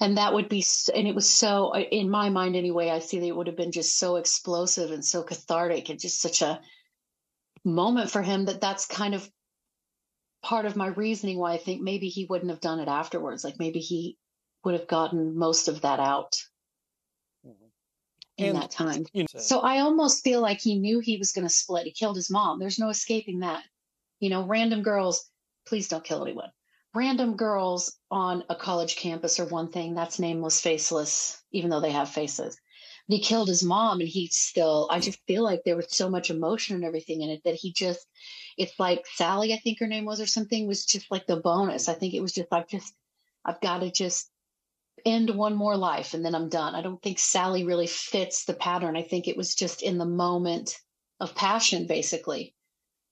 And 0.00 0.16
that 0.16 0.32
would 0.32 0.48
be, 0.48 0.64
and 0.94 1.06
it 1.06 1.14
was 1.14 1.28
so, 1.28 1.74
in 1.76 2.08
my 2.10 2.28
mind 2.30 2.56
anyway, 2.56 2.88
I 2.90 2.98
see 3.00 3.18
that 3.20 3.26
it 3.26 3.36
would 3.36 3.46
have 3.46 3.56
been 3.56 3.72
just 3.72 3.98
so 3.98 4.16
explosive 4.16 4.90
and 4.90 5.04
so 5.04 5.22
cathartic 5.22 5.88
and 5.90 6.00
just 6.00 6.20
such 6.20 6.42
a 6.42 6.60
moment 7.64 8.10
for 8.10 8.22
him 8.22 8.46
that 8.46 8.60
that's 8.60 8.86
kind 8.86 9.14
of 9.14 9.30
part 10.42 10.64
of 10.66 10.74
my 10.76 10.88
reasoning 10.88 11.38
why 11.38 11.52
I 11.52 11.58
think 11.58 11.82
maybe 11.82 12.08
he 12.08 12.24
wouldn't 12.24 12.50
have 12.50 12.60
done 12.60 12.80
it 12.80 12.88
afterwards. 12.88 13.44
Like 13.44 13.58
maybe 13.58 13.78
he 13.78 14.16
would 14.64 14.74
have 14.74 14.88
gotten 14.88 15.36
most 15.36 15.68
of 15.68 15.82
that 15.82 16.00
out 16.00 16.36
Mhm. 17.46 17.70
in 18.38 18.46
And- 18.48 18.56
that 18.56 18.70
time. 18.70 19.06
You 19.12 19.22
know, 19.32 19.40
So 19.40 19.60
I 19.60 19.80
almost 19.80 20.24
feel 20.24 20.40
like 20.40 20.60
he 20.60 20.78
knew 20.78 20.98
he 21.00 21.16
was 21.18 21.32
going 21.32 21.46
to 21.46 21.52
split. 21.54 21.86
He 21.86 21.92
killed 21.92 22.16
his 22.16 22.30
mom. 22.30 22.58
There's 22.58 22.78
no 22.78 22.88
escaping 22.88 23.40
that. 23.40 23.64
You 24.20 24.30
know, 24.30 24.44
random 24.46 24.82
girls, 24.82 25.28
please 25.66 25.88
don't 25.88 26.04
kill 26.04 26.22
anyone. 26.22 26.50
Random 26.94 27.36
girls 27.36 27.96
on 28.10 28.44
a 28.50 28.54
college 28.54 28.96
campus 28.96 29.40
are 29.40 29.46
one 29.46 29.70
thing. 29.70 29.94
That's 29.94 30.18
nameless, 30.18 30.60
faceless, 30.60 31.42
even 31.50 31.70
though 31.70 31.80
they 31.80 31.90
have 31.90 32.10
faces. 32.10 32.58
He 33.08 33.18
killed 33.18 33.48
his 33.48 33.64
mom 33.64 34.00
and 34.00 34.08
he 34.08 34.28
still, 34.28 34.88
I 34.90 35.00
just 35.00 35.18
feel 35.26 35.42
like 35.42 35.62
there 35.64 35.76
was 35.76 35.86
so 35.90 36.08
much 36.08 36.30
emotion 36.30 36.76
and 36.76 36.84
everything 36.84 37.22
in 37.22 37.30
it 37.30 37.42
that 37.44 37.54
he 37.54 37.72
just, 37.72 38.06
it's 38.56 38.78
like 38.78 39.04
Sally, 39.06 39.52
I 39.52 39.58
think 39.58 39.80
her 39.80 39.86
name 39.86 40.04
was 40.04 40.20
or 40.20 40.26
something, 40.26 40.66
was 40.66 40.84
just 40.84 41.10
like 41.10 41.26
the 41.26 41.36
bonus. 41.36 41.88
I 41.88 41.94
think 41.94 42.14
it 42.14 42.20
was 42.20 42.32
just, 42.32 42.48
I've 42.52 42.68
just, 42.68 42.94
I've 43.44 43.60
got 43.60 43.80
to 43.80 43.90
just 43.90 44.30
end 45.04 45.30
one 45.30 45.54
more 45.54 45.76
life 45.76 46.14
and 46.14 46.24
then 46.24 46.34
I'm 46.34 46.48
done. 46.48 46.74
I 46.74 46.82
don't 46.82 47.02
think 47.02 47.18
Sally 47.18 47.64
really 47.64 47.86
fits 47.86 48.44
the 48.44 48.54
pattern. 48.54 48.96
I 48.96 49.02
think 49.02 49.28
it 49.28 49.36
was 49.36 49.54
just 49.54 49.82
in 49.82 49.98
the 49.98 50.06
moment 50.06 50.78
of 51.20 51.34
passion, 51.34 51.86
basically. 51.86 52.54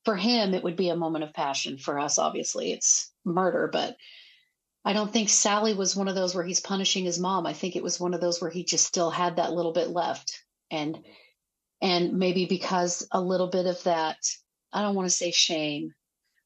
For 0.05 0.17
him, 0.17 0.55
it 0.55 0.65
would 0.65 0.77
be 0.77 0.89
a 0.89 0.97
moment 0.97 1.25
of 1.25 1.35
passion. 1.35 1.79
For 1.79 1.99
us, 1.99 2.19
obviously, 2.19 2.73
it's 2.73 3.13
murder, 3.25 3.69
but 3.71 3.97
I 4.85 4.95
don't 4.95 5.13
think 5.13 5.29
Sally 5.29 5.75
was 5.75 5.95
one 5.95 6.09
of 6.09 6.15
those 6.15 6.35
where 6.35 6.45
he's 6.45 6.61
punishing 6.61 7.05
his 7.05 7.19
mom. 7.19 7.47
I 7.47 7.53
think 7.53 7.77
it 7.77 7.83
was 7.83 8.01
one 8.01 8.15
of 8.15 8.21
those 8.21 8.41
where 8.41 8.51
he 8.51 8.65
just 8.65 8.87
still 8.87 9.11
had 9.11 9.37
that 9.37 9.53
little 9.53 9.73
bit 9.73 9.89
left. 9.89 10.43
And 10.71 10.99
and 11.83 12.19
maybe 12.19 12.47
because 12.47 13.07
a 13.11 13.21
little 13.21 13.49
bit 13.49 13.67
of 13.67 13.83
that, 13.85 14.17
I 14.73 14.83
don't 14.83 14.95
want 14.95 15.09
to 15.09 15.15
say 15.15 15.31
shame, 15.31 15.93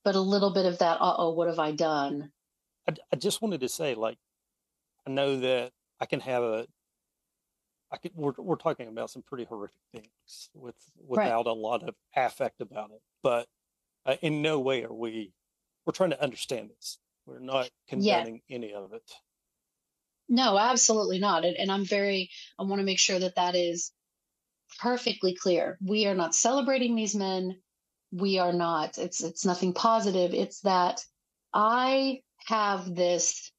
but 0.05 0.15
a 0.15 0.21
little 0.21 0.53
bit 0.53 0.67
of 0.67 0.79
that, 0.79 1.01
uh 1.01 1.15
oh, 1.19 1.33
what 1.33 1.49
have 1.49 1.59
I 1.59 1.73
done? 1.73 2.31
I, 2.89 2.95
I 3.13 3.17
just 3.17 3.43
wanted 3.43 3.61
to 3.61 3.69
say, 3.69 3.95
like, 3.95 4.19
I 5.07 5.11
know 5.11 5.39
that 5.41 5.73
I 6.01 6.07
can 6.07 6.21
have 6.21 6.43
a, 6.43 6.67
I 7.95 7.97
could, 7.97 8.11
we're, 8.17 8.33
we're 8.39 8.57
talking 8.57 8.89
about 8.89 9.09
some 9.11 9.23
pretty 9.23 9.45
horrific 9.45 9.79
things 9.93 10.51
with, 10.53 10.75
without 11.07 11.47
a 11.47 11.53
lot 11.53 11.85
of 11.85 11.95
affect 12.17 12.61
about 12.61 12.91
it, 12.91 13.01
but 13.23 13.47
uh, 14.05 14.17
in 14.21 14.43
no 14.43 14.59
way 14.59 14.83
are 14.83 14.93
we, 14.93 15.33
we're 15.87 15.93
trying 15.93 16.11
to 16.11 16.21
understand 16.21 16.71
this. 16.71 16.99
We're 17.25 17.39
not 17.39 17.71
condoning 17.89 18.43
any 18.51 18.75
of 18.75 18.93
it. 18.93 19.09
No, 20.29 20.59
absolutely 20.59 21.21
not. 21.21 21.45
And, 21.45 21.57
and 21.57 21.71
I'm 21.71 21.85
very, 21.85 22.31
I 22.59 22.65
want 22.65 22.81
to 22.81 22.85
make 22.85 22.99
sure 22.99 23.21
that 23.21 23.37
that 23.37 23.55
is 23.55 23.93
perfectly 24.81 25.37
clear. 25.37 25.79
We 25.81 26.07
are 26.07 26.17
not 26.17 26.35
celebrating 26.35 26.97
these 26.97 27.15
men. 27.15 27.61
We 28.11 28.41
are 28.41 28.53
not. 28.53 28.99
It's 28.99 29.23
it's 29.23 29.45
nothing 29.45 29.73
positive. 29.73 30.35
It's 30.35 30.61
that 30.63 31.05
I 31.53 32.23
have 32.47 32.95
this 32.95 33.53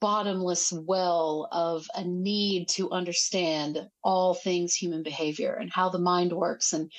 bottomless 0.00 0.72
well 0.72 1.48
of 1.50 1.86
a 1.94 2.04
need 2.04 2.68
to 2.68 2.90
understand 2.90 3.78
all 4.04 4.34
things 4.34 4.74
human 4.74 5.02
behavior 5.02 5.54
and 5.54 5.72
how 5.72 5.88
the 5.88 5.98
mind 5.98 6.32
works 6.32 6.72
and 6.72 6.90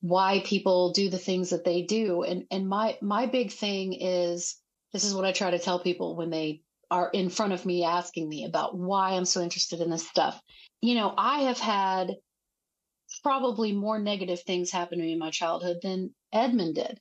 why 0.00 0.40
people 0.44 0.92
do 0.92 1.08
the 1.08 1.18
things 1.18 1.50
that 1.50 1.64
they 1.64 1.82
do 1.82 2.22
and 2.22 2.44
and 2.50 2.68
my 2.68 2.96
my 3.00 3.26
big 3.26 3.52
thing 3.52 3.92
is 3.92 4.56
this 4.92 5.04
is 5.04 5.14
what 5.14 5.24
I 5.24 5.32
try 5.32 5.50
to 5.50 5.58
tell 5.58 5.78
people 5.78 6.16
when 6.16 6.30
they 6.30 6.62
are 6.90 7.08
in 7.10 7.30
front 7.30 7.52
of 7.54 7.64
me 7.64 7.84
asking 7.84 8.28
me 8.28 8.44
about 8.44 8.76
why 8.76 9.12
I'm 9.12 9.24
so 9.24 9.40
interested 9.40 9.80
in 9.80 9.90
this 9.90 10.06
stuff. 10.06 10.40
You 10.82 10.94
know, 10.94 11.14
I 11.16 11.40
have 11.44 11.58
had 11.58 12.16
probably 13.22 13.72
more 13.72 13.98
negative 13.98 14.42
things 14.42 14.70
happen 14.70 14.98
to 14.98 15.04
me 15.04 15.12
in 15.12 15.18
my 15.18 15.30
childhood 15.30 15.78
than 15.82 16.14
Edmund 16.32 16.74
did, 16.74 17.00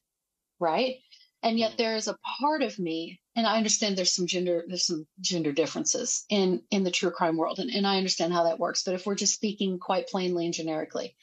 right? 0.60 0.95
And 1.43 1.60
yet 1.60 1.74
mm. 1.74 1.77
there 1.77 1.95
is 1.95 2.08
a 2.08 2.18
part 2.40 2.61
of 2.61 2.80
me, 2.80 3.19
and 3.35 3.48
I 3.48 3.58
understand 3.58 3.98
there's 3.98 4.14
some 4.14 4.27
gender 4.27 4.64
there's 4.68 4.85
some 4.85 5.08
gender 5.19 5.51
differences 5.51 6.26
in 6.30 6.64
in 6.69 6.84
the 6.84 6.92
true 6.92 7.11
crime 7.11 7.38
world, 7.38 7.60
and, 7.60 7.69
and 7.69 7.88
I 7.88 7.98
understand 7.98 8.34
how 8.34 8.43
that 8.43 8.60
works. 8.60 8.84
But 8.84 8.95
if 8.95 9.06
we're 9.06 9.16
just 9.16 9.34
speaking 9.34 9.80
quite 9.80 10.08
plainly 10.08 10.45
and 10.45 10.53
generically, 10.53 11.16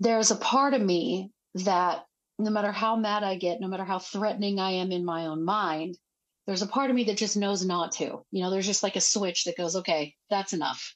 there's 0.00 0.30
a 0.30 0.36
part 0.36 0.74
of 0.74 0.82
me 0.82 1.30
that 1.54 2.04
no 2.38 2.50
matter 2.50 2.72
how 2.72 2.96
mad 2.96 3.24
I 3.24 3.36
get, 3.36 3.60
no 3.60 3.68
matter 3.68 3.84
how 3.84 3.98
threatening 3.98 4.60
I 4.60 4.72
am 4.72 4.92
in 4.92 5.04
my 5.04 5.26
own 5.26 5.44
mind, 5.44 5.98
there's 6.46 6.62
a 6.62 6.66
part 6.68 6.90
of 6.90 6.96
me 6.96 7.04
that 7.04 7.16
just 7.16 7.36
knows 7.36 7.64
not 7.64 7.92
to. 7.92 8.24
You 8.30 8.42
know, 8.42 8.50
there's 8.50 8.66
just 8.66 8.82
like 8.82 8.96
a 8.96 9.00
switch 9.00 9.44
that 9.44 9.56
goes, 9.56 9.76
okay, 9.76 10.14
that's 10.30 10.52
enough. 10.52 10.94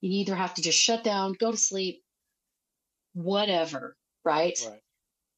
You 0.00 0.20
either 0.20 0.34
have 0.34 0.54
to 0.54 0.62
just 0.62 0.78
shut 0.78 1.04
down, 1.04 1.34
go 1.38 1.50
to 1.50 1.56
sleep, 1.56 2.02
whatever, 3.12 3.96
right? 4.24 4.58
Right. 4.66 4.81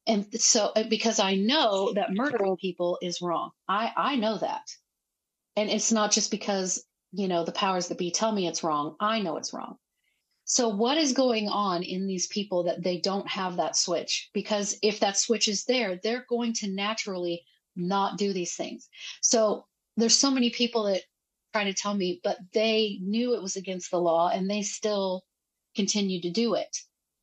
And 0.06 0.26
so 0.40 0.72
uh, 0.76 0.84
because 0.88 1.18
I 1.18 1.34
know 1.34 1.92
that 1.94 2.12
murdering 2.12 2.56
people 2.56 2.98
is 3.00 3.22
wrong. 3.22 3.50
I 3.68 3.92
I 3.96 4.16
know 4.16 4.38
that. 4.38 4.70
And 5.56 5.70
it's 5.70 5.92
not 5.92 6.10
just 6.10 6.30
because, 6.30 6.84
you 7.12 7.28
know, 7.28 7.44
the 7.44 7.52
powers 7.52 7.88
that 7.88 7.98
be 7.98 8.10
tell 8.10 8.32
me 8.32 8.46
it's 8.46 8.64
wrong. 8.64 8.96
I 9.00 9.20
know 9.20 9.36
it's 9.36 9.52
wrong. 9.52 9.78
So 10.44 10.68
what 10.68 10.98
is 10.98 11.12
going 11.12 11.48
on 11.48 11.82
in 11.82 12.06
these 12.06 12.26
people 12.26 12.64
that 12.64 12.82
they 12.82 12.98
don't 12.98 13.26
have 13.28 13.56
that 13.56 13.76
switch? 13.76 14.30
Because 14.34 14.76
if 14.82 15.00
that 15.00 15.16
switch 15.16 15.48
is 15.48 15.64
there, 15.64 15.98
they're 16.02 16.26
going 16.28 16.52
to 16.54 16.68
naturally 16.68 17.44
not 17.76 18.18
do 18.18 18.32
these 18.32 18.54
things. 18.54 18.88
So 19.22 19.66
there's 19.96 20.16
so 20.16 20.30
many 20.30 20.50
people 20.50 20.84
that 20.84 21.02
try 21.52 21.64
to 21.64 21.72
tell 21.72 21.94
me, 21.94 22.20
but 22.22 22.38
they 22.52 22.98
knew 23.00 23.34
it 23.34 23.42
was 23.42 23.56
against 23.56 23.90
the 23.90 24.00
law 24.00 24.28
and 24.28 24.50
they 24.50 24.62
still 24.62 25.24
continue 25.74 26.20
to 26.20 26.30
do 26.30 26.54
it. 26.54 26.76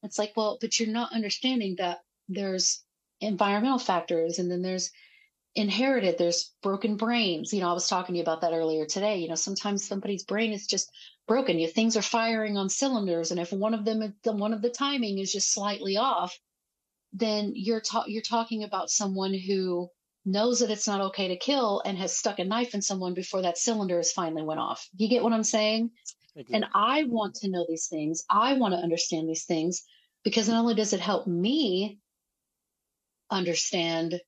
It's 0.03 0.17
like, 0.17 0.33
well, 0.35 0.57
but 0.59 0.79
you're 0.79 0.89
not 0.89 1.13
understanding 1.13 1.75
that 1.77 1.99
there's 2.33 2.83
environmental 3.19 3.79
factors 3.79 4.39
and 4.39 4.49
then 4.49 4.61
there's 4.61 4.91
inherited, 5.55 6.17
there's 6.17 6.53
broken 6.63 6.95
brains. 6.95 7.53
You 7.53 7.61
know, 7.61 7.69
I 7.69 7.73
was 7.73 7.87
talking 7.87 8.13
to 8.13 8.17
you 8.17 8.23
about 8.23 8.41
that 8.41 8.53
earlier 8.53 8.85
today. 8.85 9.17
You 9.17 9.29
know, 9.29 9.35
sometimes 9.35 9.87
somebody's 9.87 10.23
brain 10.23 10.53
is 10.53 10.65
just 10.67 10.89
broken. 11.27 11.59
You 11.59 11.67
things 11.67 11.97
are 11.97 12.01
firing 12.01 12.57
on 12.57 12.69
cylinders, 12.69 13.31
and 13.31 13.39
if 13.39 13.51
one 13.51 13.73
of 13.73 13.85
them, 13.85 14.13
one 14.23 14.53
of 14.53 14.61
the 14.61 14.69
timing 14.69 15.19
is 15.19 15.31
just 15.31 15.53
slightly 15.53 15.97
off, 15.97 16.37
then 17.13 17.51
you're 17.55 17.81
ta- 17.81 18.05
you're 18.07 18.21
talking 18.21 18.63
about 18.63 18.89
someone 18.89 19.33
who 19.33 19.89
knows 20.25 20.59
that 20.59 20.71
it's 20.71 20.87
not 20.87 21.01
okay 21.01 21.27
to 21.29 21.35
kill 21.35 21.81
and 21.83 21.97
has 21.97 22.15
stuck 22.15 22.39
a 22.39 22.45
knife 22.45 22.73
in 22.73 22.81
someone 22.81 23.13
before 23.13 23.41
that 23.41 23.57
cylinder 23.57 23.97
has 23.97 24.11
finally 24.11 24.43
went 24.43 24.59
off. 24.59 24.87
You 24.95 25.09
get 25.09 25.23
what 25.23 25.33
I'm 25.33 25.43
saying? 25.43 25.91
And 26.53 26.65
I 26.73 27.03
want 27.03 27.35
to 27.35 27.49
know 27.49 27.65
these 27.67 27.87
things. 27.87 28.23
I 28.29 28.53
want 28.53 28.73
to 28.73 28.79
understand 28.79 29.27
these 29.27 29.45
things 29.45 29.83
because 30.23 30.47
not 30.47 30.59
only 30.59 30.75
does 30.75 30.93
it 30.93 30.99
help 30.99 31.27
me 31.27 31.99
understand 33.31 34.19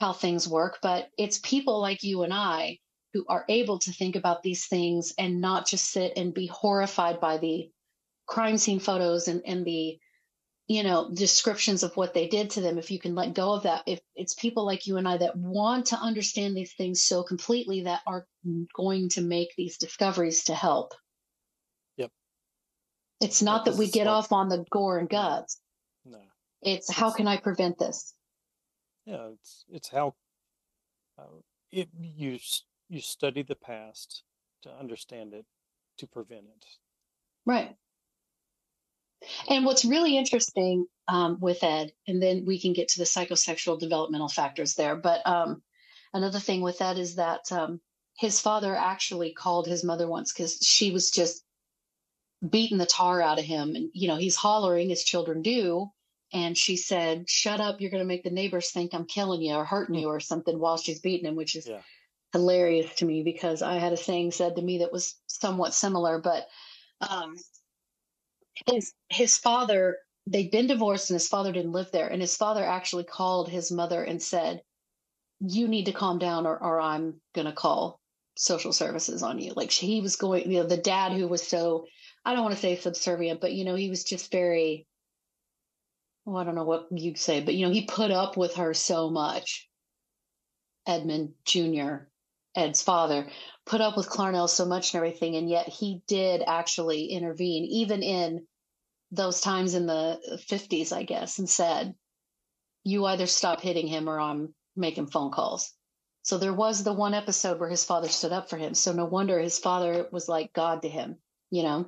how 0.00 0.12
things 0.12 0.48
work, 0.48 0.78
but 0.82 1.08
it's 1.16 1.38
people 1.38 1.80
like 1.80 2.02
you 2.02 2.24
and 2.24 2.34
I 2.34 2.78
who 3.12 3.24
are 3.28 3.44
able 3.48 3.78
to 3.78 3.92
think 3.92 4.16
about 4.16 4.42
these 4.42 4.66
things 4.66 5.12
and 5.18 5.40
not 5.40 5.66
just 5.66 5.90
sit 5.90 6.14
and 6.16 6.34
be 6.34 6.46
horrified 6.46 7.20
by 7.20 7.38
the 7.38 7.70
crime 8.26 8.58
scene 8.58 8.80
photos 8.80 9.28
and, 9.28 9.42
and 9.46 9.64
the 9.64 9.98
you 10.66 10.82
know 10.82 11.10
descriptions 11.12 11.82
of 11.82 11.96
what 11.96 12.14
they 12.14 12.26
did 12.26 12.50
to 12.50 12.60
them. 12.60 12.78
If 12.78 12.90
you 12.90 12.98
can 12.98 13.14
let 13.14 13.34
go 13.34 13.52
of 13.52 13.64
that 13.64 13.82
if 13.86 14.00
it's 14.16 14.34
people 14.34 14.64
like 14.64 14.86
you 14.86 14.96
and 14.96 15.06
i 15.06 15.16
that 15.16 15.36
want 15.36 15.86
to 15.86 15.96
understand 15.96 16.56
these 16.56 16.72
things 16.74 17.02
so 17.02 17.22
completely 17.22 17.82
that 17.82 18.00
are 18.06 18.26
going 18.74 19.08
to 19.10 19.20
make 19.20 19.50
these 19.56 19.76
discoveries 19.76 20.44
to 20.44 20.54
help. 20.54 20.94
Yep. 21.96 22.10
it's 23.20 23.42
not 23.42 23.66
Yeah, 23.66 23.72
that 23.72 23.78
we 23.78 23.90
get 23.90 24.06
off 24.06 24.32
on 24.32 24.48
the 24.48 24.64
gore 24.70 24.98
and 24.98 25.08
guts. 25.08 25.60
No. 26.04 26.18
it's 26.62 26.90
how 26.90 27.12
can 27.12 27.28
i 27.28 27.36
prevent 27.36 27.78
this 27.78 28.14
Yeah. 29.06 29.28
It's 29.34 29.64
it's 29.70 29.88
how 29.88 30.14
uh, 31.18 31.40
it 31.70 31.88
you 31.98 32.38
you 32.88 33.00
study 33.00 33.42
the 33.42 33.56
past 33.56 34.22
to 34.62 34.70
understand 34.70 35.34
it 35.34 35.46
to 35.98 36.06
prevent 36.06 36.44
it. 36.46 36.66
Right. 37.46 37.76
And 39.48 39.64
what's 39.64 39.84
really 39.84 40.16
interesting 40.16 40.86
um, 41.08 41.38
with 41.40 41.62
Ed, 41.62 41.92
and 42.08 42.22
then 42.22 42.44
we 42.44 42.60
can 42.60 42.72
get 42.72 42.88
to 42.88 42.98
the 42.98 43.04
psychosexual 43.04 43.78
developmental 43.78 44.28
factors 44.28 44.74
there. 44.74 44.96
But 44.96 45.26
um, 45.26 45.62
another 46.12 46.40
thing 46.40 46.60
with 46.60 46.80
Ed 46.80 46.98
is 46.98 47.16
that 47.16 47.50
um, 47.52 47.80
his 48.16 48.40
father 48.40 48.74
actually 48.74 49.32
called 49.32 49.66
his 49.66 49.84
mother 49.84 50.08
once 50.08 50.32
because 50.32 50.58
she 50.62 50.90
was 50.90 51.10
just 51.10 51.44
beating 52.48 52.78
the 52.78 52.86
tar 52.86 53.22
out 53.22 53.38
of 53.38 53.44
him. 53.44 53.74
And, 53.76 53.90
you 53.92 54.08
know, 54.08 54.16
he's 54.16 54.36
hollering 54.36 54.90
as 54.90 55.04
children 55.04 55.42
do. 55.42 55.90
And 56.32 56.56
she 56.56 56.76
said, 56.76 57.28
Shut 57.28 57.60
up. 57.60 57.80
You're 57.80 57.90
going 57.90 58.02
to 58.02 58.08
make 58.08 58.24
the 58.24 58.30
neighbors 58.30 58.70
think 58.70 58.94
I'm 58.94 59.06
killing 59.06 59.42
you 59.42 59.54
or 59.54 59.64
hurting 59.64 59.96
you 59.96 60.08
or 60.08 60.20
something 60.20 60.58
while 60.58 60.78
she's 60.78 61.00
beating 61.00 61.26
him, 61.26 61.36
which 61.36 61.56
is 61.56 61.66
Yeah. 61.66 61.82
hilarious 62.32 62.94
to 62.96 63.04
me 63.04 63.22
because 63.22 63.62
I 63.62 63.74
had 63.78 63.92
a 63.92 63.96
saying 63.96 64.32
said 64.32 64.56
to 64.56 64.62
me 64.62 64.78
that 64.78 64.92
was 64.92 65.20
somewhat 65.26 65.74
similar. 65.74 66.18
But 66.20 66.46
um, 67.00 67.36
his 68.66 68.92
his 69.08 69.36
father 69.36 69.98
they'd 70.26 70.50
been 70.50 70.66
divorced 70.66 71.10
and 71.10 71.16
his 71.16 71.28
father 71.28 71.52
didn't 71.52 71.72
live 71.72 71.90
there 71.92 72.08
and 72.08 72.20
his 72.20 72.36
father 72.36 72.64
actually 72.64 73.04
called 73.04 73.48
his 73.48 73.72
mother 73.72 74.02
and 74.02 74.22
said 74.22 74.62
you 75.40 75.66
need 75.66 75.86
to 75.86 75.92
calm 75.92 76.18
down 76.18 76.46
or, 76.46 76.56
or 76.62 76.80
i'm 76.80 77.20
going 77.34 77.46
to 77.46 77.52
call 77.52 78.00
social 78.36 78.72
services 78.72 79.22
on 79.22 79.38
you 79.38 79.52
like 79.56 79.70
he 79.70 80.00
was 80.00 80.16
going 80.16 80.50
you 80.50 80.58
know 80.60 80.66
the 80.66 80.76
dad 80.76 81.12
who 81.12 81.26
was 81.26 81.46
so 81.46 81.86
i 82.24 82.32
don't 82.32 82.44
want 82.44 82.54
to 82.54 82.60
say 82.60 82.76
subservient 82.76 83.40
but 83.40 83.52
you 83.52 83.64
know 83.64 83.74
he 83.74 83.90
was 83.90 84.04
just 84.04 84.30
very 84.30 84.86
well 86.24 86.36
i 86.36 86.44
don't 86.44 86.54
know 86.54 86.64
what 86.64 86.86
you'd 86.90 87.18
say 87.18 87.40
but 87.40 87.54
you 87.54 87.66
know 87.66 87.72
he 87.72 87.86
put 87.86 88.10
up 88.10 88.36
with 88.36 88.54
her 88.56 88.74
so 88.74 89.10
much. 89.10 89.68
Edmund 90.86 91.34
jr 91.44 92.08
ed's 92.56 92.82
father 92.82 93.28
put 93.64 93.80
up 93.80 93.96
with 93.96 94.08
clarnell 94.08 94.48
so 94.48 94.64
much 94.64 94.92
and 94.92 94.98
everything 94.98 95.36
and 95.36 95.48
yet 95.48 95.68
he 95.68 96.02
did 96.08 96.42
actually 96.44 97.06
intervene 97.06 97.64
even 97.64 98.02
in 98.02 98.44
those 99.12 99.40
times 99.40 99.74
in 99.74 99.86
the 99.86 100.20
50s 100.50 100.92
i 100.92 101.04
guess 101.04 101.38
and 101.38 101.48
said 101.48 101.94
you 102.82 103.06
either 103.06 103.26
stop 103.26 103.60
hitting 103.60 103.86
him 103.86 104.08
or 104.08 104.18
i'm 104.18 104.54
making 104.74 105.06
phone 105.06 105.30
calls. 105.30 105.72
So 106.22 106.38
there 106.38 106.52
was 106.52 106.82
the 106.82 106.92
one 106.92 107.14
episode 107.14 107.60
where 107.60 107.68
his 107.68 107.84
father 107.84 108.08
stood 108.08 108.32
up 108.32 108.48
for 108.48 108.56
him. 108.56 108.74
So 108.74 108.92
no 108.92 109.04
wonder 109.04 109.38
his 109.38 109.58
father 109.58 110.08
was 110.10 110.28
like 110.28 110.52
god 110.52 110.82
to 110.82 110.88
him 110.88 111.18
you 111.52 111.62
know? 111.62 111.86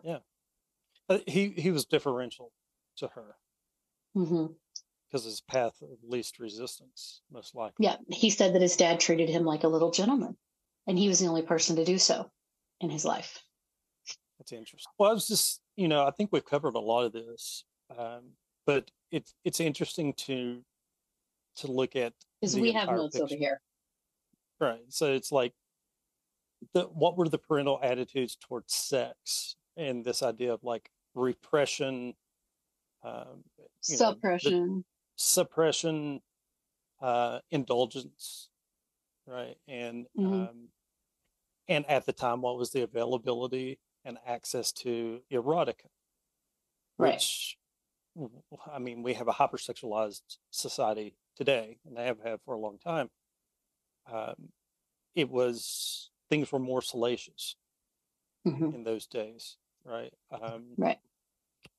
Uh, 1.09 1.19
he 1.27 1.49
he 1.49 1.73
was 1.73 1.87
differential 1.87 2.53
to 2.99 3.09
her 3.09 3.35
hmm 4.15 4.47
because 5.11 5.25
his 5.25 5.41
path 5.43 5.81
of 5.83 5.99
least 6.03 6.41
resistance, 6.41 7.23
most 7.31 7.55
likely. 7.55 7.85
yeah 7.85 7.97
he 8.09 8.31
said 8.31 8.55
that 8.55 8.63
his 8.63 8.77
dad 8.77 8.99
treated 8.99 9.29
him 9.29 9.45
like 9.45 9.65
a 9.65 9.69
little 9.69 9.91
gentleman 9.91 10.37
and 10.87 10.99
he 10.99 11.09
was 11.09 11.19
the 11.21 11.27
only 11.27 11.43
person 11.43 11.77
to 11.77 11.85
do 11.85 11.99
so 11.99 12.31
in 12.81 12.91
his 12.91 13.05
life 13.05 13.45
That's 14.39 14.53
interesting. 14.53 14.91
Well, 14.99 15.11
I 15.11 15.15
was 15.15 15.29
just, 15.29 15.61
you 15.77 15.89
know, 15.89 16.05
I 16.05 16.11
think 16.11 16.31
we've 16.33 16.45
covered 16.45 16.75
a 16.75 16.81
lot 16.81 17.05
of 17.05 17.13
this, 17.13 17.65
um, 17.97 18.33
but 18.67 18.91
it's 19.11 19.35
it's 19.45 19.61
interesting 19.61 20.13
to 20.27 20.63
to 21.57 21.71
look 21.71 21.95
at 21.95 22.13
because 22.41 22.57
we 22.57 22.73
have 22.73 22.89
notes 22.89 23.17
over 23.17 23.35
here 23.35 23.61
Right. 24.61 24.85
So 24.89 25.13
it's 25.13 25.33
like 25.33 25.53
the 26.73 26.83
what 26.85 27.17
were 27.17 27.29
the 27.29 27.39
parental 27.39 27.79
attitudes 27.83 28.37
towards 28.37 28.75
sex 28.75 29.57
and 29.77 30.05
this 30.05 30.23
idea 30.23 30.53
of 30.53 30.63
like 30.63 30.91
repression, 31.15 32.15
um, 33.05 33.45
you 33.89 33.99
know, 33.99 34.17
suppression 34.39 34.85
suppression, 35.17 36.23
uh, 37.01 37.41
indulgence, 37.51 38.51
right? 39.27 39.57
And 39.69 40.07
Mhm. 40.15 40.47
um, 40.49 40.71
and 41.69 41.87
at 41.87 42.07
the 42.07 42.13
time, 42.13 42.43
what 42.43 42.57
was 42.59 42.71
the 42.73 42.83
availability 42.83 43.81
and 44.05 44.19
access 44.27 44.73
to 44.73 45.23
erotica? 45.33 45.89
Right. 46.99 47.27
Which, 47.27 47.59
I 48.67 48.79
mean, 48.79 49.03
we 49.03 49.15
have 49.15 49.29
a 49.29 49.33
hypersexualized 49.33 50.39
society 50.51 51.19
today, 51.35 51.81
and 51.85 51.97
they 51.97 52.05
have 52.07 52.21
had 52.21 52.41
for 52.43 52.55
a 52.55 52.59
long 52.61 52.79
time. 52.79 53.11
Um, 54.07 54.53
it 55.15 55.31
was 55.31 56.11
things 56.31 56.53
were 56.53 56.61
more 56.61 56.83
salacious 56.83 57.57
Mhm. 58.45 58.71
in 58.71 58.85
those 58.85 59.07
days, 59.07 59.57
right? 59.85 60.13
Um, 60.31 60.77
right 60.77 60.99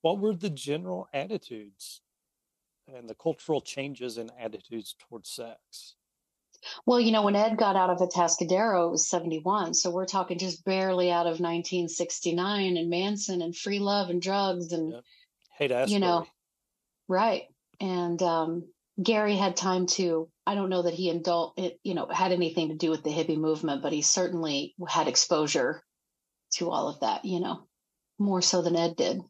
what 0.06 0.20
were 0.20 0.36
the 0.36 0.52
general 0.52 1.08
attitudes 1.16 2.02
and 2.88 3.10
the 3.10 3.16
cultural 3.16 3.60
changes 3.60 4.20
in 4.20 4.30
attitudes 4.40 4.96
towards 5.00 5.32
sex? 5.32 5.96
Well, 6.86 7.00
you 7.00 7.12
know, 7.12 7.24
when 7.24 7.36
Ed 7.36 7.58
got 7.58 7.76
out 7.76 7.90
of 7.90 7.98
Atascadero, 8.08 8.88
it 8.88 8.92
was 8.92 9.10
71. 9.10 9.74
So 9.74 9.90
we're 9.90 10.06
talking 10.06 10.38
just 10.38 10.64
barely 10.64 11.10
out 11.10 11.26
of 11.26 11.40
1969 11.40 12.78
and 12.78 12.88
Manson 12.88 13.42
and 13.42 13.58
free 13.58 13.80
love 13.80 14.12
and 14.12 14.22
drugs 14.22 14.74
and, 14.74 14.92
Yep. 14.94 15.04
Haight-Ashbury. 15.58 15.94
you 15.94 16.00
know, 16.00 16.28
right. 17.08 17.46
And 17.80 18.22
um, 18.22 18.68
Gary 19.02 19.36
had 19.36 19.56
time 19.58 19.88
to, 19.88 20.30
I 20.46 20.54
don't 20.54 20.70
know 20.70 20.84
that 20.84 20.94
he 20.94 21.12
indul 21.12 21.54
it, 21.58 21.80
you 21.82 21.96
know, 21.96 22.06
had 22.06 22.32
anything 22.32 22.70
to 22.70 22.76
do 22.76 22.92
with 22.92 23.04
the 23.04 23.10
hippie 23.10 23.40
movement, 23.40 23.82
but 23.82 23.92
he 23.92 24.04
certainly 24.04 24.76
had 24.88 25.08
exposure 25.08 25.82
to 26.58 26.70
all 26.70 26.90
of 26.90 27.00
that, 27.00 27.26
you 27.26 27.40
know, 27.40 27.64
more 28.20 28.44
so 28.44 28.62
than 28.62 28.76
Ed 28.76 28.96
did. 28.96 29.24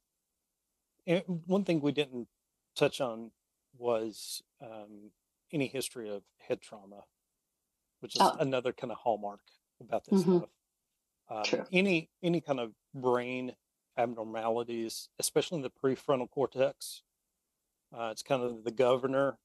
And 1.07 1.23
one 1.45 1.63
thing 1.63 1.81
we 1.81 1.91
didn't 1.91 2.27
touch 2.75 3.01
on 3.01 3.31
was 3.77 4.41
um, 4.61 5.11
any 5.51 5.67
history 5.67 6.09
of 6.09 6.23
head 6.39 6.61
trauma, 6.61 7.05
which 7.99 8.15
is 8.15 8.21
Oh. 8.21 8.35
another 8.37 8.73
kind 8.73 8.91
of 8.91 8.97
hallmark 8.99 9.41
about 9.79 10.05
this 10.05 10.23
Mhm. 10.23 10.39
stuff. 10.39 10.49
Um, 11.29 11.43
True. 11.43 11.65
Any 11.71 12.11
any 12.21 12.41
kind 12.41 12.59
of 12.59 12.75
brain 12.93 13.55
abnormalities, 13.97 15.09
especially 15.19 15.57
in 15.57 15.61
the 15.63 15.69
prefrontal 15.71 16.29
cortex, 16.29 17.03
uh, 17.91 18.09
it's 18.11 18.23
kind 18.23 18.43
of 18.43 18.63
the 18.63 18.71
governor. 18.71 19.39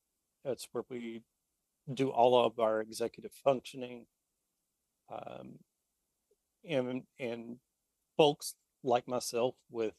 That's 0.44 0.68
where 0.72 0.84
we 0.88 1.24
do 1.92 2.10
all 2.10 2.44
of 2.44 2.58
our 2.60 2.80
executive 2.80 3.32
functioning. 3.32 4.08
Um, 5.08 5.64
and 6.64 7.06
and 7.18 7.60
folks 8.16 8.54
like 8.82 9.08
myself 9.08 9.56
with 9.70 9.96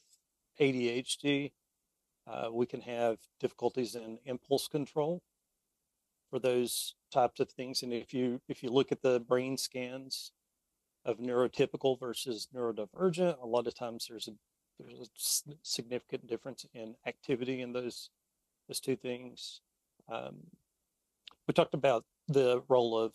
ADHD, 0.60 1.52
uh, 2.26 2.48
we 2.52 2.66
can 2.66 2.80
have 2.80 3.18
difficulties 3.40 3.94
in 3.94 4.18
impulse 4.24 4.68
control 4.68 5.22
for 6.30 6.38
those 6.38 6.94
types 7.12 7.40
of 7.40 7.50
things. 7.50 7.82
And 7.82 7.92
if 7.92 8.14
you 8.14 8.40
if 8.48 8.62
you 8.62 8.70
look 8.70 8.92
at 8.92 9.02
the 9.02 9.20
brain 9.20 9.56
scans 9.56 10.32
of 11.04 11.18
neurotypical 11.18 11.98
versus 11.98 12.48
neurodivergent, 12.54 13.42
a 13.42 13.46
lot 13.46 13.66
of 13.66 13.74
times 13.74 14.06
there's 14.08 14.28
a 14.28 14.32
there's 14.78 15.00
a 15.00 15.52
significant 15.62 16.26
difference 16.26 16.64
in 16.74 16.94
activity 17.06 17.60
in 17.60 17.72
those 17.72 18.10
those 18.68 18.80
two 18.80 18.96
things. 18.96 19.60
Um, 20.08 20.36
we 21.46 21.54
talked 21.54 21.74
about 21.74 22.04
the 22.28 22.62
role 22.68 22.98
of 22.98 23.14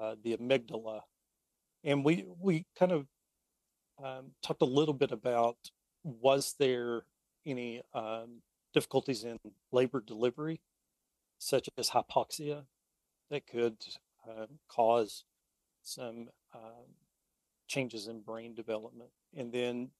uh, 0.00 0.16
the 0.22 0.36
amygdala, 0.36 1.00
and 1.84 2.04
we 2.04 2.26
we 2.38 2.66
kind 2.78 2.92
of 2.92 3.06
um, 4.02 4.32
talked 4.42 4.62
a 4.62 4.66
little 4.66 4.94
bit 4.94 5.10
about 5.10 5.56
was 6.04 6.54
there 6.58 7.02
any 7.46 7.82
um, 7.94 8.42
difficulties 8.72 9.24
in 9.24 9.38
labor 9.70 10.02
delivery, 10.04 10.60
such 11.38 11.68
as 11.76 11.90
hypoxia, 11.90 12.64
that 13.30 13.46
could 13.46 13.76
uh, 14.28 14.46
cause 14.68 15.24
some 15.82 16.28
um, 16.54 16.94
changes 17.66 18.06
in 18.06 18.20
brain 18.20 18.54
development, 18.54 19.10
and 19.36 19.52
then 19.52 19.90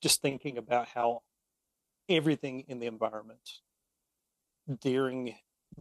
just 0.00 0.22
thinking 0.22 0.58
about 0.58 0.88
how 0.88 1.22
everything 2.08 2.64
in 2.68 2.78
the 2.78 2.86
environment 2.86 3.60
during 4.80 5.34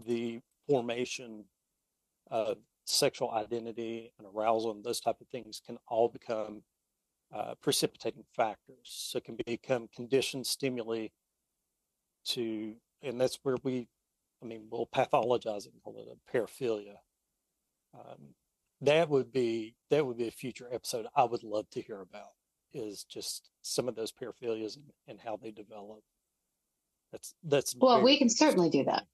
the 0.06 0.41
formation 0.67 1.45
of 2.30 2.57
sexual 2.85 3.32
identity 3.32 4.11
and 4.17 4.27
arousal 4.33 4.72
and 4.72 4.83
those 4.83 4.99
type 4.99 5.19
of 5.22 5.27
things 5.27 5.61
can 5.66 5.77
all 5.88 6.07
become 6.07 6.61
uh, 7.33 7.56
precipitating 7.61 8.23
factors. 8.35 8.77
So 8.83 9.17
it 9.17 9.25
can 9.25 9.38
become 9.45 9.88
conditioned 9.95 10.47
stimuli 10.47 11.07
to, 12.30 12.75
and 13.01 13.19
that's 13.19 13.39
where 13.43 13.57
we, 13.64 13.88
I 14.41 14.45
mean, 14.45 14.67
we'll 14.69 14.88
pathologize 14.88 15.65
it 15.65 15.73
and 15.73 15.83
call 15.83 15.97
it 15.99 16.07
a 16.07 16.38
paraphilia. 16.38 16.95
Um, 17.93 18.33
that 18.81 19.09
would 19.09 19.31
be 19.31 19.75
that 19.89 20.06
would 20.06 20.17
be 20.17 20.27
a 20.27 20.31
future 20.31 20.69
episode 20.72 21.07
I 21.15 21.23
would 21.23 21.43
love 21.43 21.67
to 21.72 21.81
hear 21.81 22.01
about 22.01 22.30
is 22.73 23.03
just 23.06 23.49
some 23.64 23.88
of 23.88 23.95
those 23.95 24.11
paraphilias 24.11 24.75
and, 24.75 24.85
and 25.07 25.19
how 25.19 25.38
they 25.38 25.51
develop. 25.51 26.01
That's 27.11 27.33
that's 27.43 27.75
Well, 27.75 28.03
we 28.03 28.17
can 28.17 28.30
certainly 28.30 28.69
do 28.69 28.83
that. 28.83 29.06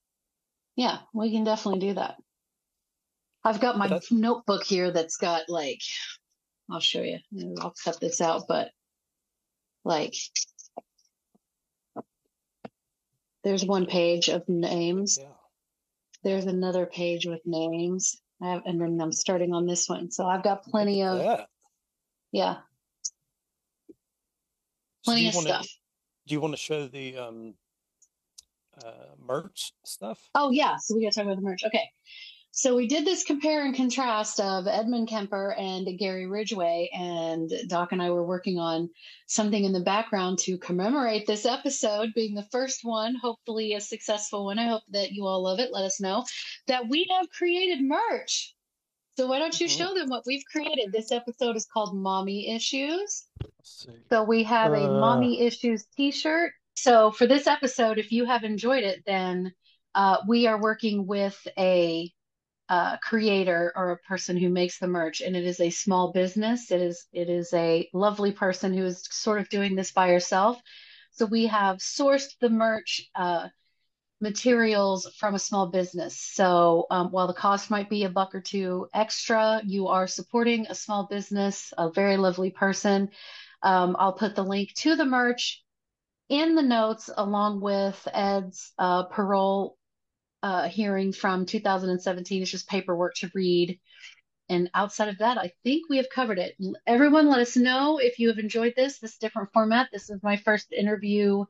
Yeah, 0.76 0.98
we 1.14 1.32
can 1.32 1.44
definitely 1.44 1.80
do 1.80 1.94
that. 1.94 2.16
I've 3.44 3.60
got 3.60 3.78
my 3.78 4.00
notebook 4.10 4.64
here 4.64 4.92
that's 4.92 5.18
got 5.18 5.44
like, 5.50 5.82
I'll 6.70 6.80
show 6.80 7.02
you. 7.02 7.20
I'll 7.60 7.74
cut 7.84 8.00
this 8.00 8.22
out, 8.22 8.44
but 8.48 8.72
like, 9.84 10.16
there's 13.44 13.66
one 13.66 13.86
page 13.86 14.30
of 14.30 14.48
names. 14.48 15.18
Yeah. 15.22 15.28
There's 16.24 16.46
another 16.46 16.86
page 16.86 17.26
with 17.26 17.42
names. 17.46 18.16
I 18.42 18.52
have, 18.52 18.62
and 18.66 18.80
then 18.80 19.00
I'm 19.02 19.12
starting 19.12 19.54
on 19.54 19.66
this 19.66 19.90
one. 19.90 20.10
So 20.12 20.26
I've 20.26 20.44
got 20.44 20.64
plenty 20.64 21.04
of, 21.04 21.20
Yeah. 21.20 21.46
yeah, 22.32 22.58
plenty 25.04 25.24
you 25.24 25.30
of 25.30 25.36
wanna- 25.36 25.48
stuff. 25.50 25.68
Do 26.26 26.34
you 26.34 26.40
want 26.42 26.54
to 26.54 26.58
show 26.58 26.88
the 26.88 27.18
um, 27.18 27.54
uh, 28.84 29.16
merch 29.20 29.74
stuff? 29.86 30.30
Oh 30.34 30.52
yeah, 30.52 30.78
so 30.78 30.96
we 30.96 31.04
got 31.04 31.12
to 31.12 31.16
talk 31.20 31.26
about 31.26 31.36
the 31.36 31.42
merch. 31.42 31.64
Okay, 31.66 31.92
so 32.56 32.76
we 32.76 32.86
did 32.86 33.04
this 33.04 33.24
compare 33.24 33.66
and 33.66 33.76
contrast 33.76 34.40
of 34.40 34.68
Edmund 34.68 35.08
Kemper 35.08 35.56
and 35.58 35.98
Gary 35.98 36.28
Ridgway, 36.28 36.88
and 36.94 37.52
Doc 37.68 37.92
and 37.94 38.02
I 38.02 38.12
were 38.12 38.24
working 38.24 38.60
on 38.60 38.92
something 39.26 39.64
in 39.64 39.74
the 39.74 39.80
background 39.80 40.38
to 40.40 40.60
commemorate 40.60 41.26
this 41.26 41.48
episode 41.48 42.14
being 42.14 42.36
the 42.36 42.48
first 42.52 42.82
one, 42.84 43.16
hopefully 43.16 43.74
a 43.74 43.82
successful 43.82 44.46
one. 44.46 44.60
I 44.60 44.68
hope 44.68 44.84
that 44.92 45.14
you 45.14 45.26
all 45.26 45.42
love 45.42 45.60
it. 45.60 45.74
Let 45.74 45.84
us 45.84 46.00
know 46.00 46.26
that 46.68 46.88
we 46.88 47.08
have 47.10 47.28
created 47.32 47.84
merch. 47.84 48.54
So 49.18 49.26
why 49.26 49.40
don't 49.40 49.60
you 49.60 49.68
Mhm. 49.68 49.78
show 49.78 49.94
them 49.96 50.10
what 50.10 50.28
we've 50.28 50.46
created? 50.46 50.92
This 50.92 51.12
episode 51.12 51.56
is 51.56 51.66
called 51.66 51.96
Mommy 51.96 52.50
Issues. 52.56 53.26
So 54.12 54.24
we 54.24 54.44
have 54.44 54.74
a 54.74 54.86
Uh. 54.86 55.00
mommy 55.00 55.42
issues 55.42 55.86
t-shirt. 55.98 56.54
So 56.76 57.10
for 57.10 57.26
this 57.26 57.48
episode, 57.48 57.98
if 57.98 58.12
you 58.12 58.26
have 58.26 58.44
enjoyed 58.44 58.84
it, 58.84 59.04
then 59.08 59.56
uh, 59.96 60.18
we 60.28 60.46
are 60.46 60.62
working 60.62 61.08
with 61.08 61.48
a 61.58 62.14
creator 63.02 63.74
or 63.76 63.92
a 63.92 63.98
person 63.98 64.38
who 64.38 64.50
makes 64.50 64.80
the 64.80 64.88
merch, 64.88 65.22
and 65.22 65.36
it 65.36 65.46
is 65.46 65.60
a 65.60 65.70
small 65.70 66.12
business. 66.12 66.72
It 66.72 66.82
is 66.82 67.06
it 67.12 67.30
is 67.30 67.54
a 67.54 67.90
lovely 67.94 68.32
person 68.32 68.74
who 68.74 68.86
is 68.86 69.04
sort 69.12 69.42
of 69.42 69.50
doing 69.50 69.76
this 69.76 69.92
by 69.92 70.10
herself. 70.10 70.58
So 71.12 71.26
we 71.26 71.48
have 71.48 71.78
sourced 71.78 72.38
the 72.40 72.50
merch 72.50 73.10
uh, 73.16 73.50
materials 74.22 75.08
from 75.18 75.36
a 75.36 75.40
small 75.40 75.68
business. 75.68 76.20
So 76.20 76.88
um, 76.90 77.12
while 77.12 77.28
the 77.28 77.34
cost 77.34 77.70
might 77.70 77.90
be 77.90 78.06
a 78.06 78.10
buck 78.10 78.34
or 78.34 78.42
two 78.42 78.88
extra, 78.94 79.62
you 79.66 79.90
are 79.90 80.08
supporting 80.08 80.66
a 80.68 80.76
small 80.76 81.08
business, 81.08 81.74
a 81.78 81.92
very 81.92 82.18
lovely 82.18 82.50
person. 82.50 83.10
Um, 83.62 83.96
I'll 84.00 84.14
put 84.14 84.36
the 84.36 84.44
link 84.44 84.74
to 84.76 84.96
the 84.96 85.06
merch 85.06 85.64
in 86.30 86.56
the 86.56 86.64
notes 86.64 87.10
along 87.16 87.62
with 87.62 88.08
Ed's 88.12 88.72
uh, 88.80 89.04
parole 89.04 89.78
uh, 90.44 90.68
hearing 90.68 91.14
from 91.14 91.46
2017. 91.46 92.42
It's 92.42 92.52
just 92.52 92.70
paperwork 92.70 93.16
to 93.16 93.32
read. 93.34 93.80
And 94.50 94.70
outside 94.76 95.08
of 95.08 95.20
that, 95.20 95.38
I 95.38 95.54
think 95.64 95.90
we 95.90 95.98
have 95.98 96.10
covered 96.10 96.38
it. 96.38 96.56
Everyone, 96.86 97.30
let 97.30 97.40
us 97.40 97.56
know 97.56 97.98
if 97.98 98.20
you 98.20 98.28
have 98.28 98.38
enjoyed 98.38 98.74
this, 98.76 99.00
this 99.00 99.18
different 99.18 99.54
format. 99.54 99.90
This 99.92 100.10
is 100.10 100.22
my 100.22 100.36
first 100.36 100.74
interview 100.74 101.46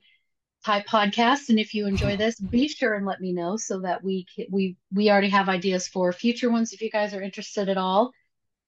type 0.63 0.85
podcast, 0.85 1.49
and 1.49 1.59
if 1.59 1.73
you 1.73 1.87
enjoy 1.87 2.15
this, 2.15 2.39
be 2.39 2.67
sure 2.67 2.93
and 2.93 3.05
let 3.05 3.19
me 3.19 3.33
know 3.33 3.57
so 3.57 3.81
that 3.81 4.03
we 4.03 4.25
we 4.49 4.77
we 4.93 5.09
already 5.09 5.29
have 5.29 5.49
ideas 5.49 5.87
for 5.87 6.13
future 6.13 6.49
ones. 6.49 6.71
If 6.71 6.81
you 6.81 6.89
guys 6.89 7.13
are 7.13 7.21
interested 7.21 7.67
at 7.67 7.77
all, 7.77 8.13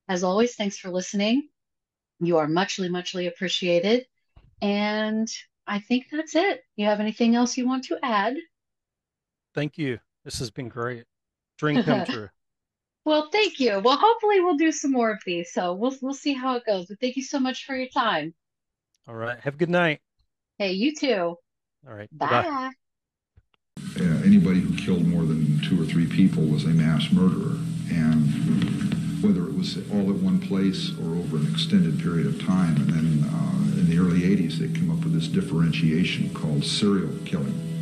as 0.10 0.24
always, 0.24 0.56
thanks 0.56 0.78
for 0.78 0.90
listening. 0.90 1.48
You 2.20 2.38
are 2.40 2.48
muchly 2.48 2.90
muchly 2.90 3.28
appreciated, 3.28 4.08
and 4.62 5.30
I 5.68 5.80
think 5.80 6.08
that's 6.12 6.36
it. 6.36 6.62
You 6.76 6.88
have 6.88 7.00
anything 7.00 7.36
else 7.36 7.58
you 7.58 7.68
want 7.68 7.86
to 7.86 8.00
add? 8.04 8.36
Thank 9.54 9.78
you. 9.78 10.00
This 10.26 10.40
has 10.40 10.50
been 10.50 10.68
great. 10.68 11.06
Dream 11.60 11.84
come 11.84 12.04
true. 12.06 12.30
Well, 13.06 13.30
thank 13.32 13.60
you. 13.60 13.80
Well, 13.80 13.96
hopefully 13.96 14.42
we'll 14.42 14.58
do 14.58 14.72
some 14.72 14.92
more 14.92 15.12
of 15.12 15.20
these. 15.26 15.54
So 15.54 15.74
we'll 15.74 15.96
we'll 16.02 16.16
see 16.16 16.34
how 16.34 16.56
it 16.56 16.66
goes. 16.66 16.88
But 16.88 17.00
thank 17.00 17.16
you 17.16 17.24
so 17.24 17.40
much 17.40 17.66
for 17.66 17.76
your 17.76 17.88
time. 17.88 18.34
All 19.08 19.14
right. 19.14 19.40
Have 19.40 19.54
a 19.54 19.58
good 19.58 19.70
night. 19.70 20.02
Hey, 20.58 20.72
you 20.72 20.96
too. 20.96 21.38
All 21.88 21.94
right. 21.94 22.10
Bye. 22.12 22.28
Bye-bye. 22.28 22.72
Uh, 24.00 24.22
anybody 24.26 24.62
who 24.62 24.76
killed 24.76 25.06
more 25.06 25.24
than 25.24 25.62
two 25.62 25.82
or 25.82 25.86
three 25.86 26.08
people 26.08 26.44
was 26.44 26.64
a 26.64 26.70
mass 26.70 27.12
murderer. 27.12 27.60
And 27.92 29.24
whether 29.24 29.48
it 29.48 29.56
was 29.56 29.78
all 29.92 30.10
at 30.10 30.16
one 30.16 30.40
place 30.40 30.92
or 30.98 31.16
over 31.16 31.38
an 31.38 31.52
extended 31.52 32.00
period 32.00 32.26
of 32.26 32.44
time, 32.44 32.76
and 32.78 32.90
then 32.90 33.30
uh, 33.30 33.80
in 33.80 33.88
the 33.88 34.00
early 34.00 34.22
80s, 34.22 34.58
they 34.58 34.68
came 34.68 34.90
up 34.90 35.04
with 35.04 35.14
this 35.14 35.28
differentiation 35.28 36.34
called 36.34 36.66
serial 36.66 37.14
killing. 37.26 37.75